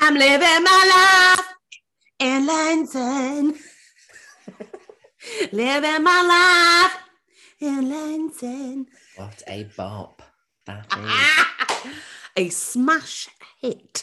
I'm 0.00 0.14
living 0.14 0.62
my 0.62 1.36
life 1.36 1.46
in 2.18 2.46
London. 2.46 3.54
living 5.52 6.02
my 6.02 6.90
life 6.92 7.02
in 7.60 7.90
London. 7.90 8.86
What 9.16 9.42
a 9.46 9.64
bop 9.76 10.22
that 10.66 10.86
ah, 10.90 10.98
is. 10.98 11.06
Ah. 11.08 11.92
A 12.36 12.48
smash 12.50 13.28
hit. 13.60 14.02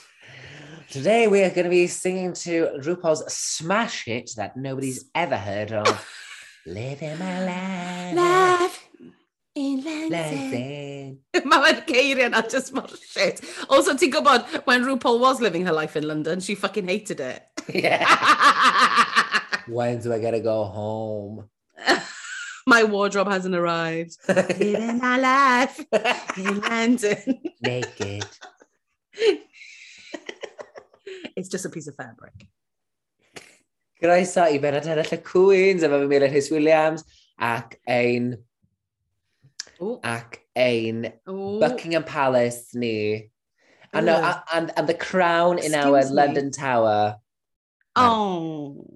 Today 0.89 1.27
we 1.27 1.41
are 1.41 1.49
going 1.49 1.65
to 1.65 1.69
be 1.69 1.87
singing 1.87 2.33
to 2.33 2.79
RuPaul's 2.81 3.31
smash 3.33 4.05
hit 4.05 4.31
that 4.37 4.57
nobody's 4.57 5.05
ever 5.15 5.37
heard 5.37 5.71
of. 5.71 6.07
Living 6.65 7.19
my 7.19 7.45
life. 7.45 8.15
Life 8.15 8.82
In 9.55 9.83
London. 9.83 11.19
Mae 11.45 11.61
fe'n 11.61 11.81
geiriau 11.85 12.29
na 12.33 12.41
just 12.41 12.73
mor 12.73 12.89
shit. 12.89 13.41
Also, 13.69 13.93
ti'n 13.93 14.09
gwybod, 14.15 14.47
when 14.65 14.85
RuPaul 14.85 15.19
was 15.21 15.41
living 15.41 15.65
her 15.67 15.73
life 15.73 15.95
in 15.95 16.07
London, 16.07 16.39
she 16.39 16.55
fucking 16.55 16.87
hated 16.87 17.19
it. 17.19 17.43
Yeah. 17.69 18.01
when 19.67 20.01
do 20.01 20.11
I 20.11 20.19
gotta 20.19 20.39
go 20.39 20.63
home? 20.63 21.49
My 22.65 22.83
wardrobe 22.83 23.29
hasn't 23.29 23.53
arrived. 23.53 24.17
Living 24.27 24.97
my 24.97 25.17
life 25.17 25.85
in 26.37 26.61
London. 26.61 27.41
Naked. 27.61 28.25
it's 31.35 31.49
just 31.49 31.65
a 31.65 31.69
piece 31.69 31.87
of 31.87 31.95
fabric. 31.95 32.47
Groeso 34.01 34.47
i 34.47 34.59
Benod 34.59 34.87
Ennill 34.87 35.11
y 35.11 35.19
Cwins, 35.27 35.83
efo 35.83 35.99
fi 36.01 36.07
Meilen 36.07 36.31
Hys 36.31 36.49
Williams 36.51 37.03
ac 37.39 37.77
ein 37.87 38.33
Ooh. 39.83 39.99
ac 40.03 40.39
ein 40.55 41.13
Ooh. 41.29 41.59
Buckingham 41.59 42.03
Palace 42.03 42.73
ni. 42.73 43.29
And, 43.93 44.07
no, 44.07 44.41
and, 44.51 44.71
and 44.75 44.87
the 44.87 44.93
crown 44.93 45.59
in 45.59 45.73
Excuse 45.73 45.75
our 45.75 46.03
me. 46.09 46.15
London 46.15 46.51
Tower. 46.51 47.17
Oh, 47.95 48.87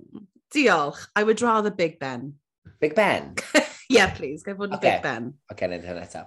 diolch. 0.54 1.08
I 1.16 1.24
would 1.24 1.42
rather 1.42 1.70
Big 1.70 2.00
Ben. 2.00 2.36
Big 2.80 2.96
Ben? 2.96 3.36
yeah, 3.90 4.10
please, 4.10 4.42
Go 4.44 4.56
fod 4.56 4.72
yn 4.72 4.80
okay. 4.80 4.96
Big 4.96 5.04
Ben. 5.04 5.28
OK, 5.52 5.54
okay, 5.54 5.70
nid 5.70 5.86
hynny 5.86 6.02
eto. 6.02 6.24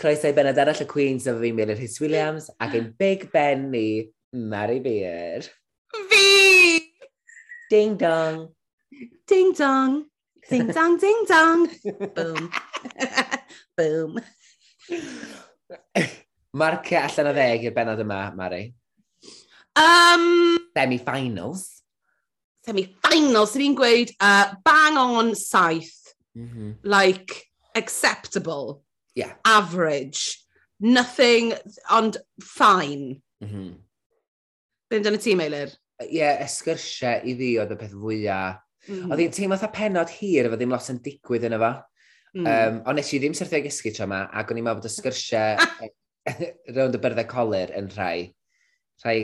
Croeso 0.00 0.30
i 0.30 0.34
benod 0.34 0.58
arall 0.58 0.82
y 0.82 0.88
Queens 0.90 1.28
sef 1.28 1.38
fi'n 1.38 1.62
Rhys 1.70 2.00
Williams, 2.02 2.50
ac 2.64 2.74
ein 2.80 2.90
Big 2.98 3.28
Ben 3.34 3.68
ni, 3.70 4.10
Mary 4.32 4.80
Beard. 4.82 5.46
Fi! 6.10 6.82
Ding 7.70 7.96
dong. 7.96 8.48
Ding 9.30 9.54
dong. 9.54 10.04
Ding 10.50 10.66
dong, 10.74 10.98
ding 10.98 11.24
dong. 11.28 11.68
Boom. 12.18 12.50
Boom. 13.76 14.20
Marcio 16.60 16.98
allan 17.00 17.30
o 17.30 17.34
ddeg 17.34 17.64
i'r 17.66 17.74
benod 17.74 18.02
yma, 18.04 18.20
Mari. 18.38 18.68
Um, 19.74 20.56
Semi-finals. 20.76 21.64
Semi-finals, 22.64 23.54
sy'n 23.54 23.64
ni'n 23.64 23.78
gweud 23.78 24.12
uh, 24.22 24.54
bang 24.66 24.98
on 25.00 25.34
saith. 25.34 26.14
Mm 26.38 26.48
-hmm. 26.48 26.70
Like, 26.82 27.50
acceptable. 27.74 28.84
Yeah. 29.14 29.34
Average. 29.44 30.38
Nothing, 30.80 31.54
ond 31.90 32.18
fine. 32.40 33.22
Mm 33.42 33.48
-hmm. 33.48 33.72
Byn 34.90 35.10
yn 35.10 35.18
y 35.18 35.22
tîm, 35.22 35.40
Eilir? 35.42 35.74
Ie, 36.02 36.20
yeah, 36.20 36.38
esgyrsiau 36.44 37.26
i 37.26 37.34
fi 37.38 37.50
oedd 37.58 37.74
y 37.74 37.80
peth 37.80 37.98
fwyaf. 37.98 38.62
Mm. 38.86 39.10
Oedd 39.10 39.20
hi'n 39.22 39.34
teimlo 39.34 39.58
fatha 39.58 39.72
penod 39.74 40.10
hir 40.12 40.46
efo 40.46 40.54
e 40.54 40.60
ddim 40.60 40.74
lot 40.74 40.90
yn 40.92 41.00
digwydd 41.02 41.46
yn 41.48 41.56
efo. 41.56 41.72
Mm. 42.34 42.46
Um, 42.50 42.78
ond 42.90 42.98
nes 42.98 43.12
i 43.14 43.20
ddim 43.22 43.34
syrthio 43.38 43.62
gysgu 43.62 43.92
tro 43.94 44.08
yma, 44.08 44.24
ac 44.34 44.48
o'n 44.50 44.58
i'n 44.58 44.66
meddwl 44.66 44.80
bod 44.80 44.88
y 44.88 44.92
sgyrsiau 44.92 45.90
rownd 46.76 46.98
y 46.98 47.00
byrddau 47.04 47.28
colir 47.30 47.70
yn 47.78 47.90
rhai, 47.94 48.32
rhai, 49.04 49.18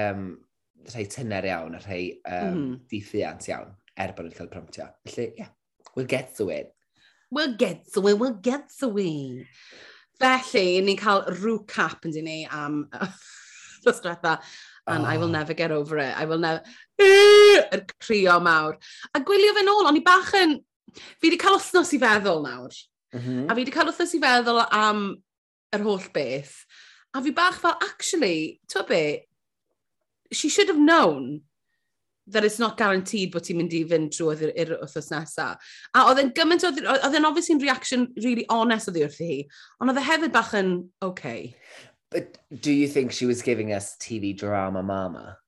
um, 0.00 0.24
rhai 0.90 1.04
tynner 1.12 1.46
iawn, 1.46 1.76
rhai 1.84 2.00
um, 2.24 2.56
mm. 2.56 2.72
diffiant 2.90 3.46
iawn, 3.52 3.70
er 3.94 4.14
bod 4.16 4.26
nhw'n 4.26 4.38
cael 4.38 4.50
promptio. 4.50 4.88
Felly, 5.06 5.28
yeah, 5.38 5.52
we'll 5.94 6.10
get 6.10 6.34
to 6.38 6.48
it. 6.50 6.74
We'll 7.30 7.54
get 7.54 7.86
to 7.94 8.08
it, 8.08 8.18
we'll 8.18 8.40
get 8.42 8.66
to 8.80 8.90
it. 8.98 9.46
Felly, 10.20 10.80
ni'n 10.82 10.98
cael 10.98 11.22
rhyw 11.30 11.60
cap 11.70 12.02
yn 12.08 12.16
dyn 12.16 12.26
ni 12.26 12.40
am 12.50 12.82
dros 13.84 14.02
diwetha. 14.02 14.40
And 14.90 15.04
oh. 15.04 15.08
I 15.08 15.18
will 15.18 15.28
ah. 15.28 15.38
never 15.38 15.54
get 15.54 15.70
over 15.70 15.98
it. 15.98 16.18
I 16.18 16.24
will 16.24 16.38
never... 16.38 16.62
Yr 16.98 17.62
er 17.76 17.84
crio 18.02 18.40
mawr. 18.42 18.74
A 19.14 19.22
gwylio 19.22 19.54
fe 19.54 19.62
nôl, 19.62 19.86
o'n 19.86 20.00
i 20.00 20.02
bach 20.04 20.32
yn 20.40 20.58
fi 20.94 21.28
wedi 21.28 21.40
cael 21.40 21.58
wythnos 21.58 21.92
i 21.96 22.00
feddwl 22.02 22.44
nawr. 22.46 22.78
Mm 23.14 23.20
-hmm. 23.20 23.44
A 23.48 23.54
fi 23.54 23.60
wedi 23.64 23.74
cael 23.74 23.90
wythnos 23.90 24.14
i 24.14 24.22
feddwl 24.22 24.62
am 24.68 25.04
yr 25.76 25.84
holl 25.86 26.08
beth. 26.14 26.64
A 27.14 27.22
fi 27.22 27.30
bach 27.34 27.60
fel, 27.60 27.76
actually, 27.82 28.60
ti'n 28.70 28.86
be, 28.88 29.26
she 30.32 30.48
should 30.48 30.68
have 30.68 30.78
known 30.78 31.42
that 32.30 32.44
it's 32.44 32.58
not 32.58 32.76
guaranteed 32.76 33.32
bod 33.32 33.42
ti'n 33.42 33.58
mynd 33.58 33.74
i 33.74 33.82
fynd 33.90 34.12
drwy 34.14 34.50
i'r 34.52 34.74
wythnos 34.78 35.10
nesaf. 35.10 35.70
A 35.94 36.06
oedd 36.10 36.20
e'n 36.22 36.32
gymaint, 36.36 36.66
oedd 36.66 37.16
e'n 37.16 37.26
obviously 37.26 37.56
reaction 37.58 38.06
really 38.22 38.46
honest 38.48 38.90
oedd 38.90 39.00
hi 39.00 39.06
wrth 39.06 39.22
hi, 39.24 39.38
ond 39.80 39.90
oedd 39.90 40.00
e 40.02 40.06
hefyd 40.06 40.34
bach 40.36 40.52
yn 40.58 40.74
okay. 41.02 41.54
But 42.14 42.38
do 42.50 42.72
you 42.72 42.88
think 42.88 43.12
she 43.12 43.26
was 43.26 43.42
giving 43.42 43.72
us 43.72 43.96
TV 44.02 44.36
drama 44.36 44.82
mama? 44.82 45.38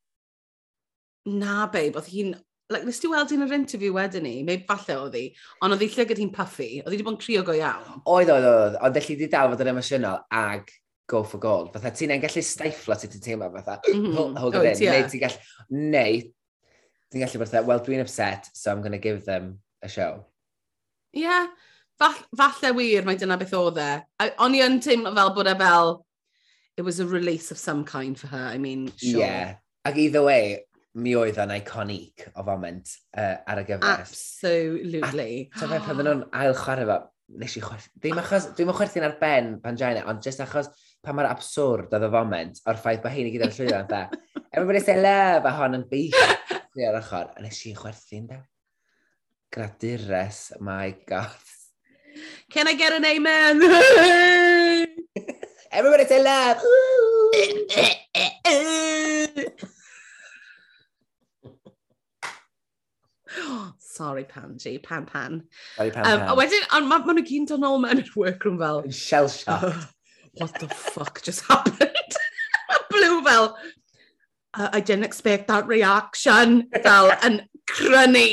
Na, 1.26 1.66
babe, 1.70 1.98
oedd 1.98 2.10
hi'n 2.10 2.34
like, 2.72 2.87
nes 2.88 3.00
ti 3.00 3.10
weld 3.10 3.33
un 3.34 3.44
o'r 3.47 3.55
interview 3.56 3.94
wedyn 3.97 4.25
ni, 4.27 4.34
neu 4.47 4.60
falle 4.69 4.99
oedd 5.05 5.16
hi, 5.19 5.25
ond 5.62 5.77
oedd 5.77 5.84
hi 5.84 5.91
llygad 5.94 6.21
hi'n 6.22 6.33
puffy, 6.34 6.69
oedd 6.83 6.91
hi 6.91 6.97
wedi 6.97 7.06
bod 7.06 7.16
yn 7.16 7.22
crio 7.22 7.43
go 7.47 7.56
iawn. 7.56 8.03
Oedd, 8.03 8.33
oedd, 8.34 8.47
oedd, 8.49 8.78
ond 8.83 8.99
felly 8.99 9.19
di 9.21 9.28
dal 9.33 9.50
fod 9.53 9.65
yn 9.65 9.72
emosiynol 9.75 10.22
ag 10.43 10.71
go 11.12 11.22
for 11.25 11.43
gold. 11.43 11.72
Fatha, 11.75 11.93
ti'n 11.94 12.15
ein 12.15 12.22
gallu 12.22 12.44
staiflo 12.47 12.97
ti 12.99 13.10
ti'n 13.12 13.25
teimlo 13.27 13.50
fatha, 13.56 13.81
mm 13.88 14.06
-hmm. 14.06 14.38
hold 14.41 14.56
it 14.60 14.71
in, 14.71 14.87
yeah. 14.87 15.00
neu 15.00 15.10
ti'n 15.10 15.25
gallu, 15.25 15.50
neu 15.71 16.22
ti'n 17.12 17.25
gallu 17.25 17.43
fatha, 17.44 17.65
well, 17.66 17.83
dwi'n 17.84 18.05
upset, 18.05 18.49
so 18.55 18.72
I'm 18.72 18.81
going 18.81 18.97
to 18.97 19.03
give 19.03 19.25
them 19.25 19.59
a 19.83 19.89
show. 19.89 20.25
Ie, 21.15 21.27
yeah. 21.27 21.47
Fall, 22.00 22.16
falle 22.37 22.72
wir 22.77 23.04
mae 23.04 23.19
dyna 23.21 23.37
beth 23.39 23.53
oedd 23.54 23.78
e. 23.78 23.91
O'n 24.43 24.56
i 24.56 24.62
yn 24.65 24.81
teimlo 24.83 25.12
fel 25.15 25.34
bod 25.37 25.50
e 25.50 25.54
fel, 25.60 25.97
it 26.77 26.83
was 26.83 27.00
a 27.00 27.06
release 27.06 27.50
of 27.53 27.59
some 27.59 27.84
kind 27.84 28.19
for 28.19 28.28
her, 28.28 28.49
I 28.49 28.59
mean, 28.59 28.91
sure. 28.97 29.21
Yeah, 29.21 29.56
ac 29.84 29.97
either 29.97 30.22
way, 30.25 30.65
mi 31.00 31.14
oedd 31.16 31.38
yn 31.41 31.54
iconic 31.54 32.26
o 32.36 32.44
foment 32.44 32.91
uh, 33.16 33.38
ar 33.48 33.62
y 33.62 33.64
gyfres. 33.69 34.03
Absolutely. 34.04 35.48
So 35.56 35.69
fe, 35.70 35.80
pan 35.86 36.00
nhw'n 36.03 36.25
ail 36.36 36.56
chwarae 36.58 36.86
fo, 36.88 36.98
nes 37.41 37.56
i 37.56 37.62
chwerthu. 37.64 37.92
Dwi'n 38.04 38.20
achos, 38.20 38.50
dwi'n 38.58 38.72
chwerthu'n 38.76 39.06
ar 39.08 39.16
ben 39.20 39.54
Pangina, 39.62 40.04
ond 40.10 40.25
jyst 40.25 40.42
achos 40.44 40.69
pa 41.03 41.14
mae'r 41.16 41.30
absurd 41.32 41.94
oedd 41.97 42.06
y 42.06 42.10
foment 42.12 42.60
o'r 42.69 42.80
ffaith 42.82 43.03
bod 43.04 43.14
hyn 43.16 43.28
i 43.30 43.32
gyd 43.34 43.47
yn 43.48 43.54
llwyddo 43.56 43.78
yn 43.80 43.91
da. 43.91 44.03
Everybody 44.53 44.80
say 44.84 44.98
love 45.00 45.48
a 45.48 45.54
hon 45.56 45.78
yn 45.78 45.86
beithio 45.88 46.91
ar 46.91 47.00
ochr. 47.00 47.32
A 47.32 47.38
nes 47.47 47.62
i'n 47.70 47.78
chwerthu'n 47.78 48.28
da. 48.34 48.42
Gradures, 49.53 50.41
my 50.60 50.92
god. 51.09 51.56
Can 52.53 52.69
I 52.69 52.74
get 52.74 52.92
an 52.92 53.04
amen? 53.04 53.62
Everybody 55.72 56.04
say 56.04 56.22
love. 56.22 56.60
Sorry, 63.78 64.25
Panji. 64.25 64.82
Pan, 64.82 65.06
pan. 65.06 65.44
Sorry, 65.76 65.91
pan, 65.91 66.06
um, 66.06 66.20
pan. 66.20 66.28
A 66.28 66.37
wedyn, 66.37 66.66
ond 66.72 66.88
ma, 66.88 66.98
ma 66.98 67.15
nhw 67.16 67.25
gyn 67.26 67.48
dod 67.48 67.62
nôl 67.62 67.81
mewn 67.82 68.03
i'r 68.03 68.12
workroom 68.16 68.59
fel... 68.60 68.84
Shell 68.91 69.28
shock. 69.28 69.62
Uh, 69.62 69.84
what 70.41 70.59
the 70.60 70.69
fuck 70.69 71.22
just 71.22 71.44
happened? 71.48 72.19
a 72.71 72.78
Blue 72.91 73.22
fel, 73.25 73.56
uh, 74.54 74.69
I 74.72 74.81
didn't 74.81 75.04
expect 75.04 75.48
that 75.48 75.66
reaction. 75.66 76.69
Fel, 76.82 77.12
yn 77.25 77.42
crynu, 77.71 78.28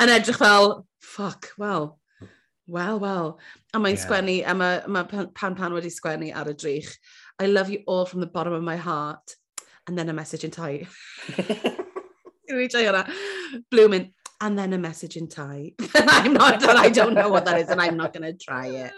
yn 0.00 0.12
edrych 0.12 0.40
fel, 0.42 0.86
fuck, 1.00 1.52
well, 1.58 1.98
well, 2.66 2.98
well. 3.00 3.38
A 3.74 3.80
mae'n 3.80 3.96
yeah. 3.96 4.04
sgwennu, 4.04 4.38
a 4.46 4.54
mae 4.54 4.82
ma 4.86 5.04
pan 5.04 5.54
pan 5.56 5.76
wedi 5.76 5.92
sgwennu 5.92 6.32
ar 6.36 6.50
y 6.52 6.56
drych. 6.56 6.96
I 7.38 7.46
love 7.46 7.70
you 7.70 7.82
all 7.86 8.06
from 8.06 8.20
the 8.20 8.26
bottom 8.26 8.52
of 8.52 8.62
my 8.62 8.76
heart. 8.76 9.36
And 9.86 9.98
then 9.98 10.08
a 10.08 10.12
message 10.12 10.44
in 10.44 10.52
Thai. 10.52 10.86
Dwi'n 12.50 12.68
joio 12.70 12.92
hwnna. 12.92 13.06
Blue 13.70 13.88
mynd, 13.88 14.12
and 14.42 14.58
then 14.58 14.72
a 14.72 14.78
message 14.78 15.16
in 15.16 15.28
Thai. 15.28 15.72
I'm 15.94 16.34
not, 16.34 16.62
I 16.68 16.88
don't 16.88 17.14
know 17.14 17.28
what 17.28 17.44
that 17.44 17.60
is 17.60 17.68
and 17.70 17.80
I'm 17.80 17.96
not 17.96 18.12
going 18.12 18.24
to 18.24 18.36
try 18.36 18.66
it. 18.66 18.92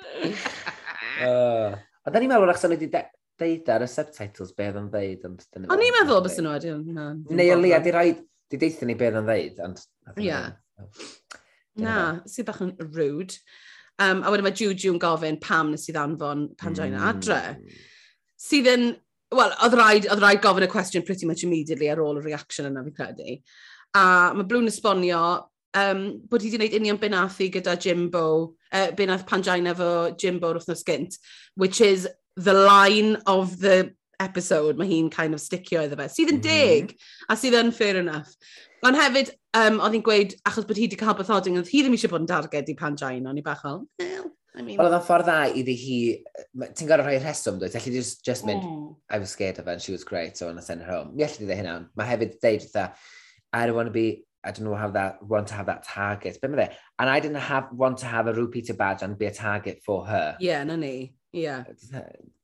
uh, 1.22 1.76
a 2.06 2.10
da 2.10 2.20
ni'n 2.20 2.32
meddwl 2.32 2.52
achos 2.52 2.64
o'n 2.66 2.74
i 2.74 2.78
wedi 2.78 2.88
deud 3.40 3.68
ar 3.74 3.84
y 3.84 3.88
subtitles 3.90 4.54
beth 4.56 4.78
yn 4.80 4.88
ddeud. 4.92 5.28
O'n 5.68 5.84
i'n 5.84 5.96
meddwl 5.98 6.24
bys 6.24 6.38
nhw 6.40 6.54
wedi. 6.56 6.72
Neu 6.88 7.52
y 7.52 7.58
lia, 7.60 7.80
di 7.84 7.92
rhaid, 7.94 8.24
di 8.50 8.60
deithio 8.60 8.88
ni 8.88 8.96
beth 9.00 9.20
yn 9.20 9.28
ddeud. 9.28 9.60
Ond, 9.68 9.84
Ia. 10.24 10.40
Na, 11.84 11.96
sydd 12.24 12.46
oh. 12.46 12.50
bach 12.50 12.64
yn 12.64 12.74
rude. 12.96 13.38
Um, 14.02 14.24
a 14.24 14.32
wedyn 14.32 14.48
mae 14.48 14.56
Juju 14.58 14.94
yn 14.94 15.00
gofyn 15.02 15.40
pam 15.44 15.74
nes 15.74 15.84
i 15.90 15.94
ddanfon 15.94 16.48
pan 16.60 16.76
mm. 16.76 16.96
adre. 17.10 17.42
Sydd 18.40 18.72
yn, 18.72 18.88
wel, 19.34 19.54
oedd 19.64 19.76
rhaid, 19.78 20.08
oedd 20.08 20.24
rhaid 20.24 20.42
gofyn 20.44 20.66
y 20.66 20.72
cwestiwn 20.72 21.04
pretty 21.06 21.28
much 21.28 21.44
immediately 21.46 21.92
ar 21.92 22.02
ôl 22.02 22.20
y 22.22 22.24
reaction 22.24 22.72
yna 22.72 22.84
fi 22.88 22.96
credu 22.96 23.38
a 23.94 24.06
mae 24.34 24.46
Blwn 24.50 24.70
esbonio 24.70 25.24
um, 25.74 26.04
bod 26.30 26.42
hi 26.42 26.50
wedi 26.50 26.58
gwneud 26.58 26.78
union 26.80 27.00
benathu 27.00 27.48
gyda 27.52 27.76
Jimbo, 27.80 28.26
uh, 28.72 28.90
benath 28.98 29.26
pangina 29.28 29.74
efo 29.74 29.90
Jimbo 30.20 30.52
wrth 30.54 30.68
nos 30.70 30.84
gynt, 30.86 31.18
which 31.56 31.80
is 31.80 32.08
the 32.36 32.54
line 32.54 33.16
of 33.26 33.58
the 33.60 33.94
episode 34.22 34.78
mae 34.78 34.88
hi'n 34.88 35.10
kind 35.10 35.34
of 35.34 35.42
sticio 35.42 35.82
iddo 35.84 35.98
fe, 35.98 36.06
sydd 36.10 36.34
yn 36.34 36.38
mm. 36.38 36.44
deg, 36.46 36.94
a 37.28 37.36
sydd 37.38 37.58
yn 37.58 37.72
fair 37.74 37.98
enough. 38.00 38.30
Ond 38.84 38.98
hefyd, 38.98 39.32
um, 39.58 39.80
oedd 39.80 39.96
hi'n 39.96 40.06
gweud, 40.06 40.36
achos 40.48 40.68
bod 40.68 40.78
hi 40.78 40.86
wedi 40.86 41.00
cael 41.00 41.16
bythoding, 41.18 41.58
oedd 41.58 41.70
hi 41.72 41.82
ddim 41.82 41.96
eisiau 41.96 42.12
bod 42.12 42.24
yn 42.24 42.30
darged 42.30 42.70
i 42.70 42.76
pangina, 42.78 43.30
ond 43.32 43.40
i 43.40 43.44
bach 43.44 43.64
fel, 43.64 43.82
well, 44.02 44.30
I 44.54 44.62
mean... 44.62 44.78
Oedd 44.78 44.94
o'n 44.94 45.02
ffordd 45.06 45.26
dda 45.26 45.38
iddi 45.58 45.74
hi, 45.80 45.98
ti'n 46.76 46.90
gorau 46.90 47.08
rhoi 47.08 47.18
rheswm 47.18 47.58
dwi, 47.58 47.72
allai 47.72 47.94
just, 47.96 48.22
just 48.26 48.46
mynd, 48.46 48.62
mm. 48.62 48.86
I 49.10 49.18
was 49.22 49.34
scared 49.34 49.58
of 49.58 49.66
her 49.66 49.74
and 49.74 49.82
she 49.82 49.94
was 49.94 50.06
great, 50.06 50.36
so 50.36 50.46
I'm 50.46 50.54
going 50.54 50.62
to 50.62 50.66
send 50.66 50.84
her 50.84 50.92
home. 50.92 51.14
Mi 51.16 51.26
allai 51.26 51.40
dweud 51.40 51.58
hynna, 51.58 51.76
mae 51.98 52.10
hefyd 52.12 52.36
dweud 52.38 52.68
dda, 52.68 52.86
I 53.54 53.66
don't 53.66 53.76
want 53.76 53.86
to 53.86 53.92
be, 53.92 54.24
I 54.42 54.50
don't 54.50 54.64
know, 54.64 54.74
have 54.74 54.94
that, 54.94 55.22
want 55.22 55.48
to 55.48 55.54
have 55.54 55.66
that 55.66 55.84
target. 55.84 56.40
Be 56.42 56.48
fe? 56.48 56.68
And 56.98 57.08
I 57.08 57.20
didn't 57.20 57.36
have, 57.36 57.68
want 57.72 57.98
to 57.98 58.06
have 58.06 58.26
a 58.26 58.32
Rupita 58.32 58.76
badge 58.76 59.02
and 59.02 59.16
be 59.16 59.26
a 59.26 59.30
target 59.30 59.82
for 59.86 60.06
her. 60.06 60.36
Ie, 60.40 60.46
yeah, 60.46 60.64
na 60.64 60.76
ni. 60.76 61.14
Yeah. 61.32 61.64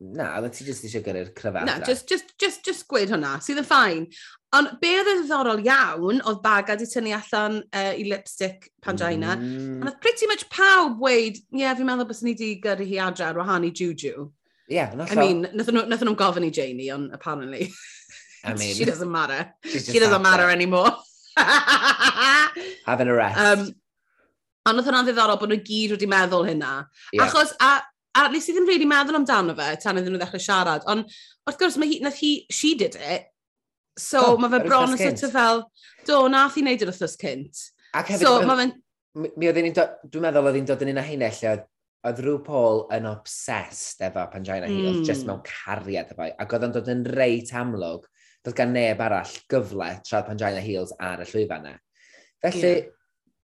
Na, 0.01 0.33
oedd 0.41 0.55
ti 0.57 0.65
jyst 0.67 0.87
eisiau 0.87 1.03
gyrru'r 1.07 1.29
cryfad. 1.39 1.67
Na, 1.69 1.79
just, 1.87 2.09
just, 2.11 2.33
just, 2.43 2.65
just 2.67 2.89
gweud 2.91 3.13
hwnna, 3.13 3.37
sydd 3.45 3.61
yn 3.63 3.67
ffain. 3.67 4.07
Ond 4.59 4.73
be 4.83 4.91
oedd 4.99 5.11
yn 5.13 5.21
ddiddorol 5.21 5.63
iawn, 5.63 6.23
oedd 6.27 6.41
baga 6.43 6.75
di 6.79 6.89
tynnu 6.91 7.13
allan 7.15 7.61
uh, 7.71 7.93
i 7.95 8.07
lipstick 8.11 8.67
pangina, 8.83 9.37
mm. 9.39 9.77
ond 9.79 9.93
oedd 9.93 10.01
pretty 10.03 10.27
much 10.31 10.49
pawb 10.51 10.99
weid, 11.03 11.39
ie, 11.53 11.63
yeah, 11.63 11.77
fi'n 11.79 11.87
meddwl 11.87 12.09
bys 12.11 12.25
ni 12.27 12.35
di 12.39 12.57
gyrru 12.65 12.89
hi 12.89 12.99
adre 13.05 13.29
ar 13.29 13.39
wahân 13.39 13.69
i 13.69 13.71
Juju. 13.71 14.27
Ie, 14.71 14.81
yeah, 14.81 14.95
I 15.07 15.19
mean, 15.19 15.47
nath 15.55 15.71
nhw'n 15.71 16.19
gofyn 16.19 16.51
i 16.51 16.51
Janie, 16.55 16.91
ond 16.95 17.15
apparently. 17.15 17.71
I 18.45 18.55
mean, 18.55 18.75
she 18.75 18.85
doesn't 18.85 19.11
matter. 19.11 19.55
She 19.65 19.99
doesn't 19.99 20.23
matter 20.23 20.49
it. 20.49 20.53
anymore. 20.53 20.97
Having 22.87 23.09
a 23.09 23.15
rest. 23.15 23.39
Um, 23.39 23.75
Ond 24.69 24.77
oedd 24.77 24.91
hwnna'n 24.91 25.07
ddiddorol 25.09 25.39
bod 25.41 25.53
nhw 25.55 25.63
gyd 25.65 25.95
wedi 25.95 26.07
meddwl 26.11 26.45
hynna. 26.45 26.73
Yeah. 27.15 27.25
Achos, 27.25 27.55
a, 27.65 27.79
a 28.21 28.27
nes 28.29 28.49
i 28.51 28.55
ddim 28.55 28.69
really 28.69 28.89
meddwl 28.89 29.17
amdano 29.17 29.55
fe 29.57 29.71
tan 29.81 29.97
iddyn 29.97 30.13
nhw 30.13 30.21
ddechrau 30.21 30.43
siarad, 30.45 30.85
ond 30.91 31.09
wrth 31.49 31.61
gwrs 31.63 31.79
mae 31.81 31.89
hi, 31.89 31.97
nath 32.05 32.21
hi, 32.21 32.33
she 32.53 32.75
did 32.77 32.99
it, 33.01 33.31
so 33.99 34.35
oh, 34.35 34.37
mae 34.41 34.53
fe 34.53 34.61
bron 34.67 34.93
yn 34.93 35.01
sort 35.01 35.25
of 35.27 35.35
fel, 35.39 35.65
do, 36.05 36.21
nath 36.33 36.61
i 36.61 36.65
wneud 36.67 36.85
yr 36.85 36.93
wrthos 36.93 37.17
cynt. 37.21 37.65
Ac 37.97 38.13
hefyd, 38.13 38.27
so, 38.29 38.37
mae 38.45 38.61
fe'n... 38.61 38.77
Mi 39.41 39.49
oedd 39.49 39.63
hi'n 39.63 39.75
dod, 39.81 39.97
dwi'n 40.13 40.29
meddwl 40.29 40.51
oedd 40.53 40.61
hi'n 40.61 40.69
dod 40.69 40.85
yn 40.85 40.93
un 40.93 41.01
o 41.01 41.07
hynny, 41.09 41.33
lle 41.41 41.57
oedd 42.11 42.21
rhyw 42.21 42.39
Paul 42.45 42.85
yn 42.97 43.09
obsessed 43.09 44.05
efo 44.05 44.29
Pangina 44.33 44.69
hi, 44.69 44.77
mm. 44.77 44.93
oedd 44.93 45.09
jyst 45.09 45.25
hmm. 45.25 45.33
mewn 45.33 45.43
cariad 45.49 46.13
efo, 46.13 46.29
ac 46.29 46.55
oedd 46.57 46.69
o'n 46.69 46.77
dod 46.77 46.93
yn 46.93 47.03
reit 47.17 47.51
amlwg 47.57 48.07
doedd 48.45 48.57
gan 48.57 48.75
neb 48.75 49.01
arall 49.05 49.37
gyfle 49.51 49.91
tra'r 50.07 50.27
Pangina 50.27 50.65
Heels 50.65 50.95
ar 50.99 51.23
y 51.25 51.29
llwyfan 51.29 51.69
yna. 51.69 51.79
Felly, 52.41 52.73
yeah. 52.73 52.91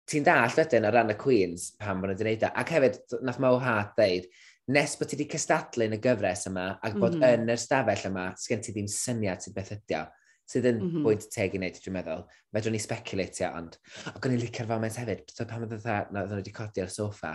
ti'n 0.09 0.27
dall 0.27 0.59
wedyn 0.59 0.89
o 0.89 0.93
ran 0.95 1.13
y 1.13 1.17
Queens 1.21 1.71
pan 1.81 2.01
bod 2.01 2.13
nhw'n 2.13 2.21
gwneud 2.23 2.47
e. 2.47 2.53
Ac 2.63 2.73
hefyd, 2.77 3.01
nath 3.27 3.41
Mo 3.43 3.57
Hart 3.61 3.97
ddeud, 3.99 4.29
nes 4.73 4.97
bod 4.99 5.11
ti 5.11 5.19
wedi 5.19 5.29
cystadlu 5.37 5.87
yn 5.87 5.99
y 5.99 6.03
gyfres 6.03 6.47
yma 6.51 6.69
ac 6.81 6.97
bod 6.97 7.19
mm 7.19 7.23
-hmm. 7.23 7.43
yn 7.43 7.55
yr 7.55 7.61
stafell 7.61 8.09
yma, 8.09 8.31
sgen 8.41 8.65
ti 8.65 8.73
ddim 8.75 8.89
syniad 8.91 9.45
sydd 9.45 9.55
beth 9.59 9.75
ydi 9.77 9.99
o 10.01 10.07
sydd 10.47 10.69
yn 10.71 10.77
mm 10.79 10.91
-hmm. 10.91 11.07
bwyd 11.07 11.25
teg 11.35 11.55
i 11.55 11.61
wneud, 11.61 11.79
dwi'n 11.83 11.97
meddwl. 11.97 12.21
Fedrwn 12.55 12.77
ni 12.77 12.81
speculatio, 12.83 13.49
ond... 13.59 13.79
Ac 14.13 14.27
o'n 14.27 14.37
i'n 14.37 14.43
licio'r 14.45 14.69
foment 14.71 14.99
hefyd, 15.03 15.25
so 15.35 15.47
pan 15.51 15.65
oedd 15.67 15.75
dda, 15.75 15.97
na 16.15 16.23
oedd 16.23 16.37
wedi 16.39 16.55
codi 16.55 16.85
ar 16.85 16.93
y 16.93 16.95
soffa, 16.95 17.33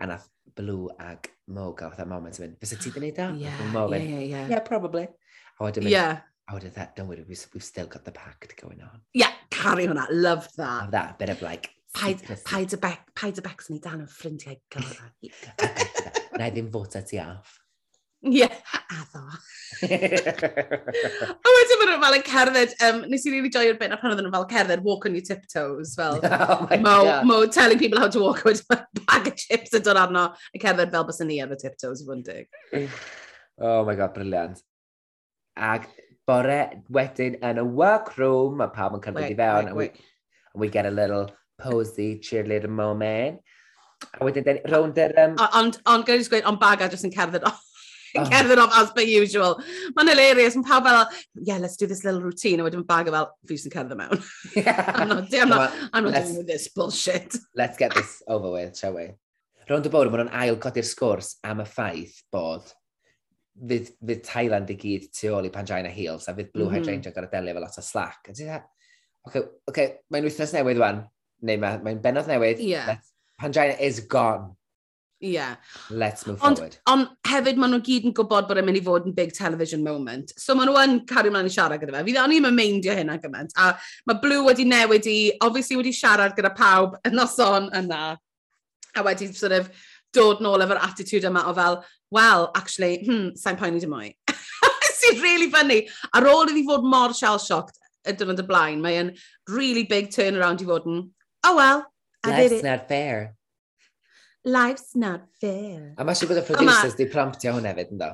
a 0.00 0.08
nath 0.08 0.24
Blue 0.56 0.88
ag 1.02 1.28
Mo 1.52 1.68
gael 1.76 1.92
fatha 1.92 2.06
moment 2.08 2.38
yn 2.40 2.46
mynd, 2.46 2.56
fysa 2.62 2.78
ti 2.80 2.88
wedi 2.88 2.94
gwneud 2.96 3.18
da? 3.18 3.28
Ie, 3.36 3.52
ie, 4.08 4.22
ie. 4.30 4.46
Ie, 4.54 4.62
probably. 4.64 5.04
A 5.60 5.68
wedyn 5.68 5.84
mynd, 5.84 5.92
yeah 5.92 6.24
out 6.48 6.64
of 6.64 6.74
that, 6.74 6.96
don't 6.96 7.08
worry, 7.08 7.24
we've, 7.28 7.46
we've 7.54 7.64
still 7.64 7.86
got 7.86 8.04
the 8.04 8.12
pact 8.12 8.60
going 8.60 8.80
on. 8.80 9.00
Yeah, 9.14 9.32
carry 9.50 9.86
hwnna, 9.86 10.06
love 10.10 10.48
that. 10.56 10.82
Love 10.82 10.90
that, 10.92 11.18
bit 11.18 11.30
of 11.30 11.42
like... 11.42 11.70
Paid, 11.94 12.20
paid, 12.44 12.72
y 12.74 12.76
bec, 12.76 13.08
paid 13.14 13.38
y 13.40 13.42
bec 13.42 13.62
sy'n 13.64 13.78
ei 13.78 13.80
dan 13.80 14.02
yn 14.04 14.08
ffrindiau 14.12 14.58
gorau. 14.68 15.06
Na 16.36 16.50
i 16.50 16.52
ddim 16.52 16.66
fod 16.68 16.92
ti 17.08 17.16
off. 17.22 17.54
Ie, 18.26 18.44
addo. 18.44 19.22
a 19.80 21.54
wedyn 21.54 21.80
maen 21.80 21.90
nhw 21.92 21.96
fel 22.02 22.18
yn 22.18 22.26
cerdded, 22.26 22.74
um, 22.84 23.00
nes 23.08 23.24
i 23.24 23.32
really 23.32 23.52
joio'r 23.54 23.78
bit 23.80 23.92
na 23.92 23.98
pan 24.00 24.12
oedden 24.12 24.28
nhw 24.28 24.34
fel 24.34 24.46
cerdded, 24.50 24.84
walk 24.84 25.08
on 25.08 25.16
your 25.16 25.24
tiptoes, 25.24 25.94
fel 25.96 26.20
oh 26.24 26.68
Mo, 26.84 26.96
God. 27.08 27.26
Mo 27.30 27.38
telling 27.46 27.80
people 27.80 28.02
how 28.02 28.12
to 28.12 28.20
walk 28.20 28.44
with 28.44 28.60
a 28.76 28.82
bag 29.06 29.32
of 29.32 29.40
chips 29.40 29.72
yn 29.78 29.84
dod 29.86 30.00
arno, 30.00 30.26
yn 30.52 30.64
cerdded 30.66 30.92
fel 30.92 31.06
bys 31.08 31.22
ni 31.24 31.40
ar 31.44 31.56
y 31.56 31.60
tiptoes 31.64 32.04
i 32.04 32.10
fwyndeg. 32.10 32.50
Oh 33.56 33.86
my 33.88 33.94
God, 33.96 34.12
briliant. 34.12 34.58
Ag 35.56 35.86
bore 36.26 36.60
wedyn 36.92 37.38
yn 37.46 37.60
y 37.62 37.66
workroom, 37.80 38.56
mae 38.60 38.72
pawb 38.74 38.96
yn 38.98 39.04
cymryd 39.04 39.32
i 39.32 39.38
fewn, 39.38 39.70
and 39.70 39.78
we, 39.78 39.90
and 39.90 40.62
we 40.62 40.68
get 40.68 40.86
a 40.86 40.90
little 40.90 41.30
posy 41.62 42.16
cheerleader 42.18 42.68
moment. 42.68 43.40
A 44.20 44.24
wedyn, 44.26 44.44
then, 44.44 44.60
round 44.70 44.98
yr... 44.98 45.14
Um... 45.22 45.36
Ond, 45.56 45.78
ond, 45.88 46.04
gwy'n 46.08 46.26
gweud, 46.28 46.48
ond 46.50 46.60
baga 46.60 46.90
jyst 46.92 47.06
yn 47.08 47.14
cerdded 47.14 47.46
off. 47.48 47.62
Oh. 48.16 48.24
cerdded 48.32 48.60
off 48.60 48.74
as 48.76 48.90
per 48.96 49.06
usual. 49.06 49.60
Mae'n 49.96 50.10
hilarious, 50.12 50.56
mae 50.58 50.66
pawb 50.66 50.88
fel, 50.88 51.22
yeah, 51.48 51.60
let's 51.62 51.78
do 51.80 51.86
this 51.86 52.02
little 52.04 52.22
routine, 52.24 52.60
a 52.60 52.66
wedyn 52.66 52.84
baga 52.88 53.12
e 53.12 53.16
fel, 53.16 53.30
fi 53.48 53.60
sy'n 53.62 53.76
cerdded 53.76 54.00
mewn. 54.00 54.24
I'm 54.98 55.12
not, 55.12 55.30
I'm 55.32 55.52
not, 55.52 55.78
I'm 55.92 56.08
not 56.08 56.18
doing 56.18 56.40
with 56.42 56.50
this 56.50 56.68
bullshit. 56.74 57.38
Let's 57.54 57.78
get 57.78 57.94
this 57.94 58.18
over 58.26 58.50
with, 58.50 58.76
shall 58.76 58.98
we? 58.98 59.12
Rownd 59.70 59.86
y 59.88 59.94
bwrdd, 59.94 60.12
mae'n 60.12 60.26
nhw'n 60.26 60.42
ail 60.42 60.58
codi'r 60.62 60.86
sgwrs 60.86 61.36
am 61.46 61.62
y 61.62 61.70
ffaith 61.70 62.20
bod 62.34 62.68
fydd, 63.56 63.92
fydd 64.08 64.22
Thailand 64.26 64.70
i 64.72 64.78
gyd 64.80 65.08
tu 65.16 65.32
ôl 65.34 65.48
i 65.48 65.52
Pangina 65.52 65.92
Heels 65.92 66.28
a 66.28 66.34
fydd 66.36 66.52
Blue 66.52 66.66
mm 66.66 66.72
-hmm. 66.72 66.78
Hydrangea 66.80 67.10
mhm. 67.10 67.18
gyda 67.18 67.32
delio 67.32 67.54
fel 67.54 67.66
lot 67.66 67.78
o 67.78 67.82
slack. 67.82 68.32
Ydy 68.32 68.50
that... 68.50 68.70
Okay, 69.26 69.42
okay, 69.66 69.86
mae'n 70.14 70.26
wythnos 70.28 70.52
newydd 70.54 70.78
wan, 70.78 71.02
neu 71.42 71.58
mae'n 71.58 71.82
mae 71.82 71.98
bennodd 72.02 72.28
newydd. 72.30 72.60
Yeah. 72.62 72.98
Pangina 73.40 73.74
is 73.82 74.00
gone. 74.06 74.54
Yeah. 75.20 75.56
Let's 75.90 76.26
move 76.26 76.42
ond, 76.42 76.58
forward. 76.58 76.76
Ond 76.92 77.08
hefyd 77.26 77.58
maen 77.58 77.72
nhw 77.72 77.80
gyd 77.84 78.06
yn 78.08 78.14
gwybod 78.16 78.48
bod 78.48 78.60
e'n 78.60 78.66
mynd 78.68 78.78
i 78.78 78.84
fod 78.84 79.08
yn 79.08 79.16
big 79.16 79.32
television 79.34 79.82
moment. 79.84 80.34
So 80.36 80.54
maen 80.54 80.68
nhw 80.68 80.76
yn 80.82 80.98
cario 81.08 81.32
mlaen 81.32 81.48
i 81.48 81.52
siarad 81.52 81.80
gyda 81.80 81.96
fe. 81.96 82.04
Fi 82.08 82.16
ddau 82.16 82.28
ni'n 82.30 82.48
yn 82.50 82.56
meindio 82.56 82.96
hynna 82.96 83.16
gymaint. 83.22 83.56
A 83.56 83.72
mae 84.06 84.20
Blue 84.22 84.44
wedi 84.46 84.68
newid 84.68 85.08
i, 85.08 85.18
obviously 85.40 85.80
wedi 85.80 85.94
siarad 85.96 86.36
gyda 86.36 86.52
pawb 86.56 86.98
yn 87.08 87.16
noson 87.16 87.70
yna. 87.80 88.02
A 88.96 89.04
wedi 89.04 89.30
sort 89.32 89.56
of 89.56 89.72
dod 90.14 90.42
nôl 90.44 90.64
efo'r 90.64 90.82
attitude 90.86 91.28
yma 91.28 91.46
o 91.50 91.54
fel, 91.56 91.80
well, 92.14 92.50
actually, 92.54 93.02
hmm, 93.04 93.32
sa'n 93.38 93.58
poeni 93.60 93.80
dim 93.82 93.92
mwy. 93.94 94.12
Sy'n 94.96 95.22
really 95.26 95.50
funny. 95.50 95.82
Ar 96.14 96.28
ôl 96.30 96.52
iddi 96.52 96.64
fod 96.68 96.86
mor 96.86 97.14
shell-shocked 97.16 97.80
y 98.06 98.14
dyrnod 98.16 98.42
y 98.42 98.46
blaen, 98.46 98.82
mae'n 98.84 99.14
really 99.50 99.84
big 99.88 100.12
turnaround 100.14 100.62
i 100.62 100.68
fod 100.68 100.86
yn, 100.90 101.02
oh 101.48 101.56
well, 101.58 101.82
I 102.24 102.30
Life's 102.30 102.50
did 102.50 102.58
it. 102.60 102.68
not 102.68 102.88
fair. 102.88 103.34
Life's 104.46 104.94
not 104.94 105.26
fair. 105.40 105.92
A 105.98 106.06
mae 106.06 106.14
siw 106.18 106.30
bod 106.30 106.38
y 106.38 106.46
producers 106.46 106.94
di 106.98 107.08
promptio 107.10 107.56
hwn 107.56 107.66
hefyd, 107.66 107.92
ynddo? 107.96 108.12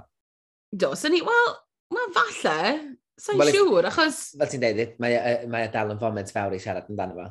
Do, 0.73 0.95
sy'n 0.97 1.13
ni, 1.13 1.21
wel, 1.27 1.55
mae 1.93 2.11
falle, 2.17 2.59
sa'n 3.21 3.41
well, 3.41 3.53
siŵr, 3.53 3.91
achos... 3.93 4.23
Fel 4.41 4.53
ti'n 4.55 4.65
dweud, 4.65 4.97
mae, 5.05 5.21
mae 5.53 5.69
dal 5.75 5.93
yn 5.93 6.01
foment 6.01 6.33
fawr 6.33 6.57
i 6.57 6.61
siarad 6.63 6.89
amdano 6.89 7.19
fo. 7.21 7.29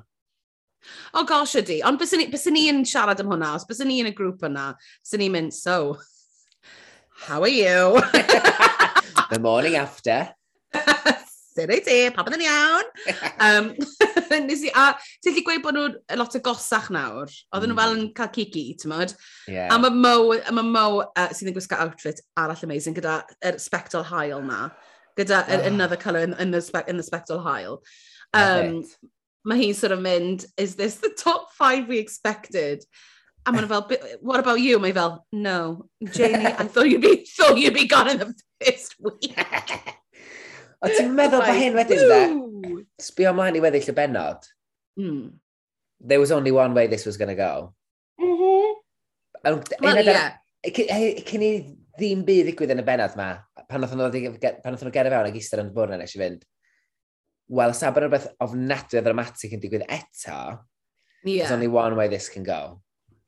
O 1.13 1.21
oh, 1.21 1.25
gosh 1.29 1.57
ydi, 1.61 1.81
ond 1.85 2.00
bys 2.01 2.15
ni, 2.17 2.27
bys 2.31 2.47
ni 2.53 2.67
yn 2.71 2.83
siarad 2.88 3.21
am 3.21 3.31
hwnna, 3.31 3.53
os 3.57 3.67
bys 3.69 3.83
ni 3.85 4.00
yn 4.01 4.09
y 4.09 4.15
grŵp 4.17 4.47
yna, 4.47 4.71
bys 5.03 5.17
ni'n 5.21 5.33
mynd, 5.35 5.55
so, 5.55 5.97
how 7.27 7.41
are 7.41 7.51
you? 7.51 8.01
The 9.31 9.39
morning 9.39 9.75
after. 9.75 10.29
Sut 11.51 11.71
ei 11.71 11.81
ti? 11.83 11.95
Pa 12.15 12.23
byddai'n 12.23 12.45
iawn? 12.47 12.89
um, 13.47 13.65
nes 14.47 14.61
i, 14.63 14.71
a 14.71 14.93
ti'n 15.23 15.35
lli 15.35 15.43
gweud 15.43 15.63
bod 15.65 15.75
nhw'n 15.75 15.97
lot 16.19 16.38
o 16.39 16.41
gosach 16.43 16.88
nawr. 16.95 17.31
Oedden 17.51 17.73
nhw 17.73 17.75
mm. 17.75 17.81
fel 17.81 17.95
yn 17.97 18.05
cael 18.15 18.31
cigi, 18.38 18.63
ti'n 18.79 18.91
modd? 18.93 19.13
Yeah. 19.51 19.67
A 19.73 19.79
mae 19.81 19.91
Mo, 19.91 20.31
a 20.39 20.55
ma 20.55 20.63
Mo 20.63 20.85
uh, 21.03 21.27
sydd 21.35 21.51
yn 21.51 21.57
gwisgo 21.57 21.79
outfit 21.83 22.23
arall 22.39 22.63
amazing 22.67 22.95
gyda 22.95 23.19
yr 23.41 23.57
er 23.57 23.59
spectral 23.59 24.07
hael 24.07 24.43
na. 24.47 24.69
Gyda 25.19 25.43
oh. 25.43 25.65
another 25.67 26.00
colour 26.00 26.23
in, 26.23 26.38
in, 26.39 26.55
the, 26.55 26.63
spe 26.63 26.85
in 26.88 26.95
the 26.95 27.03
spectral 27.03 27.43
hael. 27.43 27.81
Um, 28.33 28.85
mae 29.45 29.62
hi'n 29.62 29.77
sort 29.77 29.93
of 29.95 30.01
mynd, 30.03 30.45
is 30.57 30.75
this 30.75 30.98
the 31.01 31.12
top 31.17 31.51
five 31.53 31.88
we 31.88 31.98
expected? 31.98 32.83
A 33.45 33.51
mae'n 33.51 33.67
fel, 33.67 33.88
what 34.21 34.39
about 34.39 34.60
you? 34.62 34.79
Mae 34.79 34.93
fel, 34.93 35.25
no, 35.31 35.88
Jamie, 36.13 36.45
I 36.45 36.67
thought 36.67 36.89
you'd 36.89 37.01
be, 37.01 37.25
thought 37.25 37.57
you'd 37.57 37.74
be 37.74 37.88
gone 37.88 38.10
in 38.10 38.19
the 38.19 38.33
first 38.62 38.95
week. 39.00 39.33
o 40.81 40.89
ti'n 40.89 41.13
meddwl 41.17 41.41
bod 41.41 41.57
hyn 41.57 41.77
wedyn 41.77 42.03
de? 42.12 42.21
Sbio 43.01 43.33
mlaen 43.38 43.57
i 43.57 43.63
weddill 43.63 43.89
y 43.89 43.98
benod. 43.98 44.45
Mm. 45.00 45.39
There 46.01 46.21
was 46.21 46.31
only 46.31 46.53
one 46.53 46.74
way 46.77 46.88
this 46.88 47.05
was 47.05 47.17
going 47.17 47.33
to 47.33 47.39
go. 47.39 47.74
Mm 48.21 48.38
-hmm. 48.38 48.74
Wel, 49.43 49.62
yeah. 50.05 50.38
Cyn 50.62 51.45
i 51.45 51.51
ddim 51.98 52.24
byd 52.25 52.48
ddigwydd 52.50 52.74
yn 52.75 52.81
y 52.81 52.86
benod 52.86 53.17
ma, 53.17 53.31
pan 53.69 53.86
oedd 53.86 53.98
nhw 53.98 54.38
gerdd 54.41 54.62
fewn 54.62 55.25
ag 55.25 55.38
eistedd 55.38 55.63
yn 55.63 55.71
y 55.71 55.75
bwrna 55.75 55.98
nes 55.98 56.13
i 56.15 56.21
fynd, 56.21 56.45
wel, 57.51 57.74
sa 57.75 57.91
bod 57.91 58.05
rhywbeth 58.05 58.29
ofnadwy 58.43 59.00
o 59.00 59.03
ddramatig 59.05 59.55
yn 59.55 59.63
digwydd 59.63 59.88
eto, 59.91 60.38
yeah. 61.24 61.41
there's 61.41 61.55
only 61.55 61.67
one 61.72 61.98
way 62.00 62.08
this 62.08 62.29
can 62.31 62.48
go. 62.48 62.81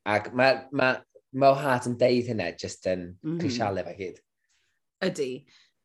Ac 0.08 0.32
mae 0.36 0.64
ma, 0.72 0.94
Mo 1.34 1.50
Hart 1.58 1.88
yn 1.90 1.96
deud 1.98 2.28
hynna 2.30 2.52
just 2.54 2.86
yn 2.86 3.08
mm 3.10 3.14
-hmm. 3.18 3.38
crisialu 3.42 3.84
fe 3.88 3.94
hyd. 3.98 4.18
Ydy. 5.04 5.30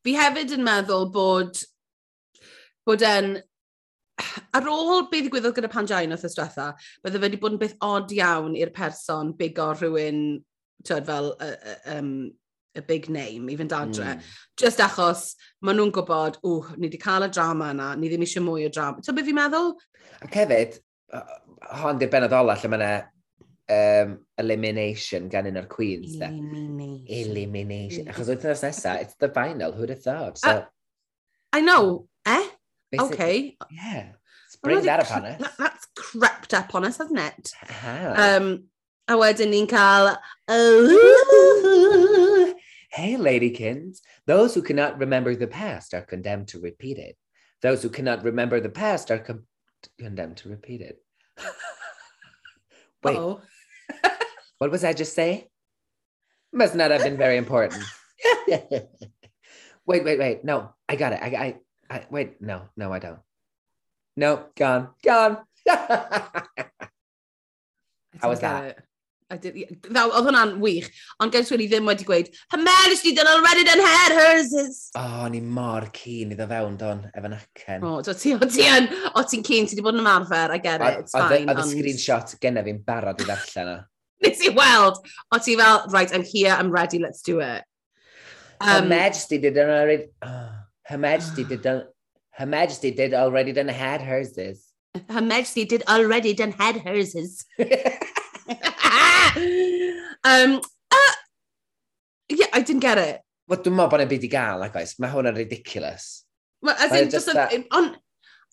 Fi 0.05 0.15
hefyd 0.15 0.53
yn 0.55 0.65
meddwl 0.65 1.08
bod, 1.13 1.58
bod 2.88 3.05
yn, 3.05 3.31
ar 4.55 4.69
ôl 4.69 5.08
beth 5.10 5.25
ddigwyddodd 5.25 5.58
gyda 5.58 5.72
Panjain 5.74 6.13
o'r 6.15 6.27
ystwetha, 6.29 6.69
bydde 7.03 7.17
fe 7.17 7.25
wedi 7.25 7.41
bod 7.41 7.58
yn 7.58 7.63
beth 7.63 7.75
od 7.86 8.13
iawn 8.15 8.55
i'r 8.60 8.72
person 8.75 9.34
bigo 9.39 9.72
rhywun, 9.74 10.22
tyd 10.88 11.10
fel, 11.10 11.34
uh, 11.34 11.58
uh, 11.74 11.98
um, 11.98 12.13
y 12.77 12.81
big 12.85 13.09
name 13.09 13.49
i 13.49 13.57
fynd 13.57 13.73
adre. 13.75 14.15
Mm. 14.15 14.33
Just 14.59 14.81
achos 14.83 15.35
maen 15.65 15.79
nhw'n 15.79 15.93
gwybod, 15.95 16.39
ww, 16.43 16.75
ni 16.77 16.88
wedi 16.88 17.01
cael 17.01 17.25
y 17.25 17.31
drama 17.33 17.71
yna, 17.73 17.93
ni 17.97 18.11
ddim 18.11 18.25
eisiau 18.25 18.45
mwy 18.45 18.67
o 18.67 18.73
drama. 18.73 19.01
Ti'n 19.05 19.17
beth 19.17 19.29
fi'n 19.29 19.39
meddwl? 19.39 19.73
Ac 20.25 20.38
hefyd, 20.41 20.77
hon 21.81 21.99
di'r 22.01 22.11
benod 22.13 22.35
ola 22.38 22.57
lle 22.59 22.71
mae 22.73 22.91
um, 23.69 24.17
elimination 24.38 25.29
gan 25.33 25.49
un 25.49 25.59
o'r 25.61 25.69
Queens. 25.71 26.15
Elimination. 26.15 27.07
Elimination. 27.19 28.05
Achos 28.13 28.29
wythnos 28.33 28.63
nesaf, 28.65 29.01
it's 29.01 29.17
the 29.19 29.29
final, 29.29 29.71
who'd 29.73 29.89
have 29.89 30.03
thought? 30.03 30.38
So, 30.38 30.49
uh, 30.49 30.65
I 31.53 31.61
know, 31.61 32.07
eh? 32.25 32.45
Okay. 32.99 33.57
Yeah. 33.71 34.13
Let's 34.45 34.55
bring 34.61 34.83
that 34.83 35.05
upon 35.05 35.25
us. 35.25 35.39
That, 35.39 35.53
that's 35.57 35.88
crept 35.95 36.53
up 36.53 36.73
on 36.75 36.85
us, 36.85 36.97
hasn't 36.97 37.19
it? 37.19 37.53
Uh 37.63 37.67
-huh. 37.83 38.38
um, 38.38 38.69
a 39.07 39.17
wedyn 39.17 39.49
ni'n 39.49 39.67
cael... 39.67 40.17
Oh, 40.47 42.18
Hey, 42.89 43.15
ladykins. 43.15 44.00
Those 44.25 44.55
who 44.55 44.62
cannot 44.62 44.98
remember 45.00 45.36
the 45.36 45.48
past 45.48 45.93
are 45.93 46.01
condemned 46.01 46.50
to 46.50 46.60
repeat 46.60 46.98
it. 46.98 47.15
Those 47.62 47.84
who 47.84 47.89
cannot 47.89 48.24
remember 48.24 48.60
the 48.60 48.69
past 48.69 49.12
are 49.12 49.19
com- 49.19 49.46
condemned 50.00 50.38
to 50.38 50.50
repeat 50.50 50.81
it. 50.81 50.98
Wait, 53.03 53.17
what 54.58 54.72
was 54.72 54.84
I 54.84 54.93
just 54.93 55.13
saying? 55.13 55.43
Must 56.51 56.75
not 56.75 56.91
have 56.91 57.03
been 57.03 57.17
very 57.17 57.38
important. 57.38 57.84
wait, 58.48 60.03
wait, 60.03 60.19
wait. 60.19 60.43
No, 60.43 60.74
I 60.88 60.96
got 60.96 61.13
it. 61.13 61.19
I, 61.22 61.27
I, 61.27 61.96
I, 61.96 62.05
wait, 62.10 62.41
no, 62.41 62.63
no, 62.75 62.91
I 62.91 63.00
don't. 63.00 63.19
No, 64.17 64.48
gone, 64.58 64.89
gone. 65.03 65.38
I 65.69 66.65
How 68.17 68.29
was 68.29 68.39
that? 68.39 68.63
it. 68.65 68.84
Oedd 69.29 69.43
hwnna'n 69.93 70.55
wych, 70.57 70.88
ond 71.21 71.36
gen 71.36 71.45
i 71.62 71.67
ddim 71.69 71.86
wedi 71.86 72.05
gweud, 72.07 72.31
Her 72.50 72.62
Majesty 72.63 73.12
done 73.13 73.29
already 73.29 73.63
done 73.63 73.79
had 73.79 74.15
hers 74.17 74.53
is. 74.53 74.89
O, 74.98 75.03
oh, 75.03 75.27
ni 75.29 75.39
mor 75.39 75.86
cyn 75.93 76.33
iddo 76.33 76.48
fewn, 76.50 76.77
don, 76.81 77.03
efo 77.13 77.29
nacen. 77.29 77.86
O, 77.86 78.00
oh, 78.00 78.01
ti, 78.01 78.33
o 78.33 78.50
ti 78.50 78.65
yn, 78.65 78.89
o 79.13 79.21
ti'n 79.21 79.45
cyn, 79.45 79.69
ti 79.69 79.77
wedi 79.77 79.86
bod 79.86 80.00
yn 80.00 80.01
ymarfer, 80.01 80.55
I 80.55 80.57
get 80.63 80.81
it, 80.81 81.03
it's 81.03 81.13
fine. 81.13 81.45
Oedd 81.45 81.62
y 81.62 81.67
screenshot 81.69 82.33
genna 82.41 82.65
fi'n 82.65 82.81
barod 82.88 83.21
i 83.21 83.29
ddarllen 83.29 83.71
o. 83.75 83.77
Nes 84.25 84.41
i 84.50 84.51
weld, 84.57 84.98
o 85.29 85.41
ti 85.45 85.55
fel, 85.62 85.86
right, 85.93 86.09
I'm 86.09 86.25
here, 86.25 86.57
I'm 86.57 86.74
ready, 86.74 86.98
let's 86.98 87.21
do 87.21 87.38
it. 87.45 87.63
Um, 88.59 88.67
Her 88.67 88.89
Majesty 88.89 89.38
did 89.38 89.62
already, 89.62 90.09
oh, 90.25 90.51
Her 90.89 90.98
Majesty 90.98 91.43
did, 91.43 91.69
Her 91.69 92.45
Majesty 92.48 92.89
did 92.89 93.13
already 93.13 93.53
done 93.53 93.69
had 93.69 94.01
hers 94.01 94.39
is. 94.39 94.65
Her 95.07 95.21
Majesty 95.21 95.65
did 95.65 95.83
already 95.88 96.33
done 96.33 96.51
had 96.51 96.77
hers 96.77 97.13
is. 97.13 97.45
um, 99.38 100.59
uh, 100.91 101.15
yeah, 102.29 102.48
I 102.53 102.62
didn't 102.62 102.86
get 102.86 102.98
it. 102.98 103.21
Wel, 103.50 103.63
dwi'n 103.65 103.75
meddwl 103.75 103.91
bod 103.93 104.03
e'n 104.03 104.12
byd 104.12 104.27
i 104.27 104.29
gael, 104.29 104.63
ac 104.67 104.77
oes, 104.77 104.93
mae 105.01 105.09
hwn 105.13 105.25
e 105.25 105.33
yn 105.33 105.39
ridiculous. 105.39 106.05
Ma, 106.65 106.75
as 106.77 106.93
in, 106.93 107.09
just, 107.09 107.29
just 107.29 107.33
that... 107.33 107.53
Ond 107.55 107.67
on, 107.74 107.91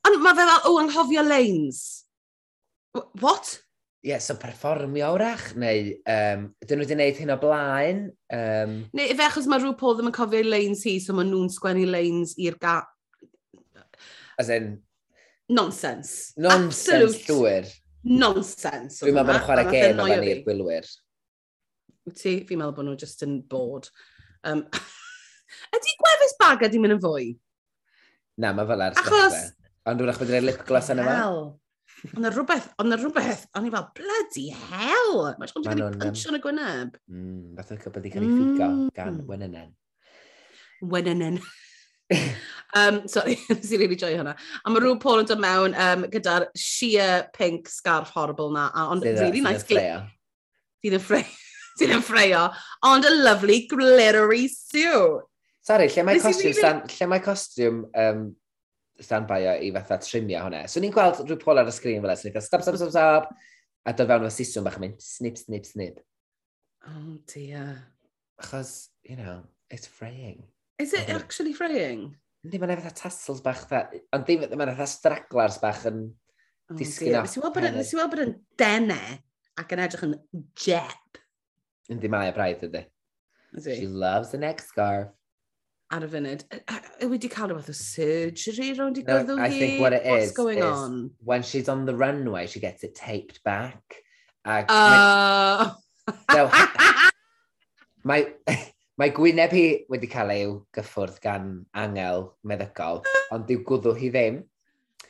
on, 0.08 0.18
mae 0.24 0.36
fe 0.38 0.46
fel, 0.48 0.66
o, 0.70 0.74
anghofio 0.80 1.24
lanes. 1.26 1.82
What? 3.20 3.58
Ie, 4.00 4.12
yeah, 4.12 4.22
so 4.22 4.38
perfformio 4.40 5.10
wrach, 5.18 5.50
neu 5.58 5.92
um, 6.08 6.48
dyn 6.62 6.78
nhw 6.78 6.86
wedi 6.86 6.94
gwneud 6.94 7.20
hyn 7.20 7.34
o 7.34 7.38
blaen. 7.42 8.02
Um... 8.32 8.76
Neu 8.96 9.12
efe 9.12 9.26
achos 9.26 9.48
mae 9.50 9.60
RuPaul 9.64 9.98
ddim 9.98 10.12
yn 10.12 10.16
cofio 10.16 10.46
lanes 10.46 10.86
hi, 10.88 10.96
so 11.02 11.16
mae 11.16 11.28
nhw'n 11.28 11.52
sgwennu 11.52 11.84
lanes 11.90 12.36
i'r 12.40 12.56
ga... 12.62 12.78
As 14.40 14.52
in... 14.52 14.76
Nonsense. 15.48 16.32
Nonsense 16.40 17.20
Absolute. 17.20 17.26
llwyr 17.30 17.68
nonsense. 18.06 19.02
Dwi'n 19.02 19.16
meddwl 19.16 19.26
bod 19.26 19.36
nhw'n 19.36 19.44
chwarae 19.46 19.66
e 19.66 19.74
gêm 19.74 20.00
yma 20.00 20.20
ni'r 20.22 20.42
gwylwyr. 20.46 20.88
Ti, 22.12 22.32
fi'n 22.48 22.60
meddwl 22.62 22.74
bod 22.78 22.88
nhw 22.88 22.96
just 23.00 23.26
yn 23.26 23.38
bod. 23.50 23.90
Um, 24.46 24.64
ydy 25.76 25.94
gwefus 26.02 26.36
bag 26.40 26.66
ydy 26.68 26.82
mynd 26.82 26.98
yn 26.98 27.04
fwy? 27.04 27.30
Na, 28.42 28.52
mae 28.56 28.68
fel 28.68 28.88
ar 28.88 28.98
Achos... 29.02 29.38
Ond 29.86 30.00
dwi'n 30.00 30.10
achos 30.10 30.26
bod 30.26 30.42
lip 30.42 30.62
gloss 30.66 30.90
yn 30.90 31.00
yma. 31.04 31.16
Ond 32.06 32.22
na 32.22 32.30
rhywbeth, 32.30 32.66
ond 32.82 32.90
na 32.90 32.96
rhywbeth, 32.98 33.44
ond 33.56 33.68
i 33.68 33.70
fel, 33.72 33.86
bloody 33.96 34.48
hell! 34.50 35.20
Mae'n 35.38 35.50
siŵr 35.50 35.62
wedi 35.62 35.80
cael 35.80 35.94
ei 35.94 36.00
punch 36.02 36.24
yn 36.28 36.38
y 36.38 36.40
gwyneb. 36.44 36.96
Mm, 37.10 37.44
fath 37.56 37.70
o'r 37.72 37.82
cwbl 37.84 38.00
wedi 38.02 38.12
cael 38.12 38.26
ei 38.26 38.32
ffigo 38.34 38.70
gan 38.98 39.14
mm. 39.14 39.28
Wenenen. 39.30 39.70
Wenynen 40.82 41.38
um, 42.76 43.08
sorry, 43.08 43.38
nes 43.50 43.72
i 43.72 43.80
really 43.80 43.96
joio 43.98 44.20
hwnna. 44.20 44.34
A 44.36 44.72
mae 44.72 44.82
rhyw 44.82 44.98
Paul 45.02 45.22
yn 45.22 45.28
dod 45.30 45.42
mewn 45.42 45.76
um, 45.86 46.06
gyda'r 46.12 46.48
sheer 46.58 47.26
pink 47.36 47.70
scarf 47.72 48.12
horrible 48.14 48.52
na. 48.54 48.68
A 48.74 48.88
Ond 48.92 49.06
really 49.06 49.42
nice 49.44 49.66
glitter. 49.66 50.06
Sydd 50.84 50.98
yn 50.98 51.04
ffreio. 51.04 51.28
Sydd 51.80 51.94
yn 51.98 52.04
ffreio. 52.04 52.46
Ond 52.88 53.08
a 53.08 53.12
lovely 53.14 53.64
glittery 53.70 54.46
suit. 54.52 55.26
Sorry, 55.66 55.88
lle 55.90 56.04
mae 56.06 56.20
costiwm, 56.22 56.44
really... 56.46 56.60
stand, 56.60 56.92
lle 56.94 57.08
mae 57.10 57.22
costiwm 57.24 57.80
um, 57.98 58.26
standby 59.02 59.48
o 59.50 59.56
i 59.66 59.72
fatha 59.74 59.98
trimio 60.00 60.44
hwnna. 60.44 60.64
So 60.70 60.82
ni'n 60.82 60.94
gweld 60.94 61.24
rhyw 61.24 61.40
pol 61.42 61.60
ar 61.60 61.70
y 61.70 61.74
sgrin 61.74 62.04
fel 62.04 62.14
esyn. 62.14 62.36
Stop, 62.38 62.62
stop, 62.62 62.78
stop, 62.78 62.92
stop. 62.94 63.32
A 63.86 63.94
dod 63.94 64.10
fewn 64.10 64.28
o 64.28 64.32
siswm 64.32 64.66
bach 64.66 64.78
yn 64.78 64.86
mynd 64.86 65.02
snip, 65.02 65.38
snip, 65.40 65.66
snip. 65.66 65.98
Oh 66.86 67.18
dear. 67.32 67.82
Achos, 68.40 68.88
you 69.02 69.16
know, 69.16 69.42
it's 69.70 69.86
fraying. 69.86 70.44
Is 70.78 70.92
it 70.92 71.06
Oedden. 71.06 71.20
actually 71.20 71.52
fraying? 71.56 72.02
Yndi, 72.46 72.60
mae'n 72.60 72.76
efo 72.76 72.92
tassels 72.94 73.40
bach 73.42 73.64
dda. 73.70 74.00
Ond 74.14 74.26
ddim, 74.28 74.44
mae'n 74.52 74.72
efo 74.74 74.86
straglars 74.90 75.56
bach 75.62 75.86
yn 75.88 76.02
oh, 76.12 76.76
disgyn 76.78 77.16
off. 77.18 77.26
Nes 77.26 77.38
i 77.38 77.42
weld 77.42 78.12
bod 78.12 78.20
e- 78.20 78.26
yn 78.26 78.34
dene 78.60 79.00
ac 79.56 79.72
yn 79.72 79.82
edrych 79.86 80.04
yn 80.06 80.14
jep. 80.66 81.22
Yndi, 81.92 82.10
mae 82.12 82.30
y 82.30 82.36
braidd 82.36 82.66
ydy. 82.68 82.84
She 83.64 83.86
loves 83.86 84.30
the 84.30 84.38
neck 84.38 84.60
scarf. 84.60 85.12
Ar 85.94 86.02
y 86.02 86.08
funud, 86.10 86.42
yw 86.98 87.08
wedi 87.12 87.28
cael 87.30 87.52
rhywbeth 87.52 87.70
o 87.70 87.74
surgery 87.78 88.72
rownd 88.74 88.98
i 88.98 89.04
gwrdd 89.06 89.28
no, 89.30 89.36
I 89.38 89.52
think 89.54 89.78
what 89.80 89.94
it 89.94 90.02
is, 90.02 90.10
What's 90.10 90.32
going 90.34 90.58
is 90.58 90.64
on? 90.66 90.96
when 91.22 91.46
she's 91.46 91.68
on 91.70 91.84
the 91.86 91.94
runway, 91.94 92.48
she 92.50 92.58
gets 92.58 92.82
it 92.82 92.96
taped 92.98 93.38
back. 93.46 94.02
Ag 94.44 94.66
uh... 94.68 95.70
so, 96.32 96.50
mae... 98.04 98.34
Mae 98.96 99.10
gwyneb 99.12 99.52
hi 99.52 99.64
wedi 99.92 100.08
cael 100.08 100.30
ei 100.32 100.44
gyffwrdd 100.72 101.18
gan 101.20 101.50
angel 101.76 102.30
meddygol, 102.48 103.02
ond 103.34 103.44
dyw 103.44 103.60
gwddw 103.68 103.92
hi 103.98 104.08
ddim. 104.08 104.38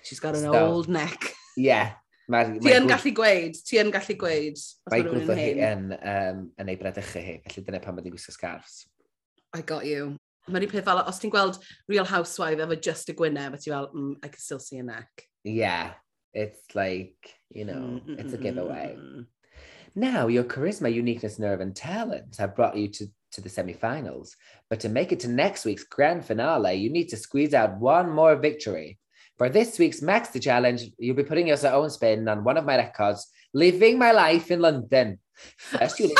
She's 0.03 0.19
got 0.19 0.35
an 0.35 0.49
so, 0.49 0.55
old 0.59 0.89
neck. 0.91 1.29
Yeah. 1.57 1.93
Mae, 2.27 2.57
ti 2.59 2.73
yn 2.75 2.89
gallu 2.91 3.13
gweud, 3.15 3.61
ti 3.63 3.79
yn 3.79 3.93
gallu 3.95 4.17
gweud. 4.19 4.59
Mae 4.91 5.05
gwddw 5.07 5.37
hi 5.39 5.53
yn, 5.69 5.85
um, 5.95 6.41
yn 6.59 6.73
ei 6.73 6.79
bredychu 6.81 7.23
hi, 7.23 7.37
felly 7.45 7.63
dyna 7.69 7.79
pan 7.85 7.95
mae'n 7.95 8.11
gwisgo 8.11 8.35
scarfs. 8.35 8.89
I 9.55 9.63
got 9.63 9.87
you. 9.87 10.17
Mae'n 10.51 10.67
un 10.67 10.73
peth 10.73 10.87
fel, 10.89 11.05
os 11.07 11.23
ti'n 11.23 11.31
gweld 11.31 11.61
Real 11.87 12.09
Housewife 12.11 12.67
efo 12.67 12.81
just 12.89 13.13
y 13.13 13.15
gwyneb, 13.15 13.55
a 13.55 13.63
ti 13.63 13.71
fel, 13.71 13.87
mm, 13.95 14.17
I 14.19 14.33
can 14.33 14.43
still 14.43 14.63
see 14.63 14.83
a 14.83 14.89
neck. 14.89 15.29
Yeah, 15.47 15.95
it's 16.35 16.75
like, 16.75 17.37
you 17.55 17.65
know, 17.65 17.79
mm 17.79 18.01
-mm 18.01 18.17
-mm. 18.17 18.19
it's 18.19 18.35
a 18.35 18.43
giveaway. 18.43 18.99
Now, 19.95 20.27
your 20.27 20.45
charisma, 20.45 20.93
uniqueness, 20.93 21.39
nerve 21.39 21.63
and 21.63 21.75
talent 21.75 22.37
have 22.37 22.57
brought 22.57 22.77
you 22.77 22.89
to 22.99 23.07
to 23.37 23.41
the 23.41 23.49
semi-finals. 23.49 24.37
But 24.69 24.81
to 24.81 24.89
make 24.89 25.13
it 25.13 25.21
to 25.21 25.29
next 25.29 25.65
week's 25.65 25.85
grand 25.85 26.25
finale, 26.25 26.75
you 26.75 26.91
need 26.91 27.09
to 27.11 27.17
squeeze 27.17 27.55
out 27.55 27.79
one 27.79 28.11
more 28.11 28.35
victory. 28.37 28.99
For 29.39 29.49
this 29.49 29.79
week's 29.79 30.01
Maxi 30.01 30.43
Challenge, 30.43 30.83
you'll 30.99 31.17
be 31.17 31.23
putting 31.23 31.47
your 31.47 31.59
own 31.67 31.91
spin 31.91 32.27
on 32.27 32.43
one 32.43 32.57
of 32.57 32.65
my 32.65 32.77
records, 32.77 33.29
Living 33.55 33.99
My 33.99 34.11
Life 34.11 34.51
in 34.51 34.61
London. 34.61 35.19
First, 35.57 36.01
you 36.01 36.15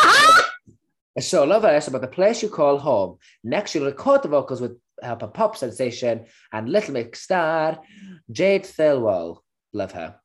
a 1.17 1.23
solo 1.23 1.59
verse 1.59 1.89
about 1.89 2.03
the 2.03 2.09
place 2.09 2.43
you 2.43 2.51
call 2.51 2.79
home. 2.79 3.17
Next, 3.43 3.75
you'll 3.75 3.87
record 3.87 4.23
the 4.23 4.29
vocals 4.29 4.61
with 4.61 4.79
help 5.03 5.33
pop 5.33 5.57
sensation 5.57 6.27
and 6.53 6.69
Little 6.69 6.93
Mix 6.93 7.23
star 7.23 7.81
Jade 8.31 8.65
Thirlwall. 8.65 9.39
Love 9.73 9.93
her. 9.93 10.17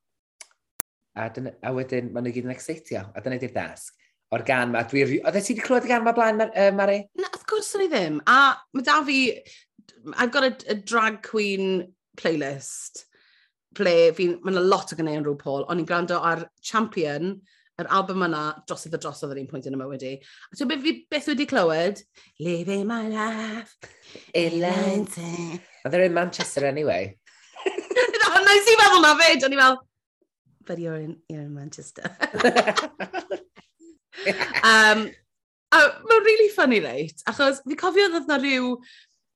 A, 1.16 1.30
dyna, 1.30 1.54
a 1.64 1.72
wedyn, 1.76 2.12
maen 2.12 2.24
nhw 2.24 2.32
gyd 2.36 2.46
yn 2.48 2.54
excitio. 2.54 3.02
A 3.16 3.24
dyna 3.24 3.40
di'r 3.40 3.52
dasg. 3.52 3.92
o'r 4.36 4.46
gan 4.48 4.72
ma. 4.74 4.84
Dwi... 4.88 5.06
Oedde 5.20 5.44
ti 5.44 5.56
wedi 5.56 5.66
clywed 5.66 5.88
y 5.88 5.92
gan 5.92 6.06
ma 6.06 6.16
blaen, 6.16 6.40
Mar 6.40 6.52
uh, 6.56 6.72
Mari? 6.76 7.00
Na, 7.20 7.30
of 7.36 7.46
course 7.50 7.76
o'n 7.76 7.86
i 7.86 7.92
ddim. 7.92 8.20
A 8.32 8.56
mae 8.74 8.88
da 8.88 9.02
fi... 9.08 9.22
I've 10.18 10.32
got 10.32 10.48
a, 10.48 10.56
a 10.72 10.76
drag 10.76 11.22
queen 11.22 11.94
playlist 12.18 13.06
Ple, 13.78 14.12
fi... 14.16 14.28
Mae'n 14.44 14.60
lot 14.68 14.92
o 14.92 14.98
gynnau 15.00 15.20
yn 15.20 15.26
rhyw 15.26 15.38
Paul, 15.40 15.66
ond 15.72 15.80
i'n 15.80 15.88
gwrando 15.88 16.20
ar 16.28 16.44
Champion, 16.66 17.38
yr 17.80 17.90
album 17.96 18.26
yna, 18.28 18.42
drosodd 18.68 18.98
a 18.98 19.00
drosodd 19.02 19.32
yr 19.36 19.42
un 19.42 19.48
pwynt 19.52 19.70
yn 19.70 19.78
y 19.78 19.80
mywyd 19.80 20.04
i. 20.08 20.14
A 20.52 20.58
ti'n 20.58 20.72
beth 20.72 20.84
fi 20.84 20.96
beth 21.12 21.30
wedi 21.32 21.48
clywed? 21.50 22.02
Living 22.44 22.84
my 22.90 23.06
life 23.12 23.78
in 24.36 24.60
London. 24.64 25.62
Oedd 25.88 25.98
e'n 26.02 26.18
Manchester 26.18 26.68
anyway. 26.68 27.14
Ond 28.34 28.48
nes 28.48 28.68
i 28.68 28.76
feddwl 28.80 29.06
na 29.06 29.16
fyd, 29.22 29.48
o'n 29.48 29.56
i 29.56 29.62
fel, 29.62 29.80
but 30.68 30.84
you're 30.84 31.00
in, 31.00 31.16
you're 31.32 31.46
in 31.48 31.56
Manchester. 31.56 32.12
um, 34.68 35.08
a 35.72 35.80
mae'n 35.80 36.28
really 36.28 36.50
funny, 36.56 36.82
reit? 36.84 37.24
Achos 37.30 37.64
fi 37.68 37.80
cofio 37.80 38.12
oedd 38.12 38.30
na 38.30 38.40
rhyw... 38.42 38.76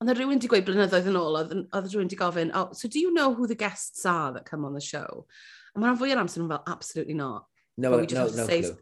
Ond 0.04 0.12
rhywun 0.12 0.36
wedi 0.36 0.50
gweud 0.52 0.66
blynyddoedd 0.68 1.06
yn 1.08 1.16
ôl, 1.16 1.38
oedd 1.40 1.54
rhywun 1.88 2.10
wedi 2.10 2.18
gofyn, 2.20 2.50
oh, 2.60 2.68
so 2.76 2.90
do 2.92 3.00
you 3.00 3.14
know 3.16 3.30
who 3.34 3.48
the 3.48 3.56
guests 3.56 4.04
are 4.06 4.34
that 4.36 4.44
come 4.44 4.66
on 4.68 4.76
the 4.76 4.84
show? 4.84 5.24
A 5.72 5.80
mae'n 5.80 5.96
fwy 6.00 6.12
o'r 6.12 6.20
amser 6.20 6.44
yn 6.44 6.50
fel, 6.52 6.66
absolutely 6.68 7.16
not. 7.16 7.48
No, 7.78 7.94
but 7.94 8.02
we 8.04 8.10
just 8.12 8.20
no, 8.20 8.26
have 8.26 8.36
to 8.36 8.42
no 8.42 8.48
say, 8.48 8.62
clue. 8.62 8.78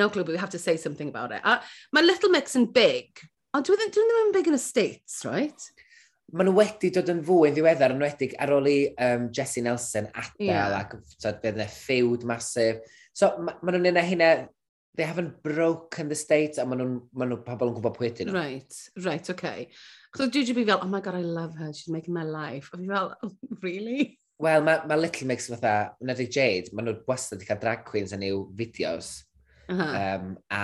No 0.00 0.08
clue, 0.08 0.24
but 0.24 0.32
we 0.32 0.40
have 0.40 0.54
to 0.56 0.58
say 0.58 0.78
something 0.78 1.12
about 1.12 1.32
it. 1.36 1.44
A 1.44 1.60
mae 1.92 2.08
Little 2.08 2.32
Mix 2.32 2.56
yn 2.56 2.70
big, 2.72 3.20
ond 3.52 3.68
dwi'n 3.68 3.84
e 3.84 3.90
dwi 3.92 4.06
e 4.06 4.08
ddim 4.08 4.22
yn 4.24 4.34
big 4.38 4.48
yn 4.48 4.56
y 4.56 4.62
States, 4.64 5.20
right? 5.28 5.68
maen 6.32 6.48
nhw 6.48 6.56
wedi 6.56 6.90
dod 6.94 7.10
yn 7.12 7.20
fwy 7.26 7.50
yn 7.50 7.56
ddiweddar 7.56 7.92
yn 7.94 8.02
wedig 8.02 8.34
ar 8.42 8.52
ôl 8.56 8.66
i 8.70 8.78
um, 9.06 9.28
Jesse 9.34 9.62
Nelson 9.62 10.08
adael 10.10 10.48
yeah. 10.48 10.78
ac 10.80 10.96
so, 11.12 11.30
bydd 11.42 11.58
yna 11.58 11.66
ffewd 11.70 12.24
masif. 12.28 12.80
So 13.14 13.30
maen 13.44 13.76
nhw'n 13.76 13.90
yna 13.92 14.04
hynna 14.08 14.30
they 14.96 15.02
haven't 15.02 15.42
broken 15.42 16.08
the 16.08 16.14
states, 16.14 16.58
a 16.58 16.64
maen 16.66 16.80
nhw'n 16.80 16.98
ma 17.18 17.26
nhw, 17.26 17.40
pobl 17.46 17.72
yn 17.72 17.78
gwybod 17.78 17.96
pwy 17.96 18.10
ydyn 18.12 18.30
nhw. 18.30 18.36
Right, 18.36 18.76
right, 19.06 19.30
okay. 19.32 19.68
So 20.14 20.28
dwi 20.30 20.44
wedi 20.46 20.66
fel, 20.68 20.82
oh 20.82 20.90
my 20.90 21.00
god, 21.02 21.18
I 21.18 21.24
love 21.26 21.56
her, 21.58 21.72
she's 21.72 21.90
making 21.90 22.14
my 22.14 22.22
life. 22.22 22.70
A 22.72 22.78
fi 22.78 22.86
fel, 22.90 23.10
oh, 23.26 23.32
really? 23.64 24.18
Wel, 24.42 24.62
mae 24.66 24.86
ma 24.90 24.98
Little 24.98 25.26
Mix 25.30 25.48
fatha, 25.50 25.94
Nedig 26.06 26.30
Jade, 26.34 26.70
maen 26.74 26.90
nhw 26.90 27.00
wastad 27.10 27.40
wedi 27.40 27.50
cael 27.50 27.62
drag 27.62 27.82
queens 27.88 28.14
yn 28.14 28.26
i'w 28.28 28.44
fideos. 28.58 29.10
Uh 29.64 29.80
-huh. 29.80 29.98
um, 30.04 30.30
a 30.52 30.62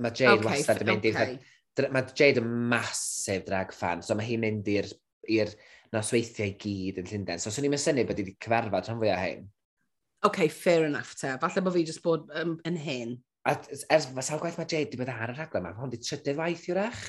mae 0.00 0.16
Jade 0.16 0.40
okay, 0.40 0.50
wastad 0.52 0.84
yn 0.84 0.92
mynd 0.94 1.08
okay. 1.12 1.36
i... 1.36 1.90
Mae 1.92 2.08
Jade 2.16 2.40
yn 2.40 2.52
masif 2.72 3.44
drag 3.44 3.74
fan, 3.76 4.00
so 4.00 4.16
mae 4.16 4.24
hi'n 4.30 4.44
mynd 4.46 4.72
i'r 4.72 5.52
nosweithiau 5.92 6.54
i 6.54 6.56
gyd 6.62 7.02
yn 7.02 7.10
Llundain. 7.10 7.42
So, 7.42 7.52
swn 7.52 7.68
i'n 7.68 7.74
mynd 7.74 7.84
syni 7.84 8.06
bod 8.08 8.20
i 8.20 8.24
wedi 8.24 8.38
cyfarfod 8.40 8.88
rhan 8.88 9.02
fwy 9.02 9.12
o 9.12 9.18
hyn 9.20 9.44
okay, 10.24 10.48
fair 10.48 10.86
enough 10.86 11.14
te. 11.18 11.34
Falle 11.42 11.62
bod 11.64 11.76
fi 11.76 11.84
jyst 11.86 12.02
bod 12.04 12.30
um, 12.40 12.56
yn 12.68 12.80
hyn. 12.80 13.14
A 13.46 13.54
ers 13.94 14.08
sawl 14.26 14.40
gwaith 14.42 14.58
mae 14.58 14.66
Jade 14.66 14.88
wedi 14.88 14.98
bod 15.00 15.12
ar 15.12 15.30
y 15.30 15.36
rhaglen, 15.36 15.66
mae 15.66 15.76
hwn 15.76 15.92
wedi 15.92 16.02
trydydd 16.02 16.40
waith 16.40 16.66
iwrach. 16.72 17.04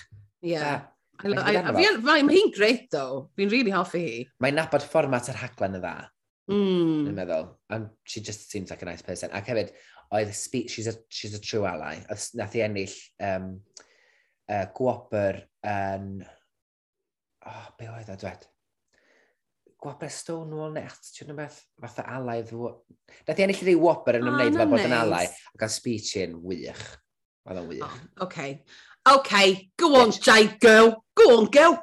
Ie. 0.46 0.54
Yeah. 0.54 0.86
Mae 1.26 2.22
hi'n 2.30 2.52
greit, 2.54 2.86
though. 2.94 3.32
Fi'n 3.38 3.50
really 3.50 3.74
hoffi 3.74 4.04
hi. 4.04 4.18
Mae'n 4.44 4.60
nabod 4.60 4.86
fformat 4.86 5.32
yr 5.32 5.40
rhaglen 5.40 5.80
y 5.80 5.82
dda. 5.82 5.96
Mm. 6.52 7.08
Yn 7.10 7.16
meddwl. 7.18 7.48
And 7.74 7.90
she 8.06 8.22
just 8.22 8.52
seems 8.52 8.70
like 8.70 8.84
a 8.86 8.90
nice 8.90 9.02
person. 9.02 9.34
Ac 9.36 9.50
hefyd, 9.50 9.74
oedd 10.14 10.34
speech, 10.38 10.76
she's 10.76 10.88
a, 10.92 10.94
she's 11.10 11.34
a 11.34 11.42
true 11.42 11.66
ally. 11.66 11.98
Oedd 12.06 12.28
nath 12.38 12.58
i 12.60 12.64
ennill 12.68 12.94
um, 13.32 13.56
uh, 14.46 14.66
gwopr 14.78 15.42
yn... 15.66 16.20
Um, 16.22 16.28
oh, 17.48 17.66
be 17.80 17.90
oedd 17.90 18.14
o, 18.14 18.20
dwed? 18.22 18.46
gwabau 19.82 20.10
Stonewall 20.12 20.74
next, 20.74 21.14
ti'n 21.16 21.30
rhywbeth 21.32 21.60
fatha 21.82 22.06
alaidd. 22.18 22.54
Nath 23.28 23.40
i 23.40 23.46
ennill 23.46 23.64
rhyw 23.64 23.82
whopper 23.84 24.18
yn 24.20 24.30
ymwneud 24.30 24.58
fel 24.58 24.72
bod 24.72 24.86
yn 24.88 24.96
alai, 24.98 25.26
ac 25.54 25.66
o'n 25.68 25.74
speech 25.74 26.16
yn 26.24 26.38
wych. 26.44 26.86
Oedd 27.48 27.62
o'n 27.62 27.70
wych. 27.70 27.84
Oh, 27.86 28.26
okay. 28.26 28.62
Okay, 29.08 29.70
go 29.80 29.94
on, 30.02 30.12
Jay 30.12 30.50
girl. 30.60 30.96
Go 31.16 31.38
on, 31.38 31.46
girl. 31.54 31.78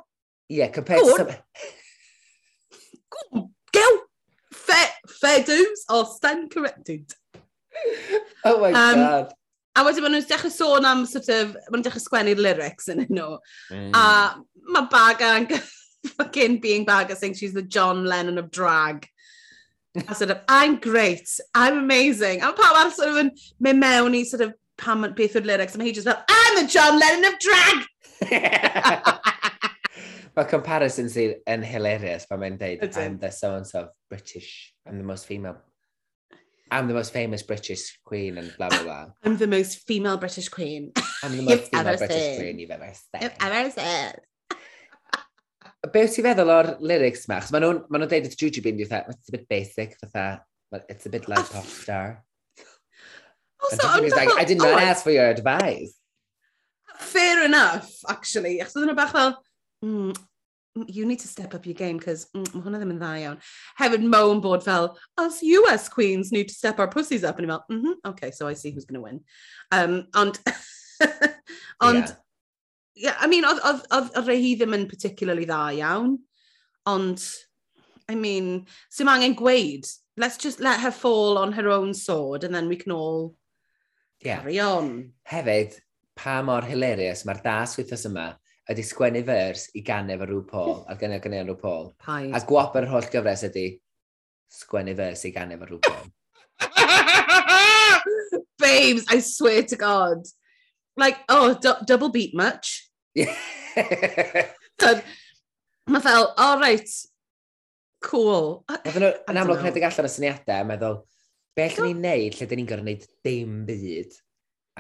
Yeah, 0.49 0.69
compared 0.69 1.01
go 1.01 1.13
on. 1.13 1.19
to 1.19 1.33
some... 1.33 1.43
go 3.15 3.39
on, 3.39 3.49
girl. 3.73 4.03
Fair, 4.53 4.89
fair 5.21 5.45
dues 5.45 5.85
or 5.89 6.05
stand 6.05 6.51
corrected. 6.51 7.13
oh 8.45 8.61
my 8.61 8.73
um, 8.73 9.01
god. 9.01 9.33
A 9.75 9.83
wedyn 9.83 10.05
maen 10.05 10.15
nhw'n 10.15 10.27
dechrau 10.31 10.53
sôn 10.55 10.85
am, 10.87 11.01
sort 11.11 11.31
of, 11.35 11.57
maen 11.57 11.79
nhw'n 11.79 11.87
dechrau 11.87 12.03
sgwennu'r 12.03 12.43
lyrics 12.43 12.93
yn 12.93 13.07
nhw. 13.09 13.39
Mm. 13.75 13.89
A 13.99 14.05
mae 14.75 14.87
Baga 14.93 15.33
yn 15.41 15.49
fucking 16.07 16.61
being 16.61 16.85
bag 16.85 17.11
saying 17.13 17.35
she's 17.35 17.53
the 17.53 17.63
John 17.63 18.05
Lennon 18.05 18.39
of 18.39 18.51
drag. 18.51 19.09
A 20.09 20.15
sort 20.15 20.31
of, 20.31 20.41
I'm 20.49 20.77
great, 20.77 21.29
I'm 21.55 21.79
amazing. 21.79 22.43
A 22.43 22.53
pawb 22.53 22.77
ar 22.77 22.91
sort 22.91 23.11
of 23.11 23.17
yn 23.23 23.31
mynd 23.63 23.79
mewn 23.79 24.17
i 24.19 24.25
sort 24.27 24.43
of 24.43 24.55
pam 24.77 25.03
beth 25.03 25.37
yw'r 25.39 25.47
lyrics, 25.47 25.77
a 25.77 25.79
mae 25.79 25.87
hi 25.87 25.93
just 25.95 26.09
fel, 26.09 26.25
I'm 26.29 26.57
the 26.59 26.67
John 26.71 26.99
Lennon 26.99 27.29
of 27.31 27.39
drag! 27.39 27.79
Mae 30.35 30.49
comparison 30.51 31.07
sy'n 31.13 31.37
yn 31.47 31.63
hilarious 31.63 32.27
pan 32.27 32.43
mae'n 32.43 32.59
deud, 32.59 32.83
I'm 32.99 33.21
the 33.23 33.31
so-and-so 33.31 33.87
British, 34.11 34.75
I'm 34.83 34.99
the 34.99 35.07
most 35.07 35.31
female 35.31 35.63
I'm 36.75 36.89
the 36.89 36.95
most 36.95 37.13
famous 37.13 37.43
British 37.43 38.01
queen 38.05 38.39
and 38.39 38.53
blah, 38.57 38.69
blah, 38.69 38.83
blah. 38.83 39.07
I'm 39.23 39.37
the 39.37 39.47
most 39.47 39.87
female 39.87 40.17
British 40.17 40.49
queen. 40.49 40.93
I'm 41.23 41.37
the 41.37 41.43
most 41.43 41.71
female 41.73 41.97
British 41.97 42.37
queen 42.37 42.59
you've 42.59 42.71
ever 42.71 42.91
seen. 42.93 43.31
Ever 43.41 43.71
said. 43.71 44.21
Be 45.93 46.05
ti'n 46.09 46.25
feddwl 46.25 46.53
o'r 46.55 46.69
lyrics 46.81 47.27
ma? 47.29 47.41
Maen 47.53 47.65
nhw'n 47.67 47.81
ma 47.93 48.01
nhw 48.01 48.09
deud 48.09 48.29
wrth 48.29 48.39
dwi'n 48.41 48.85
fatha, 48.89 49.13
it's 49.13 49.29
a 49.29 49.35
bit 49.35 49.49
basic, 49.49 49.97
fatha, 50.01 50.45
but 50.71 50.87
it's 50.89 51.07
a 51.07 51.11
bit 51.11 51.29
like 51.29 51.45
pop 51.51 51.67
star. 51.67 52.25
Also, 53.65 54.03
like, 54.17 54.29
I 54.39 54.45
did 54.45 54.61
oh, 54.61 54.71
not 54.71 54.83
ask 54.83 55.05
for 55.05 55.11
your 55.11 55.27
advice. 55.27 55.95
Fair 56.99 57.45
enough, 57.45 57.91
actually. 58.09 58.61
Achos 58.61 58.77
oedden 58.77 58.93
nhw 58.93 58.97
bach 58.97 59.13
fel, 59.13 59.37
mm, 59.85 60.17
you 60.89 61.07
need 61.07 61.21
to 61.21 61.29
step 61.29 61.55
up 61.55 61.67
your 61.67 61.77
game, 61.79 62.01
cos 62.01 62.27
mm, 62.33 62.49
mae 62.55 62.65
hwnna 62.65 62.81
ddim 62.83 62.93
yn 62.95 63.01
dda 63.01 63.13
iawn. 63.23 63.39
Hefyd 63.81 64.09
moan 64.17 64.43
bod 64.45 64.65
fel, 64.67 64.91
us 65.21 65.41
US 65.61 65.89
queens 65.93 66.33
need 66.33 66.51
to 66.53 66.57
step 66.57 66.81
our 66.81 66.91
pussies 66.91 67.25
up. 67.25 67.39
And 67.39 67.49
i'n 67.49 67.55
fel, 67.55 67.65
mm 67.71 67.81
-hmm, 67.85 68.13
okay, 68.13 68.31
so 68.31 68.49
I 68.49 68.55
see 68.55 68.73
who's 68.73 68.89
going 68.89 69.01
to 69.01 69.07
win. 69.09 69.25
Um, 69.73 70.05
ond, 70.15 70.41
ond, 71.89 72.05
Yeah. 72.05 72.24
yeah, 72.95 73.17
I 73.21 73.27
mean, 73.27 73.45
oedd, 73.45 73.61
oedd, 73.65 73.87
oedd, 73.91 74.13
oedd 74.15 74.31
rei 74.31 74.41
hi 74.43 74.55
ddim 74.59 74.77
yn 74.77 74.87
particularly 74.91 75.47
dda 75.49 75.63
iawn, 75.81 76.17
ond, 76.91 77.25
I 78.09 78.15
mean, 78.19 78.67
sy'n 78.93 79.11
angen 79.11 79.37
gweud, 79.39 79.89
let's 80.17 80.39
just 80.39 80.61
let 80.61 80.81
her 80.81 80.93
fall 80.93 81.39
on 81.39 81.53
her 81.53 81.69
own 81.69 81.95
sword 81.95 82.45
and 82.45 82.55
then 82.55 82.69
we 82.69 82.77
can 82.77 82.93
all 82.93 83.35
yeah. 84.21 84.41
carry 84.41 84.61
on. 84.61 85.13
Hefyd, 85.31 85.79
pa 86.15 86.41
mor 86.47 86.63
hilarious 86.63 87.25
mae'r 87.27 87.43
das 87.43 87.77
wythnos 87.81 88.07
yma 88.11 88.29
ydy 88.71 88.85
sgwennu 88.87 89.25
fers 89.27 89.67
i 89.75 89.83
ganef 89.85 90.23
ar 90.25 90.31
rhyw 90.31 90.45
Paul, 90.49 90.85
ar 90.89 90.99
ganef 91.01 91.23
ganef 91.25 91.43
ar 91.43 91.49
rhyw 91.51 91.61
Paul. 91.61 91.91
Paid. 91.99 92.35
A 92.37 92.41
gwop 92.47 92.77
yr 92.81 92.89
holl 92.93 93.11
gyfres 93.13 93.43
ydy 93.51 93.67
sgwennu 94.61 94.95
fers 94.99 95.27
i 95.29 95.35
ganef 95.35 95.65
ar 95.67 95.75
rhyw 95.75 95.83
Babes, 98.59 99.05
I 99.11 99.19
swear 99.21 99.63
to 99.65 99.77
God. 99.77 100.25
Like, 100.97 101.19
oh, 101.29 101.59
double 101.87 102.09
beat 102.11 102.35
much. 102.35 102.84
Mae 105.85 106.01
fel, 106.01 106.25
o 106.25 106.45
oh, 106.47 106.55
reit, 106.63 106.91
cool. 108.05 108.47
Oedden 108.73 109.03
nhw 109.05 109.11
yn 109.31 109.41
amlwg 109.41 109.63
yn 109.63 109.71
edrych 109.71 109.89
allan 109.91 110.09
y 110.09 110.13
syniadau, 110.13 110.69
meddwl, 110.69 111.01
be 111.55 111.67
allwn 111.69 111.91
ni'n 111.91 112.05
neud 112.05 112.39
lle 112.39 112.49
dyn 112.51 112.61
ni'n 112.63 112.71
gorau 112.71 112.87
neud 112.87 113.05
dim 113.27 113.59
byd? 113.69 114.17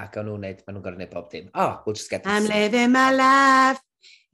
Ac 0.00 0.16
o'n 0.18 0.26
nhw'n 0.30 0.46
neud, 0.48 0.62
maen 0.64 0.78
nhw'n 0.78 0.86
gorau 0.86 1.00
neud 1.02 1.12
bob 1.12 1.28
dim. 1.32 1.50
Oh, 1.52 1.72
we'll 1.84 1.98
just 1.98 2.10
get 2.10 2.24
this. 2.24 2.32
I'm 2.32 2.48
living 2.50 2.92
my 2.94 3.10
life. 3.14 3.82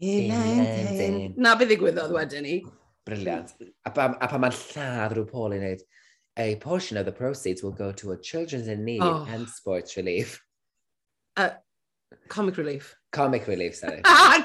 In 0.01 0.31
London. 0.33 1.35
Na 1.37 1.57
beth 1.59 1.69
ddigwyddodd 1.69 2.15
wedyn 2.15 2.47
ni. 2.47 2.61
Briliant. 3.07 3.53
A 3.85 3.93
pa, 3.93 4.13
a 4.17 4.29
pa 4.31 4.39
mae'n 4.41 4.57
lladd 4.57 5.17
rhyw 5.17 5.27
Paul 5.29 5.57
i 5.57 5.61
wneud, 5.61 5.83
a 6.41 6.55
portion 6.63 6.97
of 6.97 7.05
the 7.05 7.13
proceeds 7.13 7.63
will 7.63 7.75
go 7.75 7.91
to 7.93 8.13
a 8.13 8.17
children's 8.17 8.69
in 8.69 8.85
need 8.85 9.03
oh. 9.03 9.27
and 9.29 9.49
sports 9.49 9.97
relief. 9.99 10.39
Uh, 11.37 11.51
comic 12.29 12.57
relief 12.57 12.95
comic 13.13 13.47
relief, 13.47 13.77
sorry. 13.77 14.01
Ah, 14.05 14.43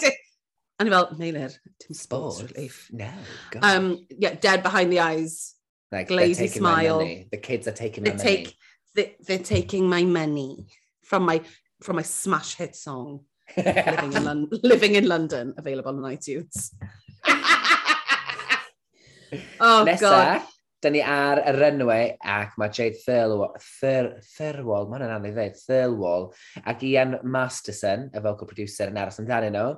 A 0.78 0.84
ni 0.84 0.90
fel, 0.90 1.08
Meilir, 1.18 1.58
dim 1.80 1.94
sports 1.94 2.44
relief. 2.44 2.90
No, 2.92 3.10
God. 3.52 3.64
Um, 3.64 4.06
yeah, 4.10 4.34
dead 4.34 4.62
behind 4.62 4.92
the 4.92 5.00
eyes. 5.00 5.56
Like, 5.92 6.10
glazy 6.10 6.48
smile. 6.48 7.00
The 7.32 7.38
kids 7.38 7.66
are 7.68 7.72
taking 7.72 8.04
my 8.04 8.10
they 8.10 8.18
money. 8.18 8.36
Take, 8.44 8.58
they, 8.94 9.16
they're 9.22 9.40
taking 9.40 9.88
my 9.88 10.04
money 10.04 10.66
from 11.04 11.24
my 11.24 11.42
from 11.82 11.96
my 11.98 12.02
smash 12.02 12.56
hit 12.56 12.76
song, 12.76 13.22
Living, 13.56 14.14
in 14.14 14.24
Lon 14.26 14.50
Living 14.64 14.96
in 14.96 15.08
London, 15.08 15.54
available 15.58 15.96
on 15.96 16.12
iTunes. 16.12 16.72
oh, 19.60 19.84
Nessa, 19.86 20.02
God 20.02 20.42
da 20.86 20.92
ni 20.94 21.02
ar 21.02 21.42
y 21.42 21.52
runway 21.56 22.12
ac 22.22 22.56
mae 22.62 22.72
Jade 22.74 23.00
Thirlwall, 23.02 23.56
Thir, 23.62 24.12
Thirlwall, 24.36 24.88
mae'n 24.92 25.06
anodd 25.08 25.28
i 25.30 25.34
ddweud, 25.34 25.60
Thirlwall, 25.66 26.30
ac 26.62 26.84
Ian 26.86 27.18
Masterson, 27.36 28.08
y 28.14 28.24
vocal 28.24 28.50
producer 28.50 28.92
yn 28.92 29.00
aros 29.02 29.20
amdano 29.22 29.52
nhw. 29.54 29.76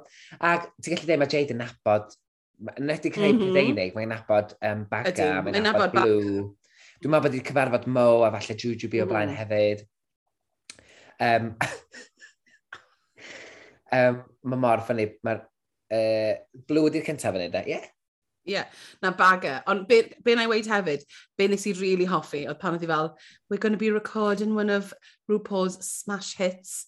Ac 0.52 0.70
ti'n 0.76 0.96
gallu 0.96 1.10
dweud 1.10 1.24
mae 1.24 1.34
Jade 1.34 1.56
yn 1.56 1.62
nabod, 1.64 2.16
yn 2.76 2.94
edrych 2.94 3.16
creu 3.16 3.34
mm 3.34 3.40
-hmm. 3.40 3.58
prydeinig, 3.58 3.98
mae'n 3.98 4.14
nabod 4.16 4.56
um, 4.60 4.86
Baga, 4.92 5.28
mae'n 5.48 5.60
nabod, 5.64 5.70
nabod 5.70 5.98
Blue. 5.98 6.48
Dwi'n 6.98 7.14
meddwl 7.14 7.28
bod 7.28 7.36
wedi 7.38 7.46
cyfarfod 7.48 7.92
Mo 7.94 8.08
a 8.26 8.32
falle 8.36 8.58
Juju 8.58 8.90
bu 8.92 9.04
o 9.04 9.10
blaen 9.10 9.34
mm. 9.34 9.38
hefyd. 9.42 9.86
Um, 11.28 11.52
um, 14.00 14.24
mae 14.52 14.66
mor 14.66 14.84
ffynnu, 14.86 15.12
mae'r 15.28 15.46
uh, 15.46 16.34
Blue 16.68 16.90
wedi'r 16.90 17.06
cyntaf 17.08 17.38
yn 17.38 17.48
edrych, 17.48 17.70
ie? 17.70 17.78
Yeah? 17.78 17.94
Yeah, 18.48 18.66
na 19.04 19.12
baga. 19.12 19.62
Ond 19.68 19.88
be, 19.88 20.14
be 20.24 20.36
na 20.36 20.44
i 20.44 20.48
weid 20.48 20.66
hefyd, 20.66 21.04
be 21.38 21.48
nes 21.48 21.68
i 21.68 21.74
really 21.82 22.06
hoffi, 22.08 22.46
oedd 22.48 22.60
pan 22.62 22.78
oedd 22.78 22.86
i 22.88 22.88
fel, 22.88 23.10
we're 23.50 23.64
going 23.64 23.76
to 23.76 23.82
be 23.82 23.92
recording 23.92 24.56
one 24.56 24.70
of 24.70 24.94
RuPaul's 25.30 25.78
smash 25.86 26.36
hits. 26.36 26.86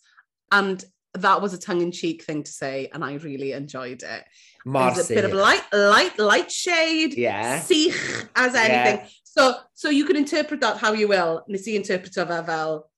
And 0.52 0.84
that 1.16 1.42
was 1.42 1.54
a 1.54 1.60
tongue-in-cheek 1.60 2.24
thing 2.24 2.44
to 2.44 2.52
say, 2.52 2.90
and 2.94 3.04
I 3.04 3.16
really 3.16 3.52
enjoyed 3.52 4.04
it. 4.04 4.24
Marcy. 4.66 5.02
It's 5.02 5.12
a 5.12 5.16
bit 5.16 5.26
of 5.26 5.34
light, 5.34 5.64
light, 5.74 6.18
light 6.18 6.52
shade. 6.52 7.16
Yeah. 7.16 7.60
Sych 7.60 8.30
as 8.36 8.56
anything. 8.56 9.02
Yeah. 9.04 9.08
So, 9.24 9.56
so 9.74 9.90
you 9.90 10.06
can 10.06 10.16
interpret 10.16 10.62
that 10.62 10.78
how 10.78 10.94
you 10.94 11.08
will. 11.08 11.44
Nes 11.48 11.68
i 11.68 11.72
interpreto 11.72 12.28
fe 12.28 12.46
fel, 12.46 12.90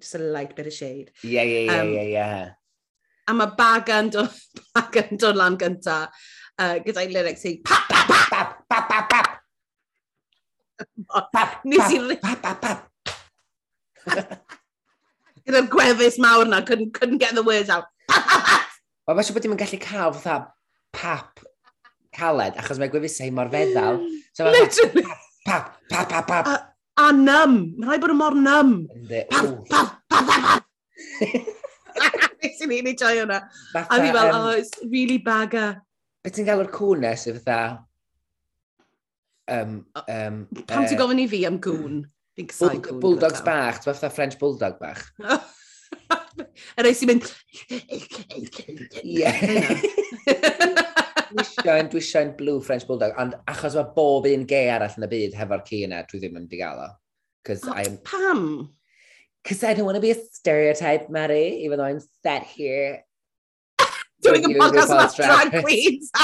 just 0.00 0.14
a 0.14 0.18
light 0.18 0.56
bit 0.56 0.66
of 0.66 0.72
shade. 0.72 1.10
Yeah, 1.22 1.42
yeah, 1.42 1.58
yeah, 1.58 1.80
um, 1.80 1.92
yeah, 1.92 2.02
yeah. 2.02 2.50
A 3.28 3.34
mae 3.34 3.46
bagan 3.46 4.10
dod, 4.10 4.30
bagan 4.76 5.18
dod 5.18 5.36
lan 5.36 5.56
gyntaf 5.58 6.08
uh, 6.60 6.76
gyda'i 6.84 7.12
lyrics 7.12 7.46
i 7.48 7.56
pap, 7.64 7.88
pap, 7.90 8.06
pap, 8.08 8.28
pap, 8.30 8.50
pap, 8.68 8.88
pap, 8.90 9.08
pap. 9.10 9.28
Pap, 11.32 11.64
nes 11.64 11.92
i... 11.94 12.00
Pap, 12.20 12.42
pap, 12.42 12.60
pap. 12.60 12.78
Gyda'r 15.46 15.68
gwefus 15.70 16.18
mawr 16.22 16.46
na, 16.48 16.60
couldn't, 16.66 16.92
couldn't 16.94 17.22
get 17.22 17.34
the 17.34 17.42
words 17.46 17.70
out. 17.70 17.86
Pap, 18.10 18.24
pap, 18.26 18.44
pap. 18.50 18.72
Wel, 19.06 19.14
mae'n 19.14 19.26
siŵr 19.28 19.36
bod 19.36 19.44
dim 19.46 19.54
yn 19.54 19.60
gallu 19.60 19.78
cael 19.82 20.14
fatha 20.16 20.38
pap 20.96 21.44
caled, 22.16 22.56
achos 22.58 22.80
mae 22.80 22.90
gwefusau 22.90 23.30
mor 23.34 23.50
feddal. 23.52 24.00
So, 24.34 24.48
Literally. 24.50 25.04
Pap, 25.46 25.76
pap, 25.90 26.08
pap, 26.10 26.26
pap. 26.26 26.48
A, 26.50 26.56
a 27.04 27.12
num. 27.14 27.58
Mae'n 27.76 27.90
rhaid 27.92 28.02
bod 28.02 28.14
yn 28.16 28.20
mor 28.20 28.36
num. 28.36 28.72
Pap, 29.30 29.52
pap, 29.70 29.92
pap, 30.10 30.32
pap, 30.32 30.42
pap. 30.48 30.62
Nes 32.42 32.62
i'n 32.64 32.72
un 32.76 32.90
i 32.90 32.94
joio 32.98 33.24
hwnna. 33.24 33.40
A 33.82 34.00
fi 34.02 34.10
fel, 34.16 34.32
oh, 34.34 34.50
it's 34.58 34.74
really 34.90 35.18
bagger. 35.22 35.76
Be 36.26 36.32
ti'n 36.34 36.48
galw'r 36.48 36.72
cwnau 36.74 37.14
sydd 37.14 37.36
fatha... 37.44 37.84
Um, 39.46 39.76
um, 40.10 40.40
Pam 40.66 40.82
uh, 40.82 40.88
ti'n 40.90 40.98
gofyn 40.98 41.20
i 41.22 41.26
fi 41.30 41.44
am 41.46 41.60
gwn? 41.62 42.00
Bull, 42.58 42.80
bulldogs 42.98 43.44
bach, 43.46 43.78
ti'n 43.78 43.92
fatha 43.92 44.10
French 44.10 44.34
bulldog 44.40 44.74
bach. 44.80 45.04
y 45.22 46.82
rei 46.82 46.96
sy'n 46.98 47.12
mynd... 47.12 47.30
Ie. 49.04 49.30
Dwi'n 51.62 51.92
dwi'n 51.94 52.34
blue 52.40 52.58
French 52.58 52.90
bulldog, 52.90 53.14
ond 53.22 53.38
achos 53.46 53.78
mae 53.78 53.94
bob 53.94 54.26
un 54.26 54.50
ge 54.50 54.64
arall 54.74 54.98
yn 54.98 55.06
y 55.06 55.12
byd 55.14 55.38
hefo'r 55.38 55.62
ci 55.70 55.84
yna, 55.86 56.02
dwi 56.10 56.24
ddim 56.24 56.42
yn 56.42 56.50
digal 56.50 56.82
o. 56.88 56.92
Oh, 57.54 57.98
pam? 58.02 58.46
Because 59.44 59.62
I 59.62 59.74
don't 59.74 59.86
want 59.86 59.94
to 59.94 60.02
be 60.02 60.10
a 60.10 60.18
stereotype, 60.18 61.06
Mary, 61.06 61.62
even 61.62 61.78
though 61.78 61.86
I'm 61.86 62.02
sat 62.24 62.42
here 62.42 63.06
doing 64.22 64.44
a 64.44 64.48
podcast 64.58 64.86
about 64.86 65.16
drag 65.16 65.62
queens. 65.62 66.10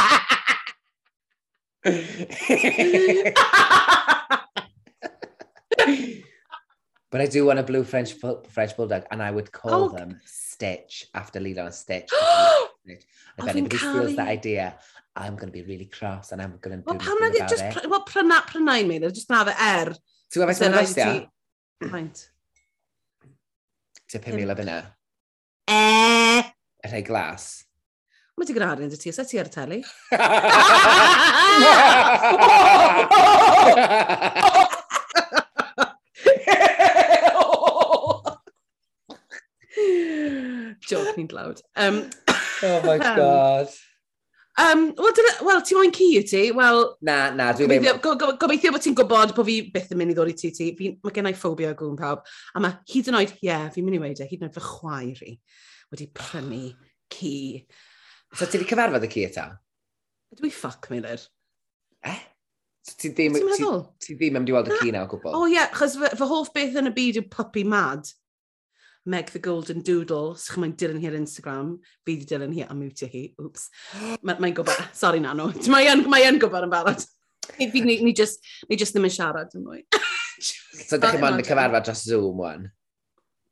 but 7.11 7.21
I 7.21 7.27
do 7.27 7.47
want 7.47 7.59
a 7.59 7.63
blue 7.63 7.85
French 7.85 8.15
French 8.49 8.77
bulldog, 8.77 9.05
and 9.11 9.23
I 9.23 9.31
would 9.31 9.51
call 9.51 9.85
oh. 9.85 9.89
them 9.89 10.21
Stitch 10.25 11.07
after 11.15 11.41
Lilo 11.41 11.67
and 11.67 11.75
Stitch. 11.75 12.09
Stitch. 12.85 13.05
If 13.39 13.45
oh, 13.45 13.47
anybody 13.47 13.79
steals 13.79 14.17
that 14.17 14.29
idea, 14.29 14.79
I'm 15.17 15.37
going 15.37 15.49
to 15.49 15.53
be 15.53 15.63
really 15.63 15.87
cross, 15.87 16.33
and 16.33 16.41
I'm 16.41 16.59
going 16.61 16.79
to 16.79 16.83
do 16.83 16.85
well, 16.87 16.99
pam 16.99 17.17
about 17.17 17.49
just, 17.49 17.63
it. 17.63 17.75
pr- 17.75 17.89
Wel, 17.89 18.05
pryna, 18.05 18.43
prynain 18.43 18.87
mi, 18.87 18.99
just 19.01 19.31
na 19.31 19.45
fe 19.45 19.53
er. 19.53 19.95
Ti'n 20.33 20.41
gwybod 20.41 20.49
beth 20.49 20.97
mae'n 20.97 21.27
Paint. 21.91 22.19
Ti'n 24.09 24.23
pum 24.23 24.37
mil 24.39 24.53
o 24.53 24.55
bunna? 24.57 24.79
E! 25.67 26.43
Rhai 26.87 27.03
glas. 27.05 27.67
Mae 28.33 28.49
ti 28.49 28.55
gyda 28.57 28.71
arian 28.73 28.89
dy 28.89 28.97
ti, 28.97 29.11
os 29.13 29.19
e 29.21 29.25
ti 29.29 29.37
ar 29.41 29.49
y 29.51 29.53
teli? 29.53 29.79
Joke 40.89 41.13
ni'n 41.19 41.29
glawd. 41.29 41.61
Um, 41.77 42.09
oh 42.69 42.81
my 42.87 42.97
god. 42.99 43.69
Um, 44.59 44.95
Wel, 44.97 45.13
well, 45.45 45.61
ti 45.65 45.77
moyn 45.77 45.93
ci 45.93 46.09
yw 46.17 46.25
ti? 46.29 46.43
Wel... 46.57 46.83
Na, 47.05 47.31
na, 47.37 47.53
dwi'n 47.53 47.69
gobeithio, 47.69 47.95
go, 48.01 48.17
go, 48.17 48.33
gobeithio 48.41 48.73
bod 48.73 48.85
ti'n 48.85 48.97
gwybod 48.97 49.37
bod 49.37 49.49
fi 49.49 49.61
byth 49.77 49.93
yn 49.93 50.01
mynd 50.01 50.13
i 50.13 50.17
ddod 50.17 50.33
i 50.33 50.37
ti 50.41 50.51
ti. 50.57 50.73
Fi, 50.81 50.95
mae 51.05 51.13
gennau 51.13 51.37
ffobia 51.37 51.77
o 51.77 51.79
gwn 51.79 52.01
pawb. 52.01 52.25
A 52.57 52.65
mae 52.65 52.81
hyd 52.97 53.13
yn 53.13 53.21
oed, 53.21 53.33
ie, 53.41 53.49
yeah, 53.51 53.69
fi'n 53.77 53.85
mynd 53.85 54.01
i 54.01 54.03
weid 54.03 54.25
e, 54.25 54.29
hyd 54.29 54.41
yn 54.41 54.49
oed 54.49 54.57
fy 54.57 54.65
chwaer 54.73 55.21
i 55.29 55.33
wedi 55.93 56.09
prynu 56.17 56.65
ci 57.13 57.35
So 58.33 58.47
ti 58.49 58.57
wedi 58.59 58.69
cyfarfod 58.71 59.05
y 59.05 59.11
ci 59.13 59.27
eto? 59.27 59.45
Ydw 60.33 60.47
i 60.49 60.51
ffuck 60.53 60.89
Miller. 60.93 61.21
Eh? 62.09 62.21
So 62.83 62.97
ti 62.99 63.11
ddim, 63.13 63.37
Ti'n 63.37 63.45
ti, 63.45 63.51
meddwl? 63.51 63.83
ti 64.01 64.17
ddim 64.17 64.39
am 64.41 64.47
di 64.49 64.55
weld 64.55 64.71
y 64.73 64.79
ci 64.81 64.93
na 64.95 65.05
o 65.05 65.11
gwbl? 65.11 65.35
O 65.37 65.43
oh, 65.43 65.47
ie, 65.51 65.59
yeah, 65.59 65.69
chos 65.75 65.99
fy, 66.01 66.09
fy 66.17 66.29
hoff 66.31 66.49
beth 66.55 66.79
yn 66.81 66.89
y 66.89 66.95
byd 66.97 67.21
yw 67.21 67.27
puppy 67.31 67.65
mad. 67.69 68.09
Meg 69.13 69.33
the 69.35 69.43
Golden 69.43 69.83
Doodle, 69.85 70.33
sych 70.39 70.57
chi'n 70.57 70.73
dilyn 70.79 71.03
hi 71.03 71.11
ar 71.11 71.19
Instagram, 71.19 71.75
fi 72.07 72.17
di 72.21 72.29
dilyn 72.31 72.55
hi 72.57 72.65
a 72.65 72.75
mutio 72.79 73.09
hi, 73.13 73.27
oops. 73.43 73.69
Mae'n 74.25 74.41
ma 74.41 74.53
gwybod, 74.57 74.81
sorry 74.97 75.21
na 75.21 75.35
no, 75.37 75.51
mae'n 75.75 76.07
ma 76.09 76.23
gwybod 76.41 76.69
yn 76.69 76.73
barod. 76.73 77.05
Ni, 77.59 77.67
ni, 77.75 77.99
ni, 78.07 78.13
just, 78.17 78.41
ni 78.71 78.79
just 78.81 78.95
ddim 78.97 79.11
yn 79.11 79.13
siarad 79.13 79.53
yn 79.59 79.67
mwy. 79.67 79.83
so 80.89 80.97
dych 80.97 81.19
chi'n 81.19 81.21
mynd 81.27 81.45
y 81.45 81.49
cyfarfod 81.51 81.91
dros 81.91 82.07
Zoom 82.09 82.41
wan? 82.47 82.71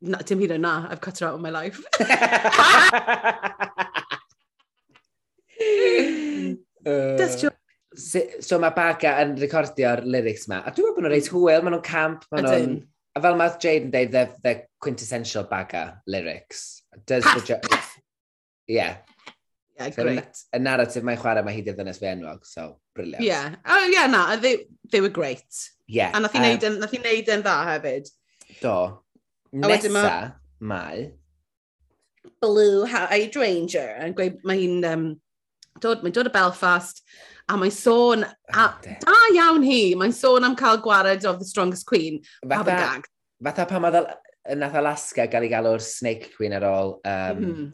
Na, 0.00 0.24
dim 0.24 0.40
hyd 0.40 0.56
o 0.56 0.60
na, 0.62 0.86
I've 0.88 1.04
cut 1.04 1.20
her 1.20 1.28
out 1.28 1.36
of 1.36 1.44
my 1.44 1.52
life. 1.52 1.82
uh, 6.86 7.28
so, 7.30 7.50
so 8.40 8.58
mae 8.62 8.74
Baga 8.76 9.16
yn 9.24 9.36
recordio'r 9.40 10.04
lyrics 10.06 10.46
ma, 10.50 10.62
a 10.64 10.70
dwi'n 10.70 10.86
meddwl 10.86 10.96
bod 10.96 11.04
nhw'n 11.06 11.14
reit 11.16 11.30
hwyl, 11.32 11.62
maen 11.64 11.76
nhw'n 11.76 11.86
camp, 11.86 12.26
maen 12.32 12.48
nhw'n... 12.48 12.80
A 13.18 13.20
fel 13.24 13.34
mae 13.34 13.50
Jade 13.58 13.88
yn 13.88 13.90
dweud, 13.90 14.12
they're, 14.14 14.34
they're 14.44 14.68
quintessential 14.78 15.48
Baga 15.50 16.00
lyrics. 16.06 16.84
Does 17.10 17.24
the 17.24 17.58
paff. 17.58 17.96
Yeah. 18.70 18.98
Yeah, 19.76 19.90
so 19.90 20.04
great. 20.04 20.42
Y 20.54 20.60
narrative 20.62 21.02
mae'n 21.08 21.18
chwarae 21.18 21.42
mae 21.42 21.56
hi 21.56 21.64
dydd 21.66 21.80
yn 21.82 21.90
enwog, 21.90 22.44
so 22.46 22.76
brilliant. 22.94 23.24
Yeah, 23.24 23.56
oh, 23.64 23.86
yeah, 23.90 24.06
na, 24.06 24.36
they, 24.36 24.68
they 24.92 25.00
were 25.00 25.08
great. 25.08 25.42
Yeah. 25.88 26.12
A 26.14 26.20
nath 26.20 26.36
i 26.36 26.42
neud, 26.44 26.66
um, 26.68 26.78
nath 26.78 26.94
i 26.94 27.00
wneud 27.00 27.32
yn 27.34 27.42
dda 27.42 27.56
hefyd. 27.72 28.10
Do. 28.60 28.76
Nesa, 29.56 29.90
ma... 29.90 30.04
mae... 30.60 31.08
Blue 32.40 32.86
Hydrangea, 32.86 33.96
yn 34.04 34.14
gweud 34.16 34.38
mae 34.46 34.60
hi'n 34.60 34.84
um, 34.86 35.06
dod, 35.82 36.04
mae'n 36.04 36.14
dod 36.16 36.30
o 36.30 36.32
Belfast, 36.34 37.02
a 37.50 37.56
mae'n 37.58 37.74
sôn, 37.74 38.24
oh, 38.24 38.56
a 38.56 38.94
da 39.02 39.18
iawn 39.34 39.64
hi, 39.66 39.82
mae'n 39.98 40.14
sôn 40.14 40.46
am 40.46 40.56
cael 40.58 40.80
gwared 40.84 41.26
of 41.28 41.40
the 41.40 41.48
strongest 41.48 41.86
queen, 41.88 42.20
Fatha, 42.42 42.62
Fabagag. 42.62 43.08
Fatha 43.44 43.66
pan 43.70 43.88
oedd 43.90 44.10
nath 44.60 44.78
Alaska 44.80 45.26
gael 45.30 45.46
ei 45.48 45.52
galw'r 45.52 45.84
snake 45.84 46.32
queen 46.36 46.54
ar 46.56 46.66
ôl 46.68 46.96
um, 47.00 47.44
mm. 47.44 47.66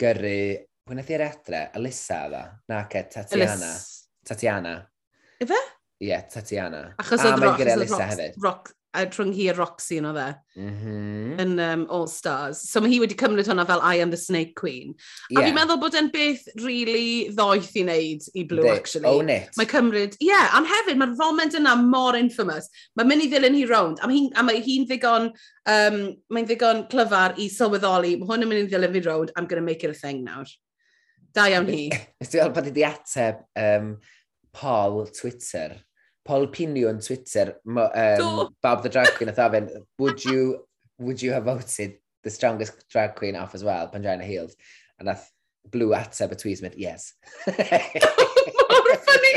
gyrru, 0.00 0.38
pwy 0.84 0.98
nath 0.98 1.12
i'r 1.14 1.26
adre, 1.28 1.62
Alyssa 1.78 2.24
dda, 2.28 2.44
e? 2.50 2.60
na 2.72 2.82
ce, 2.92 3.06
Tatiana. 3.14 3.54
Elis. 3.54 3.90
Tatiana. 4.24 4.76
Ife? 5.44 5.60
Ie, 6.00 6.08
yeah, 6.10 6.24
Tatiana. 6.30 6.86
Achos 7.00 7.24
oedd 7.24 7.42
Rox, 7.44 7.98
hefyd. 8.00 8.38
Rox, 8.42 8.74
a 8.94 9.04
rhwng 9.06 9.32
hi 9.34 9.48
a 9.50 9.54
Roxy 9.56 9.98
mm-hmm. 9.98 10.06
yn 10.06 10.10
o 10.10 10.12
dde, 10.14 10.26
-hmm. 10.56 11.40
yn 11.42 11.60
um, 11.60 11.84
All 11.90 12.06
Stars. 12.10 12.60
So 12.70 12.80
mae 12.80 12.92
hi 12.92 13.00
wedi 13.02 13.16
cymryd 13.18 13.48
hwnna 13.50 13.66
fel 13.68 13.82
I 13.82 14.00
am 14.02 14.12
the 14.14 14.20
Snake 14.20 14.54
Queen. 14.60 14.94
Yeah. 15.30 15.40
A 15.40 15.46
fi'n 15.46 15.56
meddwl 15.56 15.80
bod 15.82 15.96
e'n 15.98 16.10
beth 16.14 16.44
really 16.62 17.30
ddoeth 17.34 17.72
i 17.74 17.84
wneud 17.86 18.28
i 18.34 18.44
Blue, 18.50 18.66
They 18.66 18.76
actually. 18.76 19.10
Own 19.10 19.32
it. 19.34 19.50
Mae 19.58 19.70
cymryd, 19.70 20.18
ie, 20.20 20.30
yeah, 20.30 20.54
ond 20.58 20.70
hefyd 20.70 21.00
mae'r 21.00 21.16
foment 21.18 21.58
yna 21.58 21.76
mor 21.80 22.18
infamous. 22.18 22.70
Mae'n 22.94 23.10
mynd 23.10 23.26
i 23.26 23.30
ddilyn 23.32 23.58
hi 23.58 23.64
rownd, 23.70 24.02
a 24.02 24.10
mae 24.10 24.20
hi'n 24.20 24.52
hi, 24.52 24.60
hi 24.66 24.76
ddigon, 24.90 25.30
um, 25.76 26.02
mae'n 26.34 26.50
ddigon 26.50 26.84
clyfar 26.92 27.38
i 27.40 27.48
sylweddoli, 27.52 28.14
mae 28.20 28.30
hwn 28.30 28.46
yn 28.46 28.52
mynd 28.52 28.66
i 28.66 28.68
ddilyn 28.70 28.94
fi 28.94 29.02
rownd, 29.08 29.34
I'm 29.34 29.50
going 29.50 29.62
to 29.62 29.66
make 29.66 29.82
it 29.82 29.90
a 29.90 29.98
thing 29.98 30.22
nawr. 30.26 30.46
Da 31.34 31.48
iawn 31.50 31.66
hi. 31.66 31.88
Ysdi 32.22 32.38
fel 32.38 32.54
bod 32.54 32.70
i 32.70 32.74
di 32.76 32.86
ateb 32.86 33.42
um, 33.58 33.96
Paul 34.54 35.08
Twitter 35.10 35.74
Paul 36.24 36.48
Pinio 36.48 36.88
yn 36.88 37.04
Twitter, 37.04 37.56
um, 37.68 38.54
Bob 38.62 38.82
the 38.82 38.88
Drag 38.88 39.12
Queen, 39.14 39.28
a 39.28 39.34
fe'n, 39.36 39.68
would 39.98 40.24
you, 40.24 40.64
would 40.98 41.20
you 41.20 41.32
have 41.32 41.44
voted 41.44 41.98
the 42.22 42.30
strongest 42.30 42.88
drag 42.88 43.14
queen 43.14 43.36
off 43.36 43.54
as 43.54 43.62
well, 43.62 43.88
Pangina 43.88 44.24
Heels? 44.24 44.56
A 44.98 45.04
nath 45.04 45.30
blue 45.70 45.92
ateb 45.96 46.32
y 46.32 46.38
tweet 46.40 46.62
mynd, 46.64 46.78
yes. 46.80 47.12
Mor 47.46 48.90
ffynnu! 49.04 49.34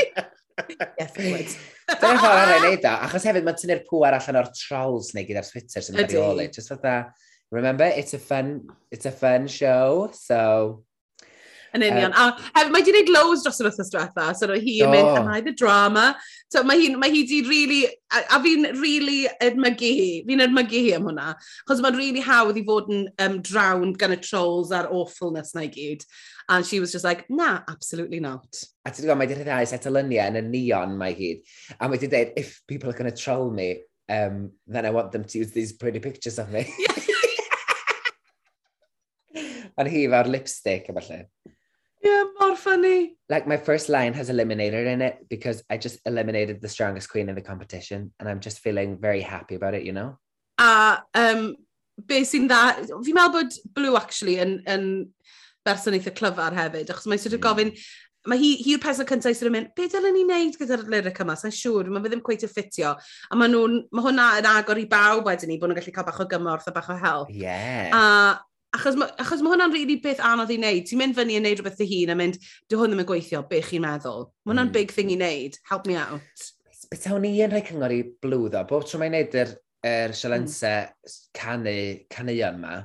yes, 0.98 1.12
I 1.18 1.30
would. 1.32 1.54
Dyna 1.88 2.18
ffordd 2.20 2.40
arall 2.40 2.56
i 2.56 2.64
neud 2.64 2.84
o, 2.84 2.96
achos 3.06 3.24
hefyd 3.28 3.46
mae'n 3.46 3.60
tynnu'r 3.60 3.84
pŵar 3.88 4.16
allan 4.18 4.40
o'r 4.42 4.50
trolls 4.56 5.12
neu 5.16 5.28
gyda'r 5.28 5.48
Twitter 5.48 5.84
sy'n 5.84 5.96
mynd 5.98 6.16
i. 6.16 6.48
Just 6.52 6.72
fatha, 6.72 7.12
remember, 7.52 7.88
it's 7.88 8.16
a 8.16 8.20
fun, 8.22 8.62
it's 8.90 9.08
a 9.08 9.12
fun 9.12 9.48
show, 9.48 10.10
so... 10.16 10.84
Yn 11.78 11.86
union. 11.86 12.12
Uh, 12.12 12.32
a 12.34 12.58
hef, 12.58 12.70
mae 12.74 12.84
di 12.84 12.92
wneud 12.94 13.12
loads 13.14 13.44
dros 13.44 13.60
yr 13.62 13.68
wythnos 13.70 13.92
diwetha, 13.92 14.26
so 14.34 14.48
roedd 14.50 14.64
hi'n 14.66 14.88
oh. 14.88 14.92
mynd, 14.92 15.10
am 15.20 15.30
I 15.32 15.40
the 15.46 15.54
drama? 15.56 16.06
So 16.52 16.62
mae 16.66 16.80
hi, 16.80 16.88
mae 16.98 17.12
hi 17.14 17.22
di 17.28 17.42
really, 17.48 17.80
a, 18.10 18.22
a 18.36 18.40
fi'n 18.44 18.70
really 18.80 19.20
edmygu 19.44 19.92
hi, 20.00 20.08
fi'n 20.28 20.44
edmygu 20.48 20.82
hi 20.86 20.94
am 20.96 21.08
hwnna, 21.10 21.34
chos 21.68 21.82
mae'n 21.84 21.98
really 21.98 22.24
hawdd 22.24 22.58
i 22.60 22.64
fod 22.66 22.90
yn 22.94 23.06
um, 23.24 23.38
drowned 23.46 23.98
gan 24.00 24.16
y 24.16 24.20
trolls 24.24 24.74
a'r 24.74 24.90
awfulness 24.90 25.54
na 25.54 25.66
i 25.68 25.72
gyd. 25.72 26.04
And 26.48 26.64
she 26.64 26.80
was 26.80 26.92
just 26.92 27.04
like, 27.04 27.26
na, 27.28 27.60
absolutely 27.68 28.20
not. 28.24 28.48
A 28.88 28.90
ti'n 28.90 29.04
gwybod, 29.04 29.20
mae 29.20 29.28
di 29.28 29.36
rhyddhau 29.36 29.68
set 29.68 29.86
o 29.86 29.92
lyniau 29.92 30.32
yn 30.32 30.40
y 30.40 30.44
neon 30.48 30.96
mae 30.98 31.12
hyd. 31.16 31.44
A 31.76 31.90
mae 31.90 32.00
di 32.00 32.08
dweud, 32.08 32.32
if 32.40 32.62
people 32.66 32.88
are 32.88 32.96
going 32.96 33.10
to 33.10 33.16
troll 33.16 33.50
me, 33.52 33.82
um, 34.08 34.52
then 34.66 34.86
I 34.86 34.90
want 34.90 35.12
them 35.12 35.24
to 35.24 35.38
use 35.38 35.52
these 35.52 35.74
pretty 35.74 36.00
pictures 36.00 36.38
of 36.38 36.50
me. 36.50 36.64
Yeah. 36.78 36.96
Ond 39.78 39.90
hi 39.92 40.06
fel 40.10 40.32
lipstick, 40.32 40.88
efallai. 40.90 41.20
Yeah, 42.08 42.24
more 42.40 42.56
funny. 42.56 43.16
Like 43.28 43.46
my 43.46 43.56
first 43.56 43.88
line 43.88 44.14
has 44.14 44.30
eliminator 44.30 44.86
in 44.86 45.02
it 45.02 45.26
because 45.28 45.62
I 45.68 45.76
just 45.76 46.00
eliminated 46.06 46.60
the 46.60 46.68
strongest 46.68 47.10
queen 47.10 47.28
in 47.28 47.34
the 47.34 47.42
competition 47.42 48.12
and 48.18 48.28
I'm 48.28 48.40
just 48.40 48.60
feeling 48.60 48.98
very 48.98 49.20
happy 49.20 49.54
about 49.56 49.74
it, 49.74 49.84
you 49.84 49.92
know? 49.92 50.18
A 50.58 51.02
um, 51.14 51.54
be 52.06 52.24
sy'n 52.24 52.48
dda, 52.48 52.88
fi'n 53.04 53.16
meddwl 53.16 53.34
bod 53.34 53.56
Blue 53.76 53.96
actually 53.98 54.38
yn, 54.42 54.58
yn 54.70 54.84
berson 55.66 55.96
eitha 55.98 56.14
clyfar 56.16 56.56
hefyd, 56.56 56.92
achos 56.92 57.08
mae'n 57.10 57.22
sort 57.22 57.36
of 57.36 57.42
hmm. 57.42 57.46
gofyn, 57.46 57.72
mae 58.28 58.40
hi, 58.40 58.50
hi'r 58.64 58.80
person 58.82 59.06
cyntaf 59.08 59.36
sydd 59.36 59.50
yn 59.50 59.56
mynd, 59.56 59.70
be 59.76 59.86
dylen 59.90 60.16
ni 60.16 60.24
wneud 60.26 60.58
gyda'r 60.60 60.84
lyric 60.94 61.20
yma, 61.24 61.36
sa'n 61.38 61.54
siŵr, 61.54 61.90
mae 61.92 62.04
fe 62.04 62.12
ddim 62.12 62.24
cweith 62.24 62.46
y 62.46 62.50
ffitio. 62.50 62.94
A 63.30 63.38
mae 63.38 63.52
nhw'n, 63.52 63.78
mae 63.94 64.06
hwnna 64.08 64.28
yn 64.40 64.50
agor 64.50 64.80
i 64.80 64.86
bawb 64.90 65.28
wedyn 65.28 65.52
ni, 65.52 65.58
bod 65.60 65.72
nhw'n 65.72 65.80
gallu 65.80 65.94
cael 65.94 66.08
bach 66.08 66.22
o 66.24 66.28
gymorth 66.30 66.68
a 66.70 66.74
bach 66.74 66.90
o 66.94 66.98
help. 66.98 67.32
Yeah. 67.34 67.90
A 67.94 68.04
achos, 68.76 68.98
ma, 68.98 69.08
achos 69.20 69.42
mae 69.42 69.54
hwnna'n 69.54 69.72
really 69.74 69.96
beth 70.02 70.20
anodd 70.24 70.52
i 70.52 70.58
wneud. 70.60 70.86
Ti'n 70.88 71.00
mynd 71.00 71.16
fyny 71.16 71.36
i 71.36 71.40
wneud 71.40 71.60
rhywbeth 71.60 71.80
dy 71.80 71.88
hun 71.92 72.12
a 72.12 72.18
mynd, 72.18 72.38
dy 72.68 72.78
hwn 72.78 72.92
ddim 72.92 73.02
yn 73.04 73.08
gweithio, 73.08 73.42
be 73.48 73.62
chi'n 73.64 73.84
meddwl? 73.84 74.28
Mae 74.44 74.54
hwnna'n 74.54 74.70
mm. 74.70 74.76
big 74.76 74.94
thing 74.94 75.12
i 75.14 75.18
wneud, 75.18 75.58
help 75.70 75.88
me 75.88 75.96
out. 76.00 76.44
Beth 76.92 77.08
awn 77.10 77.24
ni 77.24 77.32
yn 77.44 77.52
rhoi 77.52 77.64
cyngor 77.68 77.94
i 77.94 78.02
blwddo, 78.22 78.62
bob 78.68 78.86
tro 78.88 79.00
mae'n 79.00 79.16
neud 79.16 79.34
yr, 79.42 79.56
er 79.88 80.14
sialensau 80.16 80.86
mm. 80.86 81.16
canu, 81.38 81.74
canuion 82.12 82.60
yma, 82.60 82.78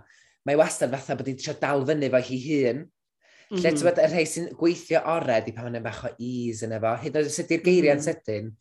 mae 0.48 0.60
wastad 0.60 0.92
fatha 0.94 1.18
bod 1.20 1.30
hi'n 1.32 1.40
trio 1.40 1.56
dal 1.62 1.86
fyny 1.88 2.12
fo 2.14 2.24
hi 2.24 2.42
hun. 2.48 2.84
Mm 2.84 3.58
-hmm. 3.60 3.62
Lle 3.62 3.72
ti'n 3.76 3.88
bod 3.88 4.02
y 4.02 4.10
rhai 4.10 4.26
sy'n 4.30 4.52
gweithio 4.58 5.04
ored 5.14 5.48
i 5.48 5.54
pan 5.56 5.70
mae'n 5.70 5.86
bach 5.86 6.04
o 6.08 6.12
ease 6.18 6.68
yn 6.68 6.76
efo, 6.80 6.96
hyd 7.04 7.16
yn 7.16 7.24
oed 7.28 7.36
sydd 7.36 7.54
i'r 7.54 7.66
geiriau'n 7.68 8.00
mm 8.02 8.08
sydyn, 8.08 8.52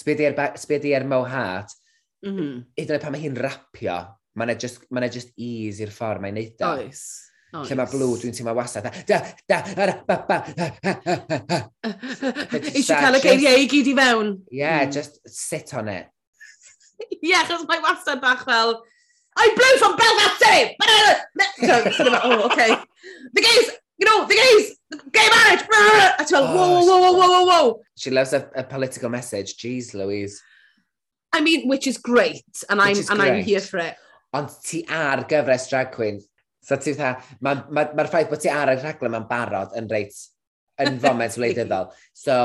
sbyd 0.00 0.24
i'r 0.26 0.40
sbedi 0.60 0.92
mo 1.08 1.24
hat, 1.26 1.72
mm 2.22 2.34
-hmm. 2.36 2.56
hyd 2.78 2.90
yn 2.90 2.96
oed 2.96 3.04
pan 3.04 3.16
mae 3.16 3.24
hi'n 3.24 3.38
rapio, 3.40 3.98
mae'n 4.40 4.60
just, 4.60 4.86
ma 4.90 5.04
just 5.08 5.34
ease 5.36 5.84
i'r 5.84 5.92
ffordd 5.94 6.24
mae'n 6.24 6.38
neud 6.40 6.64
o. 6.64 6.72
Oes. 6.76 7.02
Oes. 7.50 7.66
Lle 7.66 7.76
mae 7.80 7.90
blw, 7.90 8.12
dwi'n 8.22 8.36
teimlo 8.36 8.54
wasad. 8.54 8.86
Da, 9.08 9.18
da, 9.50 9.62
ara, 9.74 9.96
ba, 10.06 10.20
ba, 10.28 10.38
ha, 10.46 10.68
ha, 10.84 10.94
ha, 11.06 11.38
ha. 11.50 11.58
Eisiau 12.74 13.00
cael 13.00 13.18
y 13.18 13.22
geiriau 13.24 13.64
i 13.64 13.66
gyd 13.70 13.90
i 13.90 13.96
fewn. 13.98 14.36
Yeah, 14.54 14.84
mm. 14.84 14.94
just 14.94 15.18
sit 15.26 15.74
on 15.74 15.90
it. 15.90 16.12
Ie, 17.08 17.18
yeah, 17.32 17.42
achos 17.42 17.66
mae 17.66 17.82
wastad 17.82 18.22
bach 18.22 18.44
fel, 18.46 18.78
I 19.36 19.48
blew 19.56 19.78
from 19.78 19.96
Belfast 19.96 20.42
eh! 20.42 20.74
City! 21.58 22.18
oh, 22.24 22.46
okay. 22.46 22.76
The 23.32 23.40
gays, 23.40 23.70
you 23.98 24.06
know, 24.06 24.26
the 24.26 24.34
gays, 24.34 24.76
gay 25.12 25.28
marriage! 25.30 25.64
A 26.18 26.24
ti'n 26.24 26.28
fel, 26.28 26.46
whoa, 26.54 26.80
oh, 26.80 26.86
whoa, 26.86 27.12
whoa, 27.12 27.28
whoa, 27.28 27.44
whoa. 27.44 27.80
She 27.96 28.10
loves 28.10 28.32
a, 28.32 28.50
a 28.54 28.64
political 28.64 29.08
message. 29.08 29.56
Jeez, 29.56 29.94
Louise. 29.94 30.42
I 31.32 31.40
mean, 31.40 31.68
which 31.68 31.86
is 31.86 31.96
great, 31.98 32.44
and 32.68 32.80
which 32.80 32.98
I'm 33.08 33.12
and 33.12 33.20
great. 33.20 33.32
I'm 33.32 33.44
here 33.44 33.60
for 33.60 33.78
it 33.78 33.96
ond 34.36 34.52
ti 34.64 34.82
ar 34.86 35.24
gyfres 35.30 35.68
drag 35.70 35.92
queen. 35.94 36.20
So 36.62 36.76
ti 36.76 36.92
dda, 36.94 37.14
mae'r 37.40 37.62
ma, 37.70 37.84
ma, 37.84 37.86
ma 37.96 38.06
ffaith 38.08 38.30
bod 38.30 38.42
ti 38.42 38.50
ar 38.52 38.72
y 38.74 38.76
rhaglen 38.78 39.14
ma'n 39.14 39.28
barod 39.30 39.76
yn 39.78 39.88
reit, 39.90 40.16
yn 40.82 41.00
foment 41.02 41.38
wleidyddol. 41.40 41.88
So, 42.24 42.36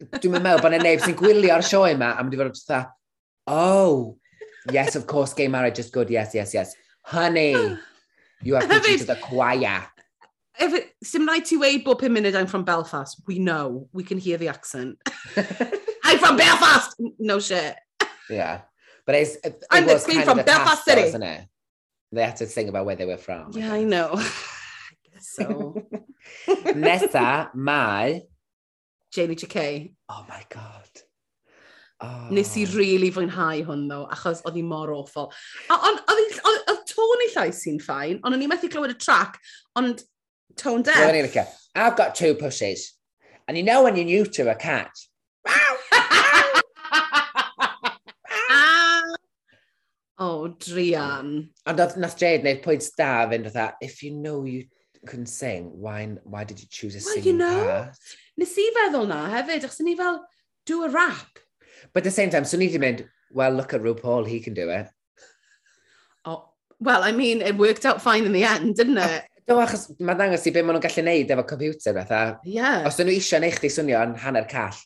dwi'n 0.00 0.40
meddwl 0.40 0.64
bod 0.64 0.74
yna 0.74 0.82
neb 0.82 1.04
sy'n 1.04 1.18
gwylio'r 1.18 1.64
sioe 1.64 1.94
yma, 1.94 2.14
a 2.16 2.24
mynd 2.24 2.34
i 2.34 2.40
fod 2.40 2.56
dda, 2.56 2.80
oh, 3.54 4.16
yes, 4.72 4.96
of 4.98 5.06
course, 5.06 5.34
gay 5.36 5.48
marriage 5.48 5.78
is 5.78 5.90
good, 5.94 6.10
yes, 6.10 6.34
yes, 6.34 6.54
yes. 6.54 6.74
Honey, 7.06 7.54
you 8.42 8.56
are 8.56 8.66
preaching 8.66 8.98
to 8.98 9.04
the 9.12 9.16
choir. 9.16 9.86
If 10.60 10.74
it, 10.74 10.90
sim 11.02 11.28
rhaid 11.28 11.46
ti 11.48 11.56
weid 11.56 11.84
bob 11.84 12.00
pum 12.00 12.16
munud 12.16 12.34
I'm 12.36 12.46
from 12.46 12.64
Belfast. 12.64 13.22
We 13.26 13.38
know. 13.38 13.88
We 13.92 14.04
can 14.04 14.18
hear 14.18 14.36
the 14.36 14.48
accent. 14.48 14.98
I'm 16.04 16.18
from 16.18 16.36
Belfast! 16.36 16.96
No 17.18 17.38
shit. 17.38 17.76
Yeah. 18.28 18.60
But 19.06 19.14
it's, 19.14 19.36
it, 19.36 19.44
it 19.44 19.64
I'm 19.70 19.86
was 19.86 20.06
kind 20.06 20.24
from 20.24 20.38
of 20.40 20.46
Belfast 20.46 20.84
City, 20.84 21.02
isn't 21.02 21.22
it? 21.22 21.46
They 22.12 22.24
had 22.24 22.36
to 22.36 22.46
sing 22.46 22.68
about 22.68 22.86
where 22.86 22.96
they 22.96 23.06
were 23.06 23.16
from. 23.16 23.52
Yeah, 23.52 23.72
I, 23.72 23.84
know. 23.84 24.10
I 24.14 24.94
guess 25.12 25.30
so. 25.34 25.86
Nesa, 26.48 27.50
mae... 27.54 28.22
Janie 29.12 29.34
JK. 29.34 29.92
Oh 30.08 30.24
my 30.28 30.42
god. 30.48 30.88
Oh. 32.00 32.28
Nes 32.30 32.56
i 32.56 32.64
really 32.72 33.10
fwynhau 33.12 33.64
hwn, 33.66 33.82
ddo, 33.90 34.04
achos 34.14 34.40
oedd 34.48 34.54
hi 34.56 34.62
mor 34.64 34.92
awful. 34.94 35.28
Oedd 35.68 36.84
tôn 36.88 37.24
i 37.26 37.28
llais 37.34 37.60
i'n 37.68 37.80
ffain, 37.82 38.20
ond 38.22 38.36
o'n 38.36 38.44
i 38.44 38.48
methu 38.48 38.70
clywed 38.72 38.94
y 38.94 38.96
track, 38.96 39.36
ond 39.76 40.00
tone 40.56 40.86
deaf. 40.86 41.58
I've 41.74 41.96
got 41.96 42.14
two 42.14 42.34
pussies, 42.34 42.94
and 43.46 43.58
you 43.58 43.64
know 43.64 43.82
when 43.82 43.96
you 43.96 44.24
to 44.24 44.48
a 44.50 44.54
cat, 44.54 44.90
Oh, 50.20 50.54
drian. 50.60 51.48
Ond 51.66 51.78
nath, 51.80 51.96
nath 51.96 52.18
Jade 52.20 52.44
wneud 52.44 52.60
pwynt 52.64 52.90
da 52.98 53.24
fynd 53.30 53.46
fatha, 53.48 53.72
if 53.80 54.02
you 54.02 54.10
know 54.12 54.44
you 54.44 54.66
can 55.06 55.24
sing, 55.24 55.70
why, 55.80 56.04
why 56.24 56.44
did 56.44 56.60
you 56.60 56.68
choose 56.68 56.94
a 56.94 56.98
well, 56.98 57.14
singing 57.14 57.26
you 57.26 57.38
know, 57.38 57.64
part? 57.64 57.96
Nes 58.36 58.52
i 58.60 58.66
feddwl 58.76 59.08
na 59.08 59.22
hefyd, 59.32 59.64
achos 59.64 59.80
ni 59.80 59.96
fel, 59.96 60.20
do 60.66 60.84
a 60.84 60.90
rap. 60.90 61.40
But 61.94 62.02
at 62.02 62.04
the 62.04 62.10
same 62.10 62.28
time, 62.28 62.44
so 62.44 62.58
ni 62.58 62.68
di 62.68 62.78
mynd, 62.78 63.08
well, 63.32 63.50
look 63.50 63.72
at 63.72 63.80
RuPaul, 63.80 64.28
he 64.28 64.40
can 64.40 64.52
do 64.52 64.68
it. 64.68 64.88
Oh, 66.26 66.50
well, 66.78 67.02
I 67.02 67.12
mean, 67.12 67.40
it 67.40 67.56
worked 67.56 67.86
out 67.86 68.02
fine 68.02 68.24
in 68.24 68.32
the 68.32 68.44
end, 68.44 68.76
didn't 68.76 68.98
it? 68.98 69.24
Do, 69.48 69.56
achos 69.56 69.88
mae'n 69.96 70.20
dangos 70.20 70.44
i 70.46 70.52
beth 70.52 70.68
maen 70.68 70.76
nhw'n 70.76 70.84
gallu 70.84 71.02
neud 71.08 71.32
efo 71.32 71.48
computer 71.48 71.96
fatha. 71.96 72.20
Yeah. 72.44 72.84
Os 72.84 73.00
dyn 73.00 73.08
nhw 73.08 73.16
eisiau 73.16 73.40
neu 73.40 73.56
chdi 73.56 73.72
swnio 73.72 74.04
yn 74.04 74.18
hanner 74.20 74.44
call, 74.52 74.76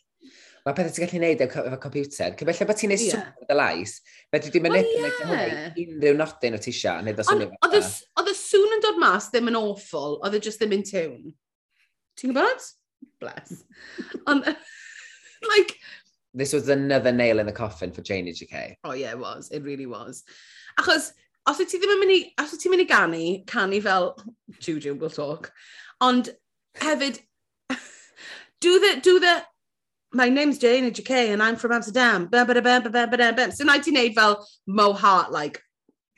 mae 0.65 0.77
pethau 0.77 0.95
ti'n 0.97 1.05
gallu 1.05 1.21
neud 1.21 1.43
efo, 1.45 1.63
efo 1.69 1.79
computer. 1.81 2.37
Cymell 2.41 2.69
bod 2.69 2.79
ti'n 2.81 2.93
neud 2.95 3.03
yeah. 3.05 3.27
swper 3.37 3.53
y 3.53 3.57
lais, 3.59 3.99
fedri 4.33 4.53
di 4.55 4.63
mynd 4.65 4.79
eithaf 4.79 5.03
like 5.05 5.27
hwnna 5.29 5.67
unrhyw 5.83 6.17
nodyn 6.21 6.57
o 6.57 6.61
ti 6.61 6.73
tisio. 6.73 6.95
Oedd 7.05 8.31
y 8.33 8.37
sŵn 8.39 8.79
yn 8.79 8.85
dod 8.85 9.03
mas 9.03 9.29
ddim 9.33 9.53
yn 9.53 9.61
awful, 9.61 10.17
oedd 10.25 10.39
e 10.39 10.41
y 10.41 10.47
just 10.49 10.63
ddim 10.63 10.73
in 10.79 10.87
tune. 10.89 11.35
Ti'n 12.17 12.33
gwybod? 12.33 12.71
Bless. 13.21 13.61
Ond, 14.31 14.49
like... 15.51 15.77
This 16.33 16.57
was 16.57 16.69
another 16.69 17.13
nail 17.13 17.39
in 17.39 17.47
the 17.47 17.53
coffin 17.53 17.93
for 17.93 18.01
Jane 18.03 18.27
HK. 18.27 18.77
Oh 18.83 18.93
yeah, 18.93 19.11
it 19.11 19.19
was. 19.19 19.51
It 19.53 19.63
really 19.63 19.87
was. 19.87 20.25
Achos, 20.81 21.13
os 21.47 21.61
wyt 21.61 21.71
ti 21.71 21.79
ddim 21.79 21.93
yn 21.93 22.01
mynd 22.01 22.17
i, 22.17 22.21
os 22.41 22.57
wyt 22.57 22.65
ti'n 22.65 22.73
mynd 22.73 22.89
i 22.89 22.89
ganu, 22.89 23.25
canu 23.51 23.85
fel 23.85 24.15
Juju 24.65 24.97
we'll 24.97 25.13
talk, 25.13 25.53
ond 26.01 26.33
hefyd, 26.81 27.21
do 28.65 28.81
the, 28.81 28.97
do 29.05 29.21
the 29.21 29.43
my 30.15 30.29
name's 30.29 30.59
Jane 30.59 30.91
HK 30.91 31.33
and 31.33 31.43
I'm 31.43 31.57
from 31.57 31.73
Amsterdam. 31.73 32.27
Ba, 32.27 32.45
ba, 32.45 32.55
da, 32.55 32.61
ba, 32.61 32.81
ba, 32.81 32.91
ba, 32.91 33.07
ba, 33.07 33.33
ba. 33.33 33.53
So 33.53 33.67
1980 33.67 34.15
fel 34.15 34.47
Mo 34.67 34.93
Hart, 34.93 35.33
like, 35.33 35.63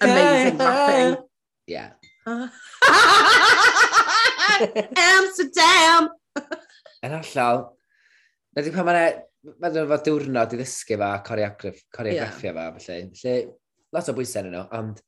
amazing 0.01 0.59
rapping. 0.59 1.23
Yeah. 1.67 1.91
Uh. 2.27 2.49
Amsterdam! 4.97 6.11
yn 7.07 7.15
allal, 7.15 7.63
na 8.57 8.65
di 8.65 8.73
pan 8.75 8.87
mae'n 8.89 9.21
ma 9.63 9.71
fod 9.71 10.07
diwrnod 10.07 10.55
i 10.57 10.59
ddysgu 10.59 10.99
fa, 11.01 11.11
coreograffia 11.27 12.51
yeah. 12.51 12.57
fa, 12.57 12.65
felly. 12.81 13.11
Felly, 13.21 13.37
lot 13.95 14.11
o 14.11 14.17
bwysau 14.17 14.43
yn 14.43 14.57
nhw, 14.57 14.65
ond 14.77 15.03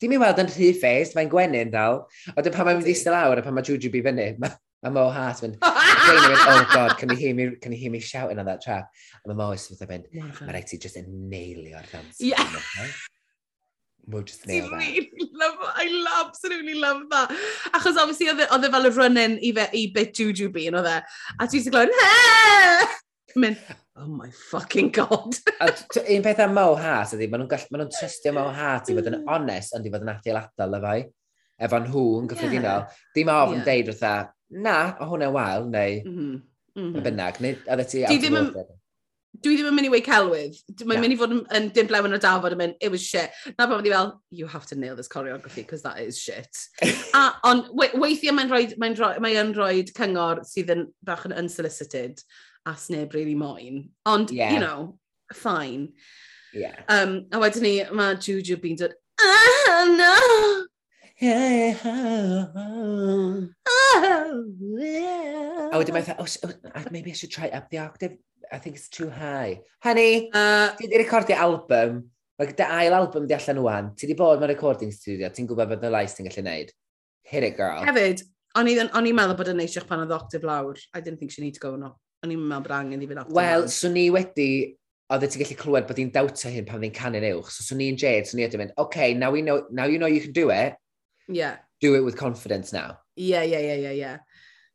dim 0.00 0.14
i 0.14 0.20
weld 0.20 0.40
yn 0.42 0.52
rhy 0.52 0.70
ffeist, 0.76 1.16
mae'n 1.16 1.32
gwenyn 1.32 1.72
dal. 1.74 2.04
Ond 2.36 2.50
pan 2.54 2.68
mae'n 2.68 2.80
mynd 2.80 2.92
i 2.92 2.96
stil 2.96 3.18
awr 3.18 3.42
a 3.42 3.46
pan 3.46 3.56
mae 3.56 3.66
Juju 3.66 3.90
bi 3.92 4.04
fyny, 4.06 4.28
mae 4.40 4.54
my 4.82 4.90
Mo 4.90 5.10
Hart's 5.10 5.42
mynd, 5.42 5.58
oh 5.62 6.66
god, 6.72 6.96
can 6.96 7.10
you 7.10 7.16
hear 7.16 7.34
me, 7.34 7.56
can 7.60 7.72
you 7.72 7.78
hear 7.78 7.90
me 7.90 8.00
shouting 8.00 8.38
on 8.38 8.46
that 8.46 8.62
track? 8.62 8.88
A 9.24 9.28
my 9.28 9.34
Mo 9.34 9.50
is 9.52 9.62
sort 9.62 9.88
mynd, 9.88 10.08
mae 10.14 10.54
rhaid 10.54 10.68
ti 10.70 10.78
just 10.80 10.96
yn 10.96 11.10
neilio'r 11.28 11.84
dance. 11.92 12.20
Yeah. 12.20 12.40
We'll 14.06 14.22
just 14.22 14.46
nail 14.46 14.70
that. 14.70 14.78
Really 14.78 15.28
love, 15.34 15.58
I 15.60 15.86
love, 15.92 16.28
absolutely 16.28 16.74
love 16.74 17.02
that. 17.10 17.30
Achos 17.76 18.00
obviously 18.00 18.30
oedd 18.32 18.40
e, 18.40 18.48
e 18.48 18.72
fel 18.72 18.88
y 18.88 18.94
run-in 18.96 19.36
i 19.44 19.52
fe 19.58 19.68
i 19.76 19.84
bit 19.94 20.16
Juju 20.16 20.48
bi 20.54 20.66
yn 20.70 20.80
oedd 20.80 20.88
e. 20.88 20.96
A 21.36 21.46
ti'n 21.46 21.66
sy'n 21.66 21.76
glod, 21.76 21.92
mynd, 23.36 23.60
oh 24.00 24.08
my 24.08 24.32
fucking 24.48 24.90
god. 24.96 25.36
un 25.60 26.24
peth 26.24 26.40
am 26.40 26.56
Mo 26.56 26.72
Hart 26.80 27.14
ydy, 27.18 27.28
maen 27.28 27.44
nhw'n 27.44 27.68
ma 27.68 27.84
nhw 27.84 27.90
trystio 28.00 28.32
Mo 28.34 28.48
Hart 28.56 28.88
i 28.88 28.96
fod 28.96 29.12
yn 29.12 29.20
mm. 29.20 29.32
onest 29.36 29.76
ond 29.76 29.86
i 29.86 29.92
fod 29.92 30.08
yn 30.08 30.14
adeiladol 30.16 30.80
efo 30.80 30.98
i. 31.04 31.08
Efo 31.60 31.84
nhw 31.84 32.04
yn 32.22 32.28
gyffredinol. 32.32 32.86
Yeah. 32.88 33.08
Dim 33.18 33.30
ofn 33.36 33.58
yeah. 33.60 33.66
deud 33.68 33.92
wrtha, 33.92 34.14
na, 34.50 34.76
o 35.00 35.08
hwnna 35.10 35.30
wael, 35.34 35.66
neu 35.70 36.02
mm 36.04 36.42
-hmm. 36.76 37.02
bynnag, 37.04 37.40
neu 37.40 37.56
oedd 37.66 37.88
ti 37.90 38.04
out 38.04 38.20
ddim 38.20 38.38
of 38.40 38.54
order. 38.54 38.76
Dwi 39.40 39.54
ddim 39.54 39.68
yn 39.70 39.76
mynd 39.76 39.86
i 39.86 39.90
wei 39.92 40.02
celwydd. 40.02 40.56
Mae'n 40.82 40.98
no. 40.98 41.02
mynd 41.04 41.14
i 41.14 41.18
fod 41.20 41.32
yn, 41.32 41.40
yn 41.54 41.68
dim 41.74 41.86
blewn 41.88 42.16
o 42.16 42.18
dafod 42.20 42.56
yn 42.56 42.60
mynd, 42.60 42.74
it 42.82 42.90
was 42.90 43.04
shit. 43.06 43.30
Na 43.54 43.66
pan 43.66 43.78
wedi 43.78 43.92
fel, 43.92 44.10
you 44.34 44.48
have 44.50 44.66
to 44.66 44.74
nail 44.76 44.96
this 44.96 45.08
choreography, 45.08 45.62
because 45.62 45.82
that 45.82 46.00
is 46.02 46.18
shit. 46.18 46.64
a, 47.14 47.22
on, 47.46 47.62
we, 47.72 47.88
weithiau 47.94 48.34
mae'n 48.36 48.50
rhoi, 48.50 48.64
mae'n 48.82 48.98
rhoi, 48.98 49.12
mae'n 49.22 49.54
rhoi 49.54 49.84
cyngor 49.94 50.42
sydd 50.48 50.74
yn 50.74 50.88
bach 51.06 51.22
yn 51.28 51.36
unsolicited 51.44 52.18
a 52.66 52.74
sneb 52.74 53.14
really 53.14 53.36
moyn. 53.36 53.84
Ond, 54.04 54.34
yeah. 54.34 54.52
you 54.52 54.60
know, 54.60 54.98
fine. 55.32 55.92
Yeah. 56.52 56.74
Um, 56.88 57.26
a 57.30 57.38
wedyn 57.38 57.62
ni, 57.62 57.74
mae 57.94 58.18
Juju 58.18 58.58
being 58.58 58.76
dod, 58.82 58.98
ah, 59.22 59.86
no! 59.94 60.66
yeah, 61.20 61.76
oh, 61.84 63.48
oh, 63.68 64.44
yeah. 64.78 65.68
A 65.70 65.78
wedyn 65.78 65.94
mae'n 65.94 66.16
oh, 66.16 66.26
oh, 66.26 66.84
maybe 66.90 67.12
I 67.12 67.14
should 67.14 67.30
try 67.30 67.48
up 67.48 67.68
the 67.70 67.78
octave. 67.78 68.16
I 68.50 68.58
think 68.58 68.76
it's 68.76 68.88
too 68.88 69.10
high. 69.10 69.60
Honey, 69.84 70.30
uh, 70.32 70.72
ti 70.76 70.88
wedi 70.88 71.04
recordio 71.04 71.36
album. 71.36 72.10
Mae 72.40 72.54
dy 72.56 72.66
ail 72.66 72.96
album 72.96 73.28
di 73.28 73.36
allan 73.36 73.62
wwan. 73.62 73.92
Ti 73.94 74.08
wedi 74.08 74.16
bod 74.18 74.40
mewn 74.40 74.50
recording 74.50 74.90
studio. 74.96 75.28
Ti'n 75.28 75.48
gwybod 75.50 75.70
bod 75.74 75.84
y 75.84 75.92
lais 75.92 76.16
ti'n 76.16 76.30
gallu 76.30 76.46
neud. 76.48 76.72
Hit 77.28 77.46
it, 77.46 77.56
girl. 77.60 77.84
Hefyd, 77.84 78.24
o'n 78.56 78.72
i'n 78.72 79.14
meddwl 79.14 79.36
bod 79.38 79.52
yn 79.52 79.60
neisiach 79.60 79.86
pan 79.86 80.06
oedd 80.06 80.16
octave 80.16 80.48
lawr. 80.48 80.80
I 80.96 81.04
didn't 81.04 81.20
think 81.20 81.36
she 81.36 81.44
need 81.44 81.60
to 81.60 81.62
go 81.62 81.76
no. 81.76 81.94
O'n 82.24 82.32
i'n 82.32 82.40
meddwl 82.40 82.66
bod 82.66 82.76
angen 82.80 83.04
i 83.04 83.10
fynd 83.10 83.26
octave 83.26 83.36
Wel, 83.36 83.68
swn 83.70 84.00
i 84.00 84.08
wedi 84.16 84.50
oedd 85.12 85.26
e 85.26 85.30
ti'n 85.30 85.44
gallu 85.44 85.58
clywed 85.60 85.88
bod 85.90 86.00
hi'n 86.00 86.14
dawta 86.14 86.50
hyn 86.50 86.66
pan 86.66 86.82
ddi'n 86.82 86.96
canu'n 86.96 87.28
uwch. 87.34 87.52
So, 87.52 87.66
swn 87.68 87.84
i'n 87.86 88.00
jade, 88.00 88.26
swn 88.30 88.40
i 88.40 88.48
wedi 88.48 88.60
mynd, 88.64 88.74
OK, 88.80 89.12
now, 89.20 89.30
we 89.34 89.42
know, 89.44 89.66
now 89.70 89.86
you 89.90 90.00
know 90.00 90.10
you 90.10 90.24
can 90.24 90.32
do 90.32 90.50
it, 90.54 90.80
Yeah. 91.30 91.56
Do 91.80 91.94
it 91.94 92.00
with 92.00 92.16
confidence 92.16 92.72
now. 92.72 92.98
Yeah, 93.16 93.42
yeah, 93.42 93.58
yeah, 93.58 93.74
yeah, 93.74 93.90
yeah. 93.90 94.18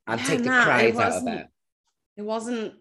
And 0.07 0.21
yeah, 0.21 0.27
take 0.27 0.39
the 0.39 0.49
nah, 0.49 0.63
pride 0.63 0.95
out 0.95 1.13
of 1.13 1.27
it. 1.27 1.47
It 2.17 2.21
wasn't... 2.21 2.73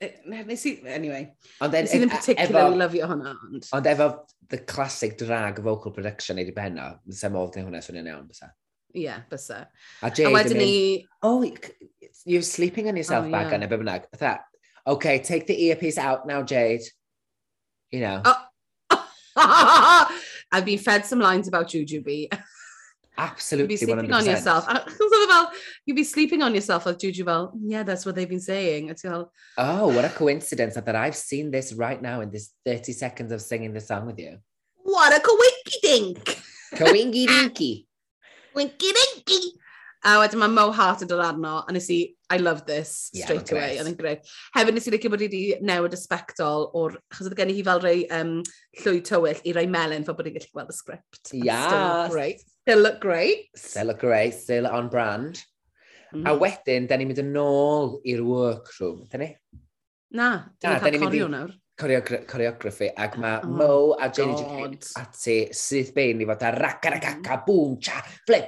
It, 0.00 0.20
nes 0.26 0.66
i... 0.66 0.80
Anyway. 0.86 1.32
Ond 1.60 1.72
nes 1.72 1.92
i 1.94 2.00
ddim 2.00 2.08
e- 2.08 2.12
e- 2.12 2.16
particularly 2.16 2.78
lyfio 2.80 3.08
hwnna. 3.10 3.34
Ond. 3.48 3.68
ond 3.72 3.86
efo 3.86 4.08
the 4.50 4.58
classic 4.58 5.16
drag 5.18 5.60
vocal 5.62 5.92
production 5.92 6.40
ei 6.42 6.48
di 6.48 6.54
benno, 6.56 6.88
bysa 7.06 7.30
modd 7.32 7.56
neu 7.56 7.68
hwnna 7.68 7.82
swnio'n 7.84 8.10
iawn, 8.10 8.26
bysa? 8.28 8.50
Ie, 8.92 9.04
yeah, 9.06 9.22
bysa. 9.30 9.62
A 10.02 10.10
Jade 10.10 10.32
yn 10.32 10.36
mynd, 10.36 10.56
ni... 10.58 11.06
oh, 11.22 11.44
you're 12.26 12.42
sleeping 12.42 12.88
on 12.88 12.98
yourself 12.98 13.28
oh, 13.28 13.30
back 13.30 13.48
yeah. 13.48 13.54
on, 13.54 13.64
neu 13.64 13.70
be 13.70 13.78
bynnag. 13.84 14.08
That, 14.18 14.48
okay, 14.86 15.18
take 15.20 15.46
the 15.46 15.58
earpiece 15.68 15.98
out 15.98 16.26
now, 16.26 16.42
Jade. 16.42 16.88
You 17.92 18.00
know. 18.00 18.22
Oh. 18.24 18.40
I've 20.52 20.64
been 20.64 20.78
fed 20.78 21.06
some 21.06 21.20
lines 21.20 21.48
about 21.48 21.68
Jujubee. 21.68 22.28
Absolutely. 23.18 23.74
You'd 23.74 23.80
be 23.80 23.86
sleeping 23.86 24.10
100%. 24.10 24.14
on 24.14 24.26
yourself. 24.26 24.66
Achos 24.66 25.14
oedd 25.18 25.28
fel, 25.28 25.50
you'd 25.86 25.96
be 25.96 26.04
sleeping 26.04 26.42
on 26.42 26.54
yourself. 26.54 26.86
Oedd 26.86 26.98
Juju 26.98 27.24
fel, 27.24 27.52
yeah, 27.60 27.82
that's 27.82 28.06
what 28.06 28.14
they've 28.14 28.28
been 28.28 28.40
saying. 28.40 28.90
A 28.90 28.96
fel, 28.96 29.30
oh, 29.58 29.88
what 29.88 30.04
a 30.04 30.08
coincidence 30.08 30.74
that 30.74 30.96
I've 30.96 31.16
seen 31.16 31.50
this 31.50 31.72
right 31.72 32.00
now 32.00 32.20
in 32.20 32.30
this 32.30 32.50
30 32.64 32.92
seconds 32.92 33.32
of 33.32 33.42
singing 33.42 33.74
the 33.74 33.80
song 33.80 34.06
with 34.06 34.18
you. 34.18 34.38
What 34.82 35.12
a 35.12 35.20
coinky 35.20 35.80
dink. 35.82 36.38
Coinky 36.74 37.26
dinky. 37.26 37.86
Winky 38.54 38.92
dinky. 38.98 39.58
A 40.04 40.16
wedyn 40.18 40.40
mae 40.42 40.50
Mo 40.50 40.64
Hart 40.74 41.04
yn 41.04 41.06
dod 41.06 41.20
arno, 41.22 41.60
a 41.62 41.70
nes 41.70 41.84
i, 41.94 42.00
I 42.34 42.40
love 42.42 42.64
this, 42.66 43.08
yeah, 43.14 43.28
straight 43.28 43.52
away, 43.54 43.76
oedd 43.78 43.86
yn 43.86 43.94
greu. 43.94 44.16
Hefyd 44.56 44.74
nes 44.74 44.88
i 44.90 44.92
licio 44.96 45.12
bod 45.12 45.22
i 45.22 45.28
wedi 45.28 45.42
newid 45.62 45.94
y 45.94 46.00
spectol, 46.00 46.66
o'r, 46.74 46.96
achos 47.12 47.28
oedd 47.28 47.36
gen 47.38 47.52
i 47.52 47.54
hi 47.54 47.62
fel 47.68 47.82
rei 47.84 48.00
um, 48.18 48.32
llwy 48.80 48.98
tywyll 49.06 49.44
i 49.46 49.54
rei 49.54 49.68
melyn 49.70 50.02
fel 50.08 50.16
bod 50.18 50.26
i'n 50.26 50.34
gallu 50.34 50.50
gweld 50.50 50.72
y 50.74 50.76
sgript. 50.80 51.30
Yes. 51.38 52.10
Great. 52.10 52.42
Still 52.62 52.78
look 52.78 53.00
great. 53.00 53.48
Still 53.56 53.86
look 53.86 53.98
great, 53.98 54.34
still 54.34 54.68
on 54.68 54.88
brand. 54.88 55.42
Mm. 56.14 56.26
A 56.26 56.30
mm-hmm. 56.30 56.42
wedyn, 56.42 56.86
da 56.86 56.98
ni'n 57.00 57.08
mynd 57.10 57.22
yn 57.24 57.34
ôl 57.40 57.96
i'r 58.06 58.22
workroom, 58.22 59.00
da 59.10 59.18
ni? 59.18 59.32
Na, 60.14 60.28
da 60.62 60.76
ni'n 60.76 60.84
cael 60.84 61.02
corio 61.02 61.28
nawr. 61.32 61.50
Choreography, 61.82 62.92
ac 62.94 63.16
mae 63.18 63.40
oh, 63.40 63.48
Mo 63.48 63.70
a 63.96 64.06
Jenny 64.12 64.36
Jane 64.38 64.76
ati 65.00 65.36
syth 65.56 65.90
bein 65.96 66.20
i 66.22 66.28
fod 66.28 66.44
a 66.46 66.52
racaragaca, 66.54 67.18
mm-hmm. 67.18 67.46
boom, 67.48 67.74
cha, 67.82 67.98
flip, 68.28 68.46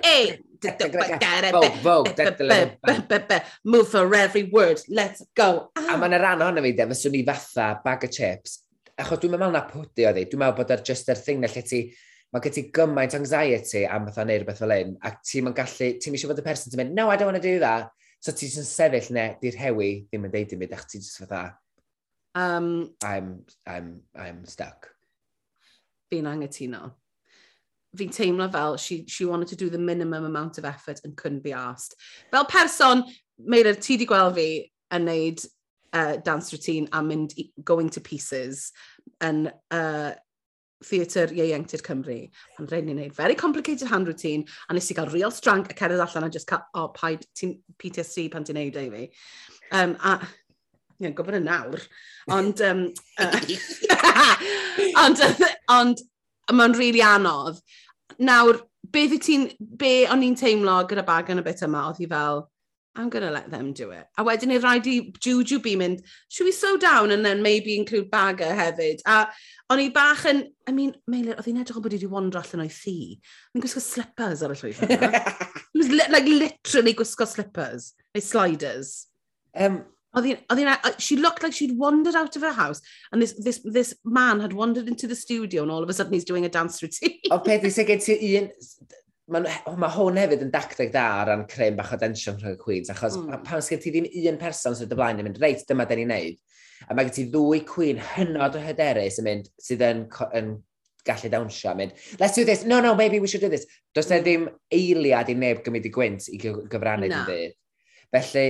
Move 3.65 3.89
for 3.89 4.15
every 4.15 4.45
word, 4.53 4.79
let's 4.89 5.27
go. 5.35 5.73
A 5.75 5.89
ah. 5.89 5.99
mae'n 5.99 6.21
rhan 6.21 6.47
ohono 6.47 6.63
fi, 6.63 6.77
de, 6.79 6.87
fyswn 6.95 7.19
i 7.19 7.27
fatha 7.33 7.73
bag 7.83 8.07
of 8.07 8.15
chips. 8.15 8.61
Achos 8.95 9.19
dwi'n 9.25 9.35
meddwl 9.35 9.57
na 9.57 9.67
pwdi 9.67 10.07
o 10.07 10.15
ddi, 10.15 10.29
dwi'n 10.31 10.45
meddwl 10.45 10.61
bod 10.61 10.77
ar 10.77 10.87
just 10.87 11.11
yr 11.11 11.19
thing 11.19 11.43
na 11.43 11.51
lle 11.51 11.67
ti 11.67 11.89
mae 12.35 12.43
gen 12.43 12.55
ti 12.57 12.65
gymaint 12.75 13.15
anxiety 13.15 13.85
am 13.87 14.09
fatha 14.09 14.25
neud 14.27 14.43
rhywbeth 14.43 14.63
fel 14.65 14.75
un, 14.75 14.97
ac 15.07 15.21
ti'n 15.23 15.53
gallu, 15.55 15.91
ti'n 16.03 16.17
eisiau 16.17 16.33
fod 16.33 16.41
y 16.43 16.47
person 16.47 16.73
ti'n 16.73 16.81
mynd, 16.83 16.97
no, 16.99 17.07
I 17.07 17.17
don't 17.17 17.31
want 17.31 17.41
to 17.41 17.47
do 17.47 17.61
that. 17.63 17.93
So 18.19 18.35
ti'n 18.35 18.59
yn 18.59 18.67
sefyll 18.67 19.13
ne, 19.15 19.29
di'r 19.39 19.61
hewi 19.61 19.93
ddim 20.09 20.27
yn 20.27 20.35
deud 20.35 20.57
i 20.57 20.59
mi, 20.59 20.69
ac 20.75 20.89
ti'n 20.91 21.05
just 21.05 21.21
fatha, 21.23 21.45
um, 22.35 22.91
I'm, 23.05 23.45
I'm, 23.67 24.01
I'm 24.19 24.45
stuck. 24.51 24.91
Fi'n 26.11 26.27
angytuno. 26.27 26.91
Fi'n 27.95 28.11
teimlo 28.11 28.51
fel, 28.51 28.79
she, 28.83 29.05
she 29.07 29.25
wanted 29.25 29.49
to 29.55 29.57
do 29.57 29.71
the 29.71 29.79
minimum 29.79 30.25
amount 30.25 30.59
of 30.59 30.65
effort 30.65 31.01
and 31.05 31.17
couldn't 31.17 31.45
be 31.45 31.53
asked. 31.53 31.95
Fel 32.33 32.47
person, 32.47 33.05
Meira, 33.39 33.79
ti 33.81 33.97
di 33.97 34.07
gweld 34.11 34.35
fi 34.35 34.49
yn 34.95 35.07
neud 35.07 35.47
uh, 35.95 36.17
dance 36.17 36.53
routine 36.53 36.89
a 36.93 37.03
mynd 37.03 37.35
going 37.63 37.89
to 37.91 38.01
pieces 38.01 38.73
yn 39.23 39.47
uh, 39.71 40.13
theatr 40.85 41.33
ieuenctid 41.35 41.85
Cymru. 41.87 42.19
Mae'n 42.59 42.71
rhaid 42.71 42.89
ni'n 42.89 43.01
neud 43.01 43.17
very 43.17 43.35
complicated 43.35 43.89
hand 43.89 44.09
routine, 44.09 44.45
a 44.69 44.75
nes 44.75 44.91
i 44.91 44.97
gael 44.97 45.13
real 45.13 45.31
strank 45.35 45.71
a 45.71 45.77
cerdded 45.79 46.03
allan 46.03 46.29
a 46.29 46.31
just 46.31 46.49
cael, 46.51 46.65
o, 46.75 46.85
oh, 46.85 46.89
paid 46.89 47.27
ti'n 47.37 47.57
PTSD 47.81 48.31
pan 48.33 48.45
ti'n 48.45 48.59
neud 48.61 48.81
ei 48.81 48.91
fi. 48.93 49.05
Um, 49.73 49.97
a, 50.03 50.19
ie, 50.99 51.07
yeah, 51.07 51.15
gofyn 51.17 51.41
y 51.41 51.43
nawr. 51.45 51.87
Ond, 52.35 52.61
um, 52.69 52.87
uh, 53.21 53.41
ond, 55.05 55.25
ond, 55.73 56.05
mae'n 56.53 56.77
rili 56.77 56.81
really 56.81 57.05
anodd. 57.09 57.61
Nawr, 58.21 58.61
beth 58.95 59.17
i 59.17 59.21
ti'n, 59.23 59.49
be 59.79 59.95
o'n 60.11 60.25
i'n 60.27 60.37
teimlo 60.39 60.83
gyda 60.89 61.07
bag 61.07 61.33
yn 61.33 61.41
y 61.43 61.47
bit 61.47 61.65
yma, 61.67 61.89
oedd 61.89 62.03
hi 62.03 62.11
fel, 62.11 62.45
I'm 62.97 63.09
going 63.09 63.25
to 63.25 63.31
let 63.31 63.51
them 63.51 63.73
do 63.73 63.91
it. 63.91 64.07
A 64.19 64.25
wedyn 64.25 64.53
i'r 64.55 64.63
rhaid 64.63 64.87
i 64.87 64.99
Juju 65.19 65.59
be 65.59 65.75
mynd, 65.77 66.05
should 66.29 66.47
we 66.47 66.53
slow 66.53 66.77
down 66.77 67.11
and 67.11 67.27
then 67.27 67.43
maybe 67.43 67.77
include 67.77 68.11
Bagger 68.11 68.53
hefyd? 68.55 69.03
A 69.07 69.27
o'n 69.73 69.83
i 69.83 69.89
bach 69.95 70.23
yn, 70.31 70.45
I 70.69 70.73
mean, 70.73 70.95
Meilir, 71.11 71.35
oedd 71.35 71.49
hi'n 71.49 71.59
edrych 71.65 71.81
o 71.81 71.83
bod 71.83 71.97
i 71.97 71.99
wedi 71.99 72.11
wandro 72.11 72.43
allan 72.43 72.63
o'i 72.67 72.71
thi. 72.71 73.17
Mi'n 73.55 73.65
gwisgo 73.65 73.83
slippers 73.83 74.45
ar 74.47 74.55
y 74.55 74.61
llwyfan. 74.61 74.95
It 75.75 75.81
was 75.81 75.91
li 75.91 76.07
like 76.09 76.31
literally 76.31 76.95
gwisgo 76.95 77.27
slippers, 77.27 77.93
neu 78.15 78.23
sliders. 78.23 78.95
Um, 79.55 79.83
Oedd 80.15 80.29
hi'n, 80.31 80.69
e, 80.71 80.71
uh, 80.71 80.93
she 81.03 81.17
looked 81.17 81.43
like 81.43 81.53
she'd 81.53 81.77
wandered 81.77 82.15
out 82.15 82.37
of 82.37 82.43
her 82.43 82.53
house 82.53 82.81
and 83.11 83.21
this, 83.21 83.33
this, 83.33 83.59
this 83.65 83.97
man 84.05 84.39
had 84.39 84.53
wandered 84.53 84.87
into 84.87 85.09
the 85.09 85.17
studio 85.17 85.63
and 85.63 85.73
all 85.73 85.83
of 85.83 85.91
a 85.91 85.93
sudden 85.93 86.13
he's 86.13 86.25
doing 86.25 86.45
a 86.45 86.49
dance 86.49 86.81
routine. 86.85 87.19
o 87.35 87.41
peth, 87.43 87.67
sy'n 87.67 87.89
gen 87.89 88.05
ti 88.05 88.37
un, 88.39 88.47
mae 89.33 89.77
ma 89.81 89.89
hwn 89.95 90.19
hefyd 90.21 90.43
yn 90.45 90.53
dacteg 90.53 90.91
dda 90.93 91.05
ar 91.21 91.31
ran 91.31 91.47
creu 91.49 91.73
bach 91.79 91.95
o 91.95 91.99
densiwn 92.01 92.37
rhwng 92.43 92.59
y 92.59 92.61
Queens, 92.61 92.91
achos 92.93 93.17
mm. 93.17 93.41
pan 93.47 93.65
sgyn 93.65 93.81
ti 93.81 93.93
ddim 93.95 94.09
un 94.33 94.41
person 94.41 94.77
sydd 94.77 94.93
y 94.93 94.99
blaen 94.99 95.23
yn 95.23 95.29
mynd, 95.29 95.41
reit, 95.41 95.65
dyma 95.69 95.87
den 95.89 96.03
ni'n 96.03 96.13
neud. 96.13 96.37
A 96.85 96.97
mae 96.97 97.09
gen 97.09 97.17
ti 97.17 97.27
ddwy 97.33 97.63
Queen 97.69 98.03
hynod 98.15 98.59
o 98.59 98.63
hyderus 98.63 99.21
yn 99.23 99.29
mynd, 99.31 99.49
sydd 99.65 99.87
yn, 99.87 100.05
yn 100.37 100.53
gallu 101.09 101.33
dawnsio, 101.33 101.73
a 101.73 101.79
mynd, 101.79 101.97
let's 102.21 102.37
do 102.37 102.45
this, 102.45 102.67
no, 102.69 102.83
no, 102.85 102.95
maybe 102.95 103.21
we 103.21 103.31
should 103.31 103.45
do 103.45 103.53
this. 103.53 103.65
Does 103.97 104.11
mm. 104.13 104.27
ddim 104.27 104.47
eiliad 104.73 105.33
i 105.33 105.39
neb 105.41 105.65
gymryd 105.65 105.89
i 105.89 105.95
gwynt 105.95 106.29
i 106.29 106.41
gyfrannu 106.45 107.09
no. 107.09 107.25
dyn 107.31 107.57
Felly, 108.15 108.47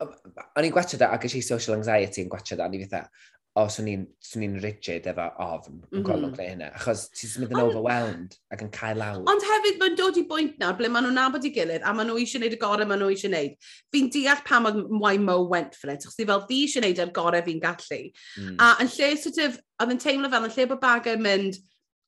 o'n 0.00 0.64
i'n 0.64 0.72
gwachio 0.72 0.98
da, 1.00 1.10
ac 1.12 1.26
eisiau 1.26 1.44
social 1.44 1.76
anxiety 1.76 2.22
yn 2.24 2.30
gwachio 2.32 2.56
da, 2.56 2.68
ni 2.70 2.80
fatha, 2.86 3.10
o, 3.58 3.64
swn 3.66 3.88
i'n 3.90 4.02
ni, 4.38 4.48
rigid 4.62 5.08
efo 5.10 5.24
ofn 5.42 5.72
yn 5.72 5.78
mm 5.80 5.86
-hmm. 5.90 6.04
golwg 6.06 6.36
le 6.38 6.44
hynna. 6.46 6.68
Achos 6.78 7.08
ti'n 7.16 7.42
mynd 7.42 7.54
yn 7.56 7.62
overwhelmed 7.64 8.36
ac 8.54 8.62
yn 8.62 8.70
cael 8.74 9.00
lawr. 9.02 9.24
Ond 9.32 9.46
hefyd 9.48 9.80
mae'n 9.80 9.96
dod 9.98 10.20
i 10.20 10.24
bwynt 10.30 10.60
nawr 10.62 10.76
ble 10.78 10.90
maen 10.92 11.08
nhw'n 11.08 11.18
nabod 11.18 11.48
i 11.48 11.50
gilydd 11.56 11.82
a 11.82 11.94
maen 11.96 12.10
nhw 12.10 12.20
eisiau 12.22 12.38
gwneud 12.38 12.54
y 12.54 12.60
gorau 12.62 12.86
maen 12.86 13.02
nhw 13.02 13.10
eisiau 13.10 13.32
gwneud. 13.32 13.56
Fi'n 13.90 14.12
deall 14.14 14.44
pam 14.46 14.70
oedd 14.70 14.78
why 15.02 15.16
Mo 15.18 15.40
went 15.50 15.74
for 15.74 15.90
it. 15.90 16.06
achos 16.06 16.22
i 16.22 16.28
fel 16.30 16.46
fi 16.46 16.60
eisiau 16.68 16.84
gwneud 16.84 17.02
yr 17.02 17.08
e'r 17.08 17.16
gorau 17.18 17.44
fi'n 17.48 17.64
gallu. 17.66 18.00
Mm. 18.38 18.54
A 18.62 18.70
yn 18.84 18.94
lle 18.94 19.10
sort 19.18 19.42
of, 19.42 19.58
oedd 19.82 19.96
yn 19.96 20.02
teimlo 20.06 20.30
fel 20.30 20.46
yn 20.46 20.54
lle 20.54 20.70
bod 20.70 20.82
bagau 20.84 21.18
mynd, 21.18 21.58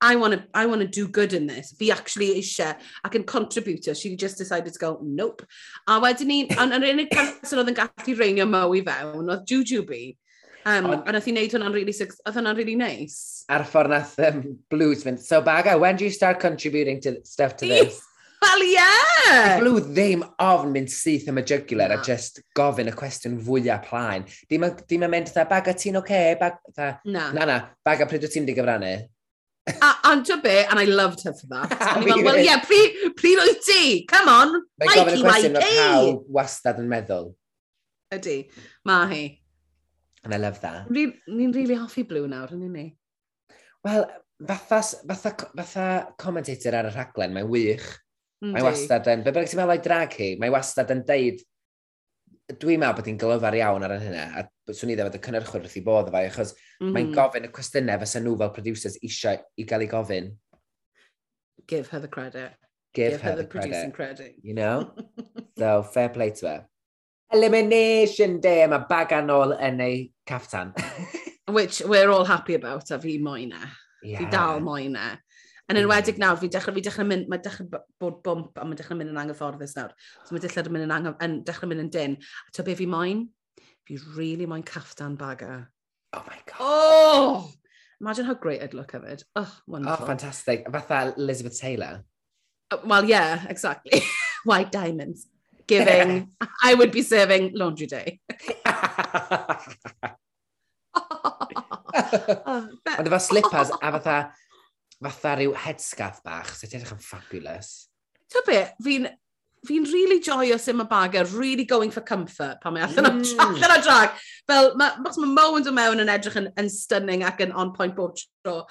I 0.03 0.17
want 0.17 0.35
to 0.35 0.43
I 0.53 0.67
want 0.67 0.81
to 0.81 0.89
do 0.89 1.07
good 1.07 1.33
in 1.33 1.47
this. 1.47 1.75
Fi 1.79 1.93
actually 1.93 2.33
eisiau 2.39 2.75
ac 3.07 3.15
yn 3.19 3.27
contributor. 3.27 3.95
She 3.95 4.17
just 4.17 4.39
decided 4.39 4.73
to 4.73 4.79
go, 4.79 4.99
nope. 5.03 5.43
A 5.87 6.01
wedyn 6.03 6.31
ni, 6.31 6.41
yn 6.47 6.75
yr 6.75 6.89
unig 6.91 7.11
person 7.11 7.63
oedd 7.63 7.71
yn 7.71 7.79
gallu 7.79 8.17
reinio 8.19 8.49
Mo 8.51 8.65
i 8.75 8.83
fewn, 8.87 9.31
oedd 9.31 9.47
Jujubee. 9.51 10.17
Um, 10.65 10.87
ond 10.93 11.11
nath 11.11 11.27
i 11.27 11.35
wneud 11.35 11.57
hwnna'n 11.57 11.75
really, 11.75 11.95
oedd 11.97 12.37
hwnna'n 12.37 12.57
really 12.59 12.77
nice. 12.79 13.43
Ar 13.51 13.65
ffordd 13.67 13.91
nath 13.91 14.15
um, 14.23 14.43
blues 14.71 15.03
fynd. 15.07 15.19
So 15.23 15.43
Baga, 15.43 15.77
when 15.79 15.97
do 15.97 16.07
you 16.07 16.15
start 16.15 16.41
contributing 16.41 17.01
to 17.03 17.19
stuff 17.25 17.57
to 17.59 17.67
this? 17.67 18.01
Wel, 18.43 18.63
ie! 18.67 18.75
Yeah. 18.75 19.61
Glw 19.61 19.81
ddim 19.87 20.23
ofn 20.43 20.73
mynd 20.75 20.91
syth 20.91 21.29
am 21.31 21.39
y 21.39 21.45
jugular 21.47 21.93
no. 21.93 21.99
a 22.01 22.07
just 22.07 22.41
gofyn 22.59 22.91
y 22.91 22.95
cwestiwn 22.99 23.39
fwyaf 23.47 23.87
plaen. 23.89 24.27
Dim 24.51 24.67
yn 24.67 25.11
mynd, 25.11 25.31
dda, 25.31 25.45
baga 25.51 25.75
ti'n 25.79 25.99
oce? 26.01 26.07
Okay, 26.07 26.39
bag, 26.41 26.59
dda, 26.73 26.89
na. 27.07 27.29
na, 27.37 27.47
na, 27.49 27.59
baga 27.87 28.09
pryd 28.11 28.27
wyt 28.27 28.35
ti'n 28.35 28.49
di 28.49 28.57
gyfrannu? 28.57 28.95
A, 29.71 29.93
ond 30.11 30.27
to 30.27 30.41
be, 30.43 30.57
and 30.65 30.81
I 30.81 30.87
loved 30.91 31.23
her 31.23 31.35
for 31.39 31.47
that. 31.55 31.71
Wel, 32.07 32.43
ie, 32.43 32.57
pryd, 32.67 32.99
pryd 33.19 33.45
wyt 33.45 33.63
ti? 33.67 33.85
Come 34.11 34.35
on, 34.35 34.59
Mae'n 34.83 34.97
gofyn 34.99 35.21
y 35.21 35.23
cwestiwn 35.23 35.61
o 35.61 35.69
pawb 35.69 36.27
wastad 36.39 36.83
yn 36.83 36.91
meddwl. 36.91 37.31
Ydy, 38.13 38.41
ma 38.91 39.05
hi. 39.11 39.23
And 40.25 40.35
I 40.35 40.39
love 40.39 40.61
that. 40.63 40.91
Ni'n 40.91 41.15
ni 41.27 41.49
really 41.51 41.75
hoffi 41.75 42.05
Blue 42.07 42.29
nawr, 42.31 42.53
yn 42.55 42.69
ni? 42.71 42.85
Wel, 43.83 44.05
fatha, 44.47 44.83
fatha, 45.09 45.33
fatha 45.57 45.87
commentator 46.19 46.77
ar 46.79 46.91
y 46.91 46.93
rhaglen, 46.95 47.35
mae'n 47.35 47.51
wych. 47.51 47.89
Mm, 48.43 48.55
mae 48.57 48.67
wastad 48.67 49.09
yn, 49.11 49.23
be 49.23 49.35
bynnag 49.35 49.51
ti'n 49.51 49.61
meddwl 49.61 49.75
o'i 49.77 49.83
drag 49.83 50.15
hi, 50.19 50.29
mae 50.39 50.51
wastad 50.51 50.91
yn 50.95 51.03
deud, 51.07 51.43
dwi'n 52.53 52.81
meddwl 52.83 52.97
bod 52.99 53.11
hi'n 53.11 53.21
glyfar 53.21 53.59
iawn 53.59 53.87
ar 53.87 53.97
hynna, 54.03 54.25
a 54.39 54.75
swn 54.75 54.95
i 54.95 54.97
ddefod 54.99 55.19
y 55.19 55.23
cynnyrchwyr 55.27 55.63
wrth 55.63 55.77
i 55.79 55.85
bod 55.87 56.11
efo, 56.11 56.23
achos 56.23 56.55
mm 56.55 56.63
-hmm. 56.87 56.97
mae'n 56.97 57.07
mhm. 57.09 57.15
gofyn 57.19 57.47
y 57.47 57.53
cwestiynau 57.59 58.03
fysa 58.03 58.23
nhw 58.23 58.35
fel 58.41 58.55
producers 58.57 58.99
eisiau 59.03 59.43
i 59.59 59.67
gael 59.67 59.87
ei 59.87 59.91
gofyn. 59.91 60.33
Give 61.71 61.87
her 61.91 62.03
the 62.03 62.11
credit. 62.11 62.59
Give, 62.95 63.13
Give 63.13 63.23
her, 63.23 63.31
her 63.31 63.37
the, 63.37 63.43
the 63.43 63.49
producing 63.49 63.93
credit. 63.93 64.17
credit. 64.19 64.37
You 64.43 64.55
know? 64.55 64.93
so, 65.59 65.83
fair 65.83 66.09
play 66.09 66.31
to 66.31 66.49
her. 66.49 66.69
Elimination 67.33 68.41
Day, 68.41 68.67
mae 68.69 68.85
bag 68.89 69.15
anol 69.17 69.55
yn 69.57 69.81
ei 69.81 70.01
caftan. 70.29 70.75
Which 71.57 71.81
we're 71.81 72.11
all 72.11 72.25
happy 72.25 72.55
about, 72.55 72.91
a 72.91 72.99
fi 73.01 73.19
moena. 73.19 73.61
Yeah. 74.03 74.19
Fi 74.21 74.31
dal 74.33 74.61
moena. 74.61 75.15
Yn 75.71 75.79
enwedig 75.81 76.19
nawr, 76.21 76.37
fi 76.37 76.51
dechrau, 76.53 76.75
fi 76.77 76.83
dechrau 76.85 77.07
mynd, 77.09 77.31
mae 77.33 77.41
dechrau 77.41 77.69
bod 78.03 78.19
bwmp, 78.27 78.59
a 78.61 78.67
mae 78.67 78.77
dechrau 78.77 78.99
mynd 78.99 79.15
yn 79.15 79.21
anghyfforddus 79.23 79.73
nawr. 79.79 79.95
So 80.27 80.37
mae 80.37 80.43
dechrau 80.45 80.69
mynd 80.75 80.85
yn, 80.85 80.93
angyf, 80.93 81.17
yn, 81.25 81.39
dechrau 81.49 81.71
mynd 81.71 81.87
yn 81.87 81.91
dyn. 81.95 82.19
A 82.21 82.57
to 82.59 82.67
be 82.67 82.77
fi 82.77 82.89
moyn? 82.91 83.25
Fi 83.89 83.99
really 84.19 84.49
moyn 84.51 84.67
caftan 84.69 85.17
baga. 85.17 85.55
E. 85.55 86.19
Oh 86.19 86.25
my 86.29 86.39
god. 86.51 86.61
Oh! 86.61 87.51
Imagine 88.03 88.27
how 88.27 88.35
great 88.35 88.61
I'd 88.61 88.75
look 88.75 88.93
of 88.95 89.05
it. 89.05 89.25
Oh, 89.37 89.51
wonderful. 89.67 90.05
Oh, 90.05 90.07
fantastic. 90.07 90.67
Fatha 90.71 91.15
Elizabeth 91.17 91.59
Taylor. 91.59 92.05
Well, 92.85 93.05
yeah, 93.05 93.47
exactly. 93.49 94.03
White 94.45 94.73
diamonds 94.73 95.29
giving, 95.67 96.31
I 96.63 96.75
would 96.75 96.93
be 96.93 97.03
serving 97.03 97.53
laundry 97.55 97.87
day. 97.87 98.21
Um, 102.47 102.81
Ond 102.99 103.09
efo 103.09 103.19
slippers 103.21 103.71
a 103.71 103.91
fatha, 103.95 104.17
fatha 105.05 105.35
rhyw 105.37 105.53
headscarf 105.65 106.23
bach, 106.25 106.53
sy'n 106.57 106.79
edrych 106.79 106.95
yn 106.95 107.03
fabulous. 107.05 107.69
Ti'n 108.33 108.47
be, 108.47 108.61
fi'n 108.85 109.09
fi'n 109.69 109.85
really 109.93 110.19
joio 110.25 110.57
sy'n 110.59 110.79
mae 110.81 110.89
bagau 110.91 111.27
really 111.39 111.67
going 111.69 111.93
for 111.95 112.03
comfort 112.03 112.59
pan 112.63 112.75
mae 112.75 112.83
allan, 112.87 113.21
mm. 113.21 113.43
allan 113.45 113.77
o 113.77 113.79
drag. 113.85 114.17
Fel, 114.51 114.73
mae 114.81 114.97
ma 115.05 115.29
Mo 115.37 115.47
yn 115.59 115.67
dod 115.69 115.77
mewn 115.77 116.03
yn 116.03 116.11
edrych 116.13 116.41
yn, 116.41 116.49
yn 116.59 116.73
stunning 116.73 117.27
ac 117.29 117.45
yn 117.45 117.55
on 117.55 117.75
point 117.77 117.95
bob 117.99 118.17
tro. 118.17 118.63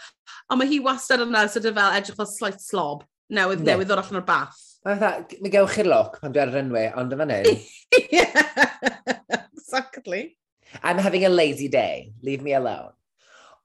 Ond 0.49 0.59
mae 0.59 0.71
hi 0.71 0.81
wastad 0.83 1.23
yna 1.23 1.45
sydd 1.51 1.69
of 1.69 1.77
fel 1.77 1.95
edrych 1.99 2.19
fel 2.19 2.29
slight 2.33 2.63
slob 2.63 3.05
newydd, 3.31 3.61
yeah. 3.61 3.75
newydd 3.75 3.91
ddod 3.91 4.03
allan 4.03 4.21
o'r 4.23 4.27
bath. 4.27 4.59
Mae 4.81 4.97
fatha, 4.97 5.37
mi 5.45 5.51
gewch 5.53 5.75
chi'r 5.77 5.89
loc 5.89 6.15
pan 6.21 6.33
dwi 6.33 6.41
ar 6.41 6.49
yr 6.49 6.61
enwe, 6.63 6.85
ond 6.97 7.13
yma 7.13 7.27
nyn. 7.29 7.49
yeah, 8.15 9.43
exactly. 9.53 10.37
I'm 10.81 10.97
having 10.97 11.25
a 11.25 11.29
lazy 11.29 11.67
day, 11.67 12.13
leave 12.23 12.41
me 12.41 12.55
alone. 12.57 12.95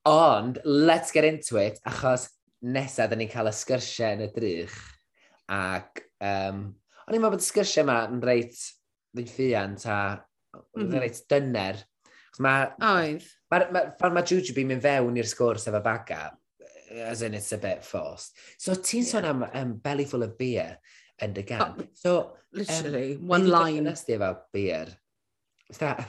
Ond, 0.05 0.59
let's 0.65 1.13
get 1.13 1.25
into 1.25 1.57
it, 1.57 1.81
achos 1.89 2.29
nesaf 2.63 3.09
dyn 3.11 3.23
ni'n 3.25 3.31
cael 3.33 3.49
y 3.49 3.55
sgyrsiau 3.57 4.19
yn 4.19 4.27
y 4.27 4.29
drych. 4.35 4.77
Ac, 5.57 6.05
um, 6.21 6.61
o'n 7.07 7.17
i'n 7.17 7.25
meddwl 7.25 7.39
bod 7.39 7.45
y 7.45 7.49
sgyrsiau 7.49 7.87
yma 7.87 7.97
yn 8.11 8.21
reit 8.27 8.61
ddyn 9.17 9.33
ffiant 9.33 9.89
a 9.89 9.99
mm 10.19 10.83
-hmm. 10.83 10.99
reit 11.01 11.23
dyner. 11.33 11.81
Mae... 12.45 12.69
Oedd. 12.91 13.25
Mae'r 13.53 13.71
ma, 13.73 13.87
ma, 14.03 14.13
ma 14.19 14.27
Jujubi 14.27 14.67
mynd 14.67 14.85
fewn 14.85 15.17
i'r 15.17 15.29
sgwrs 15.31 15.69
efo 15.71 15.81
baga, 15.81 16.29
as 17.07 17.23
in 17.23 17.35
it's 17.39 17.53
a 17.55 17.59
bit 17.63 17.85
forced. 17.87 18.37
So 18.59 18.75
ti'n 18.75 19.05
yeah. 19.05 19.11
sôn 19.11 19.29
am 19.33 19.45
um, 19.49 19.75
belly 19.81 20.05
full 20.05 20.27
of 20.27 20.37
beer 20.37 20.77
and 21.19 21.39
again. 21.39 21.63
Oh, 21.63 21.85
so, 21.95 22.33
literally, 22.53 23.17
um, 23.17 23.27
one 23.29 23.49
line. 23.49 23.85
Nes 23.85 24.05
di 24.05 24.15
efo 24.15 24.37
beer. 24.53 24.89
Is 25.71 25.79
that... 25.79 26.07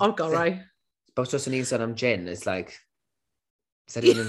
Olgorau. 0.00 0.60
Bos 1.16 1.34
os 1.34 1.48
o'n 1.48 1.56
i'n 1.56 1.64
sôn 1.64 1.82
am 1.82 1.94
gin, 1.96 2.28
it's 2.28 2.46
like... 2.46 2.76
Is 3.88 3.94
that 3.94 4.04
even... 4.04 4.28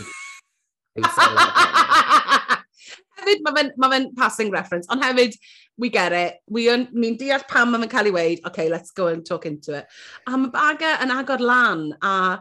hefyd, 3.28 3.44
mae 3.44 3.56
fe'n 3.58 3.72
ma 3.78 3.90
fe 3.92 4.00
passing 4.18 4.52
reference, 4.52 4.88
ond 4.94 5.04
hefyd, 5.04 5.36
we 5.78 5.90
get 5.90 6.14
it, 6.14 6.40
we 6.48 6.70
un, 6.72 6.88
ni'n 6.94 7.18
deall 7.20 7.44
pam 7.50 7.72
mae 7.74 7.84
fe'n 7.84 7.92
cael 7.92 8.10
ei 8.10 8.16
weid, 8.16 8.46
okay, 8.48 8.70
let's 8.70 8.92
go 8.92 9.08
and 9.12 9.26
talk 9.26 9.46
into 9.46 9.76
it. 9.78 9.86
A 10.26 10.38
mae 10.38 10.54
baga 10.54 10.96
yn 11.04 11.14
agor 11.14 11.44
lan, 11.44 11.90
a 12.02 12.40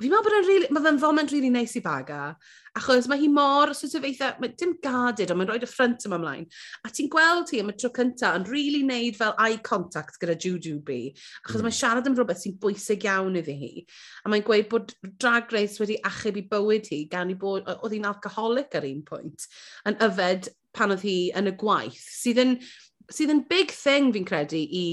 Fi'n 0.00 0.10
meddwl 0.10 0.24
bod 0.24 0.34
e'n 0.34 0.46
really, 0.48 0.68
mae 0.72 0.82
fe'n 0.82 0.98
foment 0.98 1.32
really 1.34 1.50
neis 1.52 1.74
i 1.78 1.82
baga, 1.84 2.32
achos 2.78 3.06
mae 3.10 3.20
hi 3.20 3.28
mor, 3.28 3.74
sort 3.76 3.94
of 3.98 4.06
eitha, 4.08 4.30
mae 4.40 4.54
dim 4.58 4.72
gadid, 4.82 5.30
ond 5.30 5.38
mae'n 5.38 5.50
rhoi 5.50 5.58
dy 5.62 5.68
ffrant 5.68 6.06
yma 6.08 6.18
ymlaen. 6.18 6.46
A 6.82 6.90
ti'n 6.90 7.10
gweld 7.12 7.52
hi 7.52 7.60
am 7.62 7.70
y 7.70 7.74
tro 7.76 7.90
cynta 7.94 8.32
yn 8.38 8.46
really 8.48 8.80
neud 8.88 9.18
fel 9.18 9.36
eye 9.42 9.60
contact 9.66 10.16
gyda 10.22 10.38
Juju 10.40 10.78
B, 10.86 10.96
achos 11.44 11.60
mm. 11.60 11.66
mae'n 11.68 11.76
siarad 11.78 12.08
am 12.08 12.16
rhywbeth 12.16 12.40
sy'n 12.42 12.56
bwysig 12.62 13.06
iawn 13.06 13.36
iddi 13.42 13.56
hi. 13.60 13.72
A 14.24 14.32
mae'n 14.32 14.46
gweud 14.46 14.70
bod 14.72 14.94
drag 15.22 15.52
race 15.54 15.82
wedi 15.82 16.00
achub 16.08 16.40
i 16.40 16.46
bywyd 16.54 16.88
hi, 16.90 17.02
gan 17.12 17.30
i 17.30 17.36
bod, 17.38 17.68
oedd 17.76 17.98
hi'n 17.98 18.08
alcoholic 18.08 18.78
ar 18.80 18.88
un 18.88 19.04
pwynt, 19.06 19.46
yn 19.90 20.00
yfed 20.08 20.50
pan 20.72 20.96
oedd 20.96 21.04
hi 21.04 21.18
yn 21.36 21.52
y 21.52 21.54
gwaith, 21.60 22.00
sydd 22.16 22.40
yn, 22.42 22.56
sydd 23.12 23.34
yn 23.34 23.44
big 23.50 23.76
thing 23.76 24.10
fi'n 24.16 24.26
credu 24.26 24.64
i 24.64 24.86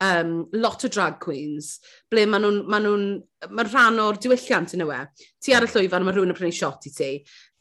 um, 0.00 0.48
lot 0.52 0.84
o 0.84 0.90
drag 0.92 1.18
queens, 1.22 1.74
ble 2.10 2.24
maen 2.28 2.44
nhw'n, 2.44 2.60
ma 2.70 2.80
nhw 2.82 2.94
maen 3.50 3.70
rhan 3.70 4.00
o'r 4.02 4.20
diwylliant 4.20 4.74
yn 4.76 4.84
ywe. 4.86 5.02
Ti 5.42 5.56
ar 5.56 5.66
y 5.66 5.70
llwyfan, 5.70 6.06
mae 6.06 6.16
rhywun 6.16 6.32
yn 6.32 6.38
prynu 6.38 6.56
shot 6.56 6.88
i 6.88 6.94
ti. 6.94 7.10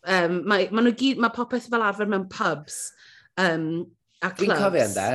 Um, 0.07 0.41
mae, 0.47 0.69
ma 0.71 0.83
nhw 0.83 0.95
gyd, 0.99 1.19
mae 1.21 1.35
popeth 1.35 1.67
fel 1.71 1.83
arfer 1.83 2.09
mewn 2.09 2.29
pubs 2.31 2.79
um, 3.39 3.85
a 4.23 4.31
clubs. 4.31 4.45
Dwi'n 4.45 4.55
cofio 4.55 4.87
ynddo, 4.87 5.09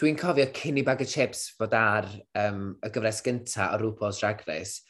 dwi'n 0.00 0.18
cofio 0.20 0.48
cyn 0.56 0.80
i 0.80 0.86
bag 0.86 1.04
o 1.04 1.08
chips 1.08 1.46
fod 1.58 1.76
ar 1.78 2.08
um, 2.40 2.66
y 2.80 2.92
gyfres 2.94 3.22
gynta 3.26 3.70
o 3.74 3.80
RuPaul's 3.82 4.22
Drag 4.22 4.44
Race. 4.48 4.80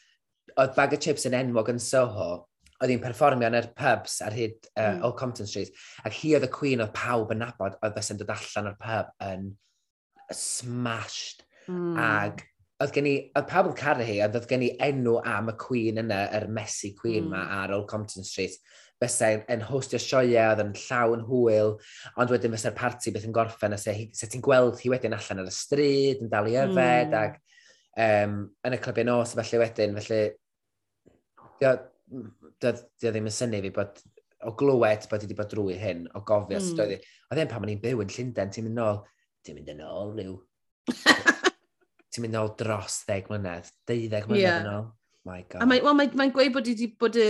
Oedd 0.55 0.75
bag 0.77 0.95
o 0.95 1.01
chips 1.01 1.27
yn 1.27 1.35
enwog 1.35 1.73
yn 1.73 1.81
Soho, 1.83 2.45
oedd 2.79 2.91
hi'n 2.91 3.03
perfformio 3.03 3.49
yn 3.51 3.59
yr 3.59 3.71
pubs 3.75 4.21
ar 4.23 4.35
hyd 4.35 4.57
uh, 4.75 4.95
mm. 4.95 5.03
Old 5.07 5.19
Compton 5.19 5.47
Street, 5.49 5.75
ac 6.07 6.15
hi 6.21 6.35
oedd 6.37 6.47
y 6.47 6.51
queen 6.51 6.83
oedd 6.83 6.95
pawb 6.95 7.35
yn 7.35 7.43
nabod 7.43 7.75
oedd 7.81 7.95
fes 7.97 8.13
yn 8.13 8.21
dod 8.21 8.31
allan 8.35 8.71
o'r 8.71 8.79
pub 8.79 9.11
yn 9.27 9.49
smashed 10.35 11.44
Mm. 11.71 11.97
Ag 11.97 12.41
hmm. 12.41 12.51
oedd 12.83 12.95
gen 12.95 13.09
i, 13.09 13.13
oedd 13.37 13.47
pawb 13.49 13.69
yn 13.71 13.77
caru 13.79 14.05
hi, 14.05 14.17
ond 14.25 14.37
oedd 14.37 14.47
gen 14.49 14.65
i 14.65 14.71
enw 14.87 15.17
am 15.25 15.51
y 15.51 15.55
Queen 15.59 16.01
yna, 16.03 16.25
yr 16.39 16.47
messy 16.51 16.91
Queen 16.97 17.25
mm. 17.25 17.31
ma 17.33 17.61
ar 17.61 17.75
Old 17.75 17.87
Compton 17.91 18.27
Street. 18.27 18.57
Fysa'n 19.01 19.43
yn 19.51 19.63
hostio 19.67 19.99
sioia, 19.99 20.49
oedd 20.53 20.63
yn 20.63 20.75
llawn 20.85 21.25
hwyl, 21.27 21.75
ond 22.21 22.31
wedyn 22.31 22.55
fysa'r 22.55 22.77
parti 22.77 23.11
beth 23.15 23.27
yn 23.27 23.35
gorffen, 23.35 23.75
a 23.75 23.79
se, 23.79 23.95
se 24.15 24.29
ti'n 24.31 24.43
gweld 24.45 24.79
hi 24.81 24.91
wedyn 24.93 25.17
allan 25.17 25.43
ar 25.43 25.51
y 25.51 25.55
stryd, 25.55 26.23
yn 26.23 26.31
dal 26.31 26.47
i 26.51 26.55
yfed, 26.61 27.11
mm. 27.11 27.19
ac 27.23 27.41
um, 28.05 28.39
yn 28.67 28.77
y 28.77 28.81
clybiau 28.83 29.09
nos, 29.11 29.35
felly 29.39 29.61
wedyn, 29.65 29.99
felly... 29.99 30.23
Dio 31.59 32.71
ddim 33.01 33.27
yn 33.27 33.33
syni 33.33 33.61
fi 33.63 33.71
bod 33.73 34.01
o 34.45 34.51
glywed 34.59 35.07
bod 35.09 35.23
i 35.23 35.27
wedi 35.27 35.37
bod 35.37 35.49
drwy 35.51 35.77
hyn, 35.79 36.03
o 36.15 36.21
gofio 36.27 36.59
mm. 36.59 36.65
sut 36.65 36.81
oedd 36.83 36.97
hmm. 36.97 37.05
hi. 37.07 37.23
Oedd 37.31 37.41
e'n 37.41 37.49
pan 37.51 37.63
ma'n 37.63 37.71
i'n 37.73 37.81
byw 37.81 38.03
yn 38.03 38.11
Llundain, 38.11 38.51
ti'n 38.53 38.67
mynd 38.67 38.77
nôl, 38.77 38.99
ti'n 39.45 39.57
mynd 39.57 39.71
yn 39.73 39.81
ôl 39.87 40.13
rhyw 40.15 40.35
ti'n 42.15 42.25
mynd 42.25 42.37
nôl 42.37 42.53
dros 42.59 43.01
ddeg 43.05 43.27
mlynedd, 43.31 43.73
deuddeg 43.89 44.29
mlynedd 44.29 44.47
yeah. 44.47 44.63
yn 44.63 44.71
ôl. 44.71 44.87
My 45.25 45.41
God. 45.49 45.63
A 45.63 45.67
mae'n 45.67 45.83
well, 45.83 45.97
mae, 45.97 46.11
mae 46.13 46.31
gweud 46.33 46.53
bod 46.53 46.69
wedi 46.69 46.91
bod 47.01 47.17
y 47.17 47.27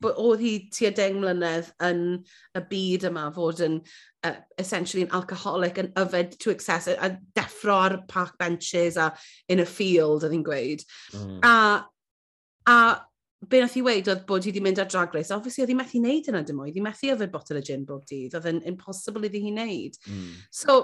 oedd 0.00 0.42
hi 0.44 0.52
tua 0.72 0.90
deng 0.94 1.18
mlynedd 1.20 1.70
yn 1.84 2.02
y 2.56 2.62
byd 2.70 3.06
yma 3.10 3.26
fod 3.34 3.62
yn 3.64 3.78
uh, 4.26 4.36
essentially 4.60 5.04
yn 5.06 5.12
alcoholic, 5.16 5.80
yn 5.82 5.90
yfed 5.98 6.36
to 6.40 6.52
excess, 6.54 6.88
a, 6.88 6.96
a 7.00 7.10
deffro 7.36 7.76
ar 7.86 7.96
park 8.08 8.38
benches 8.38 8.96
a 9.00 9.10
in 9.48 9.60
a 9.60 9.66
field, 9.68 10.24
oedd 10.24 10.36
hi'n 10.36 10.46
gweud. 10.46 10.84
Mm. 11.16 11.38
A, 11.46 11.54
a 12.70 12.76
be 13.48 13.60
nath 13.62 13.76
i 13.80 13.84
weid 13.84 14.08
oedd 14.12 14.26
bod 14.28 14.44
hi 14.44 14.52
wedi 14.52 14.62
mynd 14.64 14.80
ar 14.82 14.88
drag 14.90 15.14
race, 15.16 15.32
obviously 15.34 15.64
oedd 15.64 15.72
hi 15.72 15.78
methu 15.78 16.00
wneud 16.00 16.28
yna 16.32 16.44
dim 16.46 16.60
oedd, 16.60 16.76
hi 16.76 16.84
methu 16.84 17.12
yfed 17.14 17.32
botol 17.32 17.60
o 17.60 17.64
gin 17.64 17.86
bob 17.88 18.04
dydd, 18.08 18.36
oedd 18.36 18.48
yn 18.52 18.64
impossible 18.68 19.24
iddi 19.28 19.42
hi 19.46 19.54
wneud. 19.54 20.00
Mm. 20.10 20.34
So, 20.62 20.80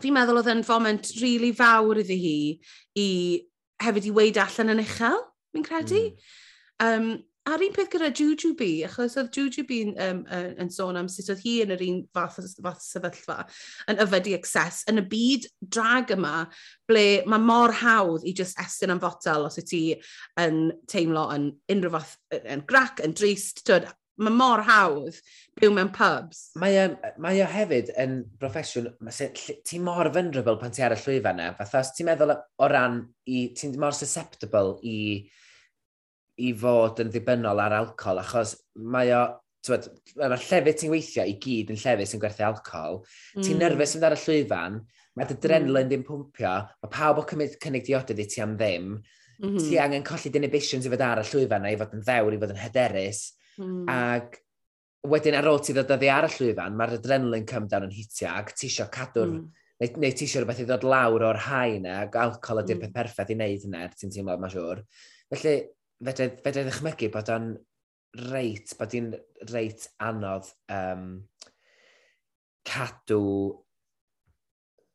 fi'n 0.00 0.14
meddwl 0.16 0.40
oedd 0.40 0.52
yn 0.54 0.64
foment 0.66 1.10
rili 1.18 1.34
really 1.36 1.52
fawr 1.56 2.00
iddi 2.02 2.18
hi 2.22 2.38
i 3.02 3.08
hefyd 3.82 4.08
i 4.08 4.14
weid 4.16 4.40
allan 4.40 4.76
yn 4.76 4.82
uchel, 4.84 5.20
fi'n 5.52 5.66
credu. 5.66 6.06
Mm. 6.08 6.32
Um, 6.82 7.12
a'r 7.50 7.62
un 7.66 7.72
peth 7.74 7.90
gyda 7.90 8.12
Jujubee, 8.14 8.84
achos 8.86 9.16
oedd 9.18 9.34
Jujubee 9.34 9.90
um, 10.04 10.20
uh, 10.30 10.52
yn 10.62 10.68
sôn 10.70 10.98
am 10.98 11.08
sut 11.10 11.30
oedd 11.32 11.42
hi 11.42 11.56
yn 11.64 11.74
yr 11.74 11.82
un 11.88 11.96
fath, 12.14 12.38
fath 12.62 12.84
sefyllfa 12.84 13.40
yn 13.90 13.98
yfedu 14.04 14.36
excess 14.36 14.84
yn 14.90 15.02
y 15.02 15.04
byd 15.10 15.48
drag 15.74 16.12
yma 16.14 16.44
ble 16.90 17.06
mae 17.26 17.42
mor 17.42 17.74
hawdd 17.80 18.28
i 18.28 18.34
just 18.38 18.60
estyn 18.62 18.94
am 18.94 19.02
fotel 19.02 19.48
os 19.48 19.58
y 19.58 19.66
ti 19.66 19.82
yn 20.42 20.68
teimlo 20.90 21.26
yn 21.34 21.50
unrhyw 21.74 21.96
fath, 21.96 22.14
yn 22.42 22.62
grac, 22.68 23.02
yn 23.02 23.16
drist, 23.18 23.64
tyd, 23.66 23.90
Mae 24.22 24.34
mor 24.34 24.62
hawdd 24.66 25.18
byw 25.58 25.72
mewn 25.74 25.90
pubs. 25.94 26.44
Mae 26.60 26.78
o, 26.82 26.86
mae 27.22 27.42
o 27.42 27.48
hefyd 27.50 27.92
yn 28.00 28.18
broffesiwn, 28.40 28.90
ti 29.66 29.80
mor 29.82 30.10
vulnerable 30.14 30.58
pan 30.60 30.74
ti 30.74 30.84
ar 30.86 30.94
y 30.96 30.98
llwyfan 31.00 31.40
na. 31.40 31.52
Fatha, 31.58 31.82
os 31.82 31.92
ti'n 31.96 32.08
meddwl 32.10 32.34
o 32.34 32.68
ran, 32.70 33.00
ti'n 33.26 33.78
mor 33.82 33.96
susceptible 33.96 34.78
i, 34.88 34.98
i 36.40 36.52
fod 36.58 37.02
yn 37.04 37.12
ddibynnol 37.12 37.62
ar 37.62 37.76
alcohol, 37.82 38.22
achos 38.22 38.56
mae 38.78 39.12
o, 39.16 39.24
twyd, 39.66 39.88
yn 40.16 40.36
llefydd 40.36 40.80
ti'n 40.80 40.92
weithio 40.92 41.26
i 41.28 41.36
gyd 41.42 41.72
yn 41.74 41.80
llefydd 41.82 42.12
sy'n 42.12 42.22
gwerthu 42.22 42.46
alcohol, 42.48 43.02
mm. 43.36 43.44
ti'n 43.44 43.60
nerfus 43.62 43.96
ar 44.00 44.16
y 44.16 44.20
llwyfan, 44.24 44.80
mae 45.18 45.28
dy 45.28 45.36
drenlen 45.42 45.84
mm. 45.84 45.90
ddim 45.90 46.06
pwmpio, 46.08 46.54
mae 46.82 46.94
pawb 46.94 47.20
o 47.22 47.26
cymryd 47.28 47.58
cynnig 47.62 47.84
diodydd 47.86 48.24
i 48.24 48.28
ti 48.30 48.42
am 48.44 48.56
ddim, 48.56 48.96
mm 48.96 49.44
-hmm. 49.44 49.60
ti 49.60 49.78
angen 49.78 50.06
colli 50.06 50.32
inhibitions 50.32 50.88
i 50.88 50.92
fod 50.92 51.04
ar 51.04 51.22
y 51.22 51.28
llwyfan 51.28 51.64
na 51.66 51.72
i 51.72 51.78
fod 51.78 51.94
yn 51.98 52.04
ddewr, 52.06 52.34
i 52.34 52.40
fod 52.42 52.54
yn 52.56 52.62
hyderus, 52.62 53.22
Mm. 53.60 53.88
Ac 53.92 54.38
wedyn 55.12 55.36
ar 55.38 55.48
ôl 55.50 55.60
ti 55.62 55.74
ddod 55.74 55.90
oddi 55.96 56.10
ar 56.12 56.28
y 56.28 56.30
llwyfan, 56.36 56.76
mae'r 56.78 56.96
adrenalin 56.98 57.48
cymdown 57.48 57.88
yn 57.88 57.96
hitio 57.96 58.30
ac 58.30 58.54
ti 58.54 58.70
eisiau 58.70 58.90
cadw'r... 58.92 59.34
Mm. 59.34 59.50
Neu, 59.82 59.96
neu 59.98 60.14
ti 60.14 60.28
eisiau 60.28 60.44
rhywbeth 60.44 60.62
i 60.62 60.66
ddod 60.68 60.84
lawr 60.86 61.24
o'r 61.26 61.40
hau 61.48 61.72
yna, 61.80 61.96
e, 61.96 62.06
ac 62.06 62.18
alcohol 62.22 62.62
ydy'r 62.62 62.78
mm. 62.78 62.84
peth 62.84 62.94
perffaith 62.98 63.32
i 63.34 63.36
wneud 63.38 63.66
hynna, 63.66 63.80
er 63.82 63.96
ti'n 63.98 64.14
teimlo, 64.14 64.36
mae'n 64.38 64.54
siŵr. 64.54 64.84
Felly, 65.32 65.56
fedrai 66.06 66.64
ddechmygu 66.68 67.10
bod 67.16 67.32
o'n 67.34 67.50
reit, 68.30 68.76
bod 68.78 68.94
i'n 68.94 69.10
reit 69.50 69.88
anodd 70.06 70.52
um, 70.70 71.10
cadw 72.68 73.20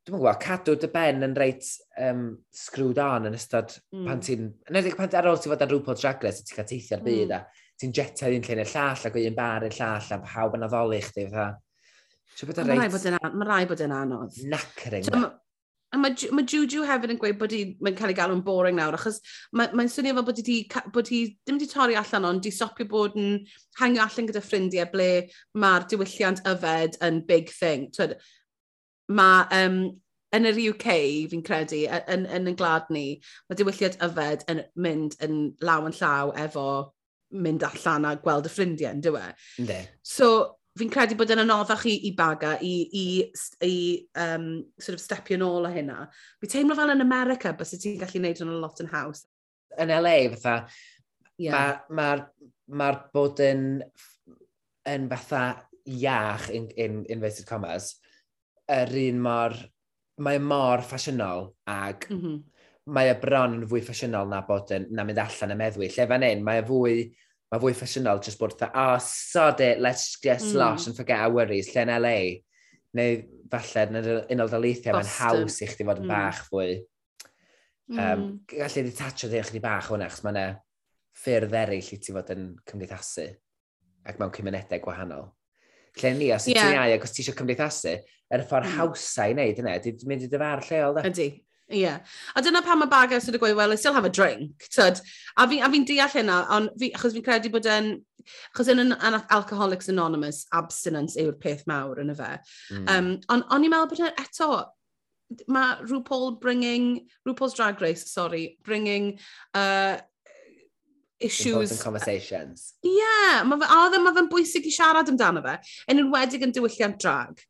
dwi'n 0.07 0.21
gwybod, 0.21 0.39
cadw 0.39 0.77
dy 0.79 0.87
ben 0.93 1.25
yn 1.27 1.35
reit 1.35 1.67
um, 1.99 2.27
screwed 2.55 2.99
on 3.03 3.27
yn 3.27 3.35
ystod 3.35 3.73
mm. 3.91 4.05
pan 4.05 4.13
hmm. 4.13 4.23
ti'n... 4.23 4.51
Yn 4.69 4.79
edrych 4.79 4.95
pan 4.95 5.11
ar 5.19 5.27
ôl 5.33 5.41
ti 5.41 5.51
fod 5.51 5.65
ar 5.65 5.73
rhywbeth 5.73 5.99
drag 5.99 6.23
race, 6.23 6.45
ti'n 6.47 6.61
cael 6.61 6.69
teithio'r 6.69 7.03
byd 7.03 7.33
mm. 7.33 7.35
a 7.35 7.66
ti'n 7.81 7.93
jeta 7.93 8.29
un 8.33 8.45
lle 8.45 8.55
yn 8.57 8.63
y 8.63 8.67
llall 8.67 9.07
ac 9.09 9.17
un 9.21 9.35
bar 9.37 9.65
yn 9.67 9.75
llall 9.77 10.13
a 10.15 10.21
pawb 10.23 10.55
yn 10.57 10.67
addoli 10.67 11.01
chdi 11.05 11.27
fatha. 11.31 11.49
Mae 12.37 12.77
rhaid 12.77 12.93
bod 12.93 13.05
yn 13.09 13.45
rhaid 13.49 13.83
anodd. 13.87 14.39
Nacring. 14.51 15.05
So, 15.07 15.29
a 15.93 15.97
mae, 15.97 16.15
mae 16.35 16.45
Juju 16.51 16.83
hefyd 16.87 17.13
yn 17.13 17.19
gweud 17.21 17.37
bod 17.39 17.53
mae'n 17.83 17.97
cael 17.97 18.11
ei 18.11 18.17
galw'n 18.17 18.43
boring 18.45 18.77
nawr, 18.77 18.97
achos 18.97 19.21
mae'n 19.55 19.75
mae, 19.77 19.91
swnio 19.91 20.15
fel 20.17 20.25
bod 20.27 20.41
hi, 20.43 20.57
bod 20.93 21.11
hi 21.13 21.21
ddim 21.31 21.59
wedi 21.59 21.69
torri 21.71 21.95
allan 21.99 22.27
ond, 22.29 22.43
di 22.43 22.51
stopio 22.53 22.89
bod 22.91 23.15
yn 23.17 23.39
hangio 23.79 24.03
allan 24.03 24.27
gyda 24.29 24.43
ffrindiau 24.43 24.89
ble 24.91 25.11
mae'r 25.63 25.87
diwylliant 25.93 26.43
yfed 26.51 26.99
yn 27.07 27.23
big 27.29 27.53
thing. 27.53 27.87
Twyd, 27.95 28.17
mae 29.17 29.47
um, 29.61 29.79
yn 30.35 30.49
yr 30.51 30.61
UK, 30.73 30.91
fi'n 31.31 31.45
credu, 31.47 31.85
yn, 31.87 32.03
yn, 32.13 32.27
yn 32.41 32.51
y 32.51 32.55
glad 32.59 32.91
ni, 32.93 33.07
mae 33.47 33.57
diwylliant 33.57 33.97
yfed 34.09 34.45
yn 34.51 34.65
mynd 34.75 35.17
yn 35.23 35.41
law 35.63 35.87
yn 35.87 35.95
llaw 35.95 36.35
efo 36.43 36.67
mynd 37.35 37.65
allan 37.67 38.07
a 38.07 38.13
gweld 38.21 38.47
y 38.47 38.51
ffrindiau, 38.51 38.95
yn 38.95 39.03
dywe. 39.03 39.23
Ynddi. 39.61 39.79
So, 40.05 40.29
fi'n 40.77 40.91
credu 40.93 41.17
bod 41.19 41.33
yn 41.33 41.41
anoddach 41.43 41.85
i, 41.89 41.95
i 42.07 42.13
baga, 42.17 42.55
i, 42.63 42.73
i, 42.93 43.05
i 43.65 43.77
um, 44.23 44.49
sort 44.79 44.97
of 44.97 45.03
stepio 45.03 45.39
nôl 45.41 45.67
o 45.67 45.71
hynna. 45.73 46.05
Fi 46.41 46.51
teimlo 46.53 46.77
fel 46.77 46.93
yn 46.93 47.03
America, 47.03 47.53
bys 47.57 47.75
y 47.75 47.81
ti'n 47.83 48.01
gallu 48.01 48.21
gwneud 48.21 48.43
yn 48.45 48.53
a 48.53 48.59
lot 48.63 48.83
yn 48.83 48.91
haws. 48.93 49.25
Yn 49.77 49.93
LA, 49.93 50.17
fatha, 50.35 50.57
yeah. 51.41 51.81
mae'r 51.89 52.23
ma, 52.23 52.27
ma, 52.67 52.91
ma 52.91 52.91
bod 53.13 53.41
yn, 53.43 53.63
yn 54.87 55.09
fatha 55.13 55.45
iach 55.87 56.51
in, 56.55 56.69
in 56.79 57.01
inverted 57.11 57.47
commas, 57.49 57.95
yr 58.71 58.93
un 59.07 59.19
mor, 59.23 59.55
mae 60.23 60.39
mor 60.43 60.83
ffasiynol 60.85 61.51
ag 61.69 62.07
mm 62.09 62.21
-hmm 62.21 62.45
mae 62.87 63.11
y 63.11 63.15
bron 63.19 63.55
yn 63.57 63.67
fwy 63.67 63.81
ffasiynol 63.83 64.29
na 64.31 64.41
bod 64.47 64.71
yn, 64.75 64.87
na 64.95 65.03
mynd 65.07 65.19
allan 65.21 65.53
y 65.53 65.57
meddwi. 65.59 65.89
Lle 65.91 66.07
fan 66.09 66.25
hyn, 66.25 66.43
mae 66.45 66.61
e 66.61 66.65
fwy, 66.67 66.99
mae 67.51 67.63
fwy 67.63 67.73
ffasiynol 67.75 68.21
just 68.23 68.39
bod, 68.39 68.55
oh, 68.67 68.97
sod 69.03 69.63
it, 69.65 69.81
let's 69.83 70.19
just 70.23 70.53
mm. 70.53 70.59
losh 70.61 70.87
and 70.87 70.95
forget 70.97 71.23
our 71.23 71.33
worries, 71.33 71.71
lle 71.73 71.83
yn 71.83 71.93
LA. 71.97 72.19
Neu 72.97 73.17
falle 73.51 73.87
yn 73.89 73.99
yr 74.01 74.11
unol 74.35 74.51
daleithiau, 74.51 74.95
mae'n 74.95 75.11
haws 75.17 75.59
i 75.63 75.67
chdi 75.71 75.87
fod 75.87 76.03
yn 76.03 76.07
mm. 76.07 76.13
bach 76.13 76.45
fwy. 76.47 76.77
Um, 77.87 77.97
mm. 77.97 78.29
Gallu 78.51 78.85
di 78.87 78.93
tatio 78.95 79.31
ddech 79.31 79.51
chdi 79.51 79.63
bach 79.63 79.89
hwnna, 79.91 80.07
achos 80.07 80.23
mae'n 80.27 80.59
ffyrdd 81.17 81.57
eraill 81.57 81.91
i 81.95 81.99
ti 81.99 82.15
fod 82.15 82.31
yn 82.35 82.53
cymdeithasu 82.67 83.27
ac 84.07 84.21
mewn 84.21 84.31
cymunedau 84.35 84.83
gwahanol. 84.83 85.27
Lle 85.97 86.13
ni, 86.15 86.29
os 86.35 86.45
yeah. 86.47 86.61
ti'n 86.61 86.77
iau 86.77 86.95
ac 86.95 87.07
os 87.07 87.15
ti 87.15 87.23
eisiau 87.23 87.35
cymdeithasu, 87.35 87.97
er 88.31 88.43
ffordd 88.47 88.69
mm. 88.69 88.79
hawsau 88.79 89.31
i 89.31 89.35
wneud 89.35 89.61
yna, 89.63 89.75
di 89.83 89.93
mynd 90.07 90.23
i 90.27 90.31
dyfar 90.31 90.63
lleol 90.67 90.95
da. 90.95 91.03
Ydy, 91.09 91.27
Ie. 91.71 91.81
Yeah. 91.81 91.99
A 92.35 92.41
dyna 92.41 92.61
pan 92.63 92.79
mae 92.79 92.91
bagau 92.91 93.19
sydd 93.19 93.35
wedi 93.35 93.41
gweud, 93.43 93.57
well, 93.59 93.73
I 93.73 93.75
still 93.75 93.95
have 93.95 94.07
a 94.07 94.13
drink. 94.13 94.67
Tyd. 94.71 95.01
A 95.37 95.47
fi'n 95.49 95.73
fi 95.73 95.83
deall 95.89 96.13
hynna, 96.15 96.37
ond 96.55 96.71
fi, 96.79 96.91
achos 96.95 97.15
fi'n 97.17 97.25
credu 97.25 97.51
bod 97.53 97.67
yn... 97.71 97.97
Achos 98.53 98.71
yn, 98.71 98.81
yn 98.83 99.19
Alcoholics 99.31 99.91
Anonymous, 99.91 100.45
abstinence 100.55 101.15
yw'r 101.19 101.37
peth 101.39 101.63
mawr 101.67 102.01
yn 102.03 102.11
y 102.11 102.17
fe. 102.17 102.33
Mm. 102.71 102.89
Um, 102.91 103.13
ond 103.31 103.47
on 103.55 103.67
i'n 103.67 103.71
meddwl 103.71 103.91
bod 103.93 104.03
e 104.03 104.11
eto, 104.23 104.51
mae 105.51 105.79
RuPaul 105.87 106.37
bringing... 106.43 107.07
RuPaul's 107.27 107.55
Drag 107.59 107.81
Race, 107.83 108.07
sorry, 108.11 108.57
bringing... 108.63 109.17
Uh, 109.53 109.97
issues... 111.19 111.71
Important 111.71 111.81
conversations. 111.81 112.73
Ie, 112.85 112.95
yeah, 112.95 113.43
mae 113.47 113.59
fe, 113.59 113.67
a 113.67 113.83
oedd 113.85 113.95
e, 113.97 114.01
ma 114.03 114.15
fe'n 114.15 114.31
bwysig 114.31 114.67
i 114.69 114.73
siarad 114.73 115.09
amdano 115.11 115.41
fe, 115.45 115.55
yn 115.91 116.03
enwedig 116.03 116.43
yn 116.45 116.53
diwylliant 116.55 116.99
drag 117.01 117.41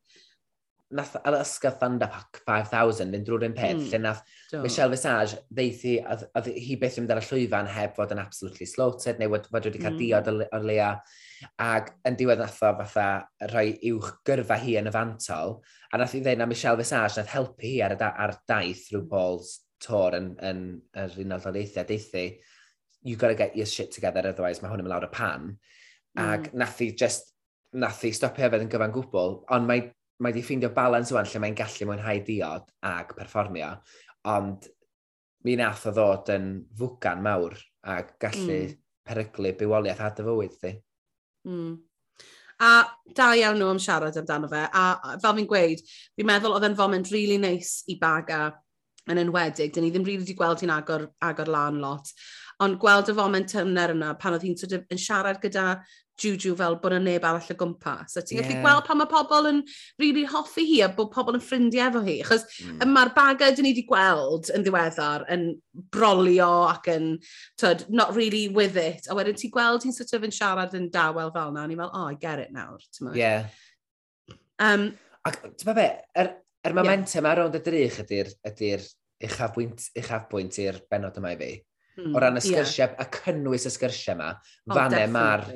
nath 0.95 1.17
ar 1.19 1.35
ysgaf 1.41 1.79
Thunder 1.81 2.07
Pack 2.11 2.39
5000 2.47 3.11
fynd 3.11 3.27
drwy'r 3.27 3.45
un 3.49 3.55
peth, 3.57 3.75
mm. 3.75 3.87
lle 3.91 3.99
nath 3.99 4.21
Do. 4.51 4.61
Michelle 4.63 4.93
Visage 4.93 5.41
ddeithi, 5.51 5.97
a 5.99 6.43
hi 6.45 6.77
beth 6.79 6.99
ymwneud 7.01 7.13
ar 7.15 7.19
y 7.19 7.25
llwyfan 7.27 7.71
heb 7.75 7.95
fod 7.97 8.13
yn 8.15 8.21
absolutely 8.23 8.67
slaughtered, 8.69 9.19
neu 9.19 9.33
fod 9.33 9.67
wedi 9.67 9.81
cael 9.81 9.97
mm. 9.97 9.99
diod 9.99 10.31
o'r 10.31 10.67
leia, 10.67 10.93
ac 11.61 11.91
yn 12.07 12.17
diwedd 12.19 12.39
nath 12.39 12.61
o 12.63 12.71
fatha 12.79 13.07
rhoi 13.51 13.73
uwch 13.91 14.13
gyrfa 14.27 14.59
hi 14.63 14.77
yn 14.79 14.87
y 14.87 14.95
fantol, 14.95 15.57
a 15.91 15.99
nath 15.99 16.15
i 16.15 16.23
ddeud 16.23 16.39
na 16.39 16.47
Michelle 16.49 16.79
Visage 16.79 17.19
nath 17.19 17.33
helpu 17.35 17.67
hi 17.67 17.75
ar, 17.83 17.97
da, 17.99 18.13
ar 18.15 18.37
daith 18.47 18.87
rhyw 18.93 19.03
hmm. 19.03 19.11
Paul's 19.11 19.57
tor 19.83 20.15
yn, 20.17 20.31
yn, 20.39 20.63
yn, 20.95 21.11
yn 21.11 21.25
Unol 21.27 21.43
Daleithiau, 21.43 21.85
deithi, 21.89 22.29
you 23.03 23.15
gotta 23.15 23.35
get 23.35 23.55
your 23.55 23.67
shit 23.67 23.91
together, 23.91 24.23
otherwise 24.23 24.63
mae 24.63 24.71
hwn 24.71 24.81
yn 24.81 24.87
mynd 24.87 24.95
lawr 24.95 25.05
y 25.07 25.11
pan. 25.13 25.51
Mm. 26.17 26.23
Ac 26.23 26.49
nath 26.57 26.81
i 26.81 26.89
just, 26.97 27.29
nath 27.77 28.01
i 28.07 28.11
stopio 28.15 28.47
yfed 28.47 28.63
yn 28.65 28.71
gyfan 28.71 28.95
gwbl, 28.95 29.41
ond 29.53 29.69
mae 29.69 29.85
mae 30.17 30.33
wedi 30.33 30.43
ffeindio 30.45 30.71
balans 30.75 31.11
ywan 31.13 31.27
lle 31.29 31.41
mae'n 31.43 31.57
gallu 31.57 31.87
mwynhau 31.89 32.21
diod 32.25 32.69
ag 32.89 33.13
perfformio, 33.17 33.71
ond 34.33 34.67
mi 35.45 35.55
nath 35.59 35.85
o 35.89 35.93
ddod 35.93 36.31
yn 36.33 36.47
fwgan 36.77 37.21
mawr 37.23 37.55
a 37.87 37.99
gallu 38.19 38.61
mm. 38.63 38.77
peryglu 39.07 39.53
bywoliaeth 39.59 40.03
a 40.03 40.13
dy 40.17 40.25
fywyd 40.27 40.55
di. 40.63 40.73
Mm. 41.47 41.75
A 42.57 42.71
da 43.15 43.27
iawn 43.37 43.59
nhw 43.59 43.69
am 43.69 43.79
siarad 43.81 44.17
amdano 44.17 44.49
fe. 44.49 44.63
A 44.65 45.17
fel 45.21 45.35
fi'n 45.37 45.49
gweud, 45.49 45.83
fi'n 46.17 46.27
meddwl 46.27 46.57
oedd 46.57 46.65
e'n 46.65 46.79
foment 46.79 47.11
really 47.13 47.37
nice 47.41 47.85
i 47.93 47.99
baga 48.01 48.47
yn 49.11 49.21
enwedig. 49.21 49.71
Dyn 49.73 49.85
ni 49.85 49.91
ddim 49.93 50.03
rili 50.07 50.17
really 50.17 50.25
wedi 50.25 50.37
gweld 50.39 50.63
hi'n 50.65 50.73
agor, 50.73 51.05
agor 51.23 51.51
lan 51.53 51.77
lot. 51.83 52.09
Ond 52.65 52.79
gweld 52.81 53.11
y 53.13 53.15
foment 53.17 53.53
tymner 53.53 53.93
yna 53.93 54.15
pan 54.17 54.33
oedd 54.35 54.47
hi'n 54.47 54.57
sort 54.57 54.73
of, 54.73 54.87
yn 54.89 55.01
siarad 55.01 55.37
gyda 55.43 55.67
Juju 56.17 56.55
fel 56.57 56.77
bod 56.81 56.95
yna 56.95 57.03
neb 57.05 57.25
arall 57.27 57.51
y 57.53 57.55
gwmpas. 57.57 58.15
So 58.15 58.23
ti'n 58.25 58.39
yeah. 58.39 58.47
gallu 58.47 58.63
gweld 58.65 58.87
pan 58.87 58.99
mae 59.01 59.09
pobl 59.11 59.49
yn 59.51 59.61
really 60.01 60.25
hoffi 60.29 60.65
hi 60.65 60.79
a 60.85 60.89
bod 60.93 61.11
pobl 61.13 61.37
yn 61.37 61.43
ffrindiau 61.43 61.91
efo 61.91 62.01
hi. 62.07 62.17
Chos 62.27 62.45
mm. 62.65 62.81
mae'r 62.93 63.13
bagau 63.17 63.53
dyn 63.53 63.67
ni 63.67 63.73
wedi 63.75 63.85
gweld 63.89 64.51
yn 64.55 64.65
ddiweddar 64.65 65.27
yn 65.33 65.47
brolio 65.93 66.51
ac 66.71 66.89
yn, 66.93 67.11
tyd, 67.61 67.85
not 67.93 68.15
really 68.17 68.47
with 68.49 68.79
it. 68.81 69.09
A 69.09 69.17
wedyn 69.17 69.37
ti'n 69.37 69.53
gweld 69.53 69.85
hi'n 69.85 69.95
sort 69.95 70.15
of 70.17 70.25
yn 70.25 70.33
siarad 70.33 70.75
yn 70.77 70.89
dawel 70.93 71.33
fel 71.35 71.53
na. 71.53 71.67
A 71.67 71.69
ni'n 71.69 71.81
fel, 71.83 71.93
oh, 71.93 72.09
I 72.09 72.17
get 72.19 72.41
it 72.43 72.53
nawr. 72.55 72.81
Yeah. 73.13 73.49
Um, 74.59 74.91
Ac 75.27 75.41
ti'n 75.59 75.75
be, 75.77 75.87
yr, 76.17 76.33
yr 76.65 76.77
momentum 76.77 77.23
yeah. 77.23 77.31
ar 77.33 77.45
ond 77.45 77.57
y 77.57 77.61
drych 77.63 78.01
ydy'r 78.03 78.33
ydy 78.47 78.75
uchafbwynt 79.27 79.89
uchaf 79.97 80.33
i'r 80.61 80.85
benod 80.89 81.17
yma 81.19 81.33
i 81.33 81.39
fi. 81.39 81.55
Mm, 81.97 82.03
o 82.03 82.07
hmm, 82.11 82.21
ran 82.21 82.37
y 82.37 82.41
sgyrsiau, 82.45 82.91
yeah. 82.91 83.01
a 83.01 83.23
cynnwys 83.25 83.65
y 83.65 83.73
sgyrsiau 83.73 84.13
yma, 84.13 84.29
oh, 84.37 84.75
fanne 84.77 84.99
mae'r 85.09 85.47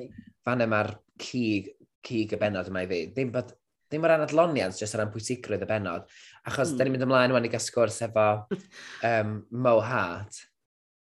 fan 0.46 0.66
yma'r 0.66 0.94
cig, 1.22 1.72
cig 2.06 2.36
y 2.36 2.40
benod 2.42 2.70
yma 2.72 2.86
i 2.86 2.90
fi. 2.90 3.02
Ddim 3.14 3.34
bod 3.34 3.54
ddim 3.92 4.06
o 4.08 4.12
ran 4.12 4.24
adloniant, 4.24 4.78
jyst 4.80 4.96
o 4.96 5.02
ran 5.02 5.12
pwysigrwydd 5.12 5.66
y 5.66 5.70
benod. 5.70 6.06
Achos 6.48 6.72
mm. 6.72 6.78
da 6.78 6.86
ni'n 6.86 6.94
hmm. 6.94 6.96
mynd 6.96 7.08
ymlaen 7.10 7.34
wan 7.36 7.48
i 7.48 7.52
gael 7.52 7.64
sgwrs 7.64 8.00
efo 8.08 8.28
um, 9.10 9.34
Mo 9.52 9.80
Hart. 9.84 10.46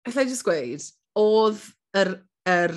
Alla 0.09 0.25
i 0.25 0.27
just 0.27 0.43
gweud, 0.43 0.83
oedd 1.21 1.61
yr, 2.01 2.11
yr 2.51 2.75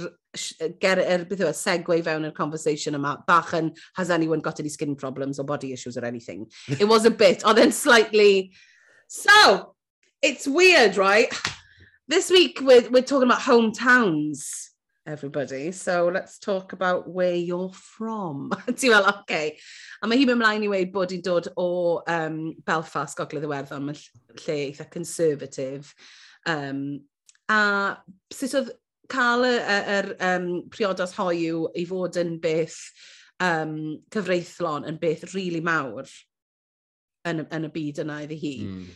ger, 0.83 1.01
er, 1.03 1.25
beth 1.27 1.43
yw, 1.43 1.51
e, 1.51 1.57
segwe 1.59 1.99
fewn 2.07 2.29
i'r 2.29 2.37
conversation 2.37 2.99
yma, 2.99 3.17
bach 3.27 3.55
yn, 3.59 3.73
has 3.99 4.13
anyone 4.15 4.45
got 4.45 4.61
any 4.63 4.71
skin 4.71 4.95
problems 4.95 5.41
or 5.41 5.49
body 5.49 5.73
issues 5.73 5.99
or 5.99 6.05
anything? 6.05 6.47
It 6.69 6.87
was 6.87 7.07
a 7.07 7.11
bit, 7.11 7.43
oedd 7.43 7.59
then 7.59 7.73
slightly, 7.73 8.53
so, 9.09 9.75
it's 10.23 10.47
weird, 10.47 10.97
right? 10.97 11.33
This 12.07 12.31
week 12.31 12.61
we're, 12.61 12.89
we're 12.91 13.03
talking 13.03 13.29
about 13.29 13.43
hometowns 13.43 14.71
everybody. 15.07 15.73
So 15.73 16.11
let's 16.13 16.39
talk 16.39 16.73
about 16.73 17.09
where 17.09 17.35
you're 17.35 17.73
from. 17.73 18.51
Ti'n 18.67 18.91
fel, 18.91 19.07
oce. 19.07 19.21
Okay. 19.23 19.59
A 20.03 20.09
mae 20.09 20.21
hi'n 20.21 20.31
mynd 20.31 20.43
mlaen 20.43 20.65
i 20.67 20.71
weid 20.73 20.93
bod 20.95 21.13
hi'n 21.13 21.25
dod 21.25 21.51
o 21.61 22.03
um, 22.11 22.39
Belfast, 22.67 23.17
Gogledd 23.19 23.47
Iwerddon, 23.49 23.89
mae'n 23.89 24.01
lle 24.45 24.59
eitha 24.69 24.89
conservative. 24.91 25.93
Um, 26.47 27.03
a 27.53 27.97
sut 28.33 28.57
oedd 28.61 28.73
cael 29.13 29.45
yr, 29.49 29.65
yr 29.99 30.11
um, 30.31 30.49
priodas 30.73 31.13
hoiw 31.19 31.67
i 31.77 31.85
fod 31.89 32.17
yn 32.21 32.39
beth 32.43 32.81
um, 33.45 33.99
cyfreithlon 34.15 34.89
yn 34.89 35.01
beth 35.01 35.27
rili 35.33 35.51
really 35.51 35.65
mawr 35.65 36.09
yn, 37.29 37.45
yn 37.45 37.69
y 37.69 37.73
byd 37.75 38.01
yna 38.05 38.23
iddi 38.25 38.39
hi. 38.41 38.55
Mm. 38.69 38.87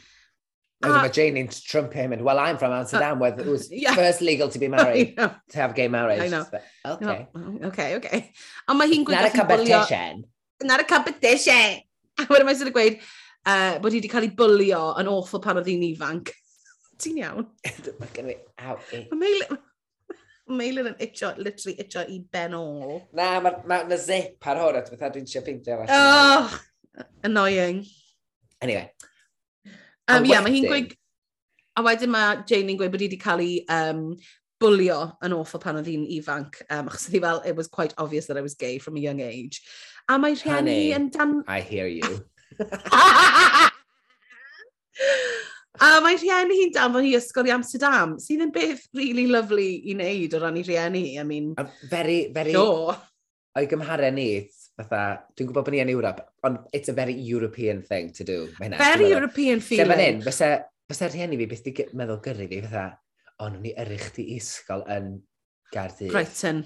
Wedyn 0.78 0.94
ah. 0.94 1.02
mae 1.02 1.10
Janie'n 1.10 1.48
trumpio 1.50 1.98
him 1.98 2.12
e 2.12 2.16
and, 2.16 2.24
well, 2.24 2.38
I'm 2.38 2.56
from 2.56 2.72
Amsterdam, 2.72 3.16
uh, 3.16 3.20
where 3.20 3.40
it 3.40 3.46
was 3.46 3.66
yeah. 3.72 3.96
first 3.96 4.20
legal 4.20 4.48
to 4.48 4.60
be 4.60 4.68
married, 4.76 5.16
to 5.16 5.56
have 5.58 5.74
gay 5.74 5.88
marriage. 5.88 6.20
I 6.22 6.28
know. 6.28 6.46
But, 6.50 6.62
okay. 6.86 7.26
No. 7.34 7.68
Okay, 7.68 7.96
okay. 7.96 8.20
Ond 8.68 8.78
mae 8.78 8.92
hi'n 8.92 9.06
gweud... 9.08 9.18
Not 9.18 9.32
a 9.32 9.36
competition. 9.36 10.22
Not 10.62 10.84
a 10.84 10.86
competition. 10.86 11.80
A 12.18 12.26
wedyn 12.30 12.46
mae'n 12.46 12.58
sydd 12.58 12.70
gweud 12.74 12.96
uh, 12.98 13.78
bod 13.82 13.94
hi 13.94 13.98
wedi 14.00 14.10
cael 14.10 14.26
ei 14.26 14.30
bwlio 14.38 14.82
yn 15.02 15.10
awful 15.10 15.42
pan 15.42 15.58
oedd 15.58 15.70
hi'n 15.70 15.82
ifanc. 15.88 16.30
Ti'n 17.02 17.18
iawn? 17.24 17.48
mae 17.98 18.14
gen 18.14 18.30
i 18.34 18.38
out 18.66 18.94
Mae 19.18 19.58
Meilin 20.48 20.86
yn 20.88 21.02
itio, 21.04 21.34
literally 21.36 21.74
itio 21.82 22.06
i 22.08 22.22
ben 22.32 22.54
ôl. 22.56 23.02
Na, 23.12 23.34
mae'r 23.44 23.58
ma, 23.68 23.82
ma 23.84 23.98
zip 24.00 24.46
ar 24.48 24.62
hwn 24.62 24.78
at 24.78 24.88
beth 24.88 25.02
dwi'n 25.12 25.26
siarad 25.28 25.44
ffeindio. 25.44 25.82
Oh, 25.92 26.54
annoying. 27.28 27.82
Anyway, 28.64 28.86
Um, 30.08 30.24
a 30.24 30.26
yeah, 30.26 30.40
mae 30.44 30.56
hi'n 30.56 30.66
gweud... 30.68 30.96
A 31.78 31.82
wedyn 31.86 32.10
mae 32.10 32.42
Jane 32.48 32.72
yn 32.72 32.78
gweud 32.80 32.90
bod 32.90 33.02
hi 33.04 33.06
wedi 33.06 33.20
cael 33.22 33.42
ei 33.44 33.58
um, 33.70 34.00
bwlio 34.62 34.98
yn 35.22 35.34
awful 35.36 35.60
pan 35.62 35.78
oedd 35.78 35.90
hi'n 35.90 36.06
ifanc, 36.16 36.58
um, 36.74 36.88
achos 36.90 37.06
oedd 37.06 37.18
hi 37.18 37.22
fel, 37.22 37.42
it 37.46 37.56
was 37.58 37.68
quite 37.70 37.94
obvious 38.02 38.26
that 38.26 38.40
I 38.40 38.42
was 38.42 38.56
gay 38.58 38.78
from 38.82 38.96
a 38.96 39.02
young 39.04 39.20
age. 39.22 39.62
A 40.08 40.18
mae 40.18 40.34
rhieni 40.34 40.90
yn 40.96 41.10
dan... 41.14 41.42
I 41.46 41.60
hear 41.60 41.86
you. 41.86 42.24
a 45.78 46.00
mae 46.02 46.16
rhieni 46.18 46.56
hi'n 46.62 46.72
dan 46.74 46.94
fo 46.96 47.04
hi 47.04 47.14
ysgol 47.18 47.50
i 47.50 47.54
Amsterdam, 47.54 48.16
sydd 48.22 48.46
yn 48.48 48.54
beth 48.54 48.88
really 48.96 49.28
lovely 49.30 49.70
i 49.92 49.94
wneud 49.94 50.34
o 50.34 50.42
ran 50.42 50.58
i 50.58 50.64
rhieni. 50.66 51.04
I 51.20 51.26
mean, 51.28 51.52
a 51.60 51.68
very, 51.92 52.32
very... 52.34 52.56
Sure. 52.56 52.96
O'i 53.58 53.68
gymharen 53.70 54.18
ni, 54.18 54.30
fatha, 54.78 55.02
dwi'n 55.34 55.48
gwybod 55.48 55.66
bod 55.66 55.74
ni 55.74 55.82
yn 55.82 55.90
Ewrop, 55.92 56.22
ond 56.46 56.62
it's 56.72 56.90
a 56.90 56.94
very 56.94 57.14
European 57.14 57.82
thing 57.82 58.12
to 58.14 58.24
do. 58.24 58.46
Hynna, 58.60 58.78
very 58.78 59.10
European 59.10 59.60
feeling. 59.64 59.90
Sef 59.90 60.04
yn 60.06 60.24
fysa, 60.26 60.50
fysa 60.90 61.10
rhieni 61.10 61.38
fi 61.40 61.48
beth 61.50 61.64
di 61.66 61.74
meddwl 61.98 62.20
gyrru 62.24 62.46
fi, 62.50 62.60
fatha, 62.66 62.86
ond 63.44 63.60
ni 63.64 63.74
yrru 63.74 63.98
chdi 64.04 64.28
isgol 64.36 64.84
yn 64.94 65.16
Gardydd. 65.74 66.12
Brighton. 66.14 66.62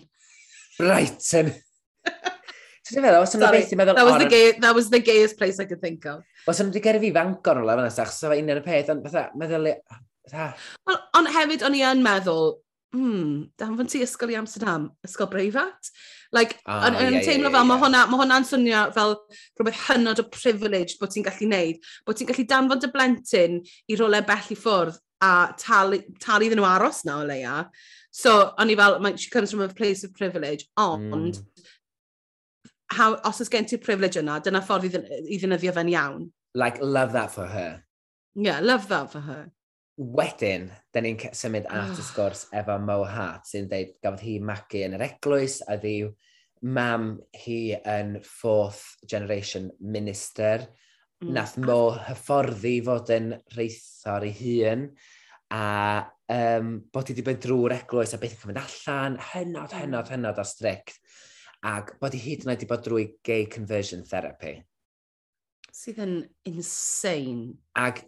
Brighton! 0.78 1.52
Ti'n 2.92 3.04
meddwl, 3.04 3.22
os 3.24 3.36
yna 3.38 3.52
beth 3.54 3.72
i 3.72 3.78
meddwl... 3.80 3.96
That 3.96 4.10
was, 4.10 4.20
the 4.20 4.28
gay, 4.28 4.52
that 4.60 4.76
was 4.76 4.90
the 4.92 5.00
gayest 5.00 5.38
place 5.38 5.60
I 5.62 5.66
could 5.70 5.80
think 5.80 6.04
of. 6.10 6.20
Os 6.50 6.60
yna 6.60 6.72
wedi 6.72 6.84
gyrru 6.84 7.00
fi 7.06 7.12
fangor 7.16 7.62
ola 7.62 7.78
fanna, 7.78 7.94
sach, 7.94 8.12
sef 8.12 8.34
un 8.36 8.52
o'r 8.52 8.60
peth, 8.66 8.92
ond 8.92 9.06
fatha, 9.08 9.30
meddwl... 9.40 9.70
Ond 11.16 11.32
hefyd, 11.32 11.64
o'n 11.64 11.78
i 11.78 11.84
yn 11.88 12.04
meddwl, 12.04 12.58
hmm, 12.92 13.46
dan 13.58 13.78
fod 13.78 13.88
ti 13.88 14.04
ysgol 14.04 14.34
i 14.34 14.36
Amsterdam, 14.38 14.90
ysgol 15.06 15.30
breifat? 15.32 15.92
Like, 16.32 16.58
ah, 16.64 16.86
yn, 16.88 16.96
yn 16.96 17.16
yeah, 17.18 17.24
teimlo 17.26 17.50
yeah, 17.50 17.52
fel, 17.52 17.60
yeah. 17.60 17.68
mae 17.68 17.80
hwnna'n 17.82 18.08
ma 18.08 18.18
hwnna 18.22 18.38
swnio 18.48 18.82
fel 18.96 19.10
rhywbeth 19.58 19.82
hynod 19.90 20.22
o 20.22 20.26
privilege 20.32 20.96
bod 21.00 21.12
ti'n 21.12 21.26
gallu 21.26 21.48
neud, 21.50 21.82
bod 22.08 22.16
ti'n 22.16 22.30
gallu 22.30 22.46
danfod 22.48 22.80
dy 22.80 22.88
blentyn 22.94 23.58
i 23.92 23.98
rolau 24.00 24.24
bell 24.30 24.48
i 24.54 24.56
ffwrdd 24.56 24.96
a 25.22 25.32
talu, 25.60 26.00
talu 26.24 26.48
iddyn 26.48 26.62
nhw 26.62 26.68
aros 26.70 27.04
na 27.04 27.20
o 27.20 27.28
leia. 27.28 27.66
So, 28.12 28.52
o'n 28.58 28.72
i 28.72 28.76
fel, 28.76 28.98
she 29.16 29.30
comes 29.30 29.52
from 29.52 29.60
a 29.60 29.68
place 29.68 30.04
of 30.04 30.14
privilege, 30.14 30.66
ond 30.76 31.36
mm. 31.36 31.64
how, 32.96 33.14
os 33.28 33.40
oes 33.40 33.52
gen 33.52 33.68
ti'r 33.68 33.84
privilege 33.84 34.20
yna, 34.20 34.40
dyna 34.44 34.64
ffordd 34.64 34.88
i, 34.88 34.92
ddyn, 34.92 35.06
i 35.28 35.38
ddynyddio 35.40 35.76
fe'n 35.76 35.92
iawn. 35.92 36.30
Like, 36.54 36.80
love 36.80 37.12
that 37.12 37.32
for 37.32 37.46
her. 37.46 37.84
Yeah, 38.34 38.60
love 38.60 38.88
that 38.88 39.12
for 39.12 39.20
her. 39.20 39.50
Wedyn, 40.00 40.70
da 40.88 41.02
ni'n 41.04 41.18
symud 41.36 41.66
at 41.68 41.90
y 41.92 42.00
ah. 42.00 42.04
sgwrs 42.06 42.46
efo 42.56 42.78
Mo 42.80 43.02
Hart, 43.04 43.44
sy'n 43.50 43.66
dweud 43.68 43.90
gafodd 44.00 44.22
hi 44.24 44.38
magu 44.40 44.80
yn 44.86 44.96
yr 44.96 45.04
eglwys, 45.04 45.58
a 45.68 45.76
ddiw 45.80 46.08
mam 46.72 47.10
hi 47.42 47.74
yn 47.76 48.14
fourth 48.24 48.80
generation 49.04 49.68
minister. 49.84 50.64
Mm. 51.20 51.34
Nath 51.36 51.58
Mo 51.60 51.92
hyfforddi 52.08 52.78
fod 52.86 53.12
yn 53.12 53.34
reithor 53.58 54.24
ei 54.24 54.32
hun, 54.40 54.88
a 55.52 55.66
um, 56.32 56.74
bod 56.88 57.12
hi 57.12 57.18
wedi 57.18 57.28
bod 57.28 57.44
drwy'r 57.44 57.76
eglwys 57.82 58.16
a 58.16 58.22
beth 58.22 58.38
yn 58.38 58.42
cymryd 58.46 58.64
allan, 58.64 59.20
hynod, 59.34 59.76
hynod, 59.76 60.08
mm. 60.08 60.16
hynod 60.16 60.40
o 60.40 60.48
strict. 60.48 61.02
Ac 61.68 61.98
bod 62.00 62.16
hi 62.16 62.24
hyd 62.24 62.46
yn 62.46 62.54
oed 62.54 62.56
wedi 62.56 62.72
bod 62.72 62.88
drwy 62.88 63.08
gay 63.28 63.44
conversion 63.46 64.08
therapy 64.08 64.56
sydd 65.72 66.02
yn 66.04 66.16
insane. 66.48 67.54
Ac 67.80 68.02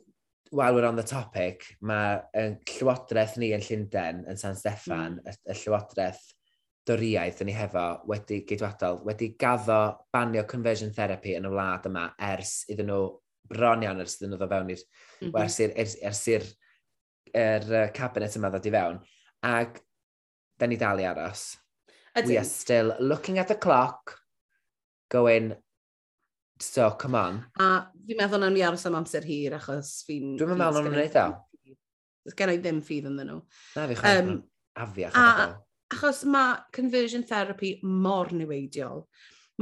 while 0.55 0.74
we're 0.74 0.86
on 0.86 0.94
the 0.94 1.02
topic, 1.02 1.64
mae 1.82 2.20
yn 2.38 2.52
llywodraeth 2.70 3.34
ni 3.42 3.50
yn 3.57 3.62
Llundain, 3.64 4.20
yn 4.30 4.38
San 4.38 4.55
Steffan, 4.55 5.16
mm. 5.18 5.32
y, 5.32 5.50
y 5.50 5.57
llywodraeth 5.59 6.22
doriaeth 6.86 7.40
yn 7.42 7.50
ei 7.50 7.57
hefo 7.59 7.84
wedi 8.07 8.42
geidwadol, 8.46 9.00
wedi 9.09 9.32
gaddo 9.40 9.80
banio 10.14 10.44
conversion 10.46 10.92
therapy 10.94 11.34
yn 11.34 11.48
y 11.48 11.50
wlad 11.50 11.88
yma 11.90 12.05
ers 12.28 12.61
iddyn 12.70 12.86
nhw 12.92 13.09
bron 13.50 13.82
iawn 13.82 14.05
ers 14.05 14.14
iddyn 14.20 14.30
nhw 14.30 14.38
ddod 14.44 14.55
fewn 14.55 14.70
i'r 14.76 14.84
mm 14.84 15.26
-hmm. 15.26 15.40
ers 15.42 15.59
i'r 15.64 15.74
ers, 15.82 15.96
ers 16.11 16.22
i'r 16.36 16.46
er, 17.34 17.68
er 17.82 17.92
cabinet 17.96 18.38
yma 18.38 18.52
ddod 18.55 18.70
i 18.70 18.74
fewn. 18.76 19.02
Ac 19.50 19.82
da 20.61 20.70
ni 20.70 20.78
dal 20.78 21.02
i 21.02 21.09
aros. 21.11 21.48
We 22.14 22.38
are 22.38 22.46
still 22.46 22.94
looking 23.00 23.40
at 23.42 23.48
the 23.50 23.57
clock, 23.59 24.20
going, 25.11 25.57
So, 26.62 26.90
come 27.00 27.18
on. 27.18 27.40
A 27.59 27.68
fi'n 28.07 28.20
meddwl 28.20 28.42
na'n 28.44 28.57
fi 28.57 28.62
aros 28.66 28.86
am 28.86 28.96
amser 29.00 29.26
hir, 29.26 29.57
achos 29.59 29.96
fi'n... 30.07 30.34
Dwi'n 30.38 30.55
meddwl 30.55 30.84
na'n 30.84 30.92
gwneud 30.92 31.18
o. 31.20 31.28
Does 32.24 32.36
gen 32.38 32.52
i 32.55 32.59
ddim 32.61 32.80
ffydd 32.84 33.09
ynddyn 33.11 33.30
nhw. 33.32 33.40
Na, 33.76 33.86
fi 33.90 33.96
chwaith 33.98 34.20
um, 34.22 34.36
afiach. 34.84 35.18
A, 35.18 35.48
achos 35.92 36.22
mae 36.30 36.61
conversion 36.76 37.26
therapy 37.26 37.74
mor 37.82 38.30
niweidiol. 38.32 39.05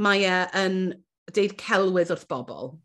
Mae 0.03 0.23
e 0.29 0.37
yn 0.61 0.77
deud 1.33 1.57
celwydd 1.59 2.13
wrth 2.13 2.27
bobl 2.29 2.75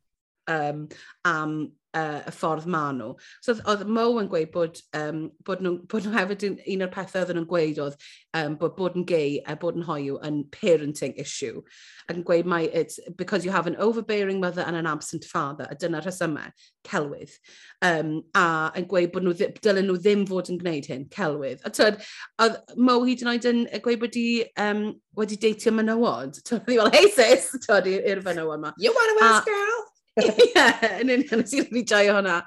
um, 0.51 0.87
am 1.29 1.55
uh, 1.99 2.23
y 2.29 2.33
ffordd 2.35 2.69
maen 2.71 3.01
nhw. 3.01 3.13
So 3.45 3.57
oedd 3.69 3.85
Mo 3.89 4.07
yn 4.21 4.31
gweud 4.31 4.53
bod, 4.55 4.81
um, 4.97 5.25
bod, 5.47 5.63
nhw, 5.65 5.75
bod 5.91 6.07
nhw 6.07 6.15
hefyd 6.15 6.47
un, 6.49 6.57
un 6.75 6.87
o'r 6.87 6.93
pethau 6.95 7.25
oedd 7.25 7.35
nhw'n 7.35 7.49
gweud 7.51 7.81
oedd 7.85 7.97
um, 8.39 8.57
bod 8.61 8.77
bod 8.79 8.99
yn 8.99 9.07
gay 9.09 9.39
a 9.47 9.57
bod 9.61 9.79
yn 9.79 9.87
hoiw 9.89 10.19
yn 10.27 10.43
parenting 10.55 11.17
issue. 11.21 11.63
Ac 12.09 12.17
yn 12.17 12.25
gweud 12.29 12.49
mai 12.49 12.63
it's 12.73 13.01
because 13.17 13.45
you 13.45 13.53
have 13.53 13.67
an 13.67 13.77
overbearing 13.77 14.41
mother 14.41 14.63
and 14.63 14.77
an 14.77 14.87
absent 14.87 15.27
father 15.29 15.67
a 15.71 15.75
dyna 15.75 16.01
rhesymau, 16.05 16.53
celwydd. 16.89 17.35
Um, 17.83 18.23
a 18.35 18.71
yn 18.79 18.89
gweud 18.91 19.13
bod 19.15 19.27
nhw, 19.27 19.51
dylen 19.63 19.89
nhw 19.89 19.99
ddim 19.99 20.25
fod 20.29 20.53
yn 20.53 20.63
gwneud 20.63 20.89
hyn, 20.93 21.07
celwydd. 21.15 21.65
A 21.65 21.75
tyd, 21.75 22.01
oedd 22.45 22.59
Mo 22.79 23.01
hyd 23.05 23.25
yn 23.25 23.33
oed 23.35 23.51
yn 23.51 23.63
gweud 23.85 24.03
bod 24.05 24.19
i 24.21 24.29
um, 24.65 24.89
wedi 25.19 25.41
deitio 25.41 25.75
menywod. 25.75 26.41
Tyd, 26.43 26.59
oedd 26.61 26.73
fel, 26.73 26.93
hey 26.95 27.13
sis, 27.15 27.53
tyd, 27.67 27.91
i'r 27.99 28.25
fenywod 28.25 28.59
yma. 28.59 28.75
You 28.79 28.95
wanna 28.97 29.21
a, 29.29 29.45
girl? 29.47 29.88
Ie, 30.47 30.67
yn 31.03 31.15
union, 31.15 31.43
nes 31.43 31.55
i'n 31.59 31.85
joio 31.85 32.19
hwnna. 32.19 32.41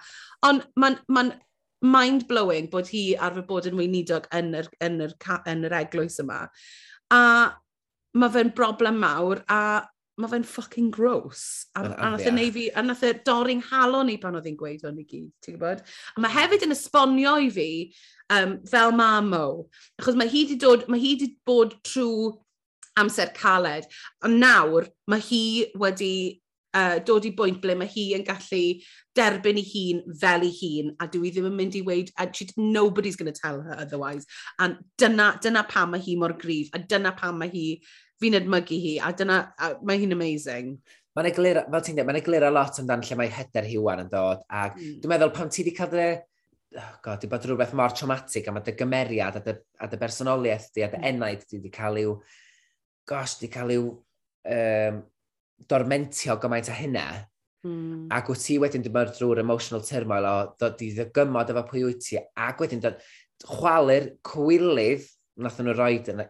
Ond 0.47 0.67
mae'n 0.81 0.99
ma 1.13 1.25
mind-blowing 1.81 2.69
bod 2.69 2.91
hi 2.93 3.15
arfer 3.17 3.45
bod 3.47 3.65
yn 3.69 3.79
weinidog 3.79 4.27
yn 4.37 4.51
yr, 4.59 4.67
yn 4.85 4.99
yr, 5.07 5.15
yn 5.49 5.65
yr 5.65 5.77
eglwys 5.79 6.19
yma. 6.21 6.43
A 7.13 7.21
mae 8.21 8.33
fe'n 8.35 8.51
broblem 8.53 8.99
mawr, 9.01 9.41
a 9.49 9.81
mae 10.21 10.29
fe'n 10.29 10.45
fucking 10.45 10.91
gross. 10.93 11.65
A, 11.75 11.85
oh, 11.85 11.95
a 11.95 12.11
nath 12.13 12.27
yeah. 12.27 12.51
fi, 12.53 12.67
a 12.75 12.83
nath 12.85 13.03
e 13.07 13.13
dorri'n 13.25 13.63
halon 13.71 14.11
i 14.13 14.19
pan 14.21 14.37
oedd 14.37 14.49
hi'n 14.49 14.59
gweud 14.59 14.85
hwn 14.85 15.01
i 15.01 15.07
gyd, 15.07 15.31
ti'n 15.41 15.57
gwybod? 15.57 15.81
A 16.15 16.23
mae 16.23 16.35
hefyd 16.35 16.67
yn 16.67 16.75
esbonio 16.75 17.37
i 17.41 17.49
fi 17.53 17.69
um, 18.37 18.59
fel 18.69 18.93
mamo, 18.95 19.45
achos 19.99 20.19
mae 20.19 20.29
hi 20.31 20.45
wedi 20.45 20.59
dod, 20.61 20.85
mae 20.91 21.01
hi 21.01 21.15
wedi 21.15 21.31
bod 21.47 21.77
trwy 21.87 22.31
amser 22.99 23.31
caled, 23.33 23.87
a 24.21 24.29
nawr 24.29 24.89
mae 25.09 25.23
hi 25.23 25.43
wedi 25.79 26.40
uh, 26.77 26.99
dod 27.05 27.27
i 27.27 27.33
bwynt 27.37 27.61
ble 27.63 27.75
mae 27.77 27.89
hi 27.91 28.11
yn 28.17 28.25
gallu 28.27 28.61
derbyn 29.17 29.59
ei 29.59 29.67
hun 29.67 30.01
fel 30.21 30.45
ei 30.47 30.53
hun, 30.59 30.93
a 31.01 31.07
dwi 31.11 31.33
ddim 31.33 31.49
yn 31.49 31.57
mynd 31.57 31.75
i 31.79 31.83
weid, 31.87 32.13
a 32.17 32.29
she, 32.31 32.47
nobody's 32.57 33.19
going 33.19 33.31
to 33.31 33.37
tell 33.39 33.61
her 33.61 33.77
otherwise. 33.77 34.25
a 34.59 34.71
dyna, 34.97 35.33
dyna 35.43 35.65
pam 35.67 35.91
mae 35.91 36.03
hi 36.03 36.15
mor 36.15 36.33
gryf, 36.33 36.71
a 36.73 36.79
dyna 36.79 37.11
pam 37.17 37.39
mae 37.41 37.51
hi, 37.51 37.67
fi'n 38.21 38.39
edmygu 38.39 38.79
hi, 38.79 38.97
a 39.03 39.11
dyna, 39.13 39.43
a, 39.59 39.75
mae 39.83 40.01
hi'n 40.01 40.15
amazing. 40.15 40.75
Mae'n 41.17 41.27
eglir, 41.27 41.63
fel 41.67 41.83
ti'n 41.83 41.97
dweud, 41.97 42.07
mae'n 42.07 42.21
eglir 42.21 42.47
a 42.47 42.51
lot 42.53 42.77
amdano 42.79 43.03
lle 43.03 43.17
mae 43.19 43.31
hyder 43.35 43.67
hi 43.67 43.79
wan 43.83 44.05
yn 44.05 44.11
dod, 44.11 44.45
ac 44.47 44.77
mm. 44.77 44.99
dwi'n 45.01 45.11
meddwl 45.11 45.33
pan 45.35 45.51
ti 45.51 45.65
wedi 45.65 45.75
cael 45.75 45.91
dy, 45.91 46.05
oh 46.79 46.93
god, 47.03 47.19
di 47.19 47.27
bod 47.27 47.47
rhywbeth 47.47 47.73
mor 47.75 47.91
traumatic 47.95 48.47
am 48.47 48.61
y 48.61 48.63
dy 48.63 48.75
gymeriad 48.79 49.41
a 49.41 49.43
dy, 49.43 49.57
a 49.83 49.89
dy 49.91 49.99
bersonoliaeth 49.99 50.69
di 50.75 50.85
a 50.85 50.87
dy 50.91 51.01
hmm. 51.01 51.09
enaid 51.09 51.43
di 51.49 51.59
wedi 51.59 51.71
cael 51.73 51.99
i'w, 51.99 52.13
gosh, 53.11 53.35
di 53.41 53.49
cael 53.51 53.73
i'w 53.75 53.89
um, 53.91 55.01
dormentio 55.69 56.37
gymaint 56.41 56.69
o 56.71 56.75
hynna, 56.75 57.05
mm. 57.67 58.09
ac 58.15 58.29
wyt 58.31 58.45
ti 58.45 58.57
wedyn 58.61 58.85
dwi'n 58.85 58.97
mynd 58.97 59.15
drwy'r 59.17 59.43
emotional 59.43 59.85
turmoil 59.85 60.27
o 60.29 60.35
dod 60.61 60.81
i 60.81 60.91
ddygymod 60.97 61.53
efo 61.53 61.65
pwy 61.69 61.85
wyt 61.87 62.05
ti, 62.05 62.19
ac 62.47 62.61
wedyn 62.63 62.83
dod 62.83 63.01
chwalu'r 63.47 64.11
cwylydd 64.27 65.07
nath 65.41 65.59
nhw 65.61 65.75
roed 65.77 66.11
yn, 66.13 66.23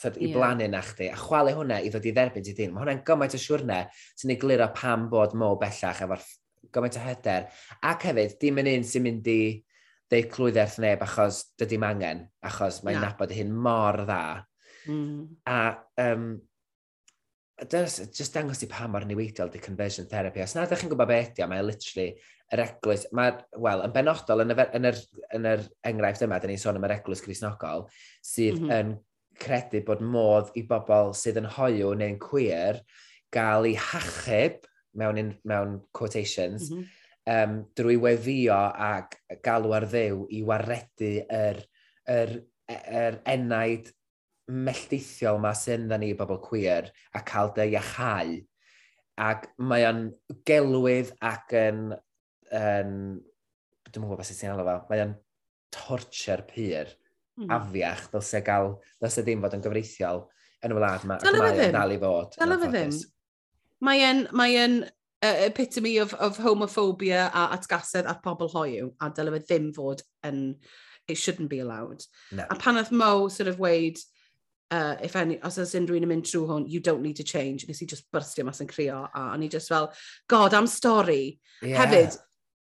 thod, 0.00 0.16
i 0.16 0.28
yeah. 0.28 0.34
blannu 0.36 0.68
na 0.72 0.82
chdi, 0.84 1.10
a 1.12 1.18
chwalu 1.20 1.54
hwnna 1.58 1.80
i 1.84 1.92
ddod 1.92 2.08
i 2.08 2.12
dderbyn 2.16 2.44
ti 2.46 2.54
dyn. 2.56 2.74
Mae 2.74 2.84
hwnna'n 2.84 3.04
gymaint 3.06 3.36
o 3.36 3.40
siwrne 3.42 3.80
sy'n 3.92 4.32
ei 4.32 4.38
egluro 4.38 4.68
pam 4.74 5.08
bod 5.12 5.36
mô 5.38 5.54
bellach 5.60 6.02
efo'r 6.06 6.26
gymaint 6.74 6.98
o 6.98 7.04
hyder. 7.04 7.48
Ac 7.90 8.06
hefyd, 8.08 8.36
dim 8.40 8.60
yn 8.62 8.70
un 8.74 8.86
sy'n 8.88 9.04
mynd 9.04 9.32
i 9.32 9.40
ddeud 10.08 10.30
clwydderth 10.32 10.78
neb 10.82 11.02
achos 11.04 11.42
dydy 11.60 11.80
angen, 11.84 12.24
achos 12.44 12.82
mae'n 12.84 12.98
yeah. 12.98 13.10
nabod 13.10 13.34
hyn 13.36 13.52
mor 13.52 14.02
dda. 14.04 14.22
Mm. 14.88 15.24
A 15.52 15.58
um, 16.06 16.30
dyna 17.66 17.88
just 18.14 18.34
dangos 18.34 18.62
i 18.62 18.68
pa 18.70 18.86
mor 18.90 19.06
niweidiol 19.08 19.50
di 19.50 19.58
conversion 19.62 20.06
therapy. 20.10 20.42
Os 20.44 20.54
na 20.54 20.66
ydych 20.66 20.84
chi'n 20.84 20.92
gwybod 20.92 21.10
beth 21.10 21.32
ydi, 21.32 21.46
mae 21.50 21.62
e 21.62 21.66
literally 21.66 22.08
yr 22.54 22.62
eglwys, 22.64 23.04
mae, 23.16 23.34
wel, 23.60 23.82
yn 23.84 23.94
benodol, 23.94 24.44
yn, 24.44 24.54
y, 24.54 24.66
yn, 24.78 24.88
yr, 24.88 25.00
yn 25.36 25.48
yr 25.50 25.64
enghraifft 25.90 26.24
yma, 26.24 26.38
da 26.40 26.50
ni'n 26.50 26.60
sôn 26.62 26.78
am 26.78 26.86
yr 26.86 26.94
eglwys 26.96 27.22
grisnogol, 27.24 27.86
sydd 28.24 28.60
mm 28.60 28.70
-hmm. 28.70 28.78
yn 28.78 29.42
credu 29.42 29.82
bod 29.86 30.00
modd 30.02 30.54
i 30.58 30.64
bobl 30.66 31.12
sydd 31.14 31.42
yn 31.42 31.50
hoiw 31.58 31.92
neu'n 31.98 32.16
queer 32.22 32.80
gael 33.34 33.68
eu 33.68 33.76
hachub, 33.90 34.64
mewn, 34.98 35.20
in, 35.20 35.34
mewn 35.46 35.76
quotations, 35.94 36.70
mm 36.70 36.78
-hmm. 36.78 36.86
um, 37.34 37.58
drwy 37.76 37.98
weddio 38.06 38.56
ac 38.88 39.18
galw 39.44 39.74
ar 39.76 39.86
ddew 39.90 40.24
i 40.34 40.42
waredu 40.46 41.12
yr, 41.26 41.60
yr, 42.08 42.34
e- 42.70 42.82
yr 43.02 43.20
enaid 43.34 43.92
melltithiol 44.48 45.38
yma 45.38 45.52
sy'n 45.56 45.88
dda 45.88 45.98
ni 46.00 46.12
bobl 46.16 46.40
queer 46.42 46.88
a 47.14 47.22
cael 47.26 47.52
dy 47.56 47.70
iachau. 47.74 48.36
Ac 49.18 49.48
mae 49.58 49.86
o'n 49.88 50.04
gelwydd 50.48 51.14
ac 51.24 51.54
yn... 51.58 51.88
yn 52.54 52.92
dwi'n 53.88 54.04
gwybod 54.04 54.20
beth 54.20 54.32
sy'n 54.32 54.52
alw 54.52 54.66
fel. 54.66 54.82
Mae 54.90 55.04
o'n 55.04 55.14
torture 55.72 56.44
pyr 56.48 56.90
mm. 57.38 57.48
afiach, 57.56 58.08
dylse 58.12 58.42
gael, 58.44 58.74
dylse 59.00 59.24
ddim 59.24 59.44
fod 59.44 59.56
yn 59.56 59.64
gyfreithiol 59.64 60.26
yn 60.64 60.74
y 60.74 60.78
wlad 60.78 61.06
yma. 61.06 61.16
Dyna 61.22 61.44
fe 61.44 61.54
ddim. 61.56 61.72
Dal 61.76 61.94
i 61.94 61.98
fod. 62.02 62.36
Dyna 62.36 62.58
fe 62.60 62.70
ddim. 62.72 62.98
Mae 63.84 64.02
yn, 64.04 64.24
mae 64.36 64.58
yn 64.58 64.76
uh, 64.84 65.38
epitome 65.46 65.94
of, 66.02 66.12
of 66.18 66.40
homophobia 66.42 67.28
a 67.28 67.48
atgasedd 67.56 68.08
at 68.10 68.20
pobl 68.24 68.50
hoiw, 68.52 68.92
a 69.00 69.10
dylai 69.14 69.38
fe 69.38 69.42
ddim 69.46 69.72
fod 69.76 70.04
yn... 70.28 70.44
It 71.08 71.16
shouldn't 71.16 71.48
be 71.48 71.60
allowed. 71.60 72.02
No. 72.36 72.44
A 72.52 72.56
pan 72.60 72.76
oedd 72.76 72.90
Mo 72.92 73.30
sort 73.32 73.48
of 73.48 73.56
weid, 73.58 73.96
uh, 74.70 74.96
if 75.02 75.16
any, 75.16 75.38
os 75.42 75.58
oes 75.58 75.74
unrhyw 75.78 75.98
un 75.98 76.06
yn 76.06 76.12
mynd 76.12 76.26
trwy 76.28 76.46
hwn, 76.48 76.68
you 76.68 76.80
don't 76.80 77.02
need 77.02 77.16
to 77.16 77.26
change. 77.26 77.66
Nes 77.68 77.82
i 77.82 77.88
just 77.88 78.06
byrstio 78.12 78.44
mas 78.48 78.62
yn 78.64 78.70
crio, 78.70 79.02
a 79.08 79.30
o'n 79.32 79.44
i 79.44 79.48
just 79.52 79.72
fel, 79.72 79.90
god, 80.28 80.54
am 80.54 80.68
stori. 80.68 81.38
Yeah. 81.62 81.84
Hefyd, 81.84 82.18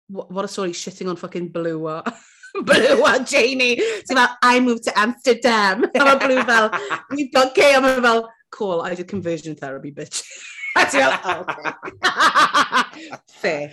what, 0.10 0.32
what 0.32 0.46
a 0.46 0.48
story, 0.48 0.72
shitting 0.72 1.10
on 1.10 1.16
fucking 1.16 1.50
blue. 1.50 1.88
Blue 2.54 3.04
a 3.06 3.24
Janie. 3.26 3.78
Ti'n 4.06 4.16
fel, 4.16 4.38
I 4.44 4.60
moved 4.60 4.84
to 4.84 4.98
Amsterdam. 4.98 5.86
A 5.96 6.06
mae 6.06 6.20
Blue 6.22 6.44
fel, 6.44 6.70
we've 7.10 7.34
got 7.34 7.56
gay. 7.56 7.74
A 7.74 7.82
mae 7.82 8.00
fel, 8.00 8.30
cool, 8.52 8.82
I 8.82 8.94
did 8.94 9.08
conversion 9.08 9.56
therapy, 9.56 9.92
bitch. 9.92 10.22
A 10.78 10.86
ti 10.86 11.00
fel, 11.00 11.20
oh, 11.24 11.46
okay. 11.50 13.18
Fair 13.28 13.72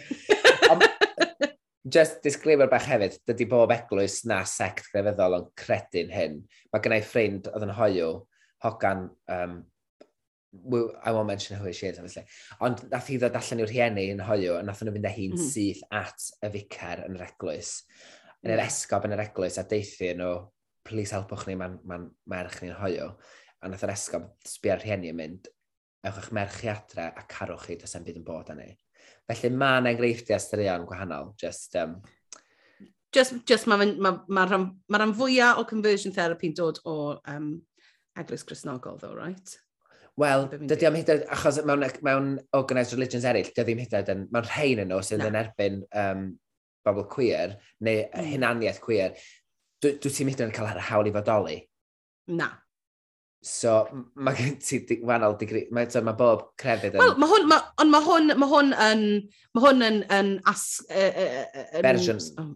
just 1.89 2.22
disclaimer 2.22 2.68
bach 2.68 2.87
hefyd, 2.89 3.16
dydy 3.28 3.47
bob 3.49 3.72
eglwys 3.72 4.20
na 4.28 4.43
sect 4.49 4.91
grefyddol 4.93 5.39
yn 5.39 5.51
credu'n 5.59 6.12
hyn. 6.12 6.39
Mae 6.72 6.85
gennau 6.85 7.05
ffrind 7.05 7.49
oedd 7.51 7.66
yn 7.66 7.76
hoiw, 7.78 8.14
hogan, 8.64 9.09
um, 9.33 9.61
I 10.53 11.12
won't 11.12 11.28
mention 11.28 11.57
who 11.57 11.72
she 11.72 11.87
is, 11.87 11.99
obviously. 11.99 12.24
Ond 12.61 12.83
nath 12.91 13.07
hi 13.09 13.20
ddod 13.22 13.37
allan 13.39 13.62
i'r 13.62 13.70
rhieni 13.70 14.09
yn 14.12 14.22
hoiw, 14.26 14.57
a 14.59 14.64
nath 14.66 14.83
nhw 14.83 14.97
fynd 14.97 15.07
â 15.07 15.12
hi'n 15.14 15.37
mm 15.37 15.45
syth 15.53 15.85
at 15.95 16.26
y 16.43 16.51
ficar 16.57 17.05
yn 17.07 17.14
yr 17.16 17.28
eglwys, 17.28 17.70
yn 18.43 18.57
yr 18.57 18.64
esgob 18.64 19.07
yn 19.07 19.14
yr 19.14 19.22
eglwys, 19.28 19.61
a 19.62 19.64
deithi 19.70 20.11
nhw, 20.18 20.35
please 20.89 21.14
helpwch 21.14 21.47
ni, 21.47 21.57
mae'n 21.61 21.78
ma 21.87 22.01
merch 22.35 22.59
ni'n 22.64 22.76
hoiw. 22.81 23.12
A 23.62 23.70
nath 23.70 23.87
yr 23.87 23.95
esgob 23.95 24.26
sbio'r 24.49 24.83
rhieni 24.83 25.14
yn 25.14 25.20
mynd, 25.22 25.51
ewch 26.11 26.18
eich 26.24 26.31
merch 26.35 26.61
i 26.66 26.72
adre 26.74 27.09
a 27.14 27.24
carwch 27.31 27.68
chi, 27.68 27.78
does 27.78 27.97
byd 28.03 28.18
yn 28.18 28.26
bod 28.26 28.51
â 28.51 28.59
ni. 28.59 28.72
Felly 29.31 29.55
mae 29.55 29.81
yna 29.81 29.95
enghreifftiau 29.95 30.43
straeon 30.43 30.87
gwahanol. 30.89 31.33
Just, 31.41 31.76
um... 31.78 31.97
just, 33.14 33.41
just 33.47 33.70
mae'r 33.70 33.97
ma, 34.03 34.16
ma 34.28 34.47
ran, 34.51 34.68
ma 34.91 35.01
ran 35.03 35.14
fwyaf 35.16 35.62
o 35.62 35.66
conversion 35.70 36.14
therapy 36.16 36.51
yn 36.51 36.57
dod 36.59 36.81
o 36.85 36.97
um, 37.31 37.51
eglwys 38.18 38.47
Cresnogol, 38.47 38.99
though, 39.01 39.14
right? 39.14 39.57
Wel, 40.20 40.49
dydy 40.53 40.89
am 40.89 40.99
hydod, 40.99 41.24
achos 41.33 41.61
mewn, 41.64 41.87
mewn 42.05 42.31
organised 42.59 42.97
religions 42.97 43.24
eraill, 43.28 43.53
dydy 43.57 43.76
am 43.76 43.83
hydod 43.85 44.11
yn, 44.12 44.24
mewn 44.35 44.49
rhain 44.51 44.83
yn 44.83 44.91
nhw 44.91 45.01
sydd 45.07 45.24
yn 45.24 45.39
erbyn 45.39 45.78
um, 45.97 46.24
bobl 46.85 47.07
queer, 47.09 47.55
neu 47.87 48.03
mm. 48.09 48.33
hunaniaeth 48.35 48.83
queer, 48.85 49.14
dwi, 49.81 49.95
dwi 50.03 50.12
ti'n 50.16 50.33
hydod 50.33 50.49
yn 50.49 50.57
cael 50.57 50.72
yr 50.74 50.83
hawl 50.91 51.09
i 51.09 51.14
fodoli. 51.14 51.57
Na, 52.37 52.51
So, 53.41 53.86
mae 54.20 54.36
gen 54.36 54.59
ti 54.61 54.82
di, 54.84 54.99
wahanol 55.01 55.38
digri... 55.41 55.62
Mae, 55.72 55.88
so, 55.88 56.03
mae 56.05 56.16
bob 56.16 56.51
crefydd 56.61 56.99
yn... 56.99 57.01
Wel, 57.01 57.14
mae 57.22 57.30
hwn, 57.30 57.47
ma, 57.49 57.57
ond 57.80 57.93
mae 57.95 58.05
hwn, 58.05 58.34
mae 58.36 58.51
hwn 58.51 58.74
yn... 58.84 59.05
Mae 59.57 59.64
hwn 59.64 59.86
yn... 59.86 60.01
yn 60.12 60.32
as, 60.51 60.64
uh, 60.91 61.07
uh, 61.09 61.47
uh, 61.49 61.80
Versions. 61.86 62.30
Oh, 62.36 62.51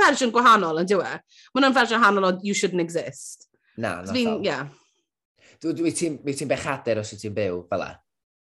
fersiwn 0.00 0.32
gwahanol 0.32 0.80
yn 0.80 0.88
diwe. 0.88 1.04
Mae 1.04 1.60
hwnna'n 1.60 1.76
fersiwn 1.76 2.00
gwahanol 2.00 2.30
o 2.30 2.32
You 2.46 2.56
Shouldn't 2.56 2.80
Exist. 2.80 3.50
Na, 3.76 3.98
na. 4.00 4.08
So, 4.08 4.16
fi'n, 4.16 4.40
ie. 4.48 5.60
Dwi 5.60 5.92
ti'n 5.92 6.16
ti 6.24 6.48
bechadur 6.48 7.02
os 7.04 7.12
ti'n 7.12 7.36
byw 7.36 7.60
fel 7.68 7.84
la? 7.84 7.92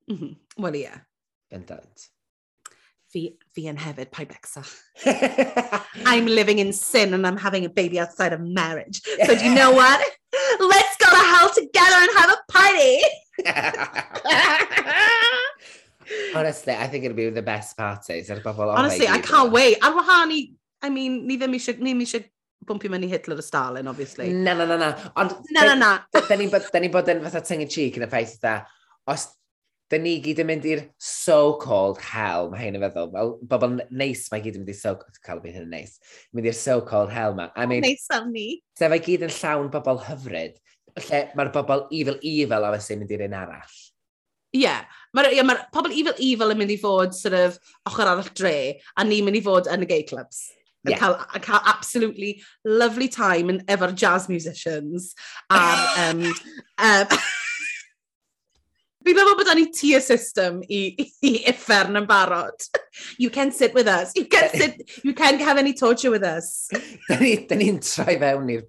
Mm. 0.06 0.14
Mm-hmm. 0.14 0.62
Wel, 0.62 0.78
ie. 0.78 0.86
Yeah. 0.86 1.02
Bendant. 1.50 2.08
Fi, 3.12 3.26
fi 3.52 3.66
yn 3.68 3.82
hefyd 3.82 4.14
pai 4.14 4.24
becsa. 4.30 4.62
I'm 6.06 6.30
living 6.30 6.62
in 6.62 6.72
sin 6.72 7.12
and 7.12 7.26
I'm 7.26 7.36
having 7.36 7.66
a 7.66 7.68
baby 7.68 8.00
outside 8.00 8.32
of 8.32 8.40
marriage. 8.40 9.02
So 9.26 9.34
do 9.34 9.44
you 9.44 9.54
know 9.54 9.72
what? 9.72 10.00
Let's 10.60 10.96
hell 11.32 11.50
together 11.54 11.98
and 12.04 12.12
have 12.18 12.30
a 12.30 12.38
party. 12.52 12.94
Honestly, 16.34 16.74
I 16.74 16.88
think 16.88 17.04
it'll 17.04 17.16
be 17.16 17.30
the 17.30 17.42
best 17.42 17.76
party. 17.76 18.22
parties. 18.22 18.44
Oh 18.44 18.70
Honestly, 18.70 19.08
I 19.08 19.18
can't 19.18 19.52
wait. 19.52 19.78
Ar 19.82 19.92
wahân 19.92 20.32
i, 20.32 20.52
I 20.82 20.90
mean, 20.90 21.26
ni 21.26 21.38
ddim 21.38 21.54
eisiau, 21.56 21.78
ni 21.80 21.94
eisiau 21.94 22.24
bwmpio 22.68 22.90
mewn 22.92 23.06
i 23.06 23.10
Hitler 23.10 23.38
a 23.38 23.42
Stalin, 23.42 23.88
obviously. 23.88 24.32
Na, 24.32 24.54
na, 24.54 24.66
na, 24.66 24.76
na. 24.76 24.94
Ond, 25.16 25.30
na, 25.50 25.64
na, 25.70 25.74
na. 25.74 25.98
da 26.12 26.36
ni 26.36 26.48
bod, 26.52 26.66
ni 26.80 26.90
bod 26.92 27.08
yn 27.12 27.22
fatha 27.24 27.42
tyngu 27.46 27.68
cheek 27.70 27.98
yn 27.98 28.06
y 28.06 28.10
ffaith 28.10 28.36
da. 28.42 28.60
Os 29.10 29.28
da 29.92 29.98
ni 30.00 30.14
gyd 30.24 30.40
yn 30.40 30.48
mynd 30.48 30.66
i'r 30.68 30.82
so-called 31.02 32.00
hell, 32.00 32.48
mae 32.52 32.64
hyn 32.64 32.78
yn 32.78 32.84
feddwl. 32.86 33.10
Wel, 33.12 33.32
bobl 33.48 33.78
neis 33.90 34.24
mae 34.32 34.44
gyd 34.44 34.58
yn 34.58 34.64
mynd 34.64 34.74
i'r 34.74 34.80
so-called, 34.80 35.20
cael 35.26 35.42
byd 35.44 35.58
hyn 35.58 35.66
yn 35.66 35.74
neis, 35.76 35.98
mynd 36.32 36.48
i'r 36.48 36.56
so-called 36.56 37.12
hell 37.12 37.36
ma. 37.38 37.50
I 37.56 37.66
mean, 37.68 37.84
neis 37.84 38.06
am 38.14 38.30
ni. 38.32 38.62
Sef 38.78 38.96
gyd 39.08 39.26
yn 39.28 39.34
llawn 39.36 39.68
bobl 39.74 40.00
hyfryd, 40.06 40.56
lle 41.00 41.22
mae'r 41.38 41.52
bobl 41.54 41.86
evil 41.94 42.18
evil 42.22 42.68
a 42.68 42.72
fe'n 42.76 43.00
mynd 43.00 43.14
i'r 43.16 43.26
un 43.28 43.36
arall. 43.38 43.76
Ie, 44.52 44.66
yeah. 44.66 44.82
mae'r 45.16 45.32
yeah, 45.32 45.46
ma 45.48 45.56
pobl 45.72 45.94
evil 45.96 46.18
evil 46.20 46.52
yn 46.52 46.58
mynd 46.60 46.74
i 46.74 46.80
fod 46.80 47.14
sort 47.16 47.36
of 47.38 47.54
ochr 47.88 48.04
arall 48.04 48.32
dre, 48.36 48.56
a 48.96 49.04
ni'n 49.06 49.24
mynd 49.24 49.38
i 49.38 49.44
fod 49.44 49.70
yn 49.72 49.86
y 49.86 49.88
gay 49.88 50.02
clubs. 50.08 50.50
Yeah. 50.84 50.98
Cael, 50.98 51.14
cael 51.40 51.62
absolutely 51.70 52.42
lovely 52.64 53.08
time 53.08 53.52
yn 53.52 53.62
efo'r 53.70 53.94
jazz 53.94 54.28
musicians. 54.28 55.12
A'r... 55.50 55.86
um, 56.08 56.26
um, 56.82 57.14
Fi'n 59.02 59.16
meddwl 59.18 59.34
bod 59.34 59.48
ni 59.58 59.64
tier 59.74 60.02
system 60.02 60.60
i, 60.70 60.82
i 61.26 61.32
effern 61.50 61.98
yn 61.98 62.04
barod. 62.06 62.68
You 63.18 63.30
can 63.34 63.50
sit 63.50 63.74
with 63.74 63.88
us. 63.90 64.12
You 64.14 64.26
can, 64.30 64.50
sit, 64.50 64.84
you 65.02 65.14
can 65.14 65.40
have 65.40 65.58
any 65.58 65.72
torture 65.72 66.12
with 66.12 66.22
us. 66.22 66.68
da 67.08 67.18
ni'n 67.18 67.48
ni 67.58 67.72
troi 67.82 68.18
fewn 68.20 68.52
i'r 68.58 68.68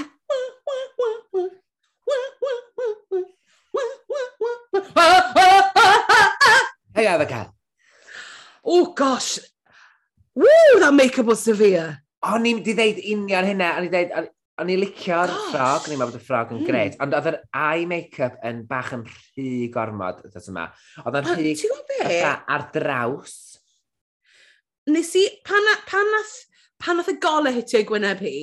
I 7.01 7.11
got 7.11 7.17
the 7.17 7.25
cat. 7.25 7.51
Oh, 8.63 8.93
gosh. 8.93 9.39
Woo, 10.35 10.79
that 10.79 10.93
makeup 10.93 11.25
was 11.25 11.41
severe. 11.43 11.97
O'n 12.21 12.45
i'n 12.45 12.61
di 12.61 12.75
ddeud 12.77 13.01
union 13.09 13.47
hynna, 13.49 13.71
o'n 13.79 13.87
i'n 13.87 13.91
ddeud, 13.91 14.11
o'n 14.61 14.69
i'n 14.69 14.81
licio'r 14.83 15.31
ffrog, 15.47 15.87
o'n 15.87 15.95
i'n 15.95 15.97
meddwl 15.97 16.13
bod 16.13 16.19
y 16.19 16.25
ffrog 16.27 16.51
yn 16.53 16.59
mm. 16.59 16.67
gret, 16.69 16.97
ond 17.01 17.15
oedd 17.17 17.29
yr 17.31 17.37
eye 17.57 17.87
make-up 17.89 18.35
yn 18.45 18.61
bach 18.69 18.91
yn 18.93 19.07
rhy 19.09 19.71
gormod, 19.73 20.21
oedd 20.27 20.49
yma. 20.51 20.67
Oedd 21.01 21.17
yn 21.17 21.31
ah, 21.31 21.39
rhy 21.39 21.55
ar 22.21 22.67
draws. 22.75 23.39
Nes 24.93 25.09
i, 25.17 25.25
pan, 25.47 25.71
pan, 25.89 26.13
nath, 26.13 26.35
pan 26.81 27.01
nath 27.01 27.09
y 27.09 27.17
golau 27.23 27.55
hitio 27.57 27.81
i 27.81 27.89
gwyneb 27.89 28.21
hi, 28.21 28.37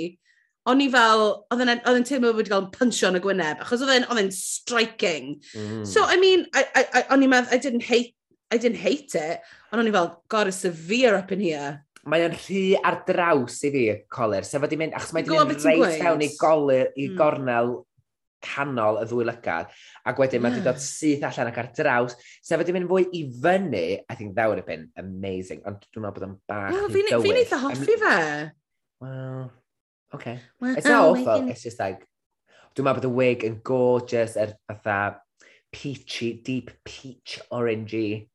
o'n 0.68 0.82
i 0.82 0.90
fel, 0.92 1.24
oedd 1.54 1.64
yn 1.64 2.06
teimlo 2.10 2.34
bod 2.34 2.42
wedi 2.42 2.52
cael 2.52 2.66
yn 2.66 2.92
yn 3.12 3.22
y 3.22 3.24
gwyneb, 3.24 3.62
achos 3.62 3.86
oedd 3.86 3.94
e'n 4.02 4.34
striking. 4.34 5.36
Mm. 5.54 5.86
So, 5.86 6.02
I 6.02 6.18
mean, 6.20 6.48
I, 6.50 6.66
I, 6.74 6.86
I, 6.90 7.06
o'n 7.14 7.22
i'n 7.24 7.32
meddwl, 7.32 7.54
I 7.54 7.62
didn't 7.62 7.86
hate 7.86 8.17
I 8.50 8.56
didn't 8.56 8.80
hate 8.80 9.14
it, 9.14 9.44
ond 9.72 9.82
o'n 9.82 9.90
i 9.90 9.92
fel, 9.92 10.08
God, 10.32 10.48
it's 10.48 10.62
severe 10.64 11.16
up 11.18 11.32
in 11.32 11.42
here. 11.44 11.84
Mae 12.08 12.24
o'n 12.24 12.32
rhy 12.32 12.62
ar 12.80 13.02
draws 13.08 13.58
i 13.68 13.70
fi, 13.74 13.82
colir. 14.12 14.46
Sef 14.48 14.62
wedi 14.64 14.78
mynd, 14.80 14.94
achos 14.96 15.12
mae 15.12 15.26
wedi 15.26 15.36
mynd 15.36 15.66
reit 15.66 16.00
fewn 16.00 16.24
i, 16.24 16.30
golir, 16.40 16.88
i 16.96 17.10
mm. 17.10 17.18
gornel 17.18 17.74
canol 18.44 19.00
y 19.02 19.04
ddwy 19.10 19.26
lygad, 19.26 19.70
ac 20.06 20.20
wedyn 20.22 20.42
mae 20.44 20.54
wedi 20.54 20.64
dod 20.64 20.80
syth 20.84 21.26
allan 21.28 21.50
ac 21.50 21.60
ar 21.60 21.70
draws. 21.76 22.16
sef 22.40 22.62
wedi 22.62 22.74
mynd 22.76 22.88
fwy 22.88 23.08
i 23.12 23.24
fyny, 23.44 23.84
I 24.08 24.16
think 24.16 24.36
that 24.36 24.48
would 24.48 24.62
have 24.62 24.70
been 24.70 24.88
amazing, 24.96 25.64
ond 25.68 25.84
dwi'n 25.90 26.06
meddwl 26.06 26.16
bod 26.20 26.28
o'n 26.30 26.36
bach 26.48 26.72
well, 26.72 26.88
i 26.88 27.04
dywyll. 27.10 27.26
Fi'n 27.26 27.40
eitha 27.42 27.60
hoffi 27.66 28.00
fe. 28.00 28.18
Well, 29.02 29.50
okay. 30.14 30.38
Well, 30.60 30.76
it's 30.76 30.86
not 30.86 31.04
oh, 31.04 31.12
awful, 31.12 31.42
can... 31.42 31.52
it's 31.52 31.66
just 31.66 31.82
like, 31.82 32.06
dwi'n 32.72 32.88
meddwl 32.88 33.02
bod 33.02 33.10
y 33.10 33.14
wig 33.20 33.48
yn 33.50 33.60
gorgeous, 33.66 34.38
er 34.40 34.56
fatha 34.70 35.18
peachy, 35.72 36.32
deep 36.44 36.70
peach 36.84 37.40
orangey. 37.52 38.28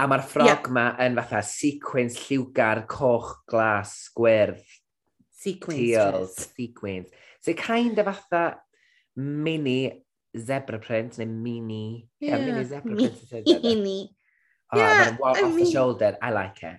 A 0.00 0.06
mae'r 0.08 0.22
ffrog 0.24 0.48
yeah. 0.48 0.68
ma 0.72 0.84
yn 1.04 1.18
fatha 1.18 1.42
sequins 1.44 2.16
lliwgar, 2.24 2.86
coch, 2.88 3.34
glas, 3.50 3.94
gwyrdd. 4.16 4.62
Sequins. 5.40 5.80
Teal, 5.80 6.20
yes. 6.22 6.46
sequins. 6.54 7.10
So 7.44 7.52
kind 7.58 7.98
of 8.00 8.08
fatha 8.08 8.44
mini 9.16 10.04
zebra 10.36 10.78
print, 10.80 11.18
neu 11.20 11.28
mini... 11.28 12.08
Yeah, 12.20 12.36
yeah 12.36 12.46
mini 12.46 12.64
zebra 12.64 12.96
print. 12.96 13.64
Mini. 13.64 13.98
Oh, 14.72 14.78
yeah, 14.78 15.16
off 15.22 15.36
I 15.36 15.42
mean... 15.42 15.64
the 15.64 15.70
shoulder. 15.70 16.16
I 16.22 16.30
like 16.30 16.62
it. 16.62 16.78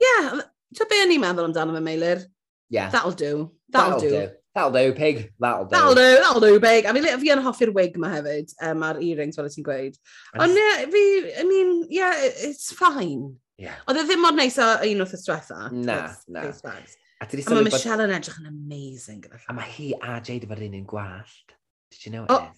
Yeah, 0.00 0.40
to 0.76 0.86
be 0.90 1.00
o'n 1.04 1.12
i'n 1.14 1.24
meddwl 1.24 1.48
amdano 1.48 1.76
fe, 1.76 1.82
Meilir? 1.84 2.24
Yeah. 2.68 2.90
That'll 2.90 3.16
do. 3.16 3.52
That'll, 3.68 4.00
That'll 4.00 4.00
do. 4.00 4.10
do. 4.10 4.39
That'll 4.54 4.72
do, 4.72 4.92
pig. 4.92 5.32
That'll 5.38 5.64
do. 5.64 5.70
That'll 5.70 5.94
do, 5.94 6.14
that'll 6.20 6.40
do, 6.40 6.58
pig. 6.60 6.84
A 6.84 6.94
fi, 6.94 7.02
fi 7.22 7.30
yn 7.36 7.42
hoffi'r 7.44 7.70
wig 7.74 7.98
ma 8.02 8.10
hefyd, 8.16 8.50
um, 8.66 8.82
a'r 8.82 8.98
earrings 9.06 9.38
fel 9.38 9.46
y 9.46 9.52
ti'n 9.54 9.66
gweud. 9.68 10.00
Ond 10.42 10.58
ie, 10.58 10.72
fi, 10.90 11.04
I 11.38 11.44
mean, 11.46 11.84
yeah, 11.88 12.18
it's 12.48 12.72
fine. 12.74 13.36
Yeah. 13.60 13.78
Oedd 13.86 14.00
e 14.00 14.06
ddim 14.08 14.24
mor 14.24 14.34
neis 14.34 14.56
o 14.58 14.66
un 14.88 15.04
wrth 15.04 15.14
y 15.14 15.20
stwetha. 15.20 15.68
Na, 15.70 16.00
na. 16.32 16.48
A, 17.20 17.26
a 17.28 17.28
mae 17.52 17.66
Michelle 17.66 18.06
yn 18.08 18.14
edrych 18.16 18.38
yn 18.40 18.48
amazing 18.48 19.20
gyda 19.20 19.42
A 19.44 19.52
mae 19.52 19.68
hi 19.74 19.90
a 20.00 20.14
Jade 20.24 20.46
efo'r 20.48 20.62
un 20.64 20.78
yn 20.78 20.86
gwallt. 20.88 21.54
Did 21.92 22.06
you 22.06 22.12
know 22.14 22.24
it? 22.24 22.32
Oh, 22.32 22.48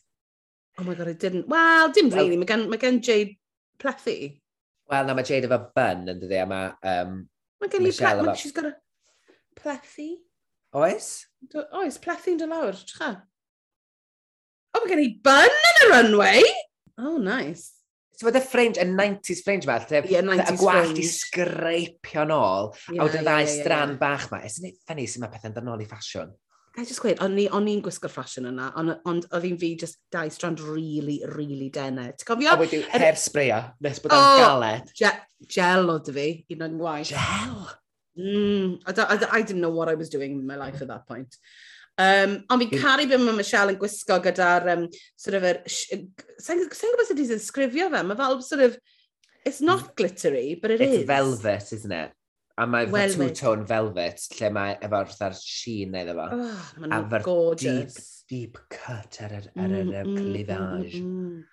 oh 0.79 0.85
my 0.87 0.95
god, 0.95 1.11
I 1.11 1.17
didn't. 1.19 1.49
Wel, 1.51 1.91
dim 1.91 2.09
well, 2.09 2.23
really. 2.23 2.39
Mae 2.39 2.47
gen, 2.47 2.69
ma 2.71 2.79
gen 2.79 3.01
Jade 3.03 3.35
plethu. 3.83 4.15
Wel, 4.93 5.09
na, 5.09 5.17
mae 5.19 5.27
Jade 5.27 5.51
efo 5.51 5.59
bun 5.75 6.07
yn 6.15 6.23
dydi, 6.23 6.39
a 6.39 6.47
mae 6.47 6.71
um, 6.95 7.25
Mae 7.61 7.73
gen 7.75 7.89
i 7.91 7.97
plethu. 7.99 8.37
She's 8.39 8.55
got 8.55 8.71
a 8.71 8.77
plethu. 9.59 10.13
Oes? 10.73 11.27
Do, 11.53 11.67
oes, 11.83 11.99
plethu'n 12.01 12.39
dy 12.41 12.49
lawr, 12.49 12.77
tra. 12.89 13.13
O, 14.73 14.81
mae 14.81 14.89
gen 14.89 15.03
i 15.03 15.09
bun 15.21 15.57
yn 15.69 15.81
y 15.83 15.89
runway! 15.91 16.45
Oh, 16.97 17.19
nice. 17.21 17.75
So 18.17 18.25
fod 18.29 18.39
y 18.39 18.43
fringe, 18.45 18.81
y 18.81 18.87
90s 18.89 19.43
fringe 19.45 19.69
ma, 19.69 19.77
lle 19.83 20.01
yeah, 20.09 20.25
90s 20.25 20.55
y 20.55 20.61
gwallt 20.63 21.01
i 21.03 21.05
sgreipio 21.09 22.25
nôl, 22.31 22.71
yeah, 22.87 23.03
a 23.03 23.05
wedyn 23.05 23.21
yeah, 23.21 23.27
ddau 23.27 23.43
yeah, 23.45 23.53
stran 23.53 23.93
bach 24.01 24.31
ma. 24.33 24.41
Isn't 24.49 24.71
it 24.71 24.81
funny 24.89 25.05
sy'n 25.11 25.27
ma 25.27 25.29
pethau'n 25.33 25.59
dynol 25.59 25.85
i 25.85 25.89
ffasiwn? 25.91 26.33
Ga'i 26.73 26.89
just 26.89 27.03
gweud, 27.05 27.21
o'n 27.21 27.69
i'n 27.69 27.85
gwisgo'r 27.85 28.15
ffasiwn 28.15 28.49
yna, 28.49 28.71
ond 28.81 28.95
on, 29.11 29.21
oedd 29.29 29.45
hi'n 29.45 29.61
fi 29.61 29.75
just 29.83 30.01
dau 30.15 30.33
strand 30.33 30.65
really, 30.65 31.19
really 31.35 31.69
denau. 31.75 32.15
Ti'n 32.17 32.31
cofio? 32.31 32.55
A 32.55 32.63
wedi 32.63 32.81
her 32.95 33.21
sbreio, 33.21 33.61
nes 33.85 34.01
bod 34.01 34.17
o'n 34.17 34.25
oh, 34.25 34.41
galed. 34.41 34.97
Gel 35.53 35.93
oedd 35.93 36.13
fi, 36.17 36.29
un 36.57 36.69
o'n 36.71 36.81
gwaith. 36.81 37.13
Gel? 37.13 37.61
Mm, 38.19 38.81
I, 38.87 38.93
I, 39.03 39.39
I 39.39 39.43
didn't 39.43 39.63
know 39.63 39.71
what 39.71 39.89
I 39.89 39.95
was 39.95 40.11
doing 40.11 40.33
in 40.33 40.47
my 40.47 40.57
life 40.57 40.83
at 40.83 40.89
that 40.89 41.07
point. 41.07 41.37
Um, 42.01 42.39
ond 42.49 42.63
fi'n 42.63 42.81
caru 42.81 43.05
beth 43.09 43.21
mae 43.21 43.37
Michelle 43.37 43.75
yn 43.75 43.79
gwisgo 43.81 44.17
gyda'r, 44.25 44.69
um, 44.73 44.87
sort 45.21 45.37
of, 45.37 45.45
er, 45.45 45.61
sa'n 45.69 46.65
gwybod 46.73 47.09
sut 47.09 47.21
i'n 47.21 47.43
sgrifio 47.43 47.91
fe, 47.93 48.03
mae 48.09 48.19
fel, 48.19 48.41
sort 48.45 48.65
of, 48.65 48.79
it's 49.45 49.61
not 49.61 49.83
mm. 49.83 49.95
glittery, 50.01 50.59
but 50.61 50.73
it 50.73 50.81
it's 50.81 50.93
is. 50.93 50.99
It's 51.03 51.11
velvet, 51.11 51.73
isn't 51.79 51.93
it? 51.99 52.19
A 52.59 52.67
mae 52.69 52.89
well, 52.93 53.13
two-tone 53.13 53.65
velvet, 53.69 54.25
lle 54.39 54.51
mae 54.53 54.75
efo'r 54.77 55.09
fatha'r 55.13 55.37
sheen 55.41 55.93
neu 55.95 56.09
ddefo. 56.09 56.27
Oh, 56.37 56.49
ah, 56.49 56.67
mae'n 56.85 57.25
gorgeous. 57.25 57.97
deep, 58.29 58.59
deep 58.59 58.61
cut 58.73 59.21
ar 59.25 59.39
yr, 59.39 59.49
ar 59.57 59.73
yr 59.79 59.89
mm, 59.89 59.97
mm, 60.03 60.19
cleavage. 60.21 61.01
Mm, 61.01 61.09
mm, 61.09 61.17
mm. 61.17 61.41
mm. 61.41 61.52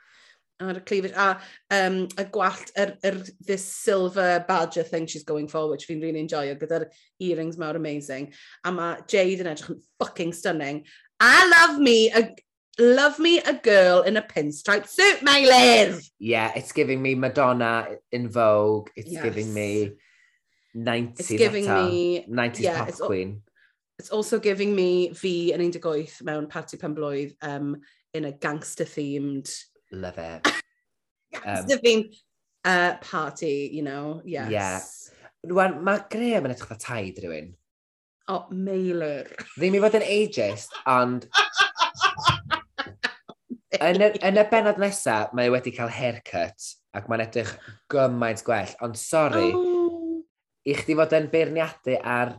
Ar 0.59 0.75
y 0.75 0.83
cleavage. 0.85 1.15
A 1.15 1.39
um, 1.71 2.01
y 2.19 2.25
gwallt, 2.33 2.73
yr, 2.75 2.97
er, 3.03 3.15
er, 3.15 3.23
this 3.47 3.63
silver 3.63 4.43
badger 4.47 4.83
thing 4.83 5.07
she's 5.07 5.23
going 5.23 5.47
for, 5.47 5.69
which 5.69 5.87
fi'n 5.87 6.01
really 6.03 6.21
enjoyo, 6.23 6.57
gyda'r 6.59 6.89
earrings 7.19 7.57
mawr 7.57 7.79
amazing. 7.79 8.33
A 8.65 8.73
mae 8.75 8.99
Jade 9.07 9.45
yn 9.45 9.53
edrych 9.53 9.73
yn 9.75 9.81
fucking 10.03 10.35
stunning. 10.35 10.83
I 11.19 11.47
love 11.47 11.79
me 11.79 11.97
a, 12.11 12.29
Love 12.79 13.19
me 13.19 13.39
a 13.39 13.53
girl 13.53 14.03
in 14.03 14.15
a 14.15 14.21
pinstripe 14.21 14.87
suit, 14.87 15.21
my 15.21 15.41
live! 15.41 16.01
Yeah, 16.17 16.53
it's 16.55 16.71
giving 16.71 17.01
me 17.01 17.13
Madonna 17.13 17.87
in 18.09 18.29
Vogue. 18.29 18.89
It's 18.95 19.11
yes. 19.11 19.21
giving 19.21 19.53
me 19.53 19.91
90s. 20.73 21.19
It's 21.19 21.29
giving 21.29 21.65
me... 21.65 22.25
90s 22.29 22.59
yeah, 22.61 22.85
pop 22.85 22.93
queen. 22.93 23.41
It's 23.97 24.11
also 24.11 24.39
giving 24.39 24.73
me 24.73 25.13
fi 25.13 25.51
yn 25.51 25.59
18 25.59 26.23
mewn 26.23 26.47
party 26.47 26.77
pen 26.77 26.95
blwydd 26.95 27.35
um, 27.41 27.81
in 28.13 28.23
a 28.23 28.31
gangster-themed 28.31 29.51
Love 29.91 30.17
it. 30.17 30.47
That's 31.43 31.61
um, 31.61 31.67
the 31.67 31.77
theme 31.77 32.09
uh, 32.65 32.95
party, 33.01 33.69
you 33.71 33.83
know, 33.83 34.21
yes. 34.25 34.51
Yeah. 34.51 35.51
Rwan, 35.51 35.79
mae 35.87 36.03
Graham 36.11 36.49
yn 36.49 36.53
edrych 36.53 36.67
dda 36.67 36.79
taid 36.83 37.19
rhywun. 37.23 37.53
O, 38.29 38.35
oh, 38.35 38.41
meilir. 38.53 39.29
Ddim 39.55 39.77
i 39.77 39.81
fod 39.81 39.95
yn 39.97 40.05
ageist, 40.05 40.75
ond... 40.89 41.29
yn, 43.79 44.03
y, 44.03 44.09
yn 44.27 44.41
y 44.41 44.45
benod 44.51 44.81
nesaf, 44.81 45.31
mae 45.37 45.51
wedi 45.53 45.73
cael 45.73 45.93
haircut 45.93 46.67
ac 46.97 47.07
mae'n 47.07 47.23
edrych 47.23 47.55
gymaint 47.93 48.43
gwell, 48.45 48.75
ond 48.85 48.99
sori, 48.99 49.49
oh. 49.55 50.19
i 50.67 50.75
chdi 50.77 50.97
fod 50.99 51.15
yn 51.17 51.29
beirniadu 51.31 51.95
ar 52.03 52.35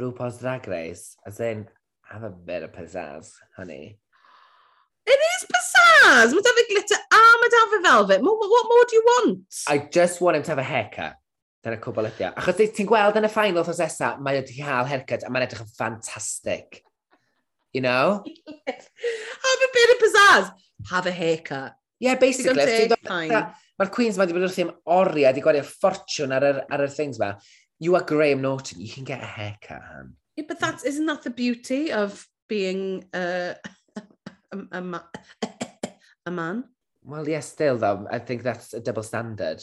RuPaul's 0.00 0.40
Drag 0.42 0.66
Race, 0.68 1.14
as 1.28 1.40
in, 1.44 1.66
have 2.10 2.24
a 2.26 2.30
bit 2.30 2.64
of 2.66 2.72
pizzazz, 2.72 3.36
honey. 3.56 4.00
It 5.06 5.20
is 5.30 5.46
pizzazz! 5.48 6.34
Mae 6.34 6.44
da 6.44 6.52
fi 6.58 6.66
glitter 6.68 7.00
a 7.00 7.22
mae 7.40 7.54
da 7.54 7.64
fi 7.72 7.80
velvet. 7.86 8.22
What, 8.26 8.52
what 8.52 8.68
more 8.68 8.84
do 8.88 8.96
you 8.96 9.04
want? 9.06 9.64
I 9.68 9.78
just 9.78 10.20
want 10.20 10.36
him 10.36 10.42
to 10.44 10.50
have 10.52 10.62
a 10.62 10.66
haircut. 10.66 11.16
Dyna 11.64 11.76
cwbl 11.76 12.08
ydi 12.08 12.24
o. 12.24 12.30
Achos 12.40 12.72
ti'n 12.76 12.88
gweld 12.88 13.18
yn 13.20 13.28
y 13.28 13.30
ffain 13.32 13.58
wrthos 13.60 13.82
esa, 13.84 14.14
mae 14.20 14.38
wedi 14.38 14.56
cael 14.60 14.88
haircut 14.88 15.26
a 15.26 15.32
mae'n 15.32 15.44
edrych 15.44 15.64
yn 15.66 15.72
ffantastig. 15.74 16.80
You 17.76 17.82
know? 17.84 18.22
have 18.66 19.66
a 19.66 19.70
bit 19.74 19.92
of 19.94 19.98
pizzazz. 20.04 20.52
Have 20.90 21.06
a 21.06 21.12
haircut. 21.12 21.74
Yeah, 22.00 22.16
basically. 22.16 22.88
Mae'r 23.80 23.92
Queens 23.92 24.16
mae 24.16 24.24
wedi 24.24 24.36
bod 24.36 24.46
wrth 24.48 24.60
i'n 24.60 24.72
oriau, 24.88 25.26
wedi 25.28 25.44
gwario 25.44 25.64
ffortiwn 25.64 26.32
ar 26.36 26.44
yr, 26.48 26.62
ar 26.68 26.84
yr 26.84 26.92
things 26.92 27.20
ma. 27.20 27.34
You 27.80 27.94
are 27.96 28.04
Graham 28.04 28.42
Norton, 28.44 28.80
you 28.80 28.92
can 28.92 29.04
get 29.08 29.22
a 29.22 29.28
haircut, 29.28 29.84
han. 29.84 30.14
Yeah, 30.36 30.44
but 30.48 30.60
that's, 30.60 30.84
isn't 30.84 31.06
that 31.06 31.22
the 31.22 31.30
beauty 31.30 31.92
of 31.92 32.26
being... 32.48 33.04
Uh 33.12 33.54
a, 34.52 34.80
ma 34.80 35.00
a 36.26 36.30
man. 36.30 36.64
Well, 37.02 37.28
yes, 37.28 37.48
still 37.48 37.78
though, 37.78 38.06
I 38.10 38.18
think 38.18 38.42
that's 38.42 38.74
a 38.74 38.80
double 38.80 39.02
standard. 39.02 39.62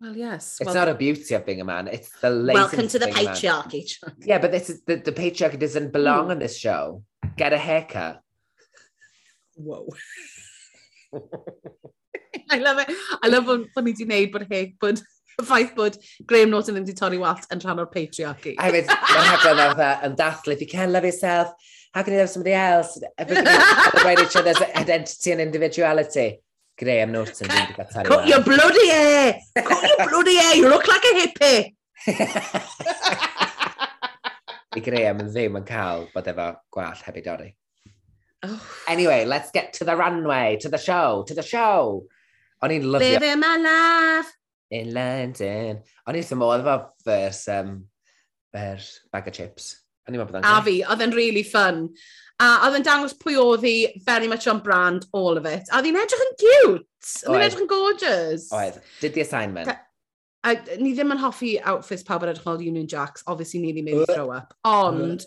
Well, 0.00 0.16
yes. 0.16 0.58
It's 0.60 0.66
well, 0.66 0.74
not 0.74 0.88
a 0.88 0.94
beauty 0.94 1.34
of 1.34 1.46
being 1.46 1.60
a 1.60 1.64
man. 1.64 1.88
It's 1.88 2.10
the 2.20 2.50
Welcome 2.52 2.88
to 2.88 2.98
the 2.98 3.06
patriarchy. 3.06 3.90
Yeah, 4.18 4.38
but 4.38 4.52
this 4.52 4.68
is 4.68 4.82
the, 4.84 4.96
the 4.96 5.12
patriarchy 5.12 5.58
doesn't 5.58 5.92
belong 5.92 6.28
mm. 6.28 6.30
on 6.32 6.38
this 6.40 6.58
show. 6.58 7.04
Get 7.36 7.52
a 7.52 7.58
haircut. 7.58 8.20
Whoa. 9.56 9.88
I 12.50 12.58
love 12.58 12.78
it. 12.80 12.90
I 13.22 13.28
love 13.28 13.46
bod 13.46 13.84
ni 13.84 13.92
wedi 13.92 14.04
gwneud 14.04 14.32
bod 14.32 14.46
he, 14.50 14.74
bod 14.80 15.00
y 15.38 15.44
ffaith 15.46 15.74
bod 15.78 15.96
Graham 16.26 16.50
Norton 16.50 16.74
ddim 16.74 16.84
wedi 16.84 16.96
torri 16.98 17.20
walt 17.22 17.46
yn 17.54 17.62
rhan 17.62 17.80
o'r 17.82 17.90
patriarchy. 17.90 18.56
I 18.58 18.72
mean, 18.74 18.90
mae'n 18.90 19.30
hebdyn 19.30 19.62
yn 20.10 20.18
dathlu, 20.18 20.52
if 20.54 20.60
you 20.60 20.68
can 20.70 20.92
love 20.92 21.06
yourself, 21.06 21.54
how 21.94 22.02
can 22.02 22.12
you 22.12 22.18
love 22.18 22.28
somebody 22.28 22.54
else? 22.54 23.00
Everybody 23.16 23.46
celebrate 23.46 24.18
each 24.18 24.36
other's 24.36 24.60
identity 24.60 25.30
and 25.30 25.40
individuality. 25.40 26.40
Graham 26.76 27.12
Norton. 27.12 27.46
Cut, 27.46 27.88
cut 28.04 28.26
your 28.26 28.42
bloody 28.42 28.88
hair! 28.88 29.38
Cut 29.54 29.98
your 29.98 30.08
bloody 30.08 30.36
hair! 30.36 30.56
You 30.56 30.68
look 30.68 30.88
like 30.88 31.04
a 31.04 31.14
hippie! 31.14 31.74
I 34.74 34.80
Graham 34.82 35.20
yn 35.22 35.28
ddim 35.30 35.54
yn 35.60 35.66
cael 35.68 36.08
bod 36.10 36.26
efo 36.26 36.48
gwall 36.74 36.98
heb 37.06 37.20
ei 37.20 37.22
dorri. 37.22 37.52
Oh. 38.42 38.58
Anyway, 38.90 39.24
let's 39.24 39.52
get 39.54 39.72
to 39.74 39.84
the 39.86 39.94
runway, 39.94 40.58
to 40.62 40.68
the 40.68 40.82
show, 40.82 41.22
to 41.28 41.34
the 41.34 41.46
show. 41.46 42.08
O'n 42.58 42.74
i'n 42.74 42.88
lyfio... 42.90 43.20
Living 43.20 43.38
my 43.38 43.54
life. 43.62 44.34
In 44.74 44.90
London. 44.96 45.78
O'n 46.10 46.18
i'n 46.18 46.42
modd 46.42 46.66
efo 46.66 46.76
fers, 47.06 47.46
um, 47.54 47.84
vers 48.50 48.90
bag 49.14 49.30
of 49.30 49.38
chips. 49.38 49.83
A 50.44 50.60
fi, 50.66 50.76
oedd 50.84 51.06
e'n 51.06 51.16
really 51.16 51.44
fun. 51.46 51.88
A 52.42 52.50
oedd 52.66 52.80
e'n 52.80 52.86
dangos 52.86 53.16
pwy 53.20 53.38
oedd 53.40 53.64
hi, 53.64 53.76
very 54.04 54.28
much 54.28 54.48
on 54.50 54.60
brand, 54.64 55.06
all 55.12 55.38
of 55.40 55.48
it. 55.48 55.70
A 55.70 55.80
oedd 55.80 55.88
hi'n 55.88 56.02
edrych 56.02 56.26
yn 56.26 56.36
cute. 56.42 56.86
Oedd 57.24 57.38
hi'n 57.38 57.48
edrych 57.48 57.64
yn 57.64 57.72
gorgeous. 57.72 58.46
Oedd. 58.54 58.80
Did 59.00 59.16
the 59.16 59.24
assignment. 59.24 59.70
Ta 59.70 59.80
a 60.44 60.54
ni 60.76 60.92
ddim 60.92 61.14
yn 61.14 61.20
hoffi 61.22 61.56
outfits 61.64 62.04
pawb 62.06 62.24
yn 62.24 62.34
edrych 62.34 62.44
fel 62.44 62.62
Union 62.62 62.88
Jacks, 62.90 63.24
obviously 63.30 63.62
ni 63.62 63.72
ddim 63.72 63.88
yn 63.88 64.00
mynd 64.02 64.10
throw 64.12 64.32
up, 64.34 64.52
ond 64.68 65.24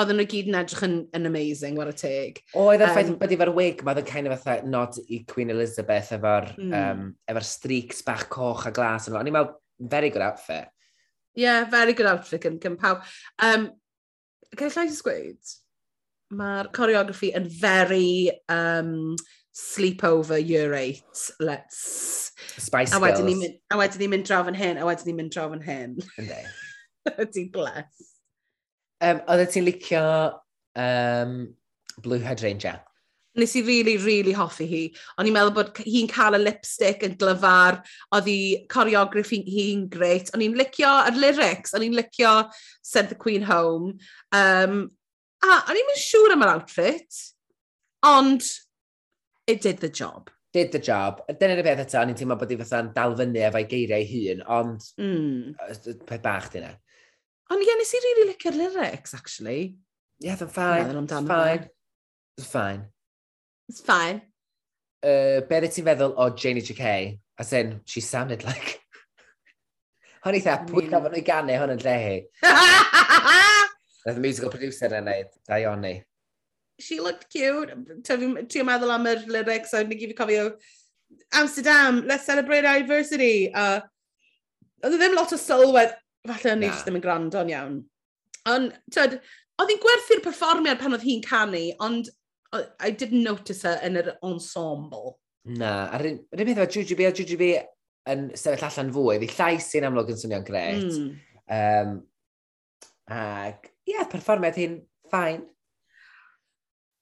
oedd 0.00 0.10
nhw 0.10 0.26
gyd 0.30 0.48
yn 0.50 0.58
edrych 0.58 0.84
yn, 0.86 0.94
yn 1.14 1.28
amazing, 1.28 1.76
war 1.78 1.90
y 1.90 1.94
teg. 1.98 2.40
Oedd 2.58 2.82
y 2.82 2.86
um, 2.88 2.94
ffaith 2.96 3.12
bod 3.20 3.34
efo'r 3.36 3.52
wig, 3.54 3.84
mae 3.86 3.98
oedd 4.00 4.08
kind 4.08 4.30
of 4.30 4.40
fatha 4.40 4.66
nod 4.66 4.96
i 5.04 5.20
Queen 5.30 5.52
Elizabeth 5.54 6.10
efo'r 6.16 6.48
mm. 6.56 6.72
um, 6.80 7.04
efo 7.30 7.44
streaks 7.46 8.02
bach 8.06 8.26
coch 8.32 8.64
a 8.70 8.72
glas. 8.74 9.10
O'n 9.12 9.30
i'n 9.30 9.36
meddwl, 9.36 9.54
very 9.92 10.10
good 10.14 10.24
outfit. 10.24 10.72
Yeah, 11.38 11.68
very 11.70 11.94
good 11.94 12.08
outfit 12.10 12.42
gan, 12.42 12.58
gan 12.62 12.80
pawb. 12.80 13.04
Um, 13.42 13.68
Cael 14.58 14.74
llai 14.74 14.88
gweud, 15.06 15.54
mae'r 16.38 16.70
choreography 16.76 17.32
yn 17.36 17.48
very 17.48 18.30
um, 18.52 19.14
sleepover 19.54 20.38
year 20.38 20.74
eight, 20.74 21.24
let's... 21.40 22.32
Spice 22.58 22.94
A 22.94 23.00
wedyn 23.02 23.26
ni'n 23.26 23.40
mynd, 23.40 23.60
a 23.72 23.78
wedyn 23.80 24.04
ni'n 24.04 24.12
mynd 24.12 24.28
drafn 24.28 24.58
hyn, 24.58 24.78
a 24.78 24.86
wedyn 24.86 25.10
ni'n 25.10 25.20
mynd 25.22 25.34
drafn 25.34 25.62
hyn. 25.64 25.96
Ynddi. 26.20 26.40
Ydy 27.24 27.44
bless. 27.54 28.10
Um, 29.04 29.20
Oeddet 29.28 29.54
ti'n 29.54 29.66
licio 29.66 30.02
um, 30.80 31.34
Blue 32.04 32.22
Hydrangea? 32.22 32.78
Nes 33.40 33.54
i 33.58 33.62
really, 33.66 33.96
really 33.98 34.34
hoffi 34.36 34.66
hi. 34.70 34.82
O'n 35.18 35.26
i'n 35.26 35.34
meddwl 35.34 35.54
bod 35.56 35.80
hi'n 35.82 36.10
cael 36.10 36.38
y 36.38 36.42
lipstick 36.42 37.02
yn 37.06 37.16
glyfar, 37.18 37.80
oedd 38.14 38.28
hi 38.30 38.40
coreograff 38.70 39.32
hi'n 39.34 39.88
greit. 39.90 40.30
O'n 40.34 40.44
i'n 40.44 40.54
licio 40.58 40.92
y 41.08 41.14
lyrics, 41.18 41.74
o'n 41.74 41.86
i'n 41.86 41.96
licio 41.98 42.34
Send 42.82 43.10
the 43.10 43.18
Queen 43.18 43.42
Home. 43.48 43.96
Um, 44.30 44.84
a 45.42 45.58
o'n 45.64 45.80
i'n 45.80 45.90
mynd 45.90 46.04
siŵr 46.04 46.36
am 46.36 46.46
yr 46.46 46.54
outfit, 46.54 47.20
ond 48.06 48.46
it 49.50 49.60
did 49.66 49.82
the 49.82 49.90
job. 49.90 50.30
Did 50.54 50.70
the 50.70 50.78
job. 50.78 51.24
Dyna'r 51.26 51.64
peth 51.66 51.82
eto, 51.88 51.98
o'n 52.00 52.14
i'n 52.14 52.18
teimlo 52.18 52.38
bod 52.38 52.54
i 52.54 52.58
fatha'n 52.60 52.92
dal 52.94 53.18
fyny 53.18 53.42
efo'i 53.48 53.66
geiriau 53.70 54.06
hun, 54.12 54.46
ond 54.60 54.88
mm. 55.02 55.96
peth 56.06 56.22
bach 56.22 56.52
dyna. 56.54 56.70
Ond 57.50 57.66
ie, 57.66 57.74
nes 57.76 57.92
i 57.92 58.02
really 58.06 58.28
licio'r 58.30 58.60
lyrics, 58.62 59.18
actually. 59.18 59.74
Yeah, 60.20 60.36
that's 60.36 60.54
fine. 60.54 60.94
It's 60.96 61.12
fine. 61.12 61.68
It's 62.38 62.46
fine. 62.46 62.86
It's 63.68 63.80
fine. 63.80 64.22
Uh, 65.02 65.40
be 65.44 65.60
Beth 65.60 65.74
ti'n 65.74 65.86
feddwl 65.88 66.14
o 66.16 66.30
Janie 66.30 66.64
J.K. 66.64 67.18
As 67.38 67.52
in, 67.52 67.80
she 67.84 68.00
sounded 68.00 68.44
like... 68.44 68.80
Hwn 70.24 70.38
eitha, 70.38 70.56
pwy 70.68 70.86
gafon 70.88 71.12
nhw 71.12 71.20
i 71.20 71.24
gannu 71.24 71.56
hwn 71.60 71.74
yn 71.74 71.82
lle 71.82 71.96
hi. 72.00 72.14
Nath 74.06 74.20
musical 74.20 74.52
producer 74.52 74.94
yn 74.96 75.04
neud, 75.08 75.28
da 75.48 75.58
i. 75.60 75.94
She 76.80 77.00
looked 77.00 77.28
cute. 77.32 77.74
Ti'n 78.04 78.68
meddwl 78.68 78.94
am 78.94 79.10
yr 79.10 79.26
lyrics, 79.28 79.74
o'n 79.76 79.92
i 79.92 79.98
gifio 80.00 80.16
cofio 80.18 80.46
Amsterdam, 81.32 82.06
let's 82.06 82.24
celebrate 82.24 82.64
our 82.64 82.80
diversity. 82.80 83.52
Uh, 83.52 83.80
oedd 84.84 84.96
e 84.96 85.00
ddim 85.00 85.16
lot 85.16 85.32
o 85.32 85.38
sylwedd, 85.40 85.94
falle 86.28 86.52
o'n 86.54 86.64
i 86.66 86.70
ddim 86.72 86.98
yn 86.98 87.04
grando'n 87.04 87.52
iawn. 87.52 87.78
Ond, 88.50 88.74
tyd, 88.92 89.18
oedd 89.60 89.72
hi'n 89.72 89.82
gwerthu'r 89.82 90.22
perfformiad 90.24 90.80
pan 90.80 90.96
oedd 90.96 91.06
hi'n 91.06 91.24
canu, 91.24 91.64
ond 91.84 92.10
I 92.52 92.90
didn't 92.90 93.24
notice 93.24 93.62
her 93.66 93.80
yn 93.82 93.98
yr 93.98 94.12
ensemble. 94.22 95.16
Na, 95.44 95.90
a'r 95.92 96.06
un 96.08 96.20
peth 96.32 96.50
efo 96.54 96.66
Jujubee, 96.76 97.08
a 97.10 97.14
Jujubee 97.14 97.62
yn 98.12 98.28
sefyll 98.36 98.66
allan 98.68 98.92
fwy, 98.94 99.16
fi 99.22 99.30
llais 99.32 99.70
sy'n 99.72 99.86
amlwg 99.88 100.12
yn 100.14 100.20
swnio'n 100.20 100.46
gret. 100.46 100.84
Mm. 100.84 101.08
Um, 101.56 101.96
ac, 103.12 103.68
ie, 103.84 103.94
yeah, 103.94 104.06
perfformiad 104.10 104.60
hi'n 104.60 104.78
ffain. 105.12 105.42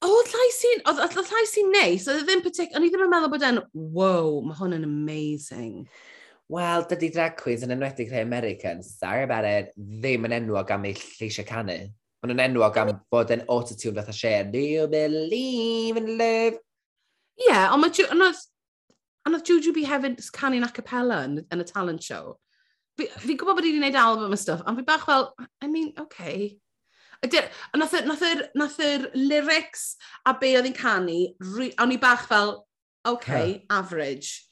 Oedd 0.03 0.33
llais 0.33 0.57
sy'n, 0.59 0.83
oedd 0.91 1.15
llais 1.15 1.53
sy'n 1.53 1.71
neis, 1.71 2.07
oedd 2.11 2.23
e 2.23 2.27
ddim 2.27 2.43
partic, 2.43 2.73
o'n 2.75 2.83
i 2.83 2.91
ddim 2.91 3.05
yn 3.05 3.13
meddwl 3.13 3.31
bod 3.31 3.47
e'n, 3.47 3.61
wow, 3.95 4.41
mae 4.43 4.59
hwn 4.59 4.77
yn 4.79 4.87
amazing. 4.89 5.85
Wel, 6.51 6.83
dydy 6.89 7.13
drag 7.13 7.37
queens 7.39 7.63
yn 7.63 7.71
enwedig 7.71 8.11
rhai 8.11 8.25
American, 8.25 8.83
sorry 8.83 9.23
about 9.23 9.47
it, 9.47 9.71
ddim 9.79 10.27
yn 10.27 10.35
enwog 10.41 10.73
am 10.75 10.89
eu 10.89 10.97
lleisiau 10.97 11.47
canu. 11.47 11.77
Maen 12.23 12.37
nhw'n 12.37 12.45
enwog 12.45 12.77
am 12.79 12.89
bod 13.11 13.31
yn 13.35 13.41
autotune 13.51 13.97
fatha 13.97 14.13
share. 14.15 14.45
Do 14.47 14.57
you 14.57 14.87
believe 14.87 15.97
in 15.99 16.05
love? 16.17 16.55
Ie, 17.35 17.49
yeah, 17.49 17.73
ond 17.73 17.83
mae 17.83 18.05
on 18.13 18.23
on 18.23 19.35
oedd 19.35 19.49
Juju 19.49 19.73
B 19.75 19.83
hefyd 19.83 20.21
canu'n 20.31 20.63
acapella 20.63 21.17
yn, 21.27 21.41
yn 21.51 21.59
y 21.59 21.65
talent 21.67 22.05
show. 22.07 22.37
Fi'n 22.95 23.35
gwybod 23.35 23.57
bod 23.57 23.67
i 23.67 23.73
wedi 23.73 23.81
gwneud 23.81 23.99
album 23.99 24.31
a 24.31 24.39
stuff, 24.39 24.63
ond 24.63 24.79
fi 24.79 24.87
bach 24.87 25.03
fel, 25.09 25.33
I 25.59 25.67
mean, 25.67 25.91
okay. 25.99 26.55
Nath 27.27 28.79
yr 28.87 29.09
lyrics 29.19 29.85
a 30.23 30.37
be 30.39 30.55
oedd 30.55 30.69
hi'n 30.69 30.79
canu, 30.79 31.19
o'n 31.75 31.95
i 31.95 31.99
bach 31.99 32.23
fel, 32.31 32.61
okay, 33.03 33.65
average. 33.67 34.45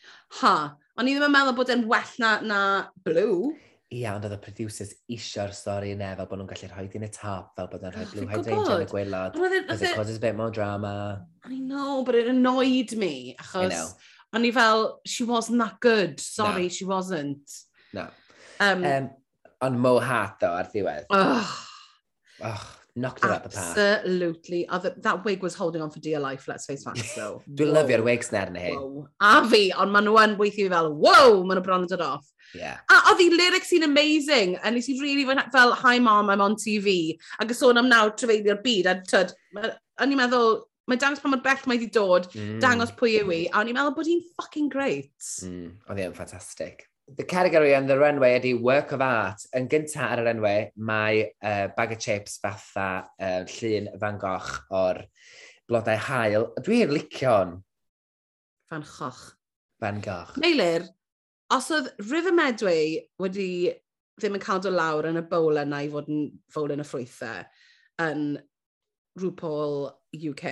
Ha, 0.44 0.56
o'n 1.00 1.08
i 1.08 1.16
ddim 1.16 1.30
yn 1.30 1.36
meddwl 1.38 1.56
bod 1.56 1.72
e'n 1.72 1.88
well 1.88 2.16
na, 2.20 2.38
na 2.44 2.62
blue. 3.08 3.54
Ie, 3.92 4.06
ond 4.08 4.24
oedd 4.24 4.38
y 4.38 4.40
producers 4.40 4.94
isio'r 5.12 5.52
stori 5.52 5.90
yna 5.98 6.14
fel 6.16 6.28
bod 6.32 6.40
nhw'n 6.40 6.48
gallu 6.54 6.68
rhoi 6.72 6.86
dyn 6.94 7.04
y 7.04 7.10
top 7.12 7.50
fel 7.58 7.68
bod 7.74 7.82
nhw'n 7.84 7.92
rhoi 7.98 8.06
oh, 8.06 8.12
blue 8.14 8.22
Fi'n 8.24 8.30
hydrangea 8.32 8.62
yn 8.62 8.62
y 8.62 8.86
gwybod. 8.88 8.92
gwylod. 8.94 9.36
Roedd 9.42 9.56
e- 9.58 9.64
Oedd 9.66 9.82
it 9.84 9.90
e- 9.90 9.96
causes 9.98 10.20
a 10.22 10.24
bit 10.24 10.38
more 10.38 10.54
drama. 10.56 10.94
I 11.44 11.58
know, 11.60 12.04
but 12.08 12.16
it 12.16 12.30
annoyed 12.32 12.94
me, 12.96 13.36
I 13.54 13.66
know. 13.68 13.90
o'n 14.34 14.46
i 14.48 14.52
fel, 14.56 14.86
she 15.06 15.26
wasn't 15.28 15.60
that 15.60 15.82
good, 15.84 16.22
sorry, 16.24 16.70
No. 16.70 16.76
she 16.78 16.86
wasn't. 16.88 17.58
No. 17.94 18.08
Um, 18.62 18.86
um, 18.86 18.86
Um, 18.94 19.10
ond 19.62 19.80
Mo 19.84 20.00
Hart, 20.00 20.40
though, 20.40 20.54
ar 20.56 20.70
ddiwedd. 20.72 21.06
ugh, 21.12 21.52
Och, 22.48 22.64
knocked 22.96 23.24
her 23.26 23.32
up 23.36 23.44
the 23.44 23.50
park. 23.50 23.78
absolutely. 23.78 24.64
Oedd 24.72 24.86
e- 24.88 25.02
that 25.04 25.26
wig 25.26 25.44
was 25.44 25.56
holding 25.60 25.82
on 25.84 25.92
for 25.92 26.00
dear 26.00 26.20
life, 26.24 26.48
let's 26.48 26.66
face 26.66 26.84
facts, 26.88 27.12
though. 27.20 27.42
Dwi'n 27.60 27.76
lyfio'r 27.76 28.04
wigs 28.08 28.32
na 28.32 28.46
arni 28.46 28.64
hi. 28.70 28.72
Wow. 28.78 29.08
A 29.20 29.44
fi, 29.52 29.66
ond 29.76 29.92
maen 29.92 30.08
nhw 30.08 30.16
yn 30.24 30.38
weithio 30.40 30.72
i 30.72 30.74
fel, 30.78 30.94
wow, 30.96 31.42
maen 31.44 31.60
nhw 31.60 31.66
bron 31.68 31.84
yn 31.84 31.92
dod 31.92 32.02
off. 32.08 32.32
Yeah. 32.58 32.82
A 32.92 33.00
oedd 33.12 33.22
hi 33.24 33.30
lyrics 33.32 33.72
sy'n 33.72 33.86
amazing, 33.88 34.58
a 34.60 34.72
nes 34.74 34.90
i 34.92 34.98
really 35.00 35.26
fel, 35.28 35.40
fel, 35.54 35.74
hi 35.84 36.00
mom, 36.04 36.30
I'm 36.30 36.44
on 36.44 36.58
TV, 36.60 37.16
ac 37.40 37.54
y 37.54 37.58
sôn 37.58 37.80
am 37.80 37.90
nawr 37.92 38.14
trefeilio'r 38.20 38.62
byd, 38.66 38.92
a 38.92 38.98
tyd, 39.08 39.34
o'n 39.56 40.12
i'n 40.12 40.20
meddwl, 40.20 40.62
mae 40.92 41.00
dangos 41.00 41.22
pa 41.24 41.32
mor 41.32 41.44
bell 41.46 41.66
mae 41.70 41.78
wedi 41.78 41.92
dod, 41.96 42.28
mm. 42.36 42.60
dangos 42.64 42.94
pwy 43.00 43.20
yw 43.22 43.34
i, 43.36 43.42
a 43.50 43.62
o'n 43.62 43.72
i'n 43.72 43.78
meddwl 43.78 43.96
bod 43.98 44.10
hi'n 44.10 44.24
fucking 44.40 44.72
great. 44.72 45.14
Mm. 45.48 45.76
Oedd 45.88 46.02
hi'n 46.04 46.18
ffantastig. 46.18 46.88
The 47.18 47.26
category 47.28 47.74
on 47.76 47.88
the 47.88 47.98
runway 48.00 48.38
ydy 48.38 48.54
work 48.62 48.94
of 48.96 49.02
art. 49.04 49.44
Yn 49.58 49.68
gyntaf 49.72 50.14
ar 50.14 50.22
y 50.22 50.28
runway, 50.28 50.70
mae 50.80 51.26
uh, 51.44 51.68
bag 51.76 51.96
of 51.96 52.00
chips 52.00 52.38
fatha 52.40 53.04
uh, 53.20 53.42
llun 53.58 53.90
fan 54.00 54.20
goch 54.22 54.54
o'r 54.72 55.02
blodau 55.68 56.00
hael. 56.08 56.48
Dwi'n 56.64 56.94
licio 56.96 57.34
hon. 57.36 57.54
Fan 58.72 58.88
choch. 58.88 59.22
Fan 59.84 60.00
goch. 60.06 60.38
Meilir, 60.40 60.88
Os 61.52 61.68
oedd 61.76 61.90
River 62.08 62.32
Medway 62.32 62.96
wedi 63.20 63.72
ddim 64.22 64.38
yn 64.38 64.44
cadw 64.44 64.72
lawr 64.72 65.10
yn 65.10 65.20
y 65.20 65.24
bowl 65.28 65.60
yna 65.60 65.82
i 65.84 65.90
fod 65.92 66.08
yn 66.12 66.24
fowl 66.54 66.72
yn 66.72 66.84
y 66.84 66.86
ffrwythau 66.88 67.44
yn 68.06 68.24
RuPaul 69.20 69.90
UK, 70.16 70.46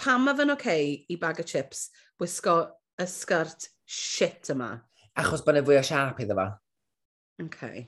pam 0.00 0.24
mae 0.24 0.38
fe'n 0.38 0.54
oce 0.54 0.62
okay 0.62 0.86
i 1.12 1.18
bag 1.20 1.42
o 1.42 1.44
chips 1.44 1.90
wisgo 2.22 2.56
y 3.00 3.06
sgrt 3.08 3.68
shit 3.84 4.48
yma? 4.54 4.70
Achos 5.20 5.44
bod 5.44 5.58
yna 5.58 5.66
fwy 5.66 5.80
o 5.80 5.84
siarp 5.84 6.22
iddo 6.24 6.38
fo. 6.38 6.46
Okay. 7.44 7.84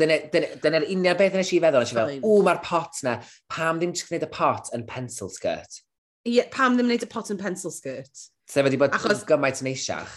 Dyna'r 0.00 0.88
unig 0.88 1.20
beth 1.20 1.36
nes 1.36 1.52
i 1.52 1.60
feddwl, 1.60 1.84
nes 1.84 1.92
i 1.92 1.98
feddwl, 1.98 2.24
o, 2.24 2.40
mae'r 2.46 2.64
pot 2.64 3.02
na, 3.04 3.18
pam 3.52 3.80
ddim 3.80 3.92
ti'n 3.92 4.08
gwneud 4.08 4.24
y 4.24 4.32
pot 4.32 4.72
yn 4.76 4.88
pencil 4.88 5.32
skirt? 5.32 5.82
Ie, 6.24 6.38
yeah, 6.38 6.48
pam 6.52 6.76
ddim 6.78 6.88
wneud 6.88 7.04
y 7.04 7.12
pot 7.12 7.28
yn 7.32 7.40
pencil 7.40 7.72
skirt? 7.74 8.28
Sef 8.48 8.64
wedi 8.64 8.80
bod 8.80 8.96
Achos... 8.96 9.26
gymaint 9.28 9.60
yn 9.60 9.72
eisiach. 9.74 10.16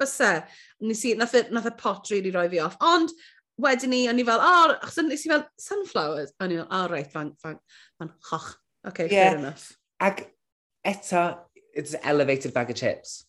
Byse, 0.00 0.30
nes 0.84 1.04
i, 1.08 1.14
nath 1.18 1.34
y, 1.38 1.44
nath 1.54 1.70
y 1.70 1.74
pot 1.80 2.10
really 2.12 2.32
roi 2.34 2.46
fi 2.52 2.60
off. 2.64 2.76
Ond 2.84 3.14
wedyn 3.60 3.92
ni, 3.94 4.04
o'n 4.10 4.20
i 4.20 4.26
fel, 4.26 4.42
oh, 4.42 4.74
achos 4.76 5.00
nes 5.06 5.24
i 5.26 5.32
fel 5.32 5.46
sunflowers. 5.60 6.34
O'n 6.42 6.54
i 6.54 6.60
fel, 6.60 6.68
oh, 6.68 6.86
right, 6.92 7.10
fan, 7.10 7.32
fan, 7.42 7.58
fan, 7.98 8.12
choch. 8.30 8.54
Okay, 8.88 9.08
yeah. 9.10 9.30
fair 9.30 9.38
enough. 9.38 9.68
Ac 10.04 10.26
eto, 10.86 11.24
it's 11.74 11.94
an 11.94 12.04
elevated 12.04 12.54
bag 12.54 12.70
of 12.70 12.76
chips. 12.76 13.22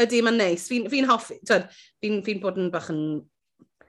Ydy, 0.00 0.22
mae'n 0.24 0.38
neis. 0.40 0.68
Fi'n 0.70 0.88
fi 0.92 1.02
hoffi, 1.08 1.40
twyd, 1.48 1.66
fi'n 2.00 2.22
fi 2.24 2.38
bod 2.40 2.60
yn 2.60 2.70
bach 2.72 2.88
yn 2.92 3.02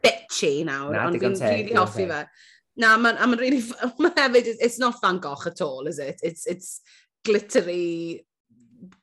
bitchy 0.03 0.65
nawr, 0.67 0.97
ond 1.05 1.19
fi'n 1.21 1.37
really 1.39 1.77
hoffi 1.77 2.09
fe. 2.09 2.25
Na, 2.81 2.95
mae'n 2.97 3.21
ma 3.29 3.39
really, 3.39 3.61
ma 4.01 4.11
hefyd, 4.17 4.55
it's 4.57 4.79
not 4.81 4.99
Van 5.01 5.19
Gogh 5.23 5.47
at 5.47 5.61
all, 5.61 5.87
is 5.87 5.99
it? 5.99 6.19
It's, 6.23 6.47
it's 6.47 6.81
glittery, 7.23 8.25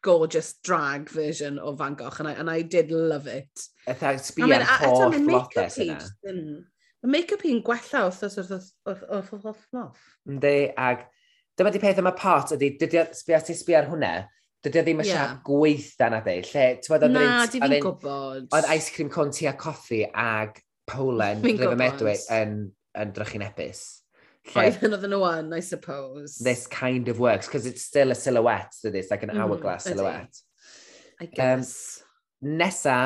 gorgeous 0.03 0.55
drag 0.65 1.09
version 1.11 1.59
o 1.59 1.73
Van 1.73 1.95
Gogh, 1.95 2.19
and 2.19 2.29
I, 2.29 2.33
and 2.33 2.51
I 2.51 2.63
did 2.63 2.91
love 2.91 3.27
it. 3.27 3.69
Eitha 3.89 4.19
sbi 4.21 4.49
am 4.49 4.67
holl 4.83 5.17
blodau 5.17 5.71
sy'n 5.73 5.97
Mae 7.01 7.15
make-up 7.15 7.47
i'n 7.49 7.63
gwella 7.65 8.03
wrth 8.11 8.27
wrth 8.29 9.31
wrth 9.33 10.01
Ynddi, 10.29 10.57
ag 10.77 11.07
dyma 11.57 11.73
di 11.73 11.81
peth 11.81 12.01
yma 12.03 12.13
pot 12.17 12.53
ydy, 12.57 12.75
dydy 12.81 13.07
sbi 13.17 13.37
at 13.39 13.49
sbi 13.57 13.77
ar 13.79 13.89
hwnna, 13.89 14.11
dydy 14.61 14.83
o 14.83 14.85
ddim 14.85 15.01
y 15.01 15.07
yeah. 15.09 15.31
siap 15.31 15.39
gweitha 15.47 16.11
na 16.13 16.21
di. 16.27 16.35
Lle, 16.45 16.67
ti'n 16.77 16.93
bod 16.93 17.07
oedd 17.09 17.15
Na, 17.17 17.47
di 17.49 17.63
fi'n 17.63 17.77
gwybod. 17.87 18.51
Oedd 18.53 18.69
ice 18.77 18.93
cream 18.93 19.09
conti 19.13 19.49
a 19.49 19.55
coffi 19.57 20.03
ag 20.13 20.61
Polen, 20.91 21.41
Rhyfem 21.47 21.87
Edwin, 21.87 22.21
yn, 22.37 22.55
yn 23.01 23.17
drychinebus. 23.17 23.83
Five 24.47 24.81
hundred 24.81 25.03
than 25.03 25.19
one, 25.21 25.53
I 25.53 25.61
suppose. 25.61 26.39
This 26.39 26.67
kind 26.67 27.09
of 27.09 27.21
works 27.21 27.47
because 27.47 27.67
it's 27.67 27.83
still 27.83 28.11
a 28.11 28.15
silhouette 28.15 28.75
so 28.75 28.91
this, 28.91 29.11
like 29.11 29.23
an 29.23 29.31
mm-hmm. 29.31 29.41
hourglass 29.41 29.87
mm, 29.87 29.93
silhouette. 29.93 30.37
I 31.21 31.25
um, 31.25 31.31
guess. 31.35 32.03
Um, 32.43 32.59
nesa, 32.59 32.97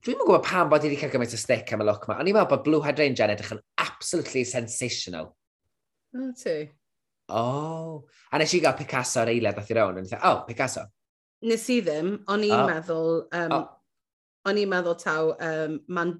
dwi'n 0.00 0.16
mwyn 0.16 0.26
gwybod 0.26 0.46
pam 0.46 0.70
bod 0.72 0.86
i 0.86 0.88
wedi 0.88 0.96
cael 1.00 1.12
gymaint 1.12 1.36
o 1.36 1.40
stick 1.40 1.72
am 1.74 1.84
y 1.84 1.86
look 1.86 2.06
yma. 2.08 2.16
O'n 2.22 2.30
i'n 2.30 2.36
meddwl 2.36 2.48
bod 2.54 2.64
Blue 2.64 2.80
Head 2.84 3.02
yn 3.04 3.18
edrych 3.20 3.52
yn 3.52 3.60
absolutely 3.84 4.46
sensational. 4.48 5.34
O, 6.16 6.30
ti? 6.32 6.56
Oh. 7.28 8.06
A 8.32 8.40
nes 8.40 8.54
i 8.56 8.62
gael 8.64 8.78
Picasso 8.78 9.20
ar 9.20 9.30
eiliad 9.30 9.58
ddoth 9.58 9.70
i 9.70 9.76
rawn. 9.76 10.00
oh, 10.22 10.40
Picasso. 10.48 10.86
Nes 11.44 11.68
i 11.68 11.80
ddim. 11.84 12.16
O'n 12.28 12.48
i'n 12.48 12.56
oh. 12.56 12.66
meddwl... 12.72 13.20
Um, 13.36 13.54
oh. 13.58 13.68
O'n 14.48 14.56
i'n 14.56 14.70
meddwl 14.72 14.96
taw 14.96 15.34
um, 15.36 15.76
man, 15.92 16.14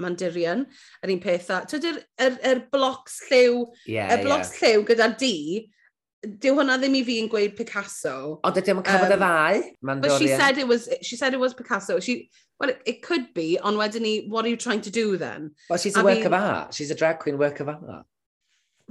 Mandirian, 0.00 0.66
yr 1.02 1.14
un 1.14 1.22
peth. 1.22 1.50
Tydy'r 1.70 2.00
er, 2.20 2.40
er 2.48 2.64
blocs 2.72 3.20
lliw, 3.28 3.66
yeah, 3.86 4.14
y 4.14 4.22
blocs 4.24 4.54
yeah. 4.56 4.62
lliw 4.64 4.86
gyda 4.88 5.12
di, 5.20 5.36
dyw 6.22 6.54
hwnna 6.54 6.78
ddim 6.78 6.94
i 6.94 7.02
fi 7.06 7.18
yn 7.22 7.28
gweud 7.30 7.56
Picasso. 7.58 8.38
Ond 8.46 8.54
dydw 8.56 8.76
i'n 8.76 8.84
cael 8.86 9.06
um, 9.08 9.10
y 9.10 9.18
ddau, 9.18 9.62
Mandorian. 9.82 10.02
But 10.04 10.18
she 10.22 10.28
said, 10.30 10.58
it 10.58 10.68
was, 10.68 10.88
she 11.02 11.16
said 11.16 11.34
it 11.34 11.40
was 11.42 11.54
Picasso. 11.54 11.98
She, 12.00 12.30
well, 12.60 12.70
it, 12.70 12.82
it 12.86 13.02
could 13.02 13.32
be, 13.34 13.58
ond 13.58 13.80
wedyn 13.80 14.06
ni, 14.06 14.14
what 14.28 14.44
are 14.44 14.52
you 14.52 14.56
trying 14.56 14.82
to 14.82 14.90
do 14.90 15.16
then? 15.16 15.50
Well, 15.68 15.78
she's 15.78 15.96
a 15.96 16.00
I 16.00 16.04
work 16.04 16.18
mean, 16.18 16.26
of 16.26 16.32
art. 16.34 16.74
She's 16.74 16.90
a 16.90 16.94
drag 16.94 17.18
queen 17.18 17.38
work 17.38 17.58
of 17.60 17.68
art. 17.68 18.06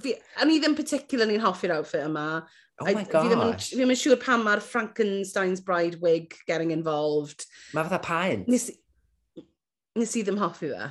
Fi, 0.01 0.15
o'n 0.41 0.51
i 0.51 0.59
ddim 0.59 0.75
particularly'n 0.75 1.43
hoffi'r 1.43 1.75
outfit 1.77 2.03
yma. 2.07 2.43
Oh 2.81 2.85
my 2.85 3.03
gosh. 3.03 3.23
Fi 3.23 3.31
ddim, 3.31 3.43
yn, 3.45 3.57
fi 3.61 3.79
ddim 3.79 3.93
yn 3.93 3.99
siŵr 4.01 4.19
pam 4.19 4.43
mae'r 4.47 4.63
Frankenstein's 4.65 5.61
Bride 5.63 6.01
wig 6.01 6.35
getting 6.47 6.71
involved. 6.75 7.45
Mae 7.75 7.85
fatha 7.87 8.01
paent. 8.03 8.47
Nes, 8.51 8.71
nes 9.99 10.15
i 10.15 10.23
ddim 10.25 10.39
hoffi 10.41 10.69
fe, 10.71 10.89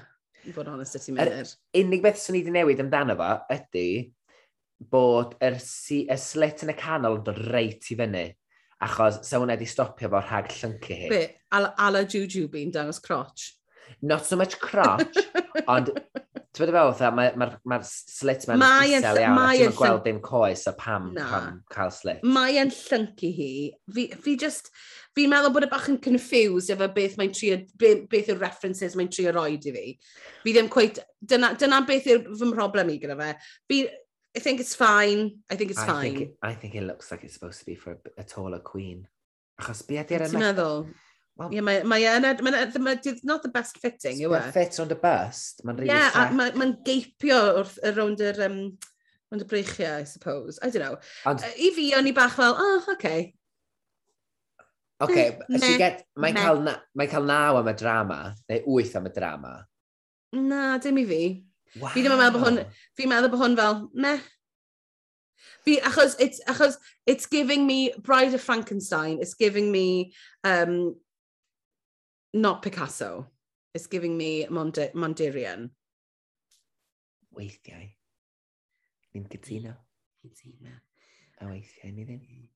i 0.48 0.55
fod 0.55 0.68
honest 0.70 0.98
y 0.98 1.03
ti 1.03 1.14
mynd. 1.16 1.55
Unig 1.80 2.03
beth 2.05 2.20
sy'n 2.20 2.36
ni 2.36 2.42
wedi 2.42 2.55
newid 2.57 2.82
amdano 2.84 3.16
fo 3.18 3.30
ydy 3.55 3.86
bod 4.92 5.36
yr, 5.44 5.59
si, 5.61 6.05
y 6.09 6.16
slit 6.20 6.64
yn 6.64 6.72
y 6.72 6.76
canol 6.78 7.18
yn 7.20 7.24
dod 7.26 7.40
reit 7.53 7.90
i 7.92 7.96
fyny. 7.98 8.26
Achos 8.84 9.20
sa 9.28 9.40
hwnna 9.40 9.59
wedi 9.59 9.68
stopio 9.68 10.09
fo 10.12 10.22
rhag 10.24 10.53
llyncu 10.57 10.96
hi. 10.96 11.09
Be? 11.12 11.22
Ala, 11.57 11.74
ala 11.78 12.05
Juju 12.05 12.46
be'n 12.53 12.72
dangos 12.72 13.01
crotch? 13.05 13.55
Not 14.03 14.24
so 14.24 14.36
much 14.36 14.59
crotch, 14.61 15.18
ond 15.66 15.90
Ti'n 16.51 16.66
fydde 16.66 16.72
fel, 16.98 17.12
mae'r 17.14 17.36
ma, 17.38 17.46
ma, 17.70 17.76
slit 17.86 18.42
mae'n 18.51 18.59
mae 18.59 18.94
isel 18.96 19.20
iawn, 19.20 19.36
mae 19.38 19.61
a 19.61 19.68
ti'n 19.68 19.76
gweld 19.78 20.01
dim 20.03 20.16
coes 20.24 20.64
a 20.66 20.72
pam, 20.74 21.12
Na. 21.14 21.26
pam 21.30 21.61
cael 21.70 21.92
slit. 21.94 22.24
Mae 22.26 22.57
e'n 22.59 22.72
llyncu 22.74 23.30
hi. 23.36 23.51
Fi, 23.94 24.07
fi 24.24 24.34
just, 24.40 24.72
fi'n 25.14 25.30
meddwl 25.30 25.55
bod 25.55 25.68
y 25.68 25.70
bach 25.70 25.86
yn 25.92 26.01
confused 26.03 26.74
efo 26.74 26.88
beth 26.96 27.14
mae'n 27.20 27.30
trio, 27.38 27.61
be, 27.78 27.92
beth 28.11 28.32
yw'r 28.34 28.42
references 28.42 28.98
mae'n 28.98 29.12
trio 29.14 29.30
roed 29.36 29.68
i 29.70 29.74
fi. 29.76 29.84
Fi 30.42 30.57
ddim 30.57 30.70
cweith, 30.74 30.98
dyna, 31.22 31.53
dyna 31.61 31.84
beth 31.86 32.11
yw'r 32.11 32.26
fy 32.32 32.51
mhroblem 32.51 32.90
i 32.96 32.98
gyda 33.05 33.18
fe. 33.20 33.30
Fi, 33.70 33.78
I 34.34 34.42
think 34.42 34.59
it's 34.64 34.74
fine, 34.74 35.38
I 35.51 35.55
think 35.55 35.70
it's 35.70 35.84
I 35.84 35.86
fine. 35.86 36.16
Think, 36.16 36.34
I 36.42 36.55
think 36.55 36.74
it 36.74 36.82
looks 36.82 37.12
like 37.12 37.22
it's 37.22 37.34
supposed 37.34 37.61
to 37.61 37.66
be 37.66 37.76
for 37.76 37.92
a, 37.92 38.22
a 38.22 38.24
taller 38.24 38.59
queen. 38.59 39.07
Achos 39.62 39.86
be 39.86 40.03
ydy'r... 40.03 40.26
Ti'n 40.26 40.42
meddwl? 40.48 40.84
Well, 41.41 41.55
yeah, 41.55 41.62
mae, 41.62 41.82
mae, 41.84 42.05
mae, 42.20 42.34
mae, 42.43 42.66
mae, 42.78 42.99
it's 43.03 43.24
not 43.24 43.43
the 43.43 43.49
best 43.49 43.78
fitting, 43.78 44.18
yw 44.20 44.34
e? 44.36 44.41
fit 44.53 44.78
on 44.82 44.91
the 44.91 44.95
bust. 44.95 45.62
Mae'n 45.64 45.78
really 45.78 45.88
yeah, 45.88 46.11
Yeah, 46.12 46.34
mae'n 46.36 46.59
ma 46.61 46.66
geipio 46.84 47.38
wrth 47.62 47.78
rownd 47.97 48.20
yr, 48.20 48.43
um, 48.45 48.59
rownd 49.32 49.47
y 49.47 49.49
breichiau, 49.49 50.03
I 50.03 50.05
suppose. 50.05 50.59
I 50.61 50.68
don't 50.68 50.84
know. 50.84 50.99
And, 51.24 51.41
uh, 51.41 51.55
I 51.57 51.72
fi, 51.78 51.86
o'n 51.97 52.11
i 52.11 52.12
bach 52.12 52.36
fel, 52.36 52.61
oh, 52.61 52.84
okay. 52.93 53.32
Okay, 55.01 55.26
mm, 55.49 55.64
so 55.64 55.72
get, 55.80 56.05
mae'n 56.20 56.36
cael, 56.36 56.61
mae 56.93 57.09
cael 57.09 57.24
naw 57.32 57.62
am 57.62 57.72
y 57.72 57.76
drama, 57.86 58.22
neu 58.53 58.76
wyth 58.76 59.01
am 59.01 59.09
y 59.09 59.16
drama. 59.16 59.57
Na, 60.36 60.76
dim 60.76 61.01
i 61.01 61.09
fi. 61.09 61.24
Wow. 61.80 61.95
Fi 61.95 62.05
ddim 62.05 62.18
yn 62.18 62.20
meddwl 62.20 62.36
bod 62.36 62.49
hwn, 62.51 62.64
fi'n 63.01 63.14
meddwl 63.16 63.32
bod 63.32 63.47
hwn 63.47 63.61
fel, 63.64 63.84
meh, 63.97 64.18
Fi, 65.64 65.80
achos, 65.80 66.16
it's, 66.18 66.41
achos 66.49 66.76
it's 67.07 67.26
giving 67.26 67.66
me 67.66 67.93
Bride 68.01 68.34
of 68.34 68.41
Frankenstein, 68.41 69.18
it's 69.20 69.34
giving 69.34 69.72
me 69.72 70.12
um, 70.45 70.97
not 72.34 72.62
Picasso. 72.62 73.26
It's 73.74 73.86
giving 73.86 74.16
me 74.16 74.46
Mond 74.50 74.78
Mondirian. 74.94 75.70
Weithiau. 77.34 77.86
Ni'n 79.14 79.26
gytuno. 79.30 79.74
Cytuno. 80.22 80.74
A 81.40 81.46
weithiau 81.46 81.92
ni 81.94 82.04
ddim. 82.04 82.48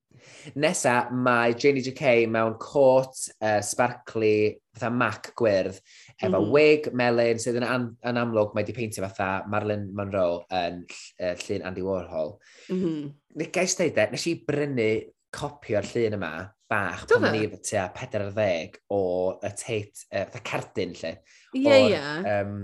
Nesa, 0.54 1.08
mae 1.10 1.54
Janie 1.58 1.82
J.K. 1.82 2.26
mewn 2.30 2.54
cwrt 2.62 3.30
uh, 3.40 3.60
sparkly, 3.64 4.56
fatha 4.74 4.90
mac 4.90 5.32
gwyrdd, 5.38 5.78
efo 6.20 6.28
mm 6.28 6.36
-hmm. 6.36 6.52
wig, 6.54 6.88
melyn, 6.94 7.40
sydd 7.42 7.58
yn, 7.58 7.66
an, 7.66 7.88
yn 8.06 8.20
amlwg 8.20 8.54
mae 8.54 8.62
wedi 8.62 8.76
peintio 8.76 9.02
fatha 9.06 9.44
Marilyn 9.50 9.88
Monroe 9.96 10.44
yn 10.54 10.84
uh, 10.84 11.34
llun 11.42 11.66
Andy 11.66 11.86
Warhol. 11.86 12.36
Mm 12.68 12.80
-hmm. 12.82 13.10
Nes 13.40 13.50
gais 13.54 13.74
dweud 13.78 13.98
e, 13.98 14.06
nes 14.12 14.26
i 14.30 14.36
brynu 14.46 14.90
copi 15.34 15.78
o'r 15.78 15.90
llun 15.90 16.18
yma, 16.20 16.32
bach 16.70 17.04
pan 17.10 17.26
o'n 17.28 17.36
i 17.38 17.44
tua 17.54 17.88
40 17.96 18.78
o 18.94 19.02
y 19.44 19.50
teit, 19.60 20.06
uh, 20.10 20.24
y 20.24 20.42
cardyn 20.46 20.94
lle. 21.00 21.12
Ie, 21.54 21.62
yeah, 21.62 21.76
ie. 21.76 21.92
Yeah. 21.92 22.40
Um, 22.40 22.56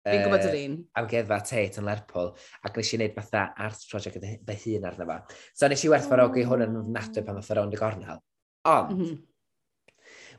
Fi'n 0.00 0.22
uh, 0.22 0.24
gwybod 0.24 0.46
yr 0.48 0.58
un. 0.62 0.76
Amgueddfa 0.96 1.38
Tate 1.44 1.80
yn 1.80 1.84
Lerpwl, 1.84 2.30
ac 2.64 2.78
nes 2.78 2.92
i 2.94 2.98
wneud 2.98 3.16
fatha 3.18 3.42
art 3.66 3.82
project 3.90 4.22
fy 4.22 4.56
hun 4.62 4.86
arno 4.88 5.06
fo. 5.10 5.18
So 5.52 5.68
nes 5.68 5.82
i 5.84 5.90
werthfarogi 5.92 6.46
hwn 6.48 6.64
yn 6.64 6.78
ofnadwy 6.80 7.24
pan 7.26 7.40
fatha 7.40 7.58
rownd 7.58 7.76
y 7.76 7.80
gornel. 7.80 8.22
Ond, 8.70 8.94
mm 8.94 9.02
-hmm. 9.02 9.18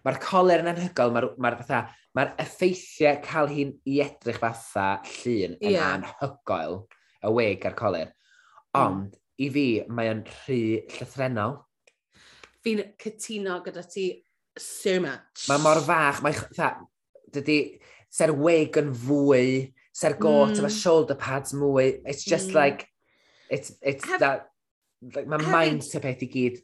mae'r 0.07 0.22
coler 0.24 0.64
yn 0.64 0.72
anhygol, 0.72 1.14
mae'r 1.14 1.30
ma 1.38 1.53
fatha, 1.59 1.84
mae'r 2.18 2.34
effeithiau 2.41 3.22
cael 3.28 3.51
hi'n 3.53 3.76
i 3.86 4.01
edrych 4.07 4.41
fatha 4.41 4.88
llun 5.05 5.57
yn 5.59 5.76
yeah. 5.76 5.93
anhygoel, 5.93 6.82
y 7.22 7.34
weg 7.38 7.70
a'r 7.70 7.78
coler. 7.78 8.09
Mm. 8.09 8.82
Ond, 8.82 9.12
mm. 9.14 9.26
i 9.45 9.51
fi, 9.53 9.68
mae'n 9.93 10.26
rhy 10.26 10.62
llythrenol 10.97 11.59
fi'n 12.66 12.84
cytuno 13.01 13.59
gyda 13.66 13.84
ti 13.88 14.05
so 14.59 14.99
much. 15.03 15.47
Mae 15.49 15.64
mor 15.64 15.82
fach, 15.86 16.22
mae 16.26 16.38
tha, 16.57 16.74
dydy, 17.34 17.59
ser 18.12 18.34
wig 18.36 18.78
yn 18.82 18.93
fwy, 18.93 19.72
ser 19.95 20.18
got, 20.20 20.53
mm. 20.53 20.62
efo 20.62 20.72
shoulder 20.76 21.20
pads 21.20 21.55
mwy, 21.57 22.01
it's 22.05 22.24
just 22.28 22.51
mm. 22.51 22.59
like, 22.59 22.88
it's, 23.49 23.76
it's 23.82 24.07
Hef, 24.07 24.20
that, 24.24 24.49
like, 25.16 25.28
mae 25.28 25.51
maint 25.51 25.88
y 25.88 26.03
peth 26.03 26.26
i 26.28 26.32
gyd, 26.32 26.64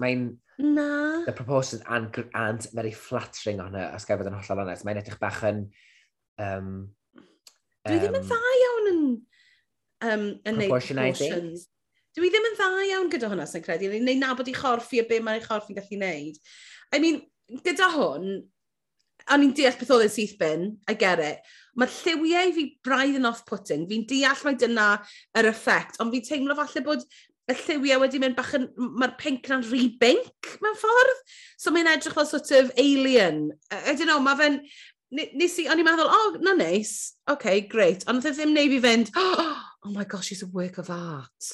mae'n, 0.00 0.32
Na. 0.58 1.24
The 1.24 1.32
proportions 1.32 1.82
and, 1.88 2.28
aren't 2.34 2.66
very 2.72 2.92
flattering 2.92 3.60
on 3.60 3.74
her, 3.74 3.90
os 3.96 4.04
gael 4.04 4.20
fod 4.20 4.28
yn 4.28 4.36
hollol 4.36 4.62
honest. 4.62 4.84
Mae'n 4.86 5.00
edrych 5.00 5.18
bach 5.18 5.40
yn... 5.48 5.64
Um, 6.38 6.68
Dwi 7.88 7.98
ddim 7.98 8.18
yn 8.18 8.26
dda 8.28 8.38
iawn 8.58 8.90
yn, 8.90 9.00
um, 10.06 10.26
yn 10.46 10.60
neud 10.60 10.74
proportions 10.76 11.64
dwi 12.16 12.30
ddim 12.32 12.48
yn 12.50 12.56
dda 12.58 12.70
iawn 12.90 13.10
gyda 13.12 13.30
hwnna, 13.32 13.48
sy'n 13.48 13.64
credu, 13.64 13.90
neu 13.92 14.18
nabod 14.20 14.50
i 14.50 14.56
chorffi 14.56 15.00
a 15.02 15.06
be 15.08 15.20
mae'n 15.24 15.40
ei 15.40 15.46
chorffi'n 15.46 15.78
gallu 15.78 15.98
wneud. 15.98 16.40
I 16.92 17.00
mean, 17.02 17.20
gyda 17.64 17.88
hwn, 17.94 18.30
o'n 19.32 19.44
i'n 19.46 19.56
deall 19.56 19.76
beth 19.78 19.92
oedd 19.94 20.06
yn 20.08 20.12
syth 20.12 20.38
bin, 20.40 20.70
I 20.90 20.96
get 20.98 21.22
it. 21.22 21.50
Mae'r 21.78 21.92
lliwiau 22.02 22.54
fi 22.56 22.64
braidd 22.84 23.18
yn 23.20 23.28
off-putting, 23.28 23.86
fi'n 23.88 24.06
deall 24.10 24.46
mae 24.46 24.58
dyna 24.60 24.88
yr 25.38 25.48
effect, 25.50 26.00
ond 26.02 26.12
fi'n 26.14 26.26
teimlo 26.26 26.56
falle 26.58 26.84
bod 26.84 27.06
y 27.50 27.56
lliwiau 27.58 28.02
wedi 28.04 28.20
mynd 28.22 28.36
bach 28.38 28.52
yn, 28.58 28.68
mae'r 29.00 29.16
pink 29.20 29.48
na'n 29.50 29.64
rhy 29.66 29.88
bink 30.00 30.52
mewn 30.62 30.78
ffordd. 30.78 31.22
So 31.60 31.72
mae'n 31.74 31.90
edrych 31.94 32.16
fel 32.18 32.28
sort 32.28 32.52
of 32.58 32.70
alien. 32.80 33.48
I 33.70 33.94
don't 33.94 34.10
know, 34.10 34.20
mae 34.22 34.38
fe'n, 34.38 34.60
nes 35.12 35.58
i, 35.60 35.66
o'n 35.70 35.80
i'n 35.80 35.88
meddwl, 35.88 36.12
oh, 36.12 36.38
na 36.44 36.54
neis, 36.56 36.70
nice. 36.70 36.94
okay, 37.34 37.60
great. 37.60 38.06
Ond 38.08 38.22
oedd 38.22 38.32
e 38.32 38.36
ddim 38.38 38.54
neu 38.56 38.70
fi 38.76 38.80
fynd, 38.84 39.12
oh 39.18 39.92
my 39.96 40.04
gosh, 40.04 40.30
she's 40.30 40.44
a 40.44 40.50
work 40.52 40.78
of 40.78 40.90
art. 40.92 41.52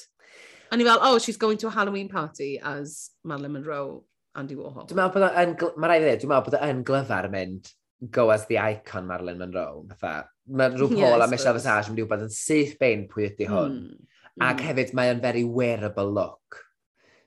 O'n 0.72 0.82
i 0.82 0.86
fel, 0.86 1.00
oh, 1.00 1.18
she's 1.18 1.38
going 1.40 1.58
to 1.58 1.68
a 1.68 1.70
Halloween 1.70 2.08
party 2.08 2.58
as 2.60 3.10
Marilyn 3.24 3.52
Monroe, 3.52 4.04
Andy 4.36 4.56
Warhol. 4.58 4.86
Dwi'n 4.88 4.98
meddwl 5.00 5.14
bod 5.14 5.38
yn, 5.42 5.54
mae 5.80 5.90
rhaid 5.90 6.02
i 6.02 6.08
dweud, 6.08 6.20
dwi'n 6.22 6.32
meddwl 6.32 6.50
bod 6.50 6.66
yn 6.68 6.82
glyfar 6.88 7.28
mynd 7.32 7.70
go 8.14 8.28
as 8.30 8.44
the 8.46 8.58
icon 8.58 9.08
Marilyn 9.08 9.40
Monroe. 9.40 9.86
Fatha, 9.96 10.28
mae 10.46 10.74
rhyw 10.74 10.90
Paul 10.92 11.16
yes, 11.16 11.24
a 11.24 11.30
Michelle 11.32 11.56
Visage 11.56 11.88
yn 11.88 11.94
mynd 11.94 12.02
i 12.02 12.06
wybod 12.06 12.26
yn 12.28 12.34
syth 12.36 12.76
bein 12.82 13.06
pwy 13.10 13.30
ydy 13.30 13.48
hwn. 13.48 13.80
Mm, 13.88 14.20
Ac 14.38 14.60
mm. 14.60 14.68
Hefyd 14.68 14.94
mae 14.98 15.14
o'n 15.14 15.24
very 15.24 15.42
wearable 15.44 16.12
look. 16.20 16.60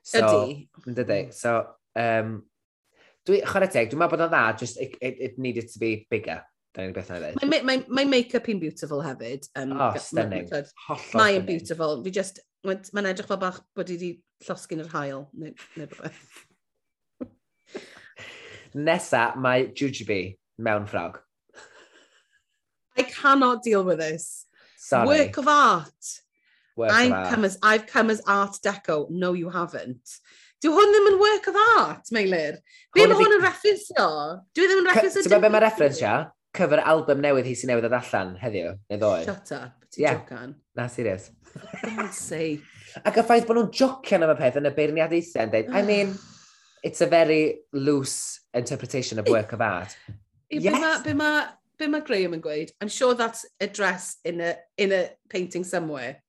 So, 0.06 0.22
ydy. 0.22 0.62
Ydy. 0.86 1.18
Hmm. 1.26 1.34
So, 1.36 1.58
um, 1.98 2.38
dwi, 3.26 3.42
chwarae 3.50 3.70
teg, 3.74 3.90
dwi'n 3.90 4.00
meddwl 4.04 4.16
bod 4.16 4.26
o'n 4.28 4.32
dda, 4.32 4.46
just 4.62 4.80
it, 4.80 4.96
it, 5.02 5.20
it 5.30 5.38
needed 5.38 5.68
to 5.74 5.82
be 5.82 6.06
bigger. 6.10 6.40
Dyna 6.72 6.88
ni'n 6.88 6.94
beth 6.96 7.10
na 7.12 7.18
i 7.18 7.34
ddweud. 7.34 7.90
Mae 7.92 8.08
make-up 8.08 8.46
i'n 8.48 8.62
beautiful 8.62 9.02
hefyd. 9.04 9.44
Um, 9.60 9.74
oh, 9.76 9.92
stunning. 10.00 10.48
Hollol 10.86 11.20
Mae 11.20 11.36
yn 11.36 11.44
beautiful. 11.44 11.98
Fi 12.06 12.14
just, 12.16 12.40
mae'n 12.66 13.10
edrych 13.10 13.28
fel 13.30 13.40
bach 13.42 13.60
bod 13.76 13.90
i 13.90 13.96
wedi 13.98 14.10
llosgyn 14.46 14.82
yr 14.84 14.90
hael, 14.94 15.26
neu, 15.34 15.54
neu 15.76 15.88
rhywbeth. 15.90 16.22
Nesa, 18.74 19.32
mae 19.36 19.68
Jujubee 19.76 20.36
mewn 20.62 20.86
ffrog. 20.88 21.20
I 22.96 23.02
cannot 23.08 23.62
deal 23.62 23.84
with 23.84 23.98
this. 23.98 24.46
Sorry. 24.76 25.06
Work 25.08 25.38
of 25.38 25.48
art. 25.48 26.12
Work 26.76 26.92
I'm 26.92 27.12
of 27.12 27.28
come 27.30 27.44
art. 27.44 27.50
As, 27.50 27.58
I've 27.62 27.86
come 27.86 28.10
as 28.10 28.22
art 28.26 28.56
deco. 28.64 29.10
No, 29.10 29.32
you 29.32 29.50
haven't. 29.50 30.18
Dyw 30.62 30.70
hwn 30.76 30.92
ddim 30.94 31.08
yn 31.10 31.18
work 31.18 31.48
of 31.50 31.58
art, 31.58 32.10
Meilir. 32.14 32.60
Be 32.94 33.06
mae 33.10 33.18
hwn 33.18 33.36
yn 33.38 33.42
referensio? 33.42 34.08
Dwi 34.54 34.68
ddim 34.70 34.84
yn 34.84 34.90
referensio... 34.92 35.22
Ti'n 35.24 35.32
gwybod 35.32 35.46
be 35.48 35.52
mae'n 35.56 35.64
referensio? 35.66 36.12
Cyfer 36.54 36.82
album 36.86 37.22
newydd 37.24 37.48
hi 37.48 37.54
sy'n 37.58 37.72
newydd 37.72 37.88
ddod 37.88 37.96
allan 37.98 38.34
heddiw, 38.38 38.74
neu 38.92 39.00
ddoe. 39.00 39.24
Shut 39.26 39.54
up. 39.58 39.81
Ti'n 39.92 40.02
yeah. 40.02 40.20
jocan? 40.20 40.54
Na, 40.74 40.86
serious. 40.86 41.30
God's 41.82 42.16
sake. 42.16 42.62
Ac 43.06 43.18
y 43.20 43.24
ffaith 43.24 43.46
bod 43.48 43.58
nhw'n 43.58 43.72
jocian 43.76 44.24
am 44.24 44.32
y 44.32 44.36
peth 44.38 44.58
yn 44.60 44.68
y 44.68 44.72
beirniadaethau 44.76 45.46
yn 45.46 45.52
dweud, 45.52 45.70
I 45.72 45.82
mean, 45.84 46.14
it's 46.86 47.04
a 47.04 47.08
very 47.08 47.60
loose 47.72 48.40
interpretation 48.54 49.20
of 49.20 49.28
work 49.28 49.52
of 49.52 49.64
art. 49.64 49.96
I, 50.08 50.16
yes. 50.48 50.72
Be 50.72 50.80
mae 50.80 50.98
be 51.04 51.14
ma, 51.16 51.30
be 51.78 51.88
ma 51.92 52.00
Graham 52.04 52.36
yn 52.36 52.44
gweud, 52.44 52.72
I'm 52.80 52.92
sure 52.92 53.14
that's 53.14 53.46
a 53.60 53.68
dress 53.68 54.16
in 54.24 54.40
a, 54.40 54.56
in 54.76 54.92
a 54.92 55.08
painting 55.28 55.64
somewhere. 55.64 56.22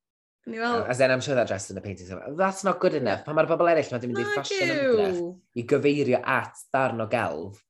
Ni 0.46 0.58
fel... 0.58 0.82
Oh, 0.82 0.84
as 0.84 0.98
then, 0.98 1.10
I'm 1.10 1.22
sure 1.24 1.34
that 1.34 1.48
dress 1.48 1.70
in 1.70 1.76
the 1.76 1.80
painting 1.80 2.06
somewhere. 2.06 2.34
That's 2.36 2.64
not 2.64 2.80
good 2.80 2.94
enough. 2.94 3.24
Pan 3.24 3.36
mae'r 3.36 3.48
bobl 3.48 3.68
eraill, 3.72 3.92
mae'n 3.92 4.08
mynd 4.08 4.20
i 4.20 4.24
dweud 4.24 4.40
fashion 4.40 4.72
ymdrech 4.74 5.22
i 5.56 5.68
gyfeirio 5.72 6.20
at 6.20 6.64
darn 6.72 7.00
o 7.00 7.08
gelf. 7.08 7.60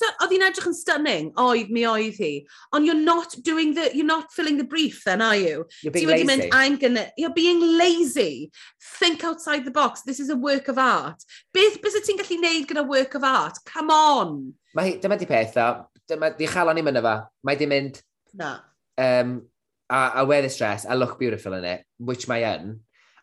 So, 0.00 0.10
oedd 0.22 0.34
hi'n 0.34 0.46
edrych 0.48 0.68
yn 0.70 0.76
stunning, 0.76 1.32
oedd 1.40 1.72
mi 1.74 1.84
oedd 1.88 2.18
hi. 2.22 2.32
Ond 2.72 2.88
you're 2.88 2.98
not 2.98 3.36
doing 3.42 3.74
the, 3.74 3.90
you're 3.94 4.08
not 4.08 4.32
filling 4.32 4.58
the 4.58 4.64
brief 4.64 5.02
then, 5.04 5.22
are 5.22 5.36
you? 5.36 5.66
You're 5.82 5.92
being 5.92 6.08
lazy. 6.08 6.26
Mynd, 6.30 6.48
I'm 6.52 6.76
gonna, 6.76 7.06
you're 7.16 7.34
being 7.34 7.60
lazy. 7.78 8.50
Think 8.98 9.24
outside 9.24 9.64
the 9.64 9.74
box, 9.74 10.02
this 10.02 10.20
is 10.20 10.30
a 10.30 10.36
work 10.36 10.68
of 10.68 10.78
art. 10.78 11.22
Beth 11.54 11.80
bys 11.82 11.98
y 11.98 12.04
ti'n 12.06 12.20
gallu 12.22 12.40
neud 12.42 12.66
gyda 12.70 12.86
work 12.86 13.14
of 13.18 13.24
art? 13.24 13.58
Come 13.68 13.94
on! 13.94 14.36
Mae, 14.76 14.98
dyma 15.02 15.18
di 15.18 15.26
peth 15.28 15.56
o. 15.60 15.68
dyma 16.08 16.32
di 16.36 16.46
chalon 16.48 16.80
i 16.80 16.84
mynd 16.84 17.00
efo. 17.00 17.14
Mae 17.44 17.58
di 17.60 17.68
mynd, 17.68 18.00
Na. 18.34 18.58
Um, 18.96 19.46
I, 19.90 20.12
I 20.16 20.22
wear 20.22 20.42
this 20.42 20.56
dress, 20.58 20.84
I 20.86 20.94
look 20.94 21.18
beautiful 21.18 21.54
in 21.54 21.64
it, 21.64 21.84
which 21.98 22.28
mae 22.28 22.44
yn. 22.44 22.78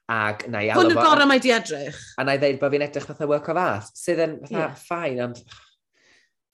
Ag 0.10 0.46
na 0.50 0.62
i 0.62 0.70
alw... 0.70 0.84
Hwn 0.84 0.94
yn 0.94 1.02
gorau 1.02 1.28
mae 1.30 1.42
di 1.42 1.52
edrych. 1.54 1.98
A 2.18 2.26
na 2.26 2.36
i 2.38 2.42
ddeud 2.42 2.60
bod 2.62 2.74
fi'n 2.74 2.86
edrych 2.86 3.08
fatha 3.10 3.28
work 3.30 3.50
of 3.50 3.58
art, 3.58 3.90
sydd 3.98 4.22
yn 4.22 4.36
fatha 4.44 4.60
yeah. 4.60 4.76
ffain, 4.78 5.22
ond 5.26 5.42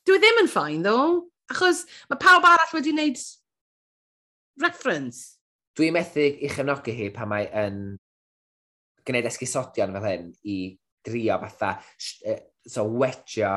Dwi 0.07 0.17
e 0.17 0.21
ddim 0.21 0.41
yn 0.43 0.49
ffain, 0.51 0.85
ddo. 0.85 0.97
Achos 1.51 1.83
mae 2.09 2.19
pawb 2.21 2.47
arall 2.47 2.75
wedi 2.77 2.93
wneud 2.95 3.19
reference. 4.61 5.37
Dwi'n 5.77 5.95
methu 5.95 6.23
i 6.23 6.49
chefnogi 6.51 6.95
hi 6.95 7.09
pan 7.15 7.29
mae 7.31 7.49
yn 7.63 7.81
gwneud 9.07 9.27
esgusodion 9.29 9.93
fel 9.95 10.07
hyn 10.07 10.31
i 10.47 10.57
drio 11.05 11.37
fatha 11.41 11.73
so 12.67 12.85
wetio 12.85 13.53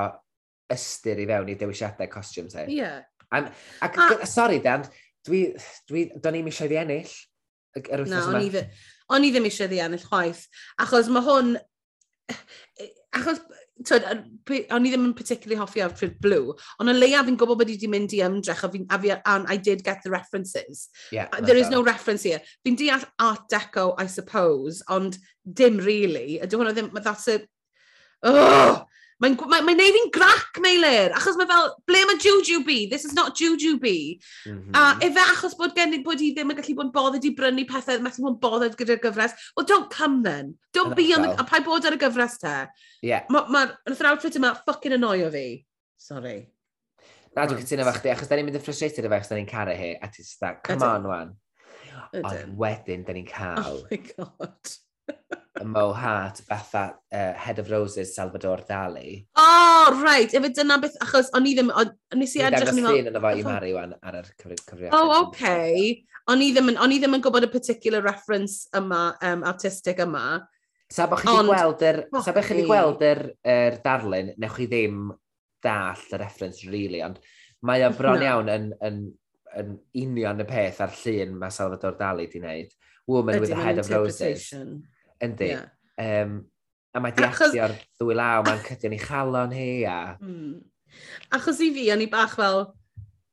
ystyr 0.72 1.20
i 1.20 1.26
fewn 1.28 1.50
i 1.52 1.58
dewisiadau 1.60 2.10
costiwms 2.12 2.56
hyn. 2.58 2.70
Ie. 2.72 2.80
Yeah. 2.80 3.02
Ac, 3.82 3.98
a, 3.98 4.26
sori, 4.30 4.60
Dan, 4.64 4.84
dwi, 5.26 5.46
dwi, 5.88 6.06
do'n 6.22 6.38
i'n 6.38 6.50
eisiau 6.50 6.72
i 6.72 6.80
ennill 6.80 7.14
yr 7.80 8.04
wythnos 8.04 8.30
no, 8.30 8.40
yma. 8.40 8.64
O'n 9.14 9.26
i 9.26 9.32
ddim 9.34 9.48
eisiau 9.48 9.72
i 9.74 9.80
ennill 9.84 10.06
chwaith, 10.06 10.44
achos 10.80 11.10
mae 11.12 11.26
hwn... 11.26 11.54
Eh, 12.30 12.38
eh, 12.80 12.92
achos 13.18 13.42
twyd, 13.82 14.05
o'n 14.70 14.86
i 14.86 14.92
ddim 14.92 15.09
yn 15.09 15.16
particularly 15.18 15.59
hoffi 15.59 15.82
Outfit 15.82 16.20
Blue, 16.22 16.55
ond 16.78 16.92
yn 16.92 17.01
leia 17.01 17.24
fi'n 17.26 17.38
gwybod 17.40 17.59
bod 17.60 17.72
i 17.72 17.74
wedi 17.74 17.90
mynd 17.90 18.14
i 18.14 18.22
ymdrech, 18.26 18.62
a 18.62 18.70
fi'n, 18.70 18.86
and 19.26 19.51
I 19.51 19.56
did 19.56 19.82
get 19.84 20.02
the 20.05 20.12
references. 20.14 20.88
Yeah, 21.10 21.28
uh, 21.32 21.40
There 21.40 21.59
is 21.59 21.70
no 21.70 21.82
reference 21.82 22.22
here. 22.22 22.40
Fi'n 22.64 22.78
deall 22.78 23.05
Art 23.18 23.48
Deco, 23.51 23.94
I 23.98 24.06
suppose, 24.06 24.82
ond 24.88 25.18
dim 25.44 25.78
really. 25.78 26.40
Ydw 26.44 26.60
hwnna 26.60 26.74
ddim, 26.76 26.92
that's 27.02 27.28
a... 27.28 27.40
Oh! 28.22 28.84
Mae'n 29.24 29.36
mae, 29.48 29.62
mae 29.64 29.76
neud 29.78 29.94
fi'n 29.96 30.10
grac, 30.12 30.59
Meilir, 30.60 31.14
achos 31.16 31.38
mae 31.40 31.48
fel, 31.48 31.70
ble 31.88 32.01
mae 32.10 32.18
Juju 32.20 32.59
B? 32.66 32.84
This 32.90 33.06
is 33.09 33.14
not 33.16 33.38
Juju 33.40 33.78
B. 33.80 34.20
Mm 34.44 34.59
-hmm. 34.59 34.72
A 34.76 34.82
mhm. 34.94 35.05
efe 35.06 35.22
achos 35.32 35.55
bod 35.56 35.72
gen 35.76 35.96
i 35.96 36.02
bod 36.05 36.20
i 36.20 36.32
ddim 36.34 36.52
yn 36.52 36.59
gallu 36.59 36.74
bod 36.76 36.86
yn 36.86 36.92
bothered 36.92 37.24
i 37.24 37.30
brynu 37.38 37.64
pethau, 37.70 38.02
mae'n 38.05 38.18
bod 38.18 38.32
yn 38.34 38.40
bothered 38.42 38.76
gyda'r 38.80 39.01
gyfres. 39.06 39.36
Well, 39.56 39.68
don't 39.70 39.88
come 39.94 40.20
then. 40.26 40.59
Don't 40.76 40.96
be 40.98 41.06
on 41.16 41.24
the... 41.24 41.30
A 41.40 41.46
pa 41.48 41.62
bod 41.64 41.88
ar 41.88 41.96
y 41.96 42.01
gyfres 42.02 42.36
te? 42.42 42.56
Yeah. 43.01 43.24
Mae'r 43.32 43.48
ma, 43.48 43.64
ma, 43.88 44.10
outfit 44.10 44.36
yma 44.36 44.52
fucking 44.66 44.98
annoio 44.98 45.30
fi. 45.32 45.46
Sorry. 45.96 46.36
Na, 47.34 47.46
dwi'n 47.48 47.64
cytuno 47.64 47.86
efo 47.86 47.96
chdi, 47.96 48.12
achos 48.12 48.28
da 48.28 48.36
ni'n 48.36 48.51
mynd 48.51 48.60
yn 48.60 48.66
frustrated 48.66 49.09
efo, 49.09 49.16
e 49.16 49.22
achos 49.22 49.32
da 49.32 49.40
ni'n 49.40 49.48
caru 49.48 49.78
hi, 49.78 49.94
a 49.96 50.10
ti'n 50.12 50.28
sta, 50.28 50.52
come 50.66 50.84
on, 50.90 51.09
wan. 51.09 51.32
Ond 52.20 52.60
wedyn, 52.60 53.09
da 53.09 53.16
ni'n 53.16 53.30
cael... 53.30 53.72
Oh 53.72 53.88
my 53.88 54.02
god. 54.12 54.76
y 55.60 55.64
Mo 55.64 55.93
Hart, 55.93 56.40
fatha 56.48 56.98
uh, 57.12 57.35
Head 57.39 57.59
of 57.59 57.70
Roses 57.70 58.14
Salvador 58.14 58.64
Dali. 58.68 59.26
Oh, 59.36 60.01
right. 60.02 60.32
Efe 60.35 60.51
dyna 60.55 60.78
beth, 60.82 60.97
achos 61.05 61.31
o'n 61.36 61.47
i 61.47 61.55
ddim, 61.55 61.70
o'n 61.70 62.22
i 62.24 62.26
si 62.26 62.43
edrych... 62.43 62.72
Dwi'n 62.72 62.82
yn 62.82 62.89
llun 62.90 63.10
yna 63.12 63.22
fo 63.22 63.31
i 63.31 63.44
Mari 63.47 63.70
wan 63.76 63.94
ar 64.02 64.18
yr 64.18 64.32
cyfrifiad. 64.40 64.90
Oh, 64.97 65.12
okay. 65.20 66.02
O'n 66.32 66.43
i 66.43 66.51
ddim, 66.55 66.72
o'n 66.74 66.94
i 66.94 66.98
ddim 66.98 67.14
yn 67.18 67.22
gwybod 67.22 67.47
y 67.47 67.51
particular 67.52 68.02
reference 68.02 68.66
yma, 68.74 69.05
um, 69.22 69.44
artistic 69.47 70.02
yma. 70.02 70.40
Sa 70.90 71.06
bych 71.10 71.22
chi 71.24 71.36
gweld 71.47 71.85
yr, 71.86 72.01
sa 72.24 72.35
bych 72.35 72.51
chi 72.51 72.64
gweld 72.66 73.05
yr, 73.06 73.22
er 73.55 73.78
darlun, 73.85 74.32
newch 74.40 74.59
chi 74.59 74.66
ddim 74.70 75.05
dall 75.64 76.09
y 76.10 76.20
reference, 76.20 76.66
really, 76.66 77.02
ond 77.05 77.20
mae 77.64 77.85
o 77.86 77.93
bron 77.97 78.24
iawn 78.24 78.51
yn, 78.52 78.66
yn, 78.85 79.05
yn, 79.60 79.76
union 80.02 80.43
y 80.43 80.48
peth 80.48 80.82
ar 80.85 80.93
llun 80.98 81.39
mae 81.40 81.55
Salvador 81.55 81.94
Dali 82.01 82.26
di 82.32 82.43
wneud. 82.43 82.74
Woman 83.06 83.40
with 83.40 83.52
a 83.52 83.56
head 83.56 83.78
of 83.78 83.90
roses. 83.93 84.51
Yndi. 85.24 85.51
Yeah. 85.55 85.66
Um, 86.01 86.38
a 86.94 87.02
mae 87.02 87.14
di 87.14 87.24
Achos... 87.26 87.51
actio'r 87.51 87.74
ddwy 87.98 88.16
law, 88.18 88.44
mae'n 88.46 88.62
cydio 88.66 88.92
ni 88.92 89.01
chalon 89.02 89.55
hi 89.55 89.68
a... 89.90 89.98
Mm. 90.22 90.60
Achos 91.34 91.59
i 91.64 91.72
fi, 91.74 91.88
o'n 91.94 92.05
i 92.05 92.10
bach 92.12 92.36
fel, 92.38 92.68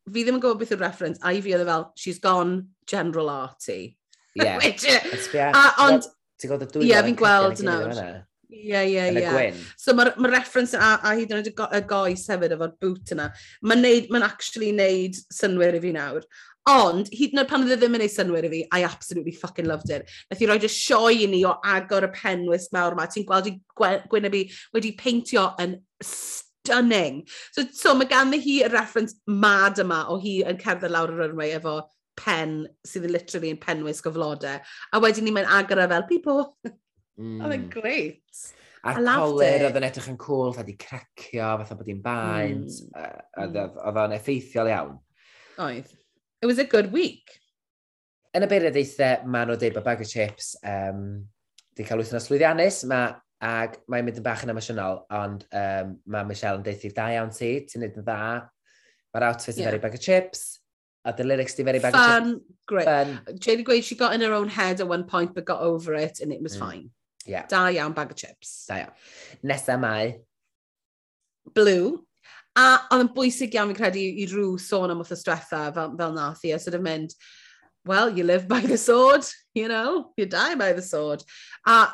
fi 0.09 0.23
ddim 0.23 0.39
yn 0.39 0.43
gwybod 0.43 0.63
beth 0.63 0.73
yw'r 0.73 0.81
reference, 0.87 1.21
a 1.21 1.35
i 1.35 1.43
fi 1.45 1.53
oedd 1.55 1.65
e 1.65 1.69
fel, 1.69 1.87
she's 1.99 2.19
gone 2.23 2.73
general 2.89 3.29
arty. 3.29 3.95
Yeah. 4.35 4.57
Which, 4.63 4.87
a, 4.89 5.63
ond... 5.85 6.09
Ti'n 6.41 6.49
gweld 6.49 6.65
y 6.65 6.73
dwy 6.73 6.89
yeah, 6.89 7.05
fi'n 7.05 7.17
gweld 7.19 7.61
nawr. 7.67 7.93
Ie, 8.51 8.81
ie, 8.83 9.03
ie. 9.21 9.51
So 9.79 9.93
mae'r 9.95 10.11
ma 10.19 10.27
reference 10.27 10.75
a, 10.75 10.95
a 11.07 11.13
hyd 11.15 11.31
yn 11.31 11.39
oed 11.39 11.51
y, 11.51 11.53
go, 11.55 11.69
y 11.71 11.79
goes 11.87 12.25
hefyd 12.33 12.55
efo'r 12.57 12.73
boot 12.83 13.13
yna, 13.15 13.29
mae'n 13.63 14.09
ma 14.11 14.23
actually 14.27 14.73
neud 14.75 15.15
synwyr 15.31 15.77
i 15.77 15.83
fi 15.83 15.93
nawr. 15.95 16.25
Ond, 16.69 17.07
hyd 17.09 17.31
yn 17.33 17.41
oed 17.41 17.49
pan 17.49 17.63
oedd 17.65 17.73
e 17.73 17.77
ddim 17.81 17.95
yn 17.97 18.03
ei 18.05 18.11
synwyr 18.11 18.45
i 18.45 18.51
fi, 18.51 18.59
I 18.77 18.83
absolutely 18.85 19.33
fucking 19.33 19.65
loved 19.65 19.89
it. 19.89 20.09
Nath 20.29 20.43
i 20.43 20.49
roi 20.49 20.59
just 20.61 20.77
sioi 20.77 21.23
i 21.23 21.29
ni 21.29 21.39
o 21.47 21.55
agor 21.65 22.05
y 22.05 22.11
penwys 22.13 22.67
mawr 22.75 22.93
yma. 22.93 23.07
Ti'n 23.09 23.25
gweld 23.25 23.49
i 23.49 23.55
Gwyneby 24.11 24.43
wedi 24.75 24.91
peintio 24.99 25.47
yn 25.63 25.79
stunning. 26.05 27.23
So, 27.55 27.65
so 27.73 27.95
mae 27.97 28.09
ganddi 28.11 28.37
hi 28.43 28.59
y 28.67 28.69
reference 28.69 29.17
mad 29.25 29.81
yma 29.81 30.03
o 30.13 30.19
hi 30.21 30.41
yn 30.45 30.61
cerdded 30.61 30.93
lawr 30.93 31.15
yr 31.15 31.23
runway 31.25 31.55
efo 31.57 31.79
pen 32.21 32.59
sydd 32.85 33.07
yn 33.09 33.15
literally 33.15 33.49
yn 33.55 33.61
penwys 33.61 34.03
gyflodau. 34.05 34.61
A 34.93 35.01
wedyn 35.01 35.25
ni 35.25 35.33
mae'n 35.33 35.49
agor 35.57 35.81
e 35.81 35.87
fel, 35.89 36.05
people. 36.11 36.43
Mm. 37.17 37.39
Oedd 37.41 37.55
e'n 37.55 37.69
great. 37.73 38.43
A'r 38.81 39.01
coler 39.05 39.65
oedd 39.67 39.75
yn 39.77 39.85
edrych 39.85 40.09
yn 40.09 40.19
cool, 40.21 40.51
oedd 40.51 40.61
wedi 40.61 40.77
cracio, 40.81 41.49
fatha 41.61 41.77
bod 41.77 41.89
hi'n 41.89 42.05
baint, 42.05 42.69
mm. 42.85 42.93
Hmm. 42.93 43.41
oedd 43.43 43.57
mm. 43.57 43.99
o'n 44.05 44.15
effeithiol 44.17 44.69
iawn. 44.71 44.95
Oedd 45.61 45.91
it 46.41 46.45
was 46.45 46.59
a 46.59 46.65
good 46.65 46.91
week. 46.91 47.37
Yn 48.35 48.45
y 48.45 48.47
beirniadaethau, 48.47 49.25
maen 49.27 49.49
nhw 49.49 49.57
dweud 49.59 49.75
bod 49.75 49.85
bag 49.85 50.01
o 50.03 50.07
chips 50.07 50.53
um, 50.63 51.03
di 51.75 51.83
cael 51.83 51.99
wythnos 51.99 52.29
llwyddiannus, 52.29 52.85
ma, 52.87 53.01
ac 53.43 53.81
mae'n 53.91 54.07
mynd 54.07 54.21
yn 54.21 54.25
bach 54.25 54.45
yn 54.45 54.53
emosiynol, 54.53 55.01
ond 55.17 55.43
um, 55.51 55.93
mae 56.13 56.29
Michelle 56.29 56.61
yn 56.61 56.65
dweud 56.65 56.85
i 56.87 56.91
da 56.95 57.09
iawn 57.17 57.33
ti, 57.35 57.51
ti'n 57.67 57.83
neud 57.83 57.99
yn 57.99 58.07
dda, 58.07 58.21
mae'r 59.11 59.27
outfit 59.27 59.57
yeah. 59.57 59.65
yn 59.65 59.69
very 59.71 59.81
bag 59.83 59.97
o 59.97 60.01
chips, 60.01 60.45
a 61.03 61.13
the 61.17 61.25
lyrics 61.25 61.55
di 61.55 61.63
very 61.67 61.79
bag 61.79 61.93
Fun, 61.93 62.21
of 62.21 62.33
chips. 62.33 62.57
Great. 62.67 62.85
Fun, 62.85 63.19
Jane 63.39 63.65
gweud 63.65 63.83
she 63.83 63.95
got 63.95 64.13
in 64.13 64.21
her 64.21 64.33
own 64.33 64.47
head 64.47 64.79
at 64.79 64.87
one 64.87 65.03
point 65.03 65.35
but 65.35 65.45
got 65.45 65.61
over 65.61 65.95
it 65.95 66.19
and 66.21 66.31
it 66.31 66.41
was 66.41 66.55
mm. 66.55 66.59
fine. 66.59 66.89
Yeah. 67.25 67.45
Da 67.47 67.67
iawn 67.67 67.93
bag 67.93 68.11
o 68.11 68.13
chips. 68.13 68.65
Da 68.69 68.85
iawn. 68.85 68.93
Nesa 69.43 69.79
mae... 69.79 70.21
Blue. 71.53 72.05
A 72.59 72.65
oedd 72.91 73.05
yn 73.05 73.11
bwysig 73.15 73.53
iawn, 73.55 73.69
fi'n 73.71 73.77
credu, 73.77 74.01
i 74.01 74.25
rhyw 74.27 74.57
sôn 74.59 74.91
am 74.91 74.99
wrthos 74.99 75.23
diwetha 75.23 75.69
fel, 75.75 75.93
fel 75.99 76.15
nath 76.15 76.43
i, 76.43 76.51
a 76.51 76.59
sort 76.59 76.75
of 76.75 76.83
mynd, 76.83 77.13
well, 77.87 78.09
you 78.09 78.25
live 78.25 78.47
by 78.47 78.59
the 78.59 78.77
sword, 78.77 79.23
you 79.53 79.67
know, 79.67 80.11
you 80.17 80.25
die 80.25 80.55
by 80.55 80.73
the 80.73 80.81
sword. 80.81 81.23
A 81.65 81.87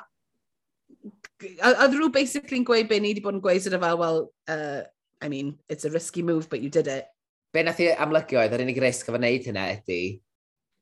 oedd 1.46 1.94
rhyw 1.94 2.10
basically'n 2.14 2.66
gweud 2.66 2.90
be 2.90 2.98
ni 3.00 3.12
wedi 3.14 3.22
bod 3.24 3.38
yn 3.38 3.44
gweud 3.44 3.62
sydd 3.62 3.78
fel, 3.84 4.00
well, 4.02 4.24
uh, 4.50 4.82
I 5.22 5.30
mean, 5.30 5.58
it's 5.70 5.86
a 5.86 5.92
risky 5.94 6.24
move, 6.24 6.50
but 6.50 6.62
you 6.62 6.70
did 6.70 6.88
it. 6.88 7.06
Be 7.54 7.64
nath 7.64 7.82
i 7.82 7.92
amlygio 7.94 8.42
oedd 8.42 8.56
yr 8.58 8.64
unig 8.66 8.82
risg 8.82 9.08
o 9.08 9.14
fe 9.14 9.22
wneud 9.22 9.46
hynna 9.48 9.68
ydy, 9.76 10.00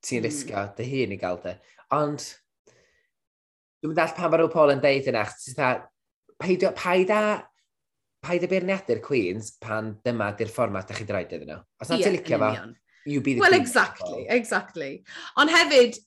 ti'n 0.08 0.22
mm. 0.22 0.30
risgo 0.30 0.64
dy 0.78 0.88
hun 0.94 1.18
i 1.18 1.20
gael 1.20 1.42
dy. 1.44 1.54
Ond, 1.96 2.24
dwi'n 3.84 4.00
dall 4.00 4.16
pan 4.16 4.32
mae 4.32 4.42
rhyw 4.42 4.54
Paul 4.56 4.74
yn 4.74 4.82
deud 4.84 5.12
yna, 5.12 5.26
achos 5.28 5.50
ti'n 5.50 5.60
dda, 5.60 6.72
paid 6.80 7.12
a 7.12 7.28
paid 8.26 8.46
y 8.46 8.50
beirniadu'r 8.52 9.02
Queens 9.06 9.54
pan 9.62 9.94
dyma 10.06 10.32
di'r 10.38 10.52
fformat 10.52 10.90
ydych 10.90 11.04
chi 11.04 11.08
draed 11.12 11.36
iddyn 11.38 11.52
nhw. 11.54 11.62
Os 11.82 11.92
na 11.92 12.00
ti'n 12.02 12.16
licio 12.18 12.42
fo, 12.42 12.52
you 13.06 13.22
be 13.22 13.36
the 13.36 13.46
Well, 13.46 13.54
Queen 13.54 13.62
exactly, 13.62 14.26
exactly. 14.30 14.92
Ond 15.38 15.54
hefyd, 15.54 16.00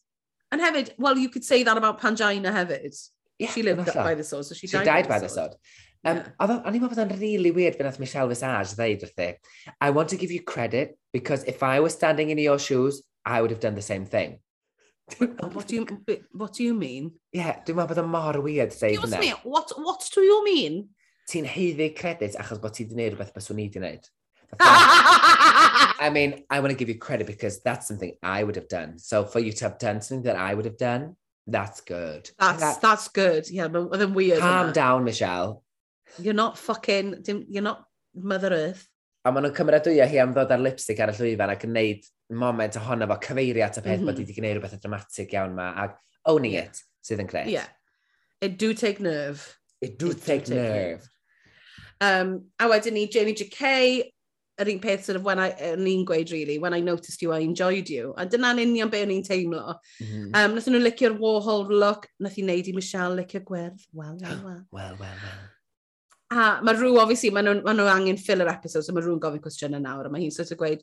and 0.53 0.65
hefyd, 0.65 0.93
well, 0.99 1.19
you 1.19 1.28
could 1.28 1.45
say 1.45 1.62
that 1.62 1.77
about 1.77 2.01
Pangina 2.01 2.53
hefyd. 2.55 2.99
Yeah, 3.39 3.51
she 3.51 3.62
lived 3.62 3.95
by 3.95 4.15
the 4.15 4.24
sword, 4.24 4.47
so 4.47 4.55
she, 4.55 4.66
she 4.66 4.77
died, 4.77 4.85
died 4.85 5.09
by 5.09 5.20
the 5.20 5.28
sword. 5.28 5.55
Um, 6.05 6.16
yeah. 6.16 6.27
O'n 6.39 6.74
i'n 6.74 6.82
meddwl 6.82 6.93
bod 6.95 7.01
o'n 7.03 7.20
really 7.20 7.51
weird 7.55 7.77
fan 7.78 7.89
nath 7.89 7.99
Michelle 8.03 8.31
Visage 8.31 8.74
ddeud 8.78 9.03
wrthi, 9.07 9.32
I 9.81 9.90
want 9.90 10.11
to 10.11 10.19
give 10.19 10.31
you 10.31 10.43
credit 10.43 10.97
because 11.12 11.43
if 11.45 11.62
I 11.62 11.81
was 11.81 11.95
standing 11.95 12.31
in 12.31 12.39
your 12.39 12.59
shoes, 12.59 13.03
I 13.24 13.43
would 13.43 13.51
have 13.51 13.61
done 13.61 13.74
the 13.74 13.82
same 13.82 14.07
thing. 14.07 14.39
what 15.19 15.66
do 15.66 15.74
you 15.74 15.86
what 16.32 16.53
do 16.53 16.62
you 16.62 16.74
mean? 16.74 17.12
Yeah, 17.32 17.59
dwi'n 17.66 17.78
meddwl 17.78 17.90
bod 17.95 18.03
o'n 18.05 18.12
mor 18.12 18.39
weird 18.45 18.74
dweud 18.74 18.95
hynna. 18.95 19.19
Excuse 19.19 19.27
me, 19.27 19.51
what, 19.55 19.74
what 19.82 20.07
do 20.15 20.23
you 20.23 20.39
mean? 20.45 20.89
ti'n 21.28 21.48
heiddi 21.48 21.90
credit 21.96 22.36
achos 22.40 22.60
bod 22.62 22.74
ti 22.74 22.84
wedi 22.84 22.96
gwneud 22.96 23.14
rhywbeth 23.14 23.34
bys 23.36 23.50
o'n 23.52 23.60
i 23.60 23.66
wedi 23.68 23.78
gwneud. 23.78 24.09
I 24.60 26.10
mean, 26.12 26.44
I 26.48 26.60
want 26.60 26.72
to 26.72 26.78
give 26.78 26.88
you 26.88 26.98
credit 26.98 27.26
because 27.26 27.60
that's 27.62 27.88
something 27.88 28.14
I 28.22 28.42
would 28.44 28.56
have 28.56 28.68
done. 28.68 28.98
So 28.98 29.24
for 29.24 29.40
you 29.40 29.52
to 29.52 29.64
have 29.64 29.78
done 29.78 30.00
something 30.00 30.24
that 30.24 30.36
I 30.36 30.55
would 30.55 30.64
have 30.64 30.78
done, 30.78 31.16
that's 31.46 31.80
good. 31.80 32.30
That's, 32.38 32.60
that, 32.60 32.80
that's 32.80 33.09
good. 33.09 33.50
Yeah, 33.50 33.68
but 33.68 33.90
then 33.98 34.14
weird. 34.14 34.40
Calm 34.40 34.72
down, 34.72 35.05
Michelle. 35.05 35.62
You're 36.18 36.34
not 36.34 36.56
fucking, 36.56 37.24
you're 37.48 37.62
not 37.62 37.84
Mother 38.14 38.52
Earth. 38.52 38.86
A 39.26 39.32
maen 39.34 39.44
nhw'n 39.44 39.56
cymrydwyo 39.56 40.06
hi 40.09 40.20
am 40.22 40.30
ddod 40.32 40.52
ar 40.55 40.60
lipstick 40.62 41.00
ar 41.05 41.10
y 41.12 41.14
llwyfan 41.18 41.50
ac 41.52 41.64
yn 41.66 41.74
neud 41.74 42.06
moment 42.40 42.78
ohono 42.80 43.09
fo 43.10 43.16
cyfeirio 43.26 43.64
at 43.66 43.76
y 43.76 43.82
peth 43.84 43.98
mm 43.98 44.09
bod 44.09 44.20
i 44.20 44.22
wedi 44.22 44.32
mhm. 44.32 44.38
gwneud 44.38 44.56
rhywbeth 44.56 44.84
dramatic 44.84 45.34
iawn 45.34 45.56
ma 45.59 45.66
ac 45.82 45.98
owning 46.32 46.55
it 46.56 46.80
sydd 47.05 47.20
yn 47.24 47.28
gret. 47.28 47.50
Yeah. 47.52 47.66
It 48.40 48.56
do 48.62 48.72
take 48.72 49.02
nerve. 49.05 49.42
It 49.82 49.98
do, 49.98 50.12
it 50.14 50.22
take, 50.24 50.46
do 50.46 50.55
take 50.55 50.62
nerve. 50.62 50.76
nerve. 50.78 51.10
Um, 52.01 52.47
a 52.59 52.69
wedyn 52.69 52.93
ni, 52.95 53.09
Jamie 53.09 53.35
J.K., 53.35 54.12
yr 54.59 54.70
un 54.73 54.81
peth 54.83 55.05
sort 55.05 55.16
of 55.16 55.23
when 55.23 55.39
I, 55.39 55.51
yn 55.70 55.87
un 55.87 56.05
gweud 56.07 56.33
really, 56.33 56.59
when 56.59 56.75
I 56.75 56.81
noticed 56.81 57.23
you, 57.23 57.33
I 57.33 57.41
enjoyed 57.41 57.89
you. 57.89 58.15
A 58.19 58.27
dyna'n 58.27 58.59
union 58.59 58.91
be 58.91 59.03
o'n 59.05 59.12
i'n 59.15 59.23
teimlo. 59.27 59.77
Mm-hmm. 60.03 60.25
Mm. 60.25 60.41
Um, 60.41 60.57
nath 60.57 60.66
nhw 60.66 60.81
licio'r 60.83 61.15
Warhol 61.20 61.69
look, 61.70 62.09
nath 62.19 62.39
i 62.39 62.43
wneud 62.43 62.70
i 62.70 62.75
Michelle 62.75 63.15
licio 63.20 63.45
gwerth. 63.47 63.87
Wel, 63.93 64.16
wel, 64.19 64.43
wel. 64.49 64.65
Wel, 64.75 64.97
wel, 65.03 65.23
wel. 65.23 65.45
A 66.35 66.49
mae 66.61 66.77
rhyw, 66.77 66.99
obviously, 67.01 67.31
mae 67.33 67.47
nhw, 67.47 67.61
ma 67.65 67.73
nhw 67.77 67.87
angen 67.89 68.19
filler 68.20 68.51
episode, 68.51 68.85
so 68.85 68.93
mae 68.93 69.07
rhyw'n 69.07 69.23
gofyn 69.23 69.45
cwestiynau 69.45 69.81
nawr, 69.85 70.09
a 70.09 70.12
mae 70.12 70.27
hi'n 70.27 70.35
sort 70.35 70.51
of 70.53 70.59
gweud, 70.61 70.83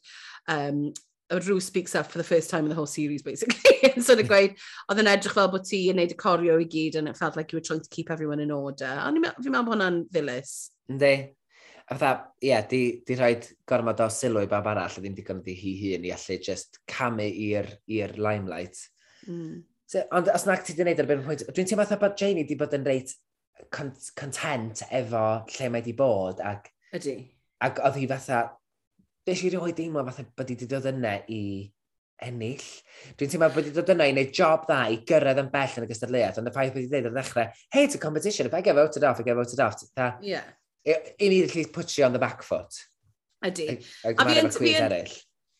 um, 0.55 0.87
Rue 1.31 1.59
speaks 1.59 1.95
up 1.95 2.11
for 2.11 2.17
the 2.17 2.23
first 2.23 2.49
time 2.49 2.65
in 2.65 2.69
the 2.69 2.75
whole 2.75 2.85
series, 2.85 3.23
basically. 3.23 3.75
yn 3.95 4.03
sort 4.03 4.19
of 4.21 4.27
gweud, 4.29 4.55
oedd 4.91 5.01
yn 5.01 5.09
edrych 5.09 5.35
fel 5.37 5.49
bod 5.53 5.65
ti 5.67 5.85
yn 5.91 5.99
neud 5.99 6.13
y 6.13 6.17
corio 6.19 6.57
i 6.61 6.67
gyd, 6.69 6.97
and 6.99 7.09
it 7.09 7.17
felt 7.17 7.37
like 7.39 7.51
you 7.51 7.57
were 7.57 7.65
trying 7.65 7.81
to 7.81 7.91
keep 7.93 8.11
everyone 8.11 8.43
in 8.43 8.53
order. 8.53 8.89
A 8.89 9.09
fi'n 9.09 9.23
meddwl 9.23 9.57
bod 9.57 9.73
hwnna'n 9.75 9.99
ddilys. 10.13 10.55
Ynddi. 10.91 11.13
A 11.85 11.93
fatha, 11.93 12.31
ie, 12.41 12.49
yeah, 12.49 12.65
di, 12.65 12.81
di 13.05 13.17
rhaid 13.17 13.45
gormod 13.69 14.01
o 14.01 14.09
sylw 14.09 14.41
i 14.41 14.49
bab 14.49 14.65
arall, 14.71 14.97
a 14.97 15.03
ddim 15.03 15.17
digon 15.17 15.43
ydi 15.43 15.53
hi 15.59 15.73
hun 15.83 16.07
i 16.07 16.13
allu 16.15 16.37
just 16.47 16.79
camu 16.89 17.27
i'r 17.29 18.15
limelight. 18.17 18.81
Mm. 19.29 19.63
So, 19.85 20.01
ond 20.17 20.31
os 20.33 20.47
nag 20.49 20.65
ti 20.65 20.73
di 20.73 20.81
wneud 20.81 21.03
ar 21.03 21.09
ben 21.09 21.23
pwynt, 21.25 21.45
dwi'n 21.51 21.69
teimlo 21.69 21.85
fatha 21.85 22.01
bod 22.01 22.17
Janie 22.17 22.45
di 22.49 22.57
bod 22.57 22.73
yn 22.73 22.87
reit 22.87 23.13
content 23.69 24.81
efo 24.89 25.25
lle 25.53 25.71
mae 25.71 25.85
di 25.85 25.93
bod, 25.97 26.41
ac... 26.41 26.71
Ydy. 26.97 27.19
Ac 27.65 27.77
oedd 27.85 28.01
hi 28.01 28.07
fatha, 28.09 28.41
Nes 29.25 29.41
i 29.41 29.49
rioed 29.49 29.77
deimlo 29.77 30.03
fatha 30.05 30.25
bod 30.37 30.51
i 30.51 30.55
wedi 30.55 30.67
dod 30.69 30.85
yna 30.91 31.15
i 31.33 31.41
ennill. 32.25 32.65
Dwi'n 33.17 33.31
teimlo 33.31 33.49
bod 33.49 33.63
wedi 33.63 33.73
dod 33.75 33.89
yna 33.95 34.05
i 34.09 34.13
wneud 34.13 34.33
job 34.37 34.67
dda 34.67 34.81
i 34.93 34.99
gyrraedd 35.09 35.41
yn 35.41 35.49
bell 35.53 35.79
yn 35.79 35.87
y 35.87 35.89
gystadleuaeth, 35.89 36.37
ond 36.41 36.51
y 36.51 36.53
ffaith 36.53 36.75
bod 36.75 36.81
wedi 36.83 36.91
dweud 36.91 37.09
ar 37.09 37.15
ddechrau, 37.17 37.63
hey, 37.73 37.87
it's 37.87 37.97
a 37.97 38.01
competition, 38.01 38.49
if 38.49 38.53
I 38.53 38.61
get 38.65 38.77
voted 38.77 39.03
off, 39.03 39.19
I 39.19 39.27
get 39.27 39.39
voted 39.39 39.63
off. 39.65 39.81
Ta, 39.97 40.15
yeah. 40.21 40.45
I 40.85 41.15
need 41.19 41.49
at 41.49 41.73
put 41.73 41.97
you 41.97 42.05
on 42.05 42.13
the 42.13 42.19
back 42.19 42.43
foot. 42.43 42.73
Ydy. 43.45 43.81
A 44.05 44.13
fi 44.13 44.37
yn... 44.77 45.09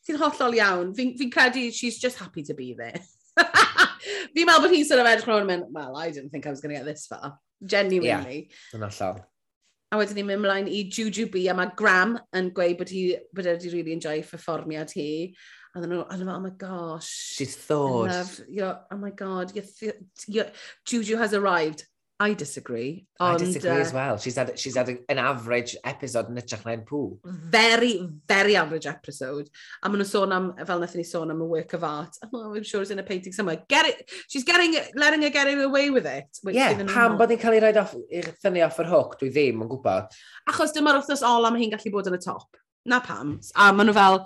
Ti'n 0.05 0.19
hollol 0.21 0.53
iawn. 0.59 0.93
Fi'n 0.93 1.15
fi 1.17 1.29
credu 1.33 1.71
she's 1.73 1.97
just 1.97 2.19
happy 2.21 2.43
to 2.43 2.53
be 2.53 2.75
there. 2.77 3.01
fi'n 4.35 4.45
meddwl 4.45 4.67
bod 4.67 4.73
hi'n 4.75 4.85
sort 4.85 5.01
of 5.01 5.09
edrych 5.09 5.25
rhywun 5.25 5.49
mynd, 5.49 5.71
well, 5.73 5.97
I 5.97 6.11
didn't 6.11 6.29
think 6.29 6.45
I 6.45 6.53
was 6.53 6.61
going 6.61 6.75
to 6.75 6.79
get 6.79 6.85
this 6.85 7.07
far. 7.09 7.39
Genuinely. 7.65 8.39
Yeah, 8.45 8.77
yn 8.77 8.85
allol. 8.85 9.23
A 9.93 9.99
wedyn 9.99 10.17
ni'n 10.17 10.27
mynd 10.27 10.41
ymlaen 10.41 10.69
i 10.71 10.85
Juju 10.89 11.27
B, 11.31 11.45
a 11.51 11.53
mae 11.55 11.69
Graham 11.77 12.15
yn 12.35 12.49
gweud 12.57 12.79
bod, 12.79 12.91
hi, 12.91 13.03
bod 13.35 13.45
e 13.45 13.53
wedi 13.53 13.73
really 13.73 13.93
enjoy 13.93 14.23
performiad 14.25 14.93
hi. 14.97 15.09
A 15.75 15.81
dyn 15.83 15.91
nhw, 15.93 16.05
a 16.07 16.17
dyn 16.17 16.29
nhw, 16.29 16.37
oh 16.37 16.43
my 16.43 16.53
gosh. 16.57 17.11
She's 17.37 17.55
thawed. 17.67 18.09
Love, 18.09 18.39
your, 18.49 18.79
oh 18.91 18.97
my 18.97 19.11
god, 19.11 19.53
your, 19.55 19.93
you're, 20.27 20.47
Juju 20.85 21.17
has 21.21 21.35
arrived. 21.37 21.85
I 22.17 22.33
disagree. 22.33 23.05
Ond, 23.19 23.35
I 23.35 23.45
disagree 23.45 23.71
uh, 23.71 23.83
as 23.83 23.91
well. 23.91 24.17
She's 24.17 24.37
had, 24.37 24.57
she's 24.57 24.77
had 24.77 24.87
an 25.09 25.17
average 25.19 25.75
episode 25.83 26.29
yn 26.31 26.39
ytrach 26.39 26.63
na'n 26.63 26.85
pŵ. 26.87 27.19
Very, 27.51 28.07
very 28.27 28.55
average 28.55 28.87
episode. 28.87 29.49
A 29.83 29.89
maen 29.89 29.99
nhw'n 29.99 30.07
sôn 30.07 30.31
am, 30.31 30.47
fel 30.61 30.79
wnaethon 30.79 31.01
ni 31.01 31.03
sôn 31.09 31.33
am 31.33 31.41
a 31.43 31.49
work 31.51 31.75
of 31.75 31.83
art. 31.83 32.15
Oh, 32.31 32.55
I'm 32.55 32.63
sure 32.63 32.81
it's 32.81 32.91
in 32.95 33.03
a 33.03 33.03
painting 33.03 33.35
somewhere. 33.35 33.59
Get 33.67 33.89
it, 33.91 34.09
she's 34.29 34.47
getting, 34.47 34.77
letting 34.95 35.23
her 35.23 35.29
get 35.29 35.51
away 35.51 35.89
with 35.89 36.07
it. 36.07 36.31
Yeah, 36.55 36.71
pam 36.87 37.17
bod 37.19 37.35
ni'n 37.35 37.41
cael 37.41 37.59
ei 37.59 37.63
rhaid 37.65 37.81
off, 37.83 37.97
i 38.07 38.23
thynnu 38.23 38.63
off 38.63 38.79
yr 38.79 38.91
hook, 38.93 39.19
dwi 39.19 39.33
ddim 39.35 39.67
yn 39.67 39.73
gwybod. 39.75 40.15
Achos 40.53 40.71
dyma'r 40.77 41.01
wythnos 41.01 41.25
ol 41.27 41.51
am 41.51 41.59
hi'n 41.59 41.75
gallu 41.75 41.91
bod 41.97 42.07
yn 42.13 42.15
y 42.15 42.23
top. 42.23 42.63
Na 42.87 43.03
pam. 43.03 43.41
A 43.59 43.73
maen 43.75 43.91
nhw 43.91 43.99
fel, 43.99 44.21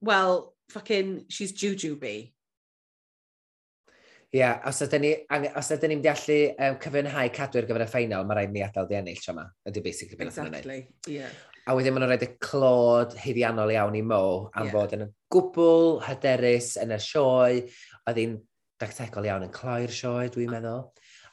well, 0.00 0.54
fucking, 0.72 1.26
she's 1.28 1.52
juju 1.52 1.98
bee 2.00 2.32
yeah, 4.32 4.60
os 4.66 4.80
ydyn 4.84 5.02
ni, 5.02 5.12
os 5.58 5.70
ydyn 5.74 5.94
ni'n 5.94 6.02
deallu 6.04 6.38
um, 6.54 6.76
cyfynhau 6.82 7.30
cadw 7.34 7.60
ar 7.60 7.68
gyfer 7.68 7.84
y 7.84 7.88
ffeinal, 7.90 8.26
mae 8.28 8.38
rhaid 8.38 8.52
ni 8.54 8.62
adael 8.62 8.88
di 8.90 8.98
ennill 8.98 9.22
tro 9.22 9.34
yma. 9.34 9.46
Ydy 9.66 9.82
basically 9.84 10.18
beth 10.20 10.30
exactly. 10.30 10.82
nhw'n 10.84 11.16
yeah. 11.16 11.38
A 11.66 11.74
wedyn 11.76 11.94
maen 11.94 12.04
nhw'n 12.04 12.12
rhaid 12.14 12.26
y 12.28 12.30
clod 12.42 13.16
hyddiannol 13.24 13.74
iawn 13.74 13.98
i 13.98 14.04
Mo 14.06 14.22
am 14.54 14.68
yeah. 14.68 14.74
fod 14.74 14.94
yn 14.96 15.06
y 15.06 15.08
gwbl 15.34 15.98
hyderus 16.06 16.76
yn 16.82 16.94
y 16.94 17.00
sioe. 17.02 17.64
Oedd 18.04 18.20
hi'n 18.22 18.36
dactegol 18.80 19.26
iawn 19.28 19.48
yn 19.48 19.54
cloi'r 19.54 19.94
sioe, 19.94 20.28
dwi'n 20.32 20.54
meddwl. 20.54 20.86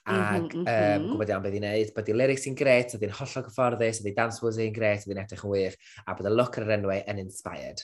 Ac 0.07 0.15
mm 0.15 0.47
-hmm, 0.47 0.59
mm 0.61 0.65
-hmm. 0.65 1.01
um, 1.03 1.07
gwybod 1.11 1.31
iawn 1.33 1.43
beth 1.43 1.55
i'n 1.59 1.65
neud, 1.67 1.93
bod 1.93 2.09
i 2.09 2.15
lyrics 2.15 2.47
i'n 2.47 2.57
gret, 2.57 2.93
oedd 2.95 3.03
hi'n 3.03 3.15
hollol 3.19 3.45
gyfforddus, 3.45 4.01
oedd 4.01 4.09
hi 4.09 4.15
dance 4.15 4.41
was 4.41 4.57
i'n 4.63 4.73
gret, 4.73 5.03
oedd 5.03 5.13
hi'n 5.13 5.23
edrych 5.25 5.43
yn 5.43 5.53
wych, 5.53 5.77
a 6.05 6.15
bod 6.15 6.29
y 6.29 6.33
look 6.33 6.57
ar 6.57 6.65
yr 6.65 6.75
enwau 6.77 7.01
yn 7.11 7.19
inspired 7.25 7.83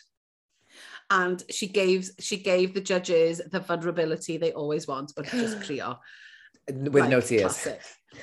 and 1.14 1.44
she 1.49 1.68
gave, 1.68 2.10
she 2.19 2.38
gave 2.38 2.73
the 2.73 2.81
judges 2.81 3.40
the 3.52 3.60
vulnerability 3.60 4.38
they 4.38 4.52
always 4.52 4.88
want, 4.88 5.14
but 5.15 5.26
just 5.26 5.60
crio. 5.65 5.99
With 6.68 6.95
like, 6.95 7.10
no 7.10 7.22
tears. 7.22 7.41
Classic. 7.41 7.81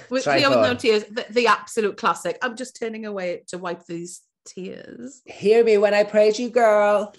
With 0.09 0.25
Try 0.25 0.37
with 0.49 0.59
no 0.59 0.75
tears, 0.75 1.05
the, 1.05 1.25
the 1.31 1.47
absolute 1.47 1.97
classic. 1.97 2.39
I'm 2.43 2.57
just 2.57 2.79
turning 2.79 3.07
away 3.07 3.45
to 3.49 3.59
wipe 3.59 3.87
these 3.87 4.23
tears. 4.45 5.23
Hear 5.25 5.63
me 5.65 5.79
when 5.79 5.95
I 5.95 6.05
praise 6.05 6.41
you, 6.41 6.49
girl. 6.51 7.15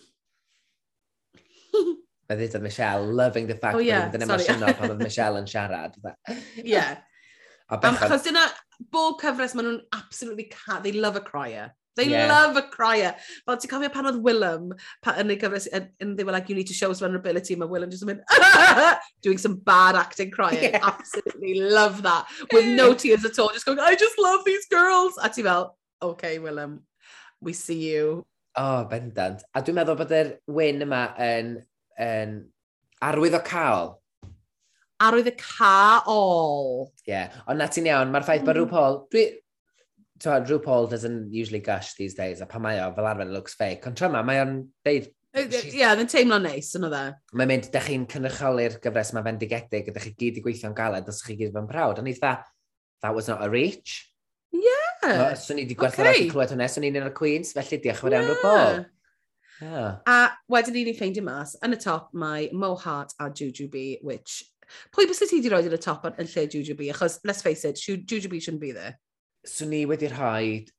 Mae 2.31 2.37
ddweud 2.37 2.55
is 2.55 2.61
Michelle 2.63 3.05
loving 3.05 3.47
the 3.47 3.55
fact 3.55 3.75
oh, 3.75 3.79
yeah, 3.83 4.07
that 4.07 4.19
dyna 4.19 4.27
masino 4.31 4.71
pan 4.77 4.91
oedd 4.93 5.01
Michelle 5.03 5.39
yn 5.39 5.47
siarad. 5.51 5.97
yeah. 6.55 7.01
Um, 7.69 7.79
Achos 7.79 8.23
dyna, 8.27 8.45
bob 8.91 9.19
cyfres 9.19 9.55
maen 9.55 9.67
nhw'n 9.67 9.81
absolutely 9.97 10.47
cat, 10.51 10.83
they 10.83 10.93
love 10.95 11.19
a 11.19 11.23
crier. 11.27 11.71
They 11.95 12.07
yeah. 12.07 12.27
love 12.27 12.55
a 12.55 12.63
crier. 12.63 13.15
Fel 13.45 13.57
ti'n 13.59 13.71
cofio 13.71 13.91
pan 13.91 14.07
oedd 14.07 14.21
Willem 14.23 14.71
pa, 15.03 15.15
yn 15.19 15.33
ei 15.33 15.39
gyfres, 15.39 15.67
and 15.75 16.15
they 16.17 16.23
were 16.23 16.31
like, 16.31 16.47
you 16.47 16.55
need 16.55 16.69
to 16.71 16.77
show 16.77 16.89
us 16.91 17.01
vulnerability, 17.03 17.57
mae 17.59 17.67
Willem 17.67 17.91
just 17.91 18.05
yn 18.05 18.13
mynd, 18.13 18.97
doing 19.25 19.37
some 19.37 19.57
bad 19.67 19.99
acting 19.99 20.31
crying. 20.31 20.63
Yeah. 20.63 20.79
Absolutely 20.81 21.59
love 21.59 22.01
that. 22.03 22.31
With 22.53 22.71
no 22.77 22.93
tears 22.93 23.25
at 23.25 23.39
all, 23.39 23.51
just 23.51 23.65
going, 23.65 23.79
I 23.79 23.95
just 23.95 24.17
love 24.19 24.45
these 24.45 24.65
girls. 24.71 25.19
A 25.21 25.29
ti 25.29 25.43
fel, 25.43 25.75
okay, 26.01 26.39
Willem, 26.39 26.81
we 27.41 27.53
see 27.53 27.91
you. 27.91 28.25
Oh, 28.55 28.85
bendant. 28.85 29.43
A 29.55 29.63
dwi'n 29.63 29.79
meddwl 29.81 29.99
bod 29.99 30.15
yr 30.15 30.33
win 30.51 30.83
yma 30.87 31.05
yn, 31.19 31.53
yn 31.99 32.39
arwydd 33.03 33.35
o 33.35 33.43
cael. 33.47 33.95
Arwydd 35.03 35.31
o 35.31 35.37
cael. 35.39 36.91
Ie, 37.03 37.11
yeah. 37.11 37.39
ond 37.47 37.59
na 37.59 37.67
ti'n 37.71 37.91
iawn, 37.91 38.11
mae'r 38.15 38.27
ffaith 38.27 38.43
mm. 38.43 38.49
bod 38.49 38.59
rhyw 38.59 38.71
Paul, 38.71 38.99
dwi, 39.11 39.27
so 40.21 40.39
Drew 40.39 40.59
Paul 40.59 40.87
doesn't 40.87 41.33
usually 41.33 41.59
gush 41.59 41.95
these 41.95 42.13
days, 42.13 42.41
a 42.41 42.45
pa 42.45 42.59
mae 42.59 42.79
o, 42.79 42.91
fel 42.93 43.07
arfer, 43.09 43.25
looks 43.25 43.55
fake. 43.55 43.87
Ond 43.87 43.97
tra 43.97 44.09
ma, 44.09 44.21
mae 44.21 44.41
o'n 44.43 44.55
deud... 44.85 45.09
Ie, 45.31 45.47
yeah, 45.79 45.95
yn 45.95 46.09
teimlo 46.11 46.37
neis, 46.43 46.73
yn 46.75 46.85
o 46.85 46.91
dda. 46.91 47.01
E? 47.09 47.35
Mae'n 47.39 47.49
mynd, 47.53 47.69
da 47.73 47.81
chi'n 47.81 48.05
cynrychioli'r 48.11 48.77
gyfres 48.83 49.13
mae 49.15 49.25
fendigedig, 49.25 49.89
a 49.89 49.95
da 49.95 50.03
chi 50.03 50.13
gyd 50.19 50.41
i 50.41 50.45
gweithio'n 50.45 50.75
galed, 50.77 51.09
os 51.09 51.21
chi 51.25 51.37
gyd 51.39 51.57
yn 51.57 51.69
prawd. 51.69 52.01
Ond 52.03 52.11
i 52.11 52.15
dda, 52.17 52.35
that 53.01 53.15
was 53.15 53.31
not 53.31 53.43
a 53.43 53.49
reach. 53.49 53.97
Ie. 54.53 54.61
Yeah. 54.67 55.31
Swn 55.39 55.61
i 55.61 55.65
wedi 55.65 55.77
gwerthu 55.79 56.03
okay. 56.05 56.27
clywed 56.29 56.53
hwnna, 56.53 56.67
swn 56.69 56.89
i'n 56.89 56.99
un 56.99 57.07
o'r 57.07 57.15
Queens, 57.17 57.55
felly 57.57 57.79
diolch 57.81 58.03
yn 58.03 58.11
fawr 58.11 58.17
iawn 58.19 58.33
o 58.35 58.89
Yeah. 59.61 59.99
A 60.09 60.33
wedyn 60.49 60.73
ni'n 60.73 60.87
ni 60.89 60.93
ffeindio 60.97 61.21
mas, 61.21 61.53
yn 61.61 61.75
y 61.75 61.77
top 61.77 62.07
mae 62.17 62.47
Mo 62.49 62.73
Hart 62.81 63.13
a 63.21 63.29
Juju 63.29 63.67
B, 63.69 63.99
which... 64.01 64.41
Pwy 64.95 65.05
bys 65.05 65.19
ti 65.21 65.37
wedi 65.37 65.51
rhoi 65.51 65.67
yn 65.67 65.75
y 65.75 65.79
top 65.81 66.07
yn 66.09 66.17
lle 66.17 66.45
Juju 66.49 66.73
B? 66.79 66.89
Achos, 66.89 67.19
let's 67.27 67.43
face 67.45 67.65
it, 67.69 67.77
Juju 67.77 68.29
B 68.31 68.39
shouldn't 68.39 68.61
be 68.61 68.71
there 68.71 68.97
swn 69.47 69.73
i 69.79 69.83
wedi 69.89 70.09
rhaid... 70.11 70.71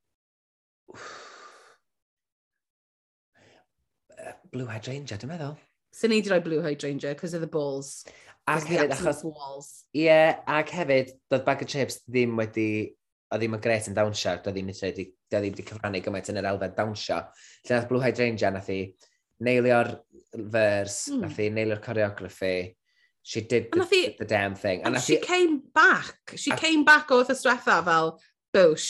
Blue 4.53 4.69
Hydrangea, 4.69 5.17
dwi'n 5.19 5.31
meddwl. 5.33 5.55
Swn 5.97 6.13
ni 6.13 6.19
wedi 6.21 6.33
rhoi 6.33 6.43
Blue 6.45 6.63
Hydrangea, 6.65 7.15
because 7.15 7.35
of 7.35 7.41
the 7.41 7.51
balls. 7.51 8.05
Ac 8.49 8.67
hefyd, 8.69 8.93
achos... 8.97 9.23
Walls. 9.25 9.71
Ie, 9.95 10.05
yeah, 10.07 10.43
ac 10.47 10.75
hefyd, 10.77 11.15
doedd 11.33 11.47
bag 11.47 11.65
of 11.65 11.71
chips 11.73 12.03
ddim 12.09 12.37
wedi... 12.41 12.93
O 13.33 13.39
ddim 13.41 13.57
yn 13.57 13.63
gret 13.65 13.87
yn 13.89 13.97
dawnsio, 13.97 14.35
doedd 14.45 14.59
ddim 14.59 14.69
wedi, 14.69 15.07
doedd 15.33 15.47
ddim 15.47 15.55
wedi 15.55 15.65
cyfrannu 15.71 16.03
gymaint 16.05 16.29
yn 16.29 16.41
yr 16.43 16.51
elfen 16.51 16.75
dawnsio. 16.77 17.23
Lle 17.65 17.79
nath 17.79 17.89
Blue 17.89 18.03
Hydrangea, 18.05 18.51
nath 18.53 18.69
i 18.69 18.81
neilio'r 19.43 19.95
vers, 20.53 20.99
mm. 21.09 21.23
nath 21.25 21.41
i 21.41 21.49
neilio'r 21.55 21.81
choreography, 21.81 22.75
she 23.23 23.41
did 23.41 23.71
the, 23.73 23.87
the, 23.87 24.17
the 24.19 24.25
damn 24.25 24.55
thing. 24.55 24.83
And, 24.85 24.97
and 24.97 25.03
she, 25.03 25.17
came 25.17 25.63
back. 25.75 26.35
She 26.37 26.51
a, 26.51 26.57
came 26.57 26.85
back 26.85 27.11
o 27.11 27.23
wythnos 27.23 27.41
diwetha 27.47 27.81
fel, 27.87 28.19
bwsh, 28.55 28.89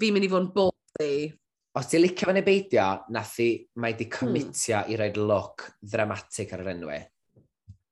fi'n 0.00 0.14
mynd 0.14 0.26
i 0.26 0.30
fod 0.32 0.44
yn 0.46 0.50
boddi. 0.54 1.12
Os 1.78 1.90
ti'n 1.90 2.02
licio 2.02 2.28
fan 2.28 2.40
ei 2.40 2.46
beidio, 2.46 2.86
nath 3.14 3.36
i, 3.44 3.50
mae 3.82 3.94
di 3.98 4.08
hmm. 4.08 4.14
comitio 4.16 4.80
hmm. 4.80 4.92
i 4.92 4.98
roed 5.00 5.20
look 5.20 5.68
dramatic 5.94 6.54
ar 6.54 6.64
yr 6.64 6.72
enwau. 6.74 7.02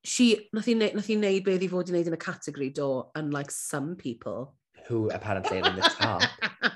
She, 0.07 0.31
nath 0.55 0.71
i, 0.71 0.77
nath 0.79 1.11
i 1.11 1.19
wneud 1.19 1.45
beth 1.47 1.67
i 1.67 1.71
fod 1.71 1.91
i 1.91 1.95
wneud 1.95 2.11
yn 2.13 2.17
y 2.17 2.23
categori 2.23 2.71
do, 2.79 2.89
unlike 3.19 3.55
some 3.55 3.97
people. 3.99 4.55
Who 4.87 5.09
apparently 5.11 5.61
are 5.61 5.71
in 5.71 5.81
the 5.81 5.91
top. 5.99 6.23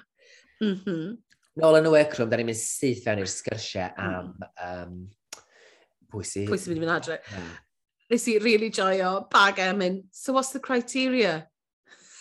mm 0.65 0.77
-hmm. 0.85 1.17
Nôl 1.61 1.79
yn 1.79 1.87
y 1.87 1.95
workroom, 1.95 2.31
da 2.31 2.39
ni'n 2.39 2.49
mynd 2.51 2.59
syth 2.59 3.03
fewn 3.05 3.23
i'r 3.23 3.31
sgyrsiau 3.31 3.91
hmm. 3.97 4.15
am 4.67 4.87
um, 4.91 5.01
pwy 6.11 6.27
sy'n... 6.27 6.49
Pwy 6.51 6.59
sy'n 6.59 6.75
mynd 6.75 6.83
i 6.83 6.87
fynd 6.87 6.95
adre. 6.97 7.19
Mm. 7.35 7.51
Nes 8.11 8.27
i 8.27 8.39
really 8.43 8.71
joio 8.75 9.11
bag 9.31 9.59
e 9.63 10.03
so 10.13 10.33
what's 10.33 10.51
the 10.51 10.59
criteria? 10.59 11.47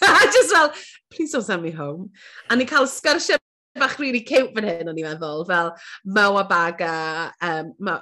just 0.34 0.54
fel, 0.54 0.74
please 1.12 1.32
don't 1.32 1.44
send 1.44 1.62
me 1.62 1.72
home. 1.72 2.12
A 2.50 2.56
ni 2.56 2.66
cael 2.66 2.88
sgyrsiau 2.88 3.38
bach 3.80 4.00
really 4.00 4.22
cute 4.22 4.54
fan 4.54 4.66
hyn, 4.68 4.90
o'n 4.90 4.98
i'n 4.98 5.08
meddwl, 5.08 5.46
fel 5.48 5.72
Moa 6.18 6.44
Baga, 6.50 6.94
um, 7.42 7.74
Ma 7.80 8.00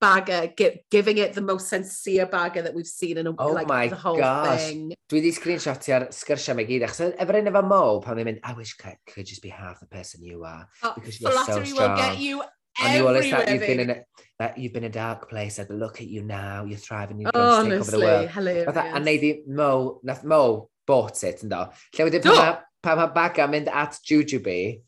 Baga 0.00 0.40
gi 0.56 0.70
giving 0.90 1.18
it 1.18 1.34
the 1.34 1.40
most 1.40 1.68
sincere 1.68 2.26
Baga 2.26 2.62
that 2.62 2.74
we've 2.74 2.86
seen 2.86 3.18
in 3.18 3.26
a, 3.26 3.34
oh 3.38 3.52
like, 3.52 3.68
my 3.68 3.88
the 3.88 3.96
whole 3.96 4.18
gosh. 4.18 4.68
thing. 4.68 4.92
Dwi 5.10 5.22
di 5.24 5.32
screenshotio 5.32 5.96
ar 5.98 6.06
sgyrsiau 6.14 6.58
mae 6.58 6.68
gyd, 6.68 6.86
achos 6.88 7.16
efo'r 7.16 7.40
un 7.40 7.50
efo 7.52 7.64
Mo, 7.72 7.82
pan 8.04 8.20
ni'n 8.20 8.30
mynd, 8.30 8.44
I 8.44 8.54
wish 8.58 8.76
I 8.84 8.96
could 9.10 9.26
just 9.26 9.42
be 9.42 9.52
half 9.54 9.80
the 9.80 9.90
person 9.90 10.22
you 10.22 10.44
are. 10.44 10.68
Oh, 10.82 10.94
because 10.94 11.20
you're 11.20 11.32
so 11.32 11.64
strong. 11.64 11.90
will 11.90 11.96
get 11.96 12.18
you. 12.18 12.42
And 12.80 12.94
you 12.94 13.30
that 13.32 13.50
you've 13.50 13.60
been 13.60 13.80
in 13.80 13.90
a, 13.90 13.96
that 14.38 14.56
you've 14.56 14.72
been 14.72 14.84
in 14.84 14.90
a 14.90 14.94
dark 14.94 15.28
place, 15.28 15.58
but 15.58 15.68
look 15.70 16.00
at 16.00 16.06
you 16.06 16.22
now, 16.22 16.64
you're 16.64 16.78
thriving, 16.78 17.20
you're 17.20 17.32
going 17.32 17.64
to 17.64 17.70
take 17.70 17.80
over 17.80 17.90
the 17.90 17.98
world. 17.98 18.10
Honestly, 18.10 18.34
hilarious. 18.34 18.76
A 18.76 19.00
neud 19.00 19.24
i 19.24 19.40
Mo, 19.48 20.00
nath 20.04 20.22
Mo 20.22 20.70
bought 20.88 21.22
it, 21.28 21.44
ynddo. 21.44 21.66
Lle 21.96 22.08
wedyn 22.08 22.24
pan, 22.24 22.60
pa 22.84 22.96
mae 22.98 23.12
Baga 23.14 23.48
mynd 23.50 23.68
at 23.68 23.98
Jujubee, 24.08 24.78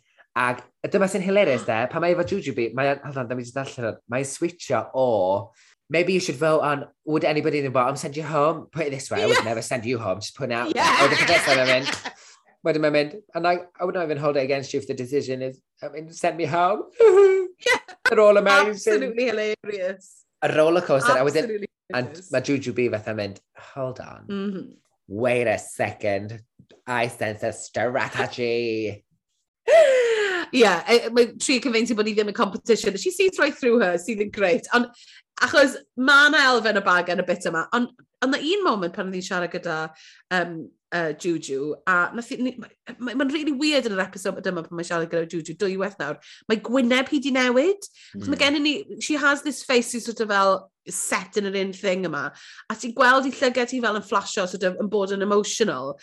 ac 0.40 0.62
dyma 0.88 1.08
sy'n 1.10 1.24
hilarious 1.24 1.66
de, 1.68 1.82
pan 1.92 2.02
mae 2.02 2.14
efo 2.14 2.24
Jujubee, 2.32 2.72
mae, 2.76 2.94
hold 3.04 3.20
on, 3.20 3.28
da 3.28 3.36
mi 3.36 3.44
jyst 3.44 3.60
allan 3.60 3.98
mae'n 4.12 4.28
switcho 4.28 4.86
o, 4.94 5.06
maybe 5.90 6.14
you 6.14 6.20
should 6.20 6.38
vote 6.40 6.62
on, 6.62 6.86
would 7.04 7.24
anybody 7.24 7.58
in 7.58 7.64
the 7.64 7.70
bottom 7.70 7.96
send 7.96 8.16
you 8.16 8.22
home? 8.22 8.66
Put 8.72 8.86
it 8.86 8.90
this 8.90 9.10
way, 9.10 9.18
yeah. 9.18 9.24
I 9.24 9.28
would 9.28 9.44
never 9.44 9.62
send 9.62 9.84
you 9.84 9.98
home, 9.98 10.20
just 10.20 10.36
put 10.36 10.50
it 10.50 10.54
out. 10.54 10.74
Yeah. 10.74 11.04
Oedd 11.04 11.16
y 11.16 11.26
pethau 11.26 11.58
mae'n 11.58 11.72
mynd, 11.74 11.92
wedyn 12.66 12.86
mae'n 12.86 12.96
mynd, 12.96 13.16
and 13.34 13.48
I, 13.50 13.56
I 13.78 13.84
would 13.84 13.98
not 13.98 14.06
even 14.06 14.22
hold 14.22 14.38
it 14.38 14.46
against 14.46 14.72
you 14.72 14.80
if 14.80 14.86
the 14.86 14.94
decision 14.94 15.42
is, 15.42 15.60
I 15.82 15.88
mean, 15.88 16.12
send 16.12 16.38
me 16.38 16.46
home. 16.46 16.84
yeah. 17.66 17.82
They're 18.08 18.20
all 18.20 18.36
amazing. 18.36 18.70
Absolutely 18.70 19.26
hilarious. 19.26 20.24
A 20.42 20.54
roller 20.56 20.80
coaster. 20.80 21.18
Absolutely 21.18 21.20
I 21.20 21.22
was 21.22 21.36
in, 21.36 21.66
and 21.92 22.22
mae 22.32 22.40
Juju 22.40 22.72
B 22.72 22.88
fatha 22.88 23.12
mynd, 23.18 23.42
hold 23.74 24.00
on. 24.00 24.24
Mm 24.28 24.52
-hmm 24.52 24.68
wait 25.10 25.48
a 25.48 25.58
second, 25.58 26.40
I 26.86 27.08
sense 27.08 27.42
a 27.42 27.52
strategy. 27.52 29.04
yeah, 30.52 30.82
e, 30.88 31.08
mae 31.10 31.32
tri 31.36 31.58
cyfeinti 31.60 31.96
bod 31.98 32.06
ni 32.06 32.14
ddim 32.14 32.30
yn 32.30 32.36
competition. 32.36 32.96
She 32.96 33.10
sees 33.10 33.38
right 33.38 33.56
through 33.56 33.80
her, 33.82 33.98
sydd 33.98 34.22
yn 34.22 34.30
great. 34.32 34.70
Ond 34.76 34.86
achos 35.42 35.76
mae 35.98 36.30
yna 36.30 36.44
elfen 36.52 36.78
y 36.78 36.84
bag 36.86 37.10
yn 37.12 37.24
y 37.24 37.26
bit 37.26 37.48
yma, 37.50 37.66
ond 37.76 37.90
yn 38.24 38.36
un 38.38 38.64
moment 38.66 38.94
pan 38.94 39.10
oedd 39.10 39.26
siarad 39.26 39.50
gyda 39.52 39.80
um, 40.36 40.56
uh, 40.94 41.12
Juju, 41.18 41.74
a 41.90 42.10
mae'n 42.14 42.58
ma, 42.60 43.14
ma 43.14 43.26
really 43.30 43.54
weird 43.56 43.88
yn 43.90 43.96
yr 43.96 44.04
episod 44.06 44.38
yma 44.38 44.64
pan 44.66 44.78
mae'n 44.78 44.90
siarad 44.92 45.10
gyda 45.10 45.26
Juju, 45.30 45.56
dwywaith 45.58 45.98
nawr, 46.00 46.20
mae 46.50 46.62
Gwyneb 46.70 47.10
hi 47.10 47.22
di 47.24 47.34
newid. 47.34 47.90
Mm. 48.14 48.28
Mae 48.30 48.42
gen 48.44 48.60
i 48.60 48.64
ni, 48.66 48.74
she 49.02 49.18
has 49.18 49.42
this 49.42 49.64
face 49.66 49.90
sy'n 49.90 50.06
sort 50.06 50.22
of 50.22 50.30
fel, 50.34 50.60
set 50.94 51.38
yn 51.40 51.50
yr 51.50 51.58
un 51.62 51.74
thing 51.76 52.06
yma. 52.08 52.28
A 52.70 52.76
ti'n 52.78 52.94
gweld 52.96 53.28
i 53.28 53.34
llygau 53.34 53.68
ti 53.68 53.82
fel 53.82 53.98
yn 53.98 54.06
flasio, 54.06 54.46
sort 54.50 54.64
of, 54.68 54.80
yn 54.82 54.88
bod 54.92 55.14
yn 55.16 55.26
emotional. 55.26 55.94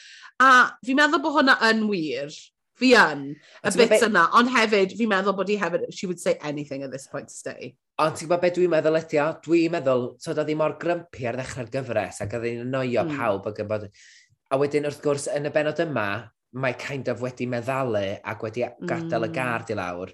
A 0.43 0.69
fi'n 0.85 0.99
meddwl 0.99 1.23
bod 1.23 1.39
hwnna 1.39 1.57
yn 1.69 1.83
wir. 1.91 2.37
Fi 2.77 2.91
yn, 2.93 3.23
y 3.65 3.73
bit 3.73 3.89
be... 3.95 3.99
yna. 4.05 4.27
Ond 4.37 4.51
hefyd, 4.53 4.93
fi'n 4.99 5.09
meddwl 5.09 5.35
bod 5.37 5.49
hi 5.49 5.57
hefyd, 5.57 5.87
she 5.89 6.09
would 6.09 6.21
say 6.21 6.37
anything 6.45 6.83
at 6.85 6.93
this 6.93 7.07
point 7.09 7.31
to 7.31 7.33
stay. 7.33 7.73
Ond 7.97 8.13
ti'n 8.13 8.29
gwybod 8.29 8.43
beth 8.43 8.57
dwi'n 8.59 8.73
meddwl 8.75 8.99
ydi 8.99 9.21
o? 9.23 9.27
Dwi'n 9.47 9.73
meddwl, 9.73 10.07
so 10.21 10.35
doedd 10.37 10.51
hi 10.53 10.57
mor 10.59 10.77
grympi 10.77 11.25
ar 11.25 11.39
ddechrau'r 11.39 11.71
gyfres 11.73 12.21
ac 12.21 12.37
oedd 12.37 12.45
hi'n 12.45 12.65
annoio 12.67 13.07
mm. 13.07 13.17
pawb 13.17 13.51
ac 13.51 13.63
yn 13.63 13.71
bod... 13.71 13.87
A 14.53 14.59
wedyn 14.61 14.85
wrth 14.87 15.01
gwrs, 15.03 15.25
yn 15.33 15.49
y 15.49 15.51
benod 15.51 15.81
yma, 15.83 16.07
mae 16.55 16.77
kind 16.79 17.09
of 17.11 17.25
wedi 17.25 17.47
meddalu 17.49 18.05
ac 18.23 18.45
wedi 18.45 18.63
gadael 18.63 19.25
mm. 19.25 19.25
y 19.25 19.27
hmm. 19.27 19.35
gard 19.35 19.73
i 19.73 19.75
lawr. 19.75 20.13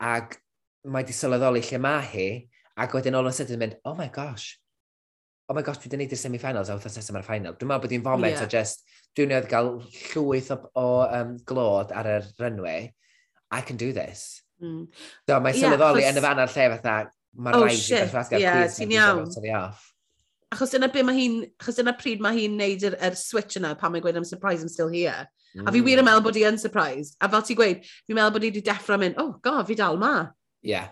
Ac 0.00 0.38
mae 0.86 1.02
wedi 1.02 1.16
sylweddoli 1.16 1.62
lle 1.64 1.80
mae 1.82 2.06
hi 2.12 2.28
Ac 2.76 2.94
wedyn 2.96 3.14
all 3.14 3.26
of 3.26 3.32
a 3.32 3.36
sudden 3.36 3.60
mynd, 3.60 3.76
oh 3.84 3.94
my 3.94 4.08
gosh, 4.08 4.58
oh 5.48 5.54
my 5.54 5.62
gosh, 5.62 5.78
dwi 5.78 5.90
wedi 5.90 5.96
gwneud 5.98 6.14
i'r 6.16 6.20
semi-finals 6.20 6.70
a 6.72 6.76
wrth 6.76 6.96
nesaf 6.98 7.18
ar 7.18 7.26
final. 7.26 7.54
Dwi'n 7.58 7.70
meddwl 7.70 7.84
bod 7.84 7.94
hi'n 7.94 8.04
foment 8.04 8.32
yeah. 8.32 8.44
o 8.46 8.50
just, 8.50 8.84
dwi'n 9.14 9.30
meddwl 9.30 9.50
gael 9.50 9.70
llwyth 10.10 10.50
o, 10.54 10.58
o 10.80 10.86
um, 11.04 11.34
glod 11.46 11.92
ar 11.94 12.08
y 12.08 12.16
runway. 12.40 12.88
I 13.52 13.60
can 13.60 13.78
do 13.78 13.92
this. 13.92 14.42
Mm. 14.62 14.86
So 15.28 15.40
mae 15.44 15.54
sylweddoli 15.54 16.02
yeah, 16.02 16.14
yn 16.14 16.18
y 16.18 16.24
fan 16.24 16.40
ar 16.42 16.54
lle 16.54 16.68
fatha, 16.76 16.96
mae'n 17.36 17.58
oh, 17.58 17.66
rhaid 17.68 17.84
i 17.84 18.00
beth 18.00 18.16
rhaid 18.16 18.32
gael, 18.32 18.46
please, 18.48 18.80
ti'n 18.80 18.96
iawn. 18.96 19.78
Achos 20.54 20.74
dyna 20.74 20.88
be 20.94 21.04
mae 21.06 21.18
hi'n, 21.18 21.38
achos 21.60 21.78
dyna 21.78 21.94
pryd 21.98 22.24
mae 22.24 22.40
hi'n 22.40 22.58
neud 22.58 22.88
yr, 22.90 22.98
yr 23.10 23.18
switch 23.18 23.60
yna 23.60 23.74
pan 23.78 23.92
mae'n 23.94 24.04
gweud 24.04 24.18
I'm 24.18 24.26
surprised 24.26 24.64
I'm 24.64 24.72
still 24.72 24.90
here. 24.90 25.26
Mm. 25.54 25.68
A 25.68 25.76
fi 25.76 25.84
wir 25.84 26.00
yn 26.00 26.06
mm. 26.06 26.10
meddwl 26.10 26.26
bod 26.26 26.40
hi 26.40 26.48
yn 26.48 26.58
surprised. 26.62 27.18
A 27.20 27.30
fel 27.30 27.44
ti'n 27.46 27.60
gweud, 27.60 27.86
fi'n 28.08 28.18
meddwl 28.18 28.34
bod 28.38 28.48
hi 28.48 28.50
wedi 28.54 28.64
deffro 28.64 28.98
mynd, 28.98 29.20
oh 29.20 29.36
god, 29.44 29.66
fi 29.68 29.78
dal 29.78 30.00
ma. 30.00 30.14
Yeah 30.64 30.90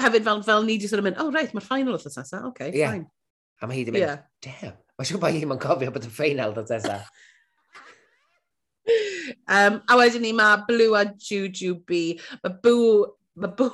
hefyd 0.00 0.26
fel, 0.26 0.42
fel 0.46 0.64
ni 0.66 0.78
di 0.78 0.88
sort 0.90 1.02
of 1.02 1.08
mynd, 1.08 1.20
oh 1.22 1.30
right, 1.34 1.52
mae'r 1.54 1.66
final 1.66 1.96
oedd 1.96 2.06
nesaf, 2.08 2.26
oce, 2.26 2.40
okay, 2.50 2.72
yeah. 2.74 2.94
fine. 2.94 3.06
A 3.62 3.68
mae 3.68 3.78
hi 3.78 3.86
di 3.86 3.94
mynd, 3.94 4.04
yeah. 4.04 4.24
damn, 4.44 4.76
mae'n 4.98 5.10
siŵr 5.10 5.22
bod 5.22 5.38
hi'n 5.38 5.56
cofio 5.62 5.94
bod 5.94 6.08
y 6.08 6.12
ffeinal 6.12 6.54
oedd 6.54 6.70
Tessa. 6.70 7.00
um, 9.48 9.80
a 9.90 9.98
wedyn 10.00 10.24
ni 10.26 10.32
mae 10.36 10.62
Blue 10.68 10.96
a 10.98 11.06
Juju 11.14 11.76
B. 11.86 12.04
Mae 12.44 12.56
Boo, 12.64 13.04
mae 13.40 13.52
Boo, 13.58 13.72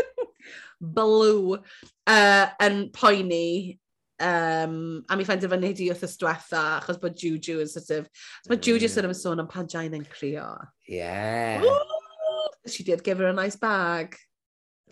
Blue 0.98 1.58
uh, 1.58 2.46
yn 2.64 2.82
poeni 2.94 3.78
um, 4.20 5.04
a 5.08 5.16
mi 5.16 5.26
ffaind 5.26 5.46
efo 5.46 5.58
di 5.58 5.88
wrth 5.90 6.06
ystwetha, 6.06 6.62
achos 6.78 7.00
bod 7.00 7.18
Juju 7.18 7.60
yn 7.62 7.70
sort 7.70 7.90
of... 7.96 8.08
Mae 8.48 8.58
Juju 8.58 8.86
mm. 8.86 8.92
sort 8.92 9.06
of 9.06 9.14
yn 9.14 9.20
sôn 9.20 9.42
am 9.42 9.50
pan 9.50 9.68
Jain 9.68 9.94
yn 9.94 10.06
crio. 10.06 10.48
Yeah. 10.88 11.62
Ooh, 11.62 12.68
she 12.68 12.82
did 12.82 13.04
give 13.04 13.18
her 13.18 13.28
a 13.28 13.32
nice 13.32 13.56
bag. 13.56 14.16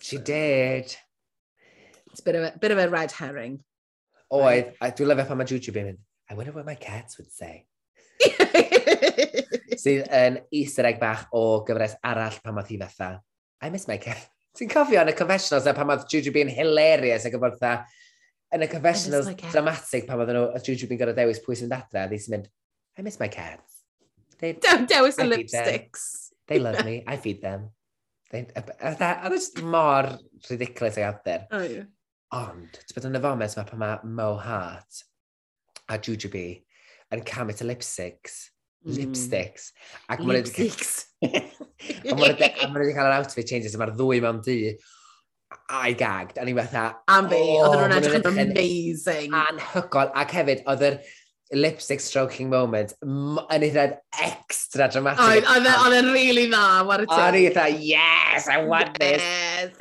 She 0.00 0.18
did. 0.18 0.96
It's 2.10 2.20
a 2.20 2.24
bit 2.24 2.34
of 2.34 2.42
a, 2.42 2.58
bit 2.58 2.70
of 2.70 2.78
a 2.78 2.88
red 2.88 3.12
herring. 3.12 3.60
Oedd, 4.32 4.72
a 4.82 4.90
dwi'n 4.90 5.10
lyfio 5.10 5.26
pan 5.28 5.38
mae 5.38 5.46
Jujube 5.46 5.82
yn 5.82 5.90
mynd, 5.90 5.98
I 6.30 6.34
wonder 6.34 6.52
what 6.52 6.66
my 6.66 6.74
cats 6.74 7.18
would 7.18 7.30
say. 7.30 7.66
Sydd 9.82 10.08
yn 10.10 10.40
easter 10.50 10.88
egg 10.88 10.98
bach 10.98 11.26
o 11.36 11.60
gyfres 11.68 11.94
arall 12.02 12.40
pan 12.42 12.58
oedd 12.58 12.72
hi 12.72 12.80
fatha, 12.80 13.10
I 13.62 13.70
miss 13.70 13.86
my 13.86 13.98
cat. 14.02 14.24
Ti'n 14.56 14.72
cofio 14.72 15.04
yn 15.04 15.12
y 15.12 15.14
confessionals 15.16 15.68
a 15.68 15.76
pan 15.76 15.92
oedd 15.94 16.08
Jujube 16.10 16.42
yn 16.42 16.50
hilarious 16.56 17.28
ac 17.28 17.36
yn 17.38 17.44
fatha, 17.44 17.76
yn 18.56 18.66
y 18.66 18.70
confessionals 18.72 19.30
dramatic 19.44 20.08
pan 20.08 20.24
oedd 20.24 20.34
nhw, 20.34 20.48
a 20.56 20.64
Jujube 20.64 20.96
yn 20.96 21.02
gorau 21.04 21.18
dewis 21.20 21.42
pwy 21.44 21.60
sy'n 21.60 21.76
adre, 21.76 22.08
a 22.08 22.20
sy'n 22.24 22.38
mynd, 22.38 22.50
I 22.98 23.04
miss 23.06 23.20
my 23.20 23.28
cats. 23.28 23.82
They, 24.40 24.56
Don't 24.56 24.88
dewis 24.88 25.20
y 25.20 25.28
lipsticks. 25.28 26.08
Them. 26.32 26.44
They 26.48 26.58
love 26.58 26.84
me, 26.84 27.02
I 27.06 27.16
feed 27.16 27.42
them. 27.42 27.70
A 28.56 29.30
dweud 29.30 29.62
mor 29.64 30.10
ridiculous 30.50 30.98
ag 30.98 31.08
adfer. 31.10 31.46
Oh, 31.50 31.62
yeah. 31.62 31.88
Ond, 32.36 32.80
ti'n 32.82 32.96
bod 32.96 33.08
yn 33.08 33.18
y 33.18 33.22
foment 33.22 33.56
mae 33.56 33.68
pan 33.70 33.80
mae 33.82 34.12
Mo 34.18 34.30
Hart 34.42 35.02
a 35.88 35.98
Juju 36.02 36.30
B 36.32 36.44
yn 37.14 37.22
camu 37.26 37.54
to 37.56 37.66
lipsticks. 37.68 38.50
Mm. 38.86 38.96
Lipsticks. 38.98 39.70
Ac 40.10 40.22
lipsticks. 40.26 40.92
a 41.22 42.16
mae 42.18 42.34
wedi 42.34 42.50
cael 42.96 43.08
yr 43.08 43.16
outfit 43.20 43.48
changes, 43.48 43.74
a 43.74 43.80
mae'r 43.80 43.94
ddwy 43.98 44.20
mewn 44.24 44.42
di 44.46 44.58
a'i 45.70 45.94
gagged. 45.98 46.40
A 46.42 46.46
ni 46.46 46.54
fatha... 46.56 46.88
Am 47.12 47.30
fi, 47.30 47.38
oedd 47.60 47.78
nhw'n 47.78 47.94
edrych 48.00 48.18
yn 48.20 48.42
amazing. 48.42 49.38
Anhygol. 49.44 50.10
Ac 50.18 50.34
hefyd, 50.40 50.66
oedd 50.70 50.84
yr... 50.90 50.98
Er, 50.98 51.14
lipstick 51.52 52.00
stroking 52.00 52.50
moment 52.50 52.92
yn 53.04 53.38
eitha 53.62 53.86
extra 54.22 54.88
dramatic. 54.90 55.22
Oedd 55.22 55.46
oedd 55.46 55.68
oedd 55.70 55.96
e'n 56.00 56.10
really 56.12 56.46
dda, 56.50 56.82
y 56.82 57.06
A 57.06 57.30
ni 57.30 57.44
eitha, 57.46 57.66
yes, 57.78 58.48
I 58.48 58.64
want 58.64 58.98
this. 58.98 59.22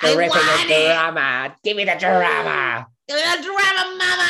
The 0.01 0.11
I 0.11 0.15
ripping 0.15 0.29
want 0.29 0.69
it. 0.69 0.93
drama. 0.93 1.55
Give 1.63 1.77
me 1.77 1.85
the 1.85 1.95
drama. 1.99 2.85
Give 3.07 3.17
me 3.17 3.23
the 3.23 3.43
drama, 3.43 3.83
mama! 3.97 4.29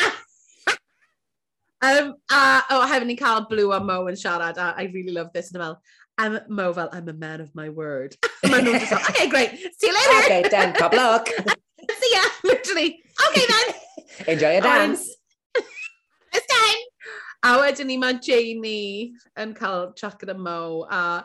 um, 1.86 2.14
a 2.30 2.40
oh, 2.70 2.86
hefyd 2.88 3.06
ni'n 3.10 3.20
cael 3.20 3.46
Blue 3.50 3.72
a 3.72 3.80
Mo 3.80 4.06
yn 4.08 4.16
siarad, 4.16 4.56
a 4.56 4.72
I 4.76 4.88
really 4.94 5.12
love 5.12 5.32
this, 5.34 5.50
fel, 5.50 5.80
I'm 6.16 6.38
Mo 6.48 6.72
fel, 6.72 6.88
I'm 6.92 7.08
a 7.08 7.12
man 7.12 7.40
of 7.40 7.54
my 7.54 7.68
word. 7.68 8.16
Mae 8.48 8.62
nhw'n 8.64 8.80
just 8.80 8.92
like, 8.92 9.10
okay, 9.10 9.28
great, 9.28 9.52
see 9.76 9.92
you 9.92 9.94
later, 9.94 10.24
Okay, 10.24 10.42
done. 10.48 10.72
Pop 10.80 10.94
luck. 10.94 11.28
see 12.00 12.12
ya, 12.14 12.24
literally, 12.44 13.02
okay 13.28 13.44
then, 13.52 13.74
Enjoy 14.34 14.52
your 14.52 14.62
dance. 14.62 15.06
time. 15.06 15.25
A 17.44 17.58
wedyn 17.60 17.86
ni 17.86 17.96
mae 18.00 18.18
Jamie 18.22 19.14
yn 19.38 19.54
cael 19.56 19.92
chat 19.98 20.18
gyda 20.20 20.36
Mo 20.38 20.86
a, 20.90 21.24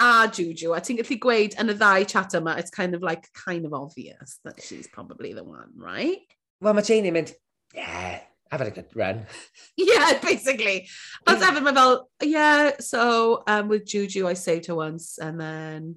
a 0.00 0.28
Juju. 0.28 0.72
A 0.74 0.80
ti'n 0.80 1.00
gallu 1.00 1.18
gweud 1.22 1.56
yn 1.60 1.72
y 1.72 1.76
ddau 1.78 2.06
chat 2.08 2.36
yma, 2.38 2.56
it's 2.58 2.74
kind 2.74 2.94
of 2.94 3.02
like, 3.02 3.28
kind 3.34 3.66
of 3.66 3.74
obvious 3.74 4.38
that 4.44 4.62
she's 4.62 4.88
probably 4.88 5.32
the 5.32 5.44
one, 5.44 5.72
right? 5.76 6.24
Wel, 6.60 6.74
mae 6.74 6.86
Jamie'n 6.86 7.16
mynd, 7.16 7.34
yeah, 7.74 8.20
I've 8.50 8.60
had 8.60 8.68
a 8.68 8.76
good 8.76 8.90
run. 8.94 9.26
yeah, 9.76 10.18
basically. 10.22 10.88
Ond 11.26 11.40
yeah. 11.40 11.50
my 11.50 11.60
mae 11.60 11.74
fel, 11.74 12.10
yeah, 12.22 12.70
so 12.80 13.42
um, 13.46 13.68
with 13.68 13.86
Juju 13.86 14.26
I 14.28 14.34
saved 14.34 14.66
her 14.66 14.74
once 14.74 15.18
and 15.18 15.40
then 15.40 15.96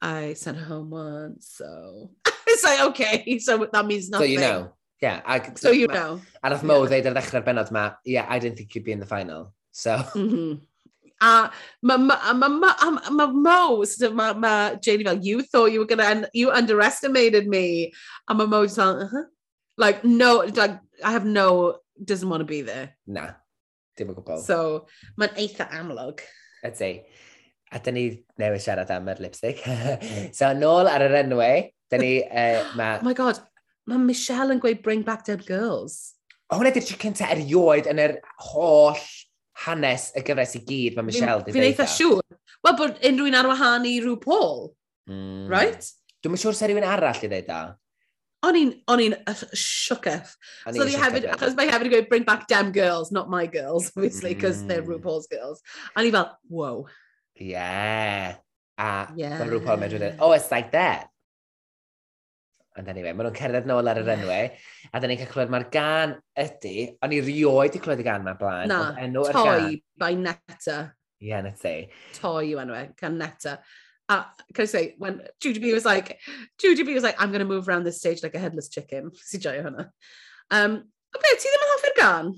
I 0.00 0.34
sent 0.34 0.58
her 0.58 0.64
home 0.66 0.90
once, 0.90 1.54
so... 1.56 2.10
it's 2.52 2.64
like, 2.64 2.80
okay, 2.80 3.38
so 3.38 3.68
that 3.72 3.86
means 3.86 4.10
nothing. 4.10 4.26
So 4.26 4.30
you 4.30 4.40
know. 4.40 4.72
Yeah, 5.02 5.20
ag, 5.26 5.58
so 5.58 5.72
you 5.72 5.88
ma, 5.88 5.94
know. 5.94 6.20
A 6.44 6.50
nath 6.50 6.62
Mo 6.62 6.76
ddeud 6.86 7.08
ar 7.10 7.16
ddechrau'r 7.16 7.42
benod 7.42 7.72
ma, 7.74 7.90
yeah, 8.06 8.24
I 8.30 8.38
didn't 8.38 8.56
think 8.56 8.74
you'd 8.74 8.86
be 8.86 8.94
in 8.94 9.00
the 9.00 9.06
final. 9.06 9.52
So... 9.72 9.96
Mm. 10.14 10.60
A 11.22 11.50
mae 11.82 11.98
ma, 11.98 12.16
ma, 12.34 12.48
ma, 12.48 12.74
ma, 12.90 13.10
ma 13.10 13.26
Mo, 13.26 13.84
mae 14.14 14.32
ma 14.34 14.74
Janie 14.82 15.04
fel, 15.04 15.18
you 15.22 15.42
thought 15.42 15.70
you 15.70 15.78
were 15.78 15.86
gonna, 15.86 16.28
you 16.32 16.50
underestimated 16.50 17.46
me. 17.46 17.92
A 18.28 18.34
mae 18.34 18.46
Mo 18.46 18.64
just 18.64 18.76
fel, 18.76 18.94
like, 18.94 19.06
uh-huh. 19.06 19.24
Like, 19.76 20.04
no, 20.04 20.38
like, 20.54 20.78
I 21.02 21.12
have 21.12 21.24
no, 21.24 21.78
doesn't 22.02 22.28
want 22.28 22.40
to 22.40 22.44
be 22.44 22.62
there. 22.62 22.96
Na, 23.06 23.34
dim 23.96 24.10
o 24.10 24.14
gwbl. 24.14 24.42
So, 24.42 24.86
mae'n 25.18 25.38
eitha 25.38 25.68
amlwg. 25.78 26.26
Ydy. 26.66 26.92
A 27.72 27.80
dyn 27.82 27.98
ni 27.98 28.04
newid 28.38 28.62
siarad 28.62 28.90
am 28.94 29.08
yr 29.10 29.22
lipstick. 29.22 29.62
so, 30.38 30.50
nôl 30.58 30.90
ar 30.90 31.06
yr 31.06 31.22
enwau, 31.24 31.70
dyn 31.90 32.06
ni... 32.06 32.12
Uh, 32.42 32.66
ma... 32.78 32.96
Oh 32.98 33.06
my 33.06 33.14
god, 33.14 33.40
mae 33.90 34.02
Michelle 34.02 34.54
yn 34.54 34.62
gweud 34.62 34.82
bring 34.84 35.02
back 35.06 35.24
dead 35.26 35.44
girls. 35.48 36.14
O, 36.48 36.58
hwnna 36.58 36.72
di'r 36.74 36.86
cynta 37.00 37.30
erioed 37.32 37.88
yn 37.90 38.00
yr 38.02 38.18
holl 38.52 39.00
hanes 39.64 40.10
y 40.18 40.22
gyfres 40.26 40.56
i 40.58 40.62
gyd 40.66 40.96
mae 40.98 41.08
Michelle 41.08 41.40
wedi 41.40 41.54
Fi'n 41.56 41.68
eitha 41.68 41.86
e. 41.86 41.92
siŵr. 41.94 42.38
Wel, 42.62 42.78
bod 42.78 42.98
unrhyw'n 43.08 43.38
ar 43.38 43.48
wahân 43.50 43.86
i 43.88 43.98
rhyw 44.00 44.18
Paul, 44.22 44.66
mm. 45.10 45.46
right? 45.50 45.88
Dwi'n 46.22 46.40
siŵr 46.40 46.58
se 46.58 46.68
rhywun 46.68 46.86
arall 46.86 47.22
i 47.22 47.30
ddeud 47.30 47.48
da. 47.48 47.62
O'n 48.42 48.58
i'n 48.58 49.14
siwcaf. 49.54 50.32
So 50.66 50.86
ni 50.86 50.96
hefyd, 50.98 51.28
achos 51.30 51.54
mae 51.58 51.70
hefyd 51.70 51.88
yn 51.88 51.92
gweud, 51.92 52.08
bring 52.10 52.24
back 52.26 52.48
damn 52.50 52.72
girls, 52.74 53.12
not 53.14 53.30
my 53.30 53.46
girls, 53.46 53.92
obviously, 53.96 54.34
because 54.34 54.62
mm. 54.62 54.68
they're 54.68 54.82
RuPaul's 54.82 55.28
hmm. 55.30 55.36
girls. 55.36 55.62
A 55.94 56.02
ni 56.02 56.10
fel, 56.10 56.26
whoa. 56.48 56.88
Yeah. 57.38 58.34
A 58.78 58.90
yeah. 59.14 59.38
mae 59.38 59.52
RuPaul 59.52 59.78
yn 59.78 59.86
mynd, 59.86 60.18
oh, 60.18 60.32
it's 60.34 60.50
like 60.50 60.72
that. 60.74 61.11
Ond 62.80 62.88
anyway, 62.88 63.12
maen 63.12 63.26
nhw'n 63.28 63.36
cerdded 63.36 63.66
nôl 63.68 63.88
ar 63.90 64.00
yr 64.00 64.10
enwau, 64.14 64.48
a 64.88 65.00
dyn 65.00 65.10
ni'n 65.12 65.18
cael 65.20 65.30
clywed 65.34 65.50
mae'r 65.52 65.68
gan 65.74 66.14
ydy, 66.40 66.76
o'n 67.04 67.12
i 67.12 67.20
rioed 67.24 67.74
i 67.76 67.80
clywed 67.84 68.00
y 68.00 68.06
gan 68.06 68.24
ma'n 68.24 68.38
blaen. 68.40 68.70
Na, 68.70 68.78
ond 68.88 69.00
enw 69.02 69.24
yr 69.28 69.36
Toy 69.36 69.74
by 70.00 70.12
Netta. 70.16 70.76
Ie, 71.20 71.28
yeah, 71.28 71.42
Netta. 71.44 71.74
Toy 72.16 72.54
yw 72.54 72.62
enw 72.62 72.78
e, 72.78 72.84
gan 72.96 73.18
Netta. 73.20 73.58
A, 74.08 74.24
can 74.54 74.64
I 74.64 74.70
say, 74.70 74.94
when 74.98 75.20
Judy 75.40 75.60
B 75.60 75.74
was 75.74 75.84
like, 75.84 76.18
Judy 76.58 76.82
B 76.82 76.94
was 76.94 77.04
like, 77.04 77.20
I'm 77.20 77.28
going 77.28 77.44
to 77.44 77.48
move 77.48 77.68
around 77.68 77.84
this 77.84 77.98
stage 78.00 78.22
like 78.22 78.34
a 78.34 78.40
headless 78.40 78.68
chicken. 78.68 79.10
Si 79.28 79.38
joio 79.38 79.66
hwnna. 79.66 79.88
Um, 80.50 80.78
o 81.12 81.20
be, 81.20 81.34
ti 81.36 81.52
ddim 81.52 81.66
yn 81.66 81.72
hoffi'r 81.74 81.96
gan? 81.98 82.30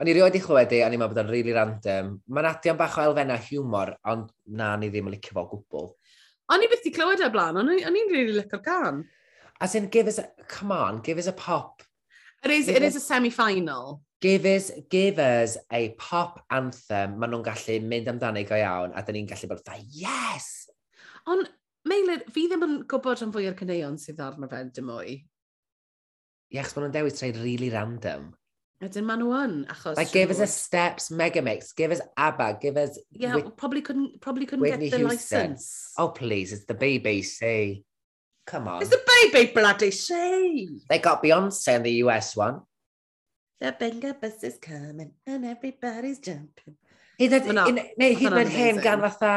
O'n 0.00 0.10
i 0.10 0.14
rioed 0.16 0.36
i 0.36 0.40
chlywed 0.42 0.72
i, 0.74 0.80
o'n 0.82 0.96
i'n 0.96 1.00
meddwl 1.00 1.12
bod 1.12 1.22
o'n 1.22 1.30
really 1.30 1.52
random. 1.54 2.14
Mae'n 2.26 2.48
adion 2.50 2.80
bach 2.80 2.96
o 2.98 3.04
elfennau 3.04 3.44
humor, 3.50 3.92
ond 4.10 4.32
na, 4.48 4.72
ni 4.80 4.88
ddim 4.88 5.12
yn 5.12 5.14
licio 5.18 5.36
fo 5.36 5.44
gwbl. 5.52 5.92
O'n 6.52 6.64
i 6.64 6.70
byth 6.72 6.88
i 6.88 6.92
clywed 6.96 7.22
e 7.24 7.28
blaen, 7.32 7.60
o'n 7.60 7.70
i'n 7.76 8.10
really 8.12 8.34
licio'r 8.40 8.64
gan. 8.64 9.04
As 9.60 9.74
in, 9.74 9.86
give 9.88 10.06
us, 10.08 10.18
a, 10.18 10.28
come 10.48 10.72
on, 10.72 11.00
give 11.00 11.18
us 11.18 11.26
a 11.26 11.32
pop. 11.32 11.82
It 12.42 12.50
is, 12.50 12.66
give 12.66 12.76
it 12.76 12.82
us, 12.82 12.96
is 12.96 13.02
a 13.02 13.06
semi-final. 13.06 14.02
Give 14.20 14.44
us, 14.44 14.70
give 14.90 15.18
us 15.18 15.56
a 15.72 15.90
pop 15.98 16.44
anthem. 16.50 17.18
Maen 17.18 17.32
nhw'n 17.32 17.44
gallu 17.46 17.78
mynd 17.84 18.10
amdani 18.12 18.44
go 18.48 18.58
iawn, 18.58 18.92
a 18.96 19.02
dyn 19.04 19.20
ni'n 19.20 19.28
gallu 19.30 19.48
bod 19.52 19.62
fatha, 19.64 19.80
yes! 19.88 20.66
Ond, 21.30 21.48
Meilir, 21.88 22.24
fi 22.32 22.46
ddim 22.48 22.64
yn 22.64 22.76
gwybod 22.88 23.22
am 23.24 23.32
fwy 23.32 23.48
o'r 23.50 23.56
cyneuon 23.58 23.98
sydd 24.00 24.20
arno 24.24 24.48
fe 24.48 24.62
dim 24.76 24.88
mwy. 24.88 25.18
Ie, 26.52 26.60
achos 26.60 26.76
maen 26.76 26.86
nhw'n 26.88 26.96
dewis 26.98 27.20
rhaid 27.22 27.40
really 27.42 27.70
random. 27.72 28.30
Ydyn 28.84 29.06
maen 29.08 29.20
nhw 29.22 29.32
yn, 29.38 29.56
achos... 29.72 29.96
Like, 29.96 30.12
give 30.12 30.32
us 30.34 30.40
a 30.44 30.48
Steps 30.50 31.08
Megamix, 31.12 31.72
give 31.76 31.92
us 31.92 32.00
ABBA, 32.16 32.58
give 32.60 32.76
us... 32.80 32.98
Yeah, 33.12 33.36
Whit 33.36 33.56
probably 33.56 33.80
couldn't, 33.80 34.20
probably 34.20 34.44
couldn't 34.44 34.64
Whitney 34.64 34.90
get 34.90 34.98
the 34.98 35.08
Houston. 35.08 35.40
license. 35.40 35.92
Oh, 35.96 36.08
please, 36.08 36.52
it's 36.52 36.64
the 36.66 36.74
BBC. 36.74 37.84
Come 38.46 38.68
on. 38.68 38.82
It's 38.82 38.90
the 38.90 39.00
baby 39.06 39.52
bloody 39.52 39.90
say. 39.90 40.68
They 40.88 40.98
got 40.98 41.22
Beyonce 41.22 41.76
in 41.76 41.82
the 41.82 41.92
US 42.04 42.36
one. 42.36 42.60
The 43.60 43.72
bingo 43.72 44.12
bus 44.12 44.42
is 44.42 44.58
coming 44.58 45.12
and 45.26 45.44
everybody's 45.44 46.18
jumping. 46.18 46.76
Hyd 47.18 47.36
yn 47.38 47.60
oed 47.62 48.50
hen 48.50 48.80
gan 48.82 49.02
fatha 49.04 49.34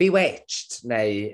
Bewitched 0.00 0.82
neu... 0.88 1.30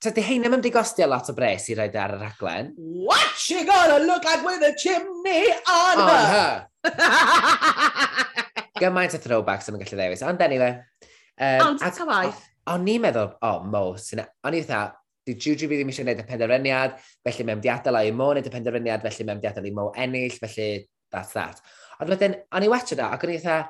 Tydy 0.00 0.22
hein 0.24 0.40
ddim 0.40 0.54
yn 0.56 0.62
digostio 0.64 1.04
lot 1.10 1.28
o 1.28 1.34
bres 1.36 1.66
i 1.68 1.74
roed 1.76 1.96
ar 2.00 2.14
y 2.16 2.20
raglen. 2.22 2.70
What 2.78 3.34
she 3.36 3.66
gonna 3.68 3.98
look 4.00 4.24
like 4.24 4.40
with 4.46 4.62
a 4.64 4.72
chimney 4.80 5.50
on, 5.68 6.00
on 6.00 6.08
her? 6.08 6.54
her. 6.86 6.94
Gymaint 8.80 9.18
o 9.18 9.20
throwbacks 9.20 9.68
yn 9.68 9.76
gallu 9.76 9.98
ddewis, 9.98 10.24
ond 10.24 10.40
anyway. 10.46 10.78
Um, 11.36 11.66
Ond, 11.66 11.84
ta 11.84 12.06
waith. 12.08 12.40
O'n 12.72 12.88
i'n 12.88 13.04
meddwl, 13.04 13.34
o, 13.36 13.50
oh, 13.50 13.68
Mo, 13.68 13.84
o'n 13.92 14.56
i 14.56 14.62
dda, 14.64 14.80
Di 15.30 15.38
Juju 15.38 15.68
fi 15.70 15.78
ddim 15.78 15.90
eisiau 15.92 16.08
gwneud 16.08 16.22
y 16.24 16.26
penderfyniad, 16.26 16.96
felly 17.26 17.44
mae'n 17.46 17.60
diadael 17.62 17.98
a 18.00 18.06
i 18.08 18.14
Mo 18.14 18.32
wneud 18.32 18.48
y 18.50 18.54
penderfyniad, 18.54 19.04
felly 19.06 19.26
mae'n 19.28 19.42
diadael 19.44 19.68
i 19.70 19.74
Mo 19.76 19.90
ennill, 19.94 20.34
felly 20.42 20.70
that's 21.14 21.36
that. 21.38 21.62
Ond 22.02 22.10
wedyn, 22.10 22.34
o'n 22.56 22.66
i 22.66 22.70
wetio 22.72 22.98
da, 22.98 23.12
ac 23.14 23.22
o'n 23.26 23.30
i 23.30 23.36
eitha, 23.38 23.60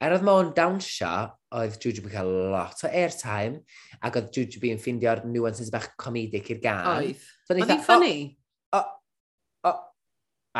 er 0.00 0.14
oedd 0.16 0.24
Mo'n 0.26 0.52
dawnsio, 0.56 1.12
oedd 1.56 1.76
Juju 1.80 2.04
yn 2.04 2.12
cael 2.12 2.30
lot 2.52 2.84
o 2.84 2.90
airtime, 2.90 3.60
ac 4.04 4.20
oedd 4.20 4.30
Juju 4.36 4.62
fi'n 4.62 4.80
ffindio'r 4.80 5.24
nuances 5.28 5.72
bach 5.72 5.90
comedic 6.00 6.52
i'r 6.54 6.62
gan. 6.64 6.86
Oedd. 6.96 7.26
Oedd 7.48 7.64
hi'n 7.64 7.84
ffynnu? 7.84 8.14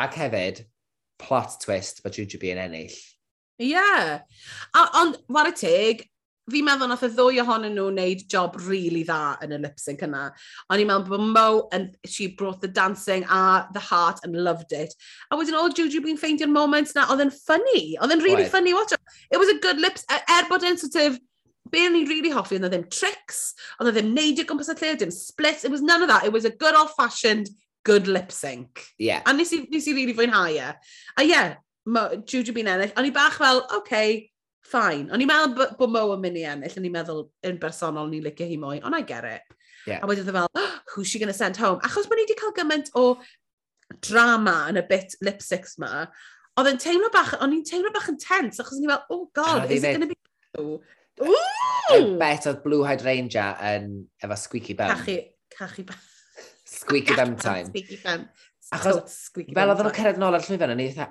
Ac 0.01 0.15
hefyd, 0.21 0.63
plot 1.19 1.57
twist 1.65 1.99
bod 2.05 2.15
Juju 2.15 2.39
yn 2.53 2.61
ennill. 2.63 2.95
Ie. 3.61 3.73
Yeah. 3.73 4.21
Ond, 5.01 5.19
war 5.29 5.49
y 5.51 5.55
teg, 5.57 6.05
fi'n 6.49 6.65
meddwl 6.65 6.89
nath 6.89 7.03
y 7.05 7.09
ddwy 7.13 7.39
ohonyn 7.43 7.75
nhw 7.77 7.87
wneud 7.91 8.23
job 8.31 8.55
really 8.65 9.03
dda 9.05 9.37
yn 9.45 9.53
y 9.55 9.59
lip 9.61 9.77
sync 9.79 10.01
yna. 10.07 10.23
O'n 10.71 10.81
i'n 10.81 10.89
meddwl 10.89 11.11
bod 11.11 11.27
Mo, 11.35 11.47
and 11.71 11.95
she 12.05 12.27
brought 12.27 12.61
the 12.61 12.67
dancing 12.67 13.25
a 13.29 13.67
the 13.73 13.79
heart 13.79 14.19
and 14.23 14.35
loved 14.35 14.73
it. 14.73 14.95
A 15.29 15.37
wedyn 15.37 15.57
all 15.57 15.69
Juju 15.69 16.01
fi'n 16.01 16.19
ffeindio'r 16.19 16.51
moments 16.51 16.95
na, 16.97 17.05
oedd 17.13 17.21
yn 17.27 17.33
funny. 17.35 17.95
Oedd 18.01 18.15
yn 18.17 18.25
really 18.25 18.47
right. 18.47 18.51
funny 18.51 18.73
watch. 18.73 18.95
It 19.29 19.37
was 19.37 19.53
a 19.53 19.59
good 19.59 19.79
lip 19.79 20.01
sync. 20.01 20.09
E, 20.17 20.39
er 20.39 20.49
bod 20.49 20.65
yn 20.65 20.79
sort 20.81 20.97
of, 21.03 21.19
be 21.71 21.85
o'n 21.85 21.99
i'n 22.01 22.09
really 22.09 22.33
hoffi, 22.33 22.57
oedd 22.57 22.67
e 22.67 22.73
ddim 22.73 22.87
tricks, 22.91 23.51
oedd 23.77 23.91
e 23.91 23.97
ddim 23.99 24.15
neidio 24.15 24.47
gwmpas 24.49 24.73
y 24.73 24.77
lle, 24.79 24.95
dim 24.99 25.13
split, 25.13 25.63
it 25.63 25.71
was 25.71 25.85
none 25.85 26.01
of 26.01 26.09
that. 26.09 26.25
It 26.25 26.33
was 26.33 26.45
a 26.45 26.51
good 26.51 26.75
old-fashioned, 26.75 27.53
good 27.85 28.07
lip 28.07 28.31
sync. 28.31 28.81
Yeah. 28.97 29.21
A 29.25 29.33
nes 29.33 29.53
i, 29.53 29.67
nes 29.69 29.87
i 29.87 29.93
really 29.93 30.17
fwynhau 30.17 30.49
e. 30.57 30.73
A 31.17 31.23
yeah, 31.23 31.55
Juju 32.25 32.53
been 32.53 32.67
ennill. 32.67 32.93
O'n 32.97 33.07
i 33.07 33.13
bach 33.13 33.37
fel, 33.37 33.63
okay, 33.77 34.30
fine. 34.65 35.09
O'n 35.11 35.23
i'n 35.23 35.29
meddwl 35.29 35.75
bod 35.79 35.93
Mo 35.93 36.05
yn 36.15 36.23
mynd 36.23 36.39
i 36.41 36.45
ennill, 36.51 36.77
o'n 36.77 36.87
i'n 36.87 36.95
meddwl 36.95 37.23
yn 37.47 37.59
bersonol 37.61 38.09
ni'n 38.11 38.25
licio 38.25 38.47
hi 38.49 38.59
mwy, 38.61 38.81
ond 38.85 38.97
I 38.97 39.01
get 39.07 39.27
it. 39.27 39.57
Yeah. 39.87 40.01
A 40.03 40.09
wedyn 40.09 40.29
e 40.29 40.35
fel, 40.35 40.49
oh, 40.61 40.73
who's 40.93 41.09
she 41.09 41.19
going 41.19 41.31
to 41.31 41.37
send 41.37 41.57
home? 41.57 41.81
Achos 41.87 42.09
bod 42.09 42.19
ni 42.19 42.27
wedi 42.27 42.37
cael 42.39 42.53
gymaint 42.57 42.91
o 42.99 43.05
drama 44.05 44.67
yn 44.71 44.79
y 44.79 44.85
bit 44.87 45.17
lipsticks 45.25 45.77
ma, 45.81 46.05
oedd 46.59 46.71
yn 46.71 46.81
teimlo 46.81 47.09
bach, 47.13 47.33
o'n 47.41 47.55
i'n 47.57 47.65
teimlo 47.67 47.91
bach 47.95 48.09
yn 48.11 48.19
tense, 48.21 48.61
achos 48.61 48.77
o'n 48.77 48.85
i'n 48.85 48.93
fel, 48.93 49.05
oh 49.15 49.23
god, 49.35 49.71
is 49.71 49.83
it 49.83 49.97
going 49.97 50.05
to 50.05 50.11
be 50.11 50.19
blue? 50.53 50.79
Ooh! 51.21 52.15
bet 52.21 52.47
oedd 52.49 52.61
Blue 52.63 52.85
Hydrangea 52.87 53.51
yn 53.73 53.91
efo 54.23 54.37
squeaky 54.39 54.77
bum. 54.79 54.93
Cachu, 54.95 55.17
cachu 55.53 55.85
bum. 55.89 56.07
squeaky 56.77 57.17
bum 57.17 57.35
time. 57.41 57.67
squeaky 57.69 57.99
bum. 58.03 58.25
Achos, 58.71 59.17
fel 59.35 59.73
oedden 59.73 59.87
nhw'n 59.89 59.95
cyrraedd 59.97 60.21
nôl 60.21 60.37
ar 60.37 60.45
llwyfan, 60.45 60.71
o'n 60.73 60.83
i 60.83 60.87
dda, 60.93 61.09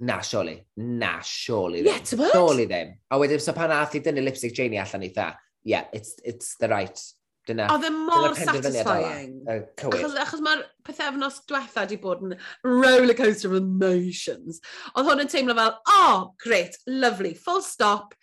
na, 0.00 0.20
surely, 0.20 0.58
na, 0.76 1.20
surely 1.24 1.82
ddim. 1.82 1.92
Yeah, 1.92 2.02
ti'n 2.04 2.20
bod? 2.20 2.32
Surely 2.34 2.66
ddim. 2.70 2.96
A 3.10 3.20
wedyn, 3.20 3.40
so 3.40 3.54
pan 3.56 3.72
ath 3.74 3.96
i 3.96 4.02
dynnu 4.04 4.24
lipstick 4.24 4.56
Janie 4.56 4.80
allan 4.82 5.06
i 5.06 5.12
dda, 5.12 5.30
yeah, 5.64 5.86
it's, 5.92 6.16
it's 6.24 6.56
the 6.60 6.68
right. 6.68 7.00
Dyna. 7.46 7.68
Oedd 7.70 7.86
e 7.86 7.92
mor 7.94 8.34
satisfying. 8.34 9.36
Yla, 9.46 9.60
uh, 9.62 9.90
achos, 9.94 10.16
achos 10.18 10.42
mae'r 10.42 10.64
pethefnos 10.86 11.40
diwetha 11.48 11.84
wedi 11.84 11.98
bod 12.02 12.24
yn 12.24 12.34
rollercoaster 12.64 13.50
of 13.50 13.58
emotions. 13.58 14.60
Oedd 14.94 15.10
hwn 15.10 15.24
yn 15.24 15.30
teimlo 15.32 15.56
fel, 15.58 15.74
oh, 15.92 16.20
great, 16.42 16.78
lovely, 16.86 17.34
full 17.34 17.62
stop. 17.64 18.14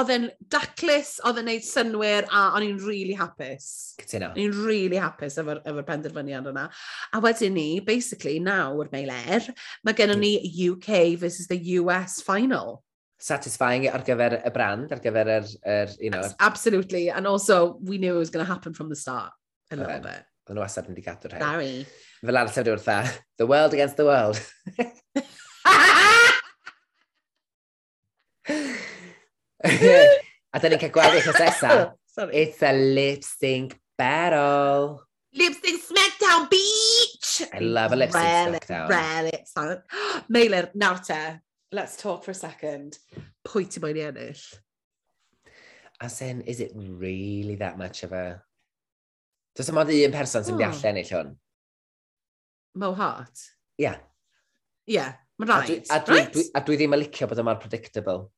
Oedd 0.00 0.12
e'n 0.14 0.28
daclus, 0.52 1.18
oedd 1.26 1.42
e'n 1.42 1.50
neud 1.50 1.66
synwyr, 1.66 2.28
a 2.30 2.44
o'n 2.56 2.64
i'n 2.68 2.78
really 2.86 3.16
hapus. 3.18 3.66
Cytuno. 4.00 4.30
O'n 4.32 4.40
i'n 4.44 4.54
really 4.64 5.00
hapus 5.02 5.36
efo'r 5.42 5.60
efo 5.68 5.84
penderfyniad 5.88 6.48
yna. 6.52 6.68
A 7.12 7.20
wedyn 7.24 7.58
ni, 7.58 7.68
basically, 7.84 8.38
nawr, 8.40 8.88
Meiler, 8.94 9.50
mae 9.84 9.98
gennym 9.98 10.22
ni 10.22 10.38
UK 10.70 11.18
versus 11.20 11.50
the 11.50 11.60
US 11.80 12.22
final. 12.24 12.80
satisfying 13.22 13.86
ar 13.86 14.02
gyfer 14.06 14.40
y 14.42 14.50
brand, 14.54 14.92
ar 14.92 15.00
gyfer 15.02 15.30
yr... 15.36 15.48
yr 15.62 15.92
you 16.00 16.10
know, 16.10 16.22
Absolutely, 16.40 17.08
and 17.10 17.26
also 17.26 17.78
we 17.80 17.98
knew 17.98 18.16
it 18.16 18.18
was 18.18 18.30
going 18.30 18.44
to 18.44 18.52
happen 18.52 18.74
from 18.74 18.88
the 18.88 18.96
start, 18.96 19.32
a 19.70 19.76
little 19.76 20.00
bit. 20.02 20.26
Oedd 20.48 20.58
nhw 20.58 20.64
asad 20.66 20.88
yn 20.90 20.96
digadwr 20.98 21.36
hyn. 21.36 21.44
Sorry 21.44 21.74
fel 22.26 22.38
arall 22.38 22.52
sefyd 22.54 22.70
wrtha, 22.76 22.98
the 23.38 23.46
world 23.46 23.72
against 23.74 23.96
the 23.96 24.04
world. 24.06 24.38
a 30.52 30.60
dyn 30.60 30.74
ni'n 30.74 30.82
cael 30.82 30.94
gweld 30.94 31.18
eich 31.18 31.32
osesa. 31.32 31.72
It's 32.36 32.60
a 32.60 32.72
lip 32.76 33.24
sync 33.24 33.78
battle. 33.96 35.00
Lip 35.32 35.54
sync 35.56 35.80
smackdown, 35.80 36.50
beach! 36.50 37.48
I 37.54 37.58
love 37.58 37.92
a 37.92 37.96
lip 37.96 38.12
sync 38.12 38.26
smackdown. 38.26 38.88
Rare 38.90 39.22
lip 39.30 39.46
sync. 39.48 39.80
Meilir, 40.28 40.68
nawr 40.76 41.00
te, 41.06 41.40
let's 41.72 41.96
talk 41.96 42.22
for 42.22 42.32
a 42.32 42.34
second. 42.34 42.98
Pwy 43.48 43.64
ti 43.64 43.80
moyn 43.80 43.98
i 43.98 44.04
ennill? 44.10 44.44
As 46.02 46.20
in, 46.20 46.42
is 46.42 46.60
it 46.60 46.72
really 46.76 47.56
that 47.56 47.78
much 47.78 48.02
of 48.02 48.12
a... 48.12 48.42
Does 49.56 49.70
yma 49.72 49.86
un 49.88 50.12
person 50.12 50.44
sy'n 50.44 50.54
oh. 50.54 50.58
Hmm. 50.58 50.66
gallu 50.68 50.92
ennill 50.92 51.16
hwn? 51.16 51.32
Mo 52.74 52.92
Hart? 52.96 53.36
Ie. 53.78 53.84
Yeah. 53.84 53.98
Ie, 54.88 54.94
yeah, 54.96 55.10
mae'n 55.38 55.50
rhaid. 55.50 55.90
A 55.92 55.98
dwi, 56.02 56.16
right? 56.16 56.30
dwi, 56.32 56.44
a 56.56 56.62
dwi 56.64 56.78
ddim 56.80 56.96
yn 56.96 57.02
licio 57.02 57.28
bod 57.30 57.40
yma'r 57.42 57.60
predictable. 57.60 58.30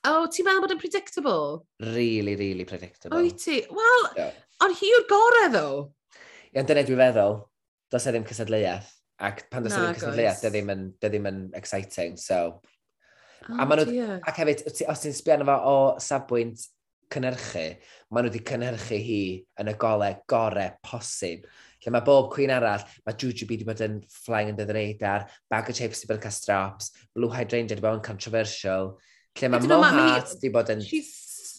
O, 0.00 0.12
oh, 0.12 0.26
ti'n 0.32 0.46
meddwl 0.46 0.64
bod 0.64 0.74
yn 0.74 0.80
predictable? 0.80 1.46
Really, 1.82 2.36
really 2.40 2.66
predictable. 2.68 3.16
O, 3.16 3.32
ti? 3.36 3.58
Wel, 3.72 4.06
yeah. 4.16 4.36
ond 4.64 4.76
hi 4.78 4.90
yw'r 4.92 5.06
gorau, 5.10 5.48
ddo. 5.52 5.64
Ie, 6.52 6.60
ond 6.60 6.70
dyna 6.70 6.84
dwi'n 6.88 7.00
feddwl. 7.02 7.38
Does 7.90 8.06
e 8.06 8.14
ddim 8.14 8.26
cysadleuaeth. 8.28 8.92
Ac 9.28 9.42
pan 9.52 9.64
does 9.64 9.76
e 9.76 9.80
ddim 9.80 9.96
cysadleuaeth, 9.98 10.44
dy 10.44 10.52
ddim, 10.54 10.74
yn, 10.76 10.84
dy 11.00 11.12
ddim 11.12 11.30
yn 11.32 11.40
exciting, 11.58 12.20
so... 12.20 12.60
Oh, 13.48 13.56
a 13.56 13.64
maen 13.64 13.84
nhw... 13.88 14.20
Ac 14.28 14.40
hefyd, 14.40 14.66
os 14.68 15.04
ti'n 15.04 15.16
sbio 15.16 15.36
arno 15.38 15.48
fo 15.48 15.58
o 15.72 15.76
safbwynt 16.04 16.68
cynhyrchu, 17.14 17.64
maen 18.10 18.26
nhw 18.26 18.32
wedi 18.32 18.44
cynhyrchu 18.50 19.00
hi 19.04 19.22
yn 19.60 19.72
y 19.72 19.76
golau 19.80 20.16
gorau 20.30 20.76
posib. 20.86 21.46
Lle 21.80 21.94
mae 21.94 22.04
bob 22.04 22.28
cwyn 22.34 22.52
arall, 22.52 22.84
mae 23.06 23.16
Juju 23.16 23.46
B 23.48 23.56
wedi 23.56 23.68
bod 23.68 23.80
yn 23.84 24.00
flying 24.12 24.52
under 24.52 24.66
the 24.68 24.76
radar, 24.76 25.26
bag 25.50 25.70
of 25.70 25.78
chips 25.78 26.02
wedi 26.02 26.10
bod 26.12 26.20
yn 26.20 26.26
cael 26.26 26.36
straps, 26.36 26.92
blue 27.16 27.32
hydrangea 27.32 27.76
wedi 27.76 27.86
bod 27.86 28.00
yn 28.00 28.04
controversial. 28.04 28.94
Lle 29.40 29.50
mae 29.52 29.70
Mo 29.70 29.80
Hart 29.86 30.34
wedi 30.36 30.52
bod 30.54 30.72
yn 30.74 30.84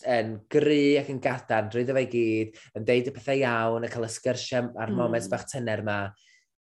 yn 0.10 0.36
gry 0.50 0.98
ac 1.02 1.10
yn 1.14 1.22
gadarn, 1.22 1.70
drwyddo 1.72 1.96
fe 1.98 2.06
gyd, 2.10 2.60
yn 2.78 2.86
deud 2.88 3.10
y 3.12 3.16
pethau 3.16 3.42
iawn, 3.42 3.86
yn 3.86 3.94
cael 3.94 4.08
y 4.08 4.12
sgyrsiau 4.12 4.70
ar 4.74 4.90
mm. 4.90 4.98
moments 4.98 5.28
hmm. 5.28 5.34
bach 5.36 5.46
tyner 5.52 5.84
yma, 5.84 5.98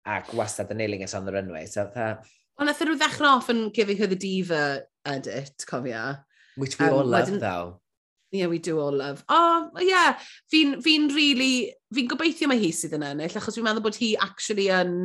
ac 0.08 0.32
wastad 0.38 0.72
yn 0.72 0.80
nailing 0.82 1.04
us 1.04 1.16
on 1.18 1.28
the 1.28 1.34
runway. 1.36 1.66
So, 1.68 1.88
tha... 1.94 2.14
Ond 2.58 2.72
well, 2.72 2.96
ddechrau 2.98 3.36
off 3.36 3.52
yn 3.54 3.68
giving 3.76 4.00
her 4.00 4.08
the 4.08 4.16
diva 4.16 4.62
edit, 5.06 5.66
cofia. 5.70 6.24
Which 6.56 6.80
we 6.80 6.88
um, 6.88 6.94
all 6.94 7.06
love, 7.06 7.28
wedyn, 7.28 7.40
though. 7.40 7.82
Yeah, 8.32 8.48
we 8.48 8.60
do 8.60 8.80
all 8.80 8.92
love. 8.92 9.24
Oh, 9.30 9.70
yeah. 9.80 10.18
Fi'n 10.52 10.82
fi 10.84 10.98
really... 11.14 11.74
Fi'n 11.96 12.10
gobeithio 12.12 12.50
mae 12.52 12.60
hi 12.60 12.74
sydd 12.76 12.98
yn 12.98 13.06
ennill, 13.08 13.38
achos 13.40 13.56
fi'n 13.56 13.64
meddwl 13.64 13.86
bod 13.86 14.00
hi 14.02 14.16
actually 14.20 14.68
yn 14.76 14.98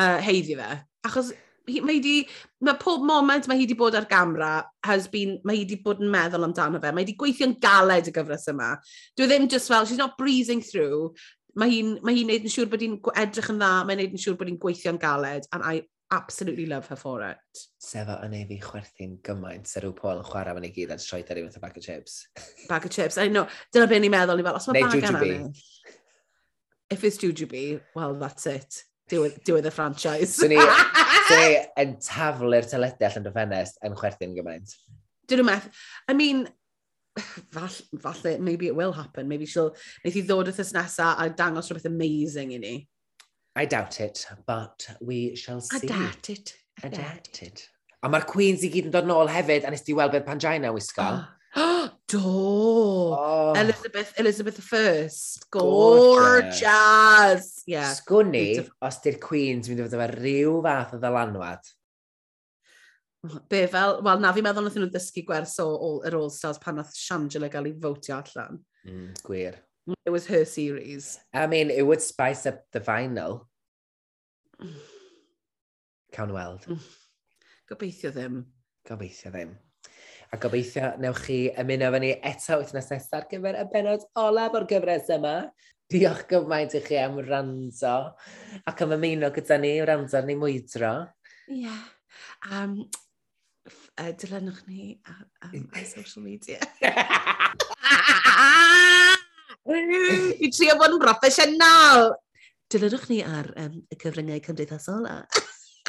uh, 0.00 0.18
heiddi 0.24 0.56
fe. 0.56 0.70
Achos 1.04 1.34
hi, 1.68 1.82
mae, 1.84 2.00
di, 2.00 2.14
mae 2.64 2.78
pob 2.80 3.04
moment 3.04 3.48
mae 3.48 3.60
hi 3.60 3.66
wedi 3.66 3.76
bod 3.76 3.96
ar 3.98 4.08
gamra, 4.08 4.54
has 4.88 5.08
been, 5.12 5.36
mae 5.44 5.58
hi 5.58 5.66
wedi 5.66 5.80
bod 5.84 6.00
yn 6.00 6.12
meddwl 6.12 6.48
amdano 6.48 6.80
fe. 6.80 6.92
Mae 6.92 7.04
hi 7.04 7.10
wedi 7.10 7.18
gweithio'n 7.20 7.56
galed 7.60 8.08
y 8.08 8.14
gyfres 8.16 8.48
yma. 8.52 8.74
Dwi 9.16 9.26
e 9.26 9.32
ddim 9.32 9.48
just 9.52 9.68
fel, 9.72 9.84
she's 9.84 10.00
not 10.00 10.16
breezing 10.20 10.64
through. 10.64 11.12
Mae 11.60 11.70
hi'n 11.70 11.98
mae 12.02 12.16
hi 12.16 12.24
neud 12.26 12.48
yn 12.48 12.50
siŵr 12.50 12.72
bod 12.72 12.82
hi'n 12.82 12.96
edrych 13.20 13.52
yn 13.52 13.60
dda, 13.60 13.74
mae'n 13.86 14.00
neud 14.00 14.16
yn 14.16 14.24
siŵr 14.24 14.40
bod 14.40 14.48
hi'n 14.50 14.62
gweithio'n 14.64 14.98
galed, 15.02 15.44
and 15.52 15.62
I 15.62 15.82
absolutely 16.14 16.66
love 16.66 16.86
her 16.86 16.96
for 16.96 17.22
it. 17.26 17.60
Sefa 17.82 18.20
yn 18.24 18.34
ei 18.38 18.46
fi 18.48 18.58
chwerthu'n 18.62 19.18
gymaint 19.26 19.68
sy'n 19.70 19.84
rhyw 19.84 19.94
Paul 19.98 20.22
yn 20.22 20.26
chwarae 20.28 20.54
fan 20.56 20.66
i 20.68 20.70
gyd 20.74 20.94
a 20.94 20.98
troi 21.02 21.20
dar 21.26 21.40
i 21.40 21.44
fath 21.46 21.58
o 21.58 21.62
bag 21.64 21.78
of 21.80 21.86
chips. 21.86 22.16
Bag 22.70 22.86
of 22.86 22.94
chips, 22.94 23.18
I 23.18 23.28
know. 23.28 23.46
Dyna 23.74 23.88
beth 23.90 24.02
ni'n 24.04 24.14
meddwl, 24.14 24.40
ni 24.40 24.46
fel, 24.46 24.58
os 24.60 24.68
mae 24.70 24.84
bag 24.84 25.06
anna. 25.10 25.50
If 26.94 27.04
it's 27.04 27.18
Jujubee, 27.18 27.80
well, 27.96 28.14
that's 28.20 28.46
it. 28.46 28.82
Diwedd 29.10 29.48
y 29.50 29.60
e 29.68 29.72
franchise. 29.74 30.30
Swn 30.38 30.54
i, 30.56 30.60
swn 31.28 31.42
i 31.44 31.56
yn 31.82 31.96
taflu'r 32.04 32.68
teledu 32.70 33.08
allan 33.08 33.26
dy 33.26 33.32
ffenest 33.34 33.80
yn 33.84 33.96
chwerthu'n 33.98 34.36
gymaint. 34.38 34.76
Dyn 35.28 35.42
nhw'n 35.42 35.50
meth. 35.50 35.68
I 36.08 36.16
mean, 36.16 36.46
fall, 37.52 37.68
falle, 38.00 38.38
maybe 38.38 38.68
it 38.68 38.76
will 38.76 38.92
happen. 38.92 39.28
Maybe 39.28 39.46
she'll, 39.46 39.74
Neith 40.04 40.18
i 40.20 40.24
ddod 40.24 40.52
wrthys 40.52 40.72
nesaf 40.76 41.20
a 41.20 41.30
dangos 41.30 41.70
rhywbeth 41.70 41.90
amazing 41.90 42.54
i 42.56 42.60
ni. 42.62 42.74
I 43.56 43.66
doubt 43.66 44.00
it, 44.00 44.26
but 44.46 44.88
we 45.00 45.36
shall 45.36 45.60
see. 45.60 45.86
I 45.86 45.86
doubt 45.86 46.30
it. 46.30 46.56
I, 46.82 46.88
doubt, 46.88 47.28
it. 47.28 47.42
it. 47.42 47.68
A 48.02 48.08
mae'r 48.10 48.26
Queens 48.28 48.64
i 48.66 48.68
gyd 48.68 48.90
yn 48.90 48.92
dod 48.92 49.06
nôl 49.08 49.30
hefyd, 49.30 49.64
a 49.64 49.70
nes 49.72 49.84
di 49.86 49.94
weld 49.96 50.12
beth 50.12 50.26
Pangina 50.26 50.72
wisgo. 50.74 51.06
Do! 52.10 52.20
Oh. 52.20 53.54
Elizabeth, 53.56 54.12
Elizabeth 54.18 54.58
I. 54.58 55.06
Gorgeous! 55.50 56.60
Gorgeous. 56.60 57.46
Yeah. 57.66 57.94
Sgwni, 57.94 58.42
Beautiful. 58.58 58.76
os 58.88 58.98
di'r 59.06 59.20
Queens 59.22 59.70
mynd 59.70 59.80
i 59.80 59.86
fod 59.86 59.96
efo 59.96 60.08
rhyw 60.10 60.58
fath 60.66 60.96
o 60.96 61.00
ddylanwad. 61.00 61.70
Be 63.48 63.62
fel, 63.72 64.00
wel 64.04 64.20
na, 64.20 64.34
fi'n 64.36 64.44
meddwl 64.44 64.66
nath 64.66 64.76
nhw 64.76 64.90
ddysgu 64.92 65.24
gwers 65.30 65.54
o, 65.62 65.70
o, 65.72 65.92
yr 66.04 66.18
All 66.18 66.32
Stars 66.34 66.60
pan 66.60 66.76
nath 66.82 66.92
Shangela 66.98 67.48
gael 67.52 67.70
ei 67.70 67.78
fotio 67.86 68.18
allan. 68.18 68.60
Mm, 68.84 69.14
gwir. 69.24 69.62
It 69.86 70.10
was 70.10 70.26
her 70.26 70.44
series. 70.44 71.18
I 71.32 71.46
mean, 71.46 71.70
it 71.70 71.86
would 71.86 72.00
spice 72.00 72.46
up 72.46 72.64
the 72.72 72.80
final. 72.80 73.48
Cawn 76.12 76.32
weld. 76.32 76.66
Gobeithio 77.68 78.12
ddim. 78.12 78.44
Gobeithio 78.88 79.32
ddim. 79.32 79.54
A 80.32 80.38
gobeithio 80.40 80.94
newch 80.98 81.20
chi 81.26 81.38
ymuno 81.60 81.90
fy 81.92 82.00
ni 82.00 82.12
eto 82.30 82.58
wythnos 82.60 82.88
nesaf 82.90 83.18
ar 83.18 83.26
gyfer 83.30 83.58
y 83.60 83.64
benod 83.72 84.06
olaf 84.18 84.56
o'r 84.56 84.66
gyfres 84.70 85.10
yma. 85.14 85.34
Diolch 85.92 86.24
gymaint 86.30 86.76
i 86.78 86.80
chi 86.84 86.96
am 87.02 87.18
rando 87.26 87.96
ac 88.64 88.84
am 88.86 88.96
ymuno 88.96 89.30
gyda 89.36 89.60
ni, 89.60 89.74
rando 89.84 90.24
ni 90.24 90.38
mwydro. 90.40 90.94
Ie. 91.52 91.60
Yeah. 91.66 91.82
Um, 92.50 92.78
uh, 94.00 94.12
dilynwch 94.16 94.64
ni 94.70 94.96
ar, 95.04 95.26
um, 95.50 95.68
ar 95.74 95.86
social 95.92 96.24
media. 96.24 96.60
I 99.64 100.50
trio 100.52 100.76
bod 100.76 100.92
yn 100.92 101.00
broffesiynol. 101.00 102.10
Dilynwch 102.72 103.06
ni 103.08 103.22
ar 103.24 103.48
um, 103.60 103.78
y 103.88 103.96
cyfryngau 104.00 104.42
cymdeithasol 104.44 105.06
a... 105.08 105.22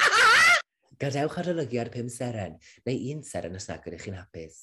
Gadewch 1.00 1.36
ar 1.42 1.50
olygiad 1.52 1.90
5 1.92 2.08
seren, 2.14 2.56
neu 2.88 3.02
un 3.12 3.20
seren 3.26 3.58
os 3.58 3.68
nag 3.68 3.84
ydych 3.84 4.06
chi'n 4.06 4.16
hapus. 4.16 4.62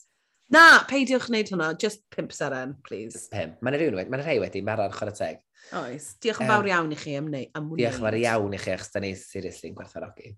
Na, 0.53 0.81
peidiwch 0.89 1.27
wneud 1.29 1.51
hwnna, 1.53 1.69
just 1.81 2.01
5 2.15 2.33
seren, 2.33 2.73
please. 2.85 3.27
5. 3.33 3.59
Mae'n 3.61 3.77
rhywun 3.77 3.99
wedi, 3.99 4.13
mae'n 4.13 4.25
rhai 4.25 4.37
wedi, 4.41 4.63
mae'r 4.65 4.83
ar 4.87 4.97
chwarae 4.97 5.17
teg. 5.19 5.39
Oes, 5.77 6.09
diolch 6.21 6.41
yn 6.41 6.47
um, 6.47 6.51
fawr 6.55 6.71
iawn 6.71 6.91
i 6.93 6.99
chi 6.99 7.15
am 7.19 7.29
wneud. 7.29 7.53
Am 7.57 7.69
diolch 7.77 8.01
yn 8.01 8.07
fawr 8.07 8.19
iawn 8.23 8.57
i 8.57 8.63
chi, 8.65 8.73
achos 8.73 8.91
da 8.95 9.03
ni 9.03 9.13
seriously 9.19 9.69
yn 9.69 9.77
gwerthfarogi. 9.77 10.33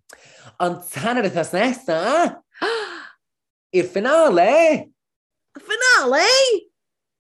Ond 0.67 0.83
tan 0.91 1.23
yr 1.23 1.29
wythnos 1.29 1.55
nesaf, 1.55 2.37
i'r 3.79 3.91
finale! 3.95 4.53
Y 5.55 5.67
finale? 5.71 6.29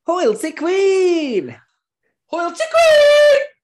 Hwyl 0.05 0.35
ti 0.37 0.51
Queen! 0.53 1.55
Hwyl 2.29 2.51
ti 2.53 2.65
Queen! 2.69 3.54